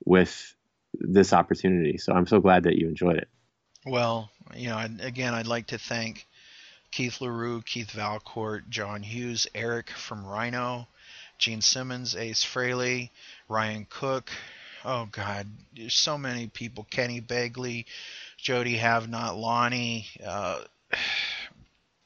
with 0.05 0.55
this 0.95 1.33
opportunity? 1.33 1.99
So 1.99 2.13
i'm 2.13 2.27
so 2.27 2.41
glad 2.41 2.65
that 2.65 2.77
you 2.77 2.89
enjoyed 2.89 3.19
it. 3.19 3.29
Well 3.87 4.31
you 4.55 4.69
know 4.69 4.87
again 5.01 5.35
i'd 5.35 5.47
like 5.47 5.69
to 5.69 5.79
thank 5.79 6.27
keith 6.91 7.21
leroux 7.21 7.63
keith 7.63 7.91
valcourt 7.91 8.69
john 8.69 9.03
hughes 9.03 9.47
eric 9.55 9.91
from 9.91 10.25
rhino 10.25 10.87
gene 11.39 11.63
simmons 11.63 12.15
ace 12.15 12.45
frehley 12.45 13.11
ryan 13.49 13.87
cook. 13.89 14.31
Oh 14.85 15.09
god 15.11 15.47
there's 15.75 15.95
so 15.95 16.19
many 16.19 16.47
people. 16.47 16.87
Kenny 16.91 17.21
begley 17.21 17.87
jody 18.37 18.79
havnot 18.79 19.41
lonnie 19.41 20.07
uh, 20.25 20.61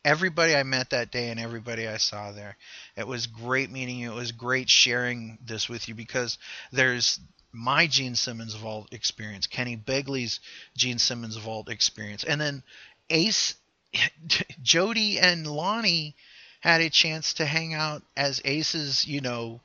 everybody 0.04 0.54
I 0.54 0.62
met 0.62 0.90
that 0.90 1.10
day 1.10 1.30
and 1.30 1.40
everybody 1.40 1.86
I 1.86 1.96
saw 1.96 2.32
there. 2.32 2.56
It 2.96 3.06
was 3.06 3.26
great 3.26 3.70
meeting 3.70 3.98
you. 3.98 4.12
It 4.12 4.16
was 4.16 4.32
great 4.32 4.70
sharing 4.70 5.38
this 5.44 5.68
with 5.68 5.88
you 5.88 5.94
because 5.94 6.38
there's 6.72 7.20
my 7.52 7.86
Gene 7.86 8.14
Simmons 8.14 8.54
Vault 8.54 8.92
experience, 8.92 9.46
Kenny 9.46 9.76
Begley's 9.76 10.40
Gene 10.76 10.98
Simmons 10.98 11.36
Vault 11.36 11.68
experience, 11.68 12.24
and 12.24 12.40
then 12.40 12.62
Ace, 13.10 13.54
Jody, 14.62 15.18
and 15.18 15.46
Lonnie 15.46 16.14
had 16.60 16.80
a 16.80 16.90
chance 16.90 17.34
to 17.34 17.46
hang 17.46 17.74
out 17.74 18.02
as 18.16 18.40
Ace's, 18.44 19.06
you 19.06 19.20
know, 19.20 19.60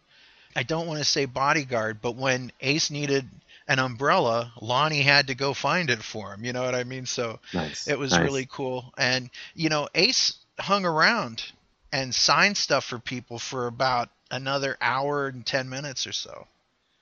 I 0.55 0.63
don't 0.63 0.87
want 0.87 0.99
to 0.99 1.05
say 1.05 1.25
bodyguard, 1.25 2.01
but 2.01 2.15
when 2.15 2.51
Ace 2.61 2.91
needed 2.91 3.27
an 3.67 3.79
umbrella, 3.79 4.51
Lonnie 4.61 5.01
had 5.01 5.27
to 5.27 5.35
go 5.35 5.53
find 5.53 5.89
it 5.89 6.03
for 6.03 6.33
him. 6.33 6.43
You 6.43 6.53
know 6.53 6.63
what 6.63 6.75
I 6.75 6.83
mean? 6.83 7.05
So 7.05 7.39
nice. 7.53 7.87
it 7.87 7.97
was 7.97 8.11
nice. 8.11 8.23
really 8.23 8.47
cool. 8.49 8.93
And 8.97 9.29
you 9.55 9.69
know, 9.69 9.87
Ace 9.95 10.37
hung 10.59 10.85
around 10.85 11.43
and 11.91 12.13
signed 12.13 12.57
stuff 12.57 12.85
for 12.85 12.99
people 12.99 13.39
for 13.39 13.67
about 13.67 14.09
another 14.31 14.77
hour 14.81 15.27
and 15.27 15.45
ten 15.45 15.69
minutes 15.69 16.07
or 16.07 16.11
so. 16.11 16.47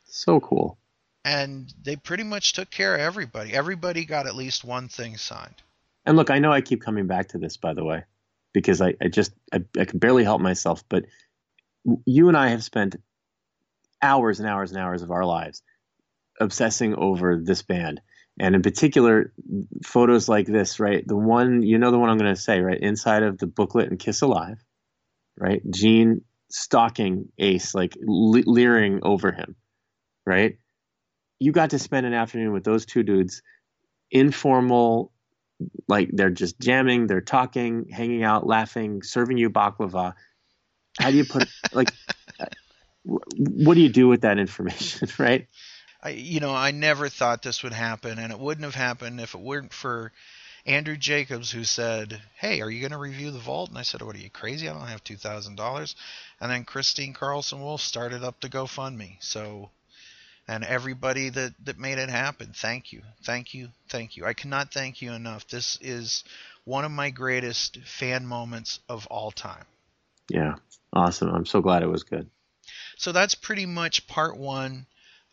So 0.05 0.39
cool. 0.39 0.77
And 1.23 1.71
they 1.83 1.95
pretty 1.95 2.23
much 2.23 2.53
took 2.53 2.69
care 2.69 2.95
of 2.95 3.01
everybody. 3.01 3.53
Everybody 3.53 4.05
got 4.05 4.25
at 4.25 4.35
least 4.35 4.63
one 4.63 4.87
thing 4.87 5.17
signed. 5.17 5.55
And 6.05 6.17
look, 6.17 6.31
I 6.31 6.39
know 6.39 6.51
I 6.51 6.61
keep 6.61 6.81
coming 6.81 7.05
back 7.05 7.29
to 7.29 7.37
this, 7.37 7.57
by 7.57 7.73
the 7.73 7.83
way, 7.83 8.03
because 8.53 8.81
I, 8.81 8.95
I 9.01 9.07
just 9.07 9.31
I, 9.53 9.63
I 9.79 9.85
can 9.85 9.99
barely 9.99 10.23
help 10.23 10.41
myself. 10.41 10.83
But 10.89 11.05
you 12.05 12.27
and 12.27 12.37
I 12.37 12.49
have 12.49 12.63
spent 12.63 12.95
hours 14.01 14.39
and 14.39 14.49
hours 14.49 14.71
and 14.71 14.79
hours 14.79 15.03
of 15.03 15.11
our 15.11 15.25
lives 15.25 15.61
obsessing 16.41 16.95
over 16.95 17.39
this 17.41 17.61
band. 17.61 18.01
And 18.39 18.55
in 18.55 18.61
particular 18.61 19.33
photos 19.85 20.27
like 20.27 20.47
this 20.47 20.79
right? 20.79 21.05
The 21.05 21.15
one 21.15 21.61
you 21.61 21.77
know 21.77 21.91
the 21.91 21.99
one 21.99 22.09
i'm 22.09 22.17
going 22.17 22.33
to 22.33 22.41
say 22.41 22.59
right? 22.61 22.79
Inside 22.79 23.23
of 23.23 23.37
the 23.37 23.47
booklet 23.47 23.89
and 23.89 23.99
kiss 23.99 24.21
alive 24.21 24.57
right? 25.37 25.61
Gene 25.69 26.21
stalking 26.49 27.29
ace 27.37 27.73
like 27.75 27.95
le- 28.01 28.43
leering 28.45 28.99
over 29.03 29.31
him 29.31 29.55
right? 30.25 30.57
You 31.39 31.51
got 31.51 31.71
to 31.71 31.79
spend 31.79 32.05
an 32.05 32.13
afternoon 32.13 32.51
with 32.53 32.63
those 32.63 32.85
two 32.85 33.03
dudes 33.03 33.41
informal 34.09 35.11
like 35.87 36.09
they're 36.11 36.31
just 36.31 36.59
jamming 36.59 37.07
they're 37.07 37.21
talking 37.21 37.85
hanging 37.91 38.23
out 38.23 38.47
laughing 38.47 39.03
serving 39.03 39.37
you 39.37 39.49
baklava. 39.49 40.13
How 40.99 41.11
do 41.11 41.17
you 41.17 41.25
put 41.25 41.47
like 41.73 41.89
uh, 42.39 42.45
what 43.03 43.75
do 43.75 43.81
you 43.81 43.89
do 43.89 44.07
with 44.07 44.21
that 44.21 44.39
information 44.39 45.09
right 45.19 45.47
I, 46.03 46.09
you 46.09 46.39
know, 46.39 46.53
I 46.53 46.71
never 46.71 47.09
thought 47.09 47.43
this 47.43 47.63
would 47.63 47.73
happen, 47.73 48.17
and 48.17 48.31
it 48.31 48.39
wouldn't 48.39 48.65
have 48.65 48.75
happened 48.75 49.21
if 49.21 49.35
it 49.35 49.41
weren't 49.41 49.73
for 49.73 50.11
Andrew 50.65 50.97
Jacobs, 50.97 51.51
who 51.51 51.63
said, 51.63 52.21
"Hey, 52.35 52.61
are 52.61 52.69
you 52.69 52.79
going 52.79 52.91
to 52.91 52.97
review 52.97 53.31
the 53.31 53.39
vault?" 53.39 53.69
And 53.69 53.77
I 53.77 53.83
said, 53.83 54.01
"What 54.01 54.15
are 54.15 54.19
you 54.19 54.29
crazy? 54.29 54.67
I 54.67 54.73
don't 54.73 54.87
have 54.87 55.03
two 55.03 55.17
thousand 55.17 55.55
dollars." 55.55 55.95
And 56.39 56.51
then 56.51 56.65
Christine 56.65 57.13
Carlson 57.13 57.61
Wolf 57.61 57.81
started 57.81 58.23
up 58.23 58.39
the 58.41 58.49
GoFundMe. 58.49 59.17
So, 59.19 59.69
and 60.47 60.63
everybody 60.63 61.29
that 61.29 61.53
that 61.65 61.77
made 61.79 61.97
it 61.97 62.09
happen, 62.09 62.53
thank 62.55 62.91
you, 62.91 63.01
thank 63.23 63.53
you, 63.53 63.69
thank 63.89 64.17
you. 64.17 64.25
I 64.25 64.33
cannot 64.33 64.73
thank 64.73 65.01
you 65.01 65.13
enough. 65.13 65.47
This 65.47 65.77
is 65.81 66.23
one 66.63 66.85
of 66.85 66.91
my 66.91 67.09
greatest 67.09 67.77
fan 67.79 68.25
moments 68.25 68.79
of 68.87 69.07
all 69.07 69.31
time. 69.31 69.65
Yeah, 70.29 70.55
awesome. 70.93 71.29
I'm 71.29 71.45
so 71.45 71.61
glad 71.61 71.83
it 71.83 71.87
was 71.87 72.03
good. 72.03 72.29
So 72.97 73.11
that's 73.11 73.35
pretty 73.35 73.65
much 73.65 74.07
part 74.07 74.37
one 74.37 74.85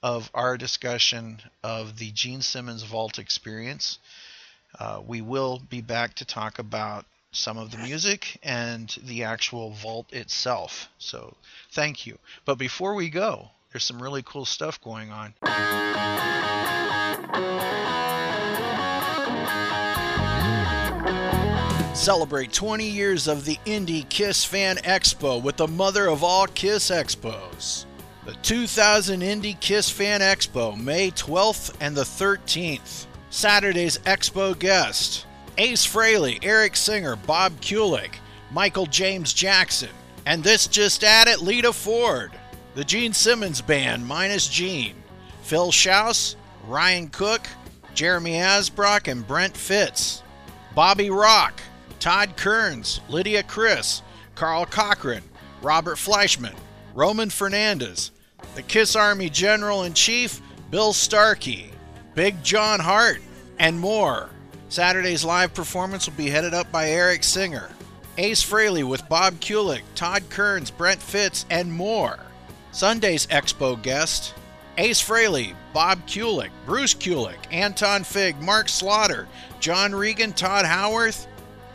of 0.03 0.31
our 0.35 0.57
discussion 0.57 1.41
of 1.63 1.99
the 1.99 2.11
Gene 2.13 2.43
Simmons 2.43 2.83
Vault 2.83 3.19
experience. 3.19 3.99
Uh, 4.79 5.01
we 5.07 5.21
will 5.21 5.61
be 5.69 5.81
back 5.81 6.15
to 6.15 6.25
talk 6.25 6.59
about 6.59 7.05
some 7.33 7.59
of 7.59 7.71
the 7.71 7.79
music 7.79 8.39
and 8.43 8.97
the 9.05 9.25
actual 9.25 9.71
vault 9.71 10.13
itself. 10.13 10.89
So 10.99 11.37
thank 11.73 12.07
you. 12.07 12.19
But 12.45 12.57
before 12.57 12.95
we 12.95 13.11
go, 13.11 13.51
there's 13.73 13.85
some 13.85 14.03
really 14.03 14.23
cool 14.23 14.45
stuff 14.45 14.81
going 14.81 15.11
on. 15.11 15.35
Celebrate 21.95 22.53
20 22.53 22.89
years 22.89 23.29
of 23.29 23.45
the 23.45 23.59
Indy 23.67 24.05
Kiss 24.05 24.45
Fan 24.45 24.77
Expo 24.77 25.43
with 25.43 25.57
the 25.57 25.69
mother 25.69 26.07
of 26.07 26.23
all 26.25 26.47
Kiss 26.47 26.91
Expos. 26.91 27.85
The 28.29 28.35
2000 28.43 29.23
Indy 29.23 29.55
Kiss 29.55 29.89
Fan 29.89 30.21
Expo, 30.21 30.79
May 30.79 31.11
12th 31.13 31.75
and 31.81 31.97
the 31.97 32.03
13th. 32.03 33.07
Saturday's 33.31 33.97
Expo 34.01 34.59
guest 34.59 35.25
Ace 35.57 35.87
Frehley, 35.87 36.39
Eric 36.43 36.77
Singer, 36.77 37.17
Bob 37.17 37.59
Kulick, 37.63 38.17
Michael 38.53 38.85
James 38.85 39.33
Jackson, 39.33 39.89
and 40.27 40.45
this 40.45 40.67
just 40.67 41.05
added 41.05 41.41
Lita 41.41 41.73
Ford. 41.73 42.33
The 42.75 42.85
Gene 42.85 43.15
Simmons 43.15 43.63
Band 43.63 44.07
minus 44.07 44.47
Gene, 44.47 44.97
Phil 45.41 45.73
Shouse, 45.73 46.37
Ryan 46.67 47.09
Cook, 47.09 47.49
Jeremy 47.95 48.33
Asbrock, 48.33 49.11
and 49.11 49.27
Brent 49.27 49.57
Fitz. 49.57 50.23
Bobby 50.75 51.09
Rock, 51.09 51.63
Todd 51.99 52.37
Kearns, 52.37 53.01
Lydia 53.09 53.43
Criss, 53.43 54.03
Karl 54.35 54.67
Cochran, 54.67 55.25
Robert 55.63 55.97
Fleischman, 55.97 56.55
Roman 56.95 57.31
Fernandez, 57.31 58.11
the 58.55 58.63
Kiss 58.63 58.97
Army 58.97 59.31
General 59.31 59.85
in 59.85 59.95
Chief, 59.95 60.41
Bill 60.71 60.93
Starkey, 60.93 61.71
Big 62.15 62.43
John 62.43 62.81
Hart, 62.81 63.21
and 63.59 63.79
more. 63.79 64.31
Saturday's 64.69 65.25
live 65.25 65.55
performance 65.55 66.07
will 66.07 66.17
be 66.17 66.29
headed 66.29 66.55
up 66.55 66.71
by 66.71 66.91
Eric 66.91 67.25
Singer, 67.25 67.71
Ace 68.19 68.45
Frehley 68.45 68.87
with 68.87 69.09
Bob 69.09 69.35
Kulick, 69.35 69.83
Todd 69.95 70.25
Kearns, 70.29 70.71
Brent 70.71 71.01
Fitz, 71.01 71.47
and 71.51 71.73
more. 71.73 72.19
Sunday's 72.73 73.27
Expo 73.29 73.81
guest 73.81 74.35
Ace 74.77 75.03
Frehley, 75.03 75.55
Bob 75.73 76.07
Kulick, 76.07 76.51
Bruce 76.65 76.95
Kulick, 76.95 77.39
Anton 77.51 78.05
Fig, 78.05 78.41
Mark 78.41 78.69
Slaughter, 78.69 79.27
John 79.59 79.93
Regan, 79.95 80.33
Todd 80.33 80.65
Howarth. 80.65 81.27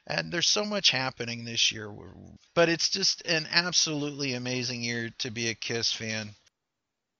And 0.07 0.33
there's 0.33 0.47
so 0.47 0.65
much 0.65 0.89
happening 0.89 1.45
this 1.45 1.71
year, 1.71 1.93
but 2.55 2.69
it's 2.69 2.89
just 2.89 3.21
an 3.27 3.47
absolutely 3.51 4.33
amazing 4.33 4.81
year 4.81 5.11
to 5.19 5.29
be 5.29 5.49
a 5.49 5.53
Kiss 5.53 5.93
fan. 5.93 6.31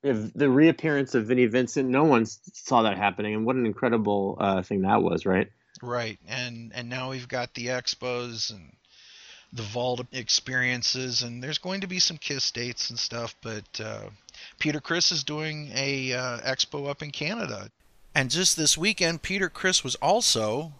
If 0.01 0.33
the 0.33 0.49
reappearance 0.49 1.13
of 1.13 1.27
Vinnie 1.27 1.45
Vincent, 1.45 1.87
no 1.87 2.05
one 2.05 2.25
saw 2.25 2.81
that 2.81 2.97
happening, 2.97 3.35
and 3.35 3.45
what 3.45 3.55
an 3.55 3.67
incredible 3.67 4.37
uh, 4.39 4.63
thing 4.63 4.81
that 4.81 5.03
was, 5.03 5.27
right? 5.27 5.51
Right, 5.83 6.17
and 6.27 6.71
and 6.73 6.89
now 6.89 7.11
we've 7.11 7.27
got 7.27 7.53
the 7.53 7.67
expos 7.67 8.49
and 8.49 8.71
the 9.53 9.63
vault 9.63 10.05
experiences, 10.11 11.23
and 11.23 11.43
there's 11.43 11.57
going 11.57 11.81
to 11.81 11.87
be 11.87 11.99
some 11.99 12.17
Kiss 12.17 12.51
dates 12.51 12.89
and 12.89 12.99
stuff. 12.99 13.35
But 13.41 13.79
uh, 13.81 14.09
Peter 14.59 14.79
Criss 14.79 15.11
is 15.11 15.23
doing 15.23 15.71
a 15.73 16.13
uh, 16.13 16.39
expo 16.39 16.89
up 16.89 17.01
in 17.01 17.11
Canada, 17.11 17.69
and 18.13 18.29
just 18.29 18.57
this 18.57 18.77
weekend, 18.77 19.21
Peter 19.21 19.49
Criss 19.49 19.83
was 19.83 19.95
also 19.95 20.73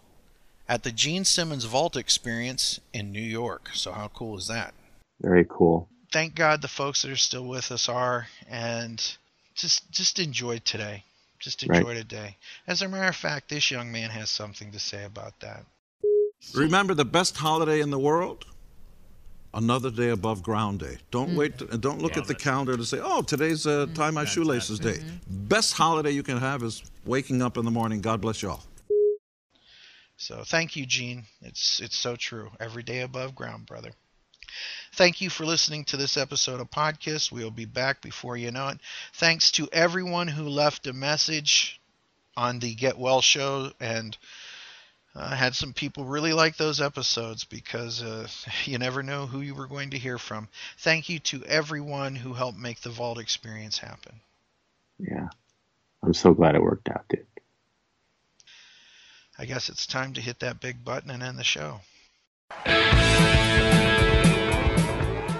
at 0.68 0.82
the 0.82 0.92
Gene 0.92 1.24
Simmons 1.24 1.64
Vault 1.64 1.96
Experience 1.96 2.78
in 2.92 3.10
New 3.10 3.20
York. 3.20 3.70
So 3.72 3.92
how 3.92 4.08
cool 4.08 4.36
is 4.36 4.48
that? 4.48 4.74
Very 5.20 5.46
cool. 5.48 5.88
Thank 6.12 6.34
God 6.34 6.62
the 6.62 6.68
folks 6.68 7.02
that 7.02 7.10
are 7.10 7.16
still 7.16 7.44
with 7.44 7.72
us 7.72 7.88
are, 7.88 8.28
and 8.48 9.02
just 9.54 9.90
just 9.90 10.18
enjoy 10.18 10.58
today. 10.58 11.04
Just 11.38 11.64
Right. 11.66 11.78
enjoy 11.78 11.94
today. 11.94 12.36
As 12.66 12.82
a 12.82 12.88
matter 12.88 13.08
of 13.08 13.16
fact, 13.16 13.48
this 13.48 13.70
young 13.70 13.92
man 13.92 14.10
has 14.10 14.30
something 14.30 14.72
to 14.72 14.78
say 14.78 15.04
about 15.04 15.38
that. 15.40 15.64
Remember 16.54 16.94
the 16.94 17.04
best 17.04 17.36
holiday 17.36 17.80
in 17.80 17.90
the 17.90 17.98
world? 17.98 18.44
Another 19.54 19.90
day 19.90 20.10
above 20.10 20.42
ground 20.42 20.80
day. 20.80 20.98
Don't 21.10 21.34
wait. 21.34 21.56
Mm-hmm. 21.56 21.72
To, 21.72 21.78
don't 21.78 22.02
look 22.02 22.16
at 22.18 22.26
the 22.26 22.34
calendar 22.34 22.76
to 22.76 22.84
say, 22.84 23.00
"Oh, 23.02 23.22
today's 23.22 23.66
uh, 23.66 23.86
mm-hmm. 23.86 23.94
tie 23.94 24.10
my 24.10 24.24
shoelaces 24.24 24.78
day." 24.78 24.98
Mm-hmm. 24.98 25.46
Best 25.48 25.72
holiday 25.72 26.10
you 26.10 26.22
can 26.22 26.36
have 26.36 26.62
is 26.62 26.82
waking 27.06 27.40
up 27.40 27.56
in 27.56 27.64
the 27.64 27.70
morning. 27.70 28.02
God 28.02 28.20
bless 28.20 28.42
you 28.42 28.50
all. 28.50 28.62
So 30.18 30.42
thank 30.44 30.76
you, 30.76 30.84
Gene. 30.84 31.24
It's 31.42 31.80
it's 31.80 31.96
so 31.96 32.14
true. 32.16 32.50
Every 32.60 32.82
day 32.82 33.00
above 33.00 33.34
ground, 33.34 33.66
brother. 33.66 33.92
Thank 34.94 35.20
you 35.20 35.30
for 35.30 35.46
listening 35.46 35.84
to 35.86 35.96
this 35.96 36.16
episode 36.16 36.60
of 36.60 36.70
Podkiss. 36.70 37.30
We'll 37.30 37.50
be 37.50 37.66
back 37.66 38.02
before 38.02 38.36
you 38.36 38.50
know 38.50 38.68
it. 38.68 38.78
Thanks 39.14 39.52
to 39.52 39.68
everyone 39.72 40.28
who 40.28 40.48
left 40.48 40.86
a 40.86 40.92
message 40.92 41.80
on 42.36 42.58
the 42.58 42.74
Get 42.74 42.98
Well 42.98 43.20
show, 43.20 43.72
and 43.80 44.16
I 45.18 45.34
had 45.34 45.54
some 45.54 45.72
people 45.72 46.04
really 46.04 46.32
like 46.32 46.56
those 46.56 46.80
episodes 46.80 47.44
because 47.44 48.02
uh, 48.02 48.28
you 48.64 48.78
never 48.78 49.02
know 49.02 49.26
who 49.26 49.40
you 49.40 49.54
were 49.54 49.66
going 49.66 49.90
to 49.90 49.98
hear 49.98 50.18
from. 50.18 50.48
Thank 50.78 51.08
you 51.08 51.18
to 51.20 51.44
everyone 51.44 52.14
who 52.14 52.34
helped 52.34 52.58
make 52.58 52.80
the 52.80 52.90
Vault 52.90 53.18
experience 53.18 53.78
happen. 53.78 54.20
Yeah. 54.98 55.28
I'm 56.02 56.14
so 56.14 56.32
glad 56.32 56.54
it 56.54 56.62
worked 56.62 56.88
out, 56.88 57.04
dude. 57.08 57.26
I 59.38 59.44
guess 59.44 59.68
it's 59.68 59.86
time 59.86 60.14
to 60.14 60.20
hit 60.20 60.40
that 60.40 60.60
big 60.60 60.84
button 60.84 61.10
and 61.10 61.22
end 61.22 61.38
the 61.38 61.44
show. 61.44 61.80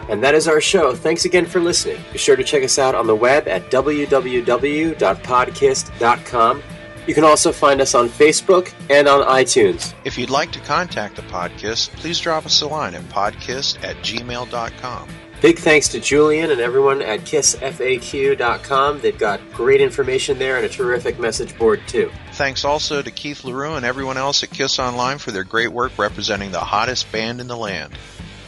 And 0.09 0.22
that 0.22 0.34
is 0.34 0.48
our 0.48 0.60
show. 0.60 0.94
Thanks 0.94 1.24
again 1.24 1.46
for 1.46 1.60
listening. 1.60 1.98
Be 2.12 2.18
sure 2.18 2.36
to 2.36 2.44
check 2.44 2.62
us 2.64 2.78
out 2.78 2.94
on 2.94 3.06
the 3.06 3.14
web 3.14 3.48
at 3.48 3.70
www.podkiss.com. 3.70 6.62
You 7.09 7.14
can 7.14 7.24
also 7.24 7.52
find 7.52 7.80
us 7.80 7.94
on 7.94 8.10
Facebook 8.10 8.70
and 8.90 9.09
on 9.09 9.26
iTunes. 9.26 9.94
If 10.05 10.18
you'd 10.18 10.28
like 10.28 10.52
to 10.52 10.60
contact 10.60 11.16
the 11.16 11.22
podcast, 11.22 11.89
please 11.97 12.20
drop 12.20 12.44
us 12.44 12.60
a 12.60 12.68
line 12.68 12.94
at 12.94 13.02
podcast 13.05 13.82
at 13.82 13.97
gmail.com. 13.97 15.09
Big 15.40 15.59
thanks 15.59 15.89
to 15.89 16.01
Julian 16.01 16.51
and 16.51 16.60
everyone 16.60 17.01
at 17.01 17.20
kissfaq.com. 17.20 19.01
They've 19.01 19.18
got 19.18 19.40
great 19.55 19.80
information 19.80 20.39
there 20.39 20.56
and 20.56 20.66
a 20.66 20.68
terrific 20.68 21.18
message 21.18 21.56
board, 21.56 21.80
too. 21.86 22.10
Thanks 22.32 22.62
also 22.62 23.01
to 23.01 23.10
Keith 23.10 23.43
Leroux 23.43 23.76
and 23.76 23.86
everyone 23.86 24.18
else 24.18 24.43
at 24.43 24.51
Kiss 24.51 24.78
Online 24.78 25.16
for 25.16 25.30
their 25.30 25.44
great 25.44 25.72
work 25.72 25.97
representing 25.97 26.51
the 26.51 26.60
hottest 26.60 27.10
band 27.10 27.40
in 27.40 27.47
the 27.47 27.56
land. 27.56 27.97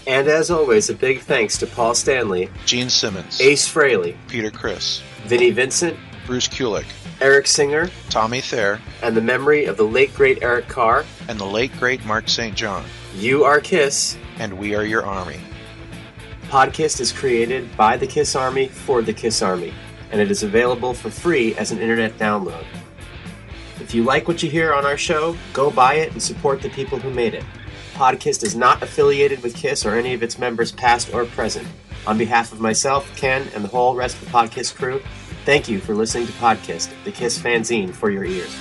And 0.07 0.29
as 0.29 0.51
always, 0.51 0.91
a 0.91 0.95
big 0.95 1.21
thanks 1.21 1.57
to 1.59 1.67
Paul 1.67 1.95
Stanley, 1.95 2.51
Gene 2.67 2.91
Simmons, 2.91 3.41
Ace 3.41 3.73
Frehley, 3.73 4.17
Peter 4.29 4.51
Criss, 4.51 5.01
Vinnie 5.25 5.51
Vincent, 5.51 5.97
Bruce 6.31 6.47
Kulick, 6.47 6.87
Eric 7.21 7.49
Singer, 7.49 7.91
Tommy 8.09 8.41
Thayer, 8.41 8.81
and 9.03 9.17
the 9.17 9.21
memory 9.21 9.65
of 9.65 9.77
the 9.77 9.83
late 9.83 10.15
great 10.15 10.41
Eric 10.43 10.69
Carr. 10.69 11.05
and 11.27 11.41
the 11.41 11.45
late 11.45 11.73
great 11.81 12.05
Mark 12.05 12.29
St. 12.29 12.55
John. 12.55 12.85
You 13.17 13.43
are 13.43 13.59
Kiss. 13.59 14.17
And 14.39 14.57
we 14.57 14.77
are 14.77 14.85
your 14.85 15.05
army. 15.05 15.41
Podkiss 16.45 17.01
is 17.01 17.11
created 17.11 17.77
by 17.77 17.97
the 17.97 18.07
Kiss 18.07 18.37
Army 18.37 18.69
for 18.69 19.03
the 19.03 19.13
Kiss 19.13 19.43
Army, 19.43 19.75
and 20.13 20.21
it 20.21 20.31
is 20.31 20.45
available 20.45 20.95
for 20.95 21.11
free 21.11 21.57
as 21.57 21.73
an 21.73 21.81
internet 21.81 22.17
download. 22.17 22.65
If 23.81 23.93
you 23.93 24.05
like 24.05 24.29
what 24.29 24.41
you 24.41 24.49
hear 24.49 24.73
on 24.73 24.87
our 24.87 24.97
show, 24.97 25.37
go 25.53 25.69
buy 25.69 25.95
it 25.95 26.13
and 26.13 26.23
support 26.23 26.63
the 26.63 26.71
people 26.71 27.01
who 27.01 27.11
made 27.11 27.35
it. 27.35 27.45
Podkiss 27.95 28.45
is 28.45 28.55
not 28.55 28.85
affiliated 28.85 29.43
with 29.43 29.57
Kiss 29.57 29.85
or 29.85 29.97
any 29.97 30.15
of 30.15 30.23
its 30.23 30.39
members, 30.39 30.71
past 30.71 31.13
or 31.13 31.25
present. 31.25 31.67
On 32.07 32.17
behalf 32.17 32.53
of 32.53 32.61
myself, 32.61 33.15
Ken, 33.17 33.49
and 33.53 33.65
the 33.65 33.69
whole 33.69 33.97
rest 33.97 34.17
of 34.17 34.27
the 34.27 34.31
Podkiss 34.31 34.73
crew, 34.73 35.03
Thank 35.51 35.69
you 35.69 35.81
for 35.81 35.97
listening 35.97 36.29
to 36.29 36.33
Podkiss, 36.35 36.89
the 37.03 37.11
KISS 37.11 37.37
fanzine 37.37 37.93
for 37.93 38.09
your 38.09 38.25
ears. 38.25 38.57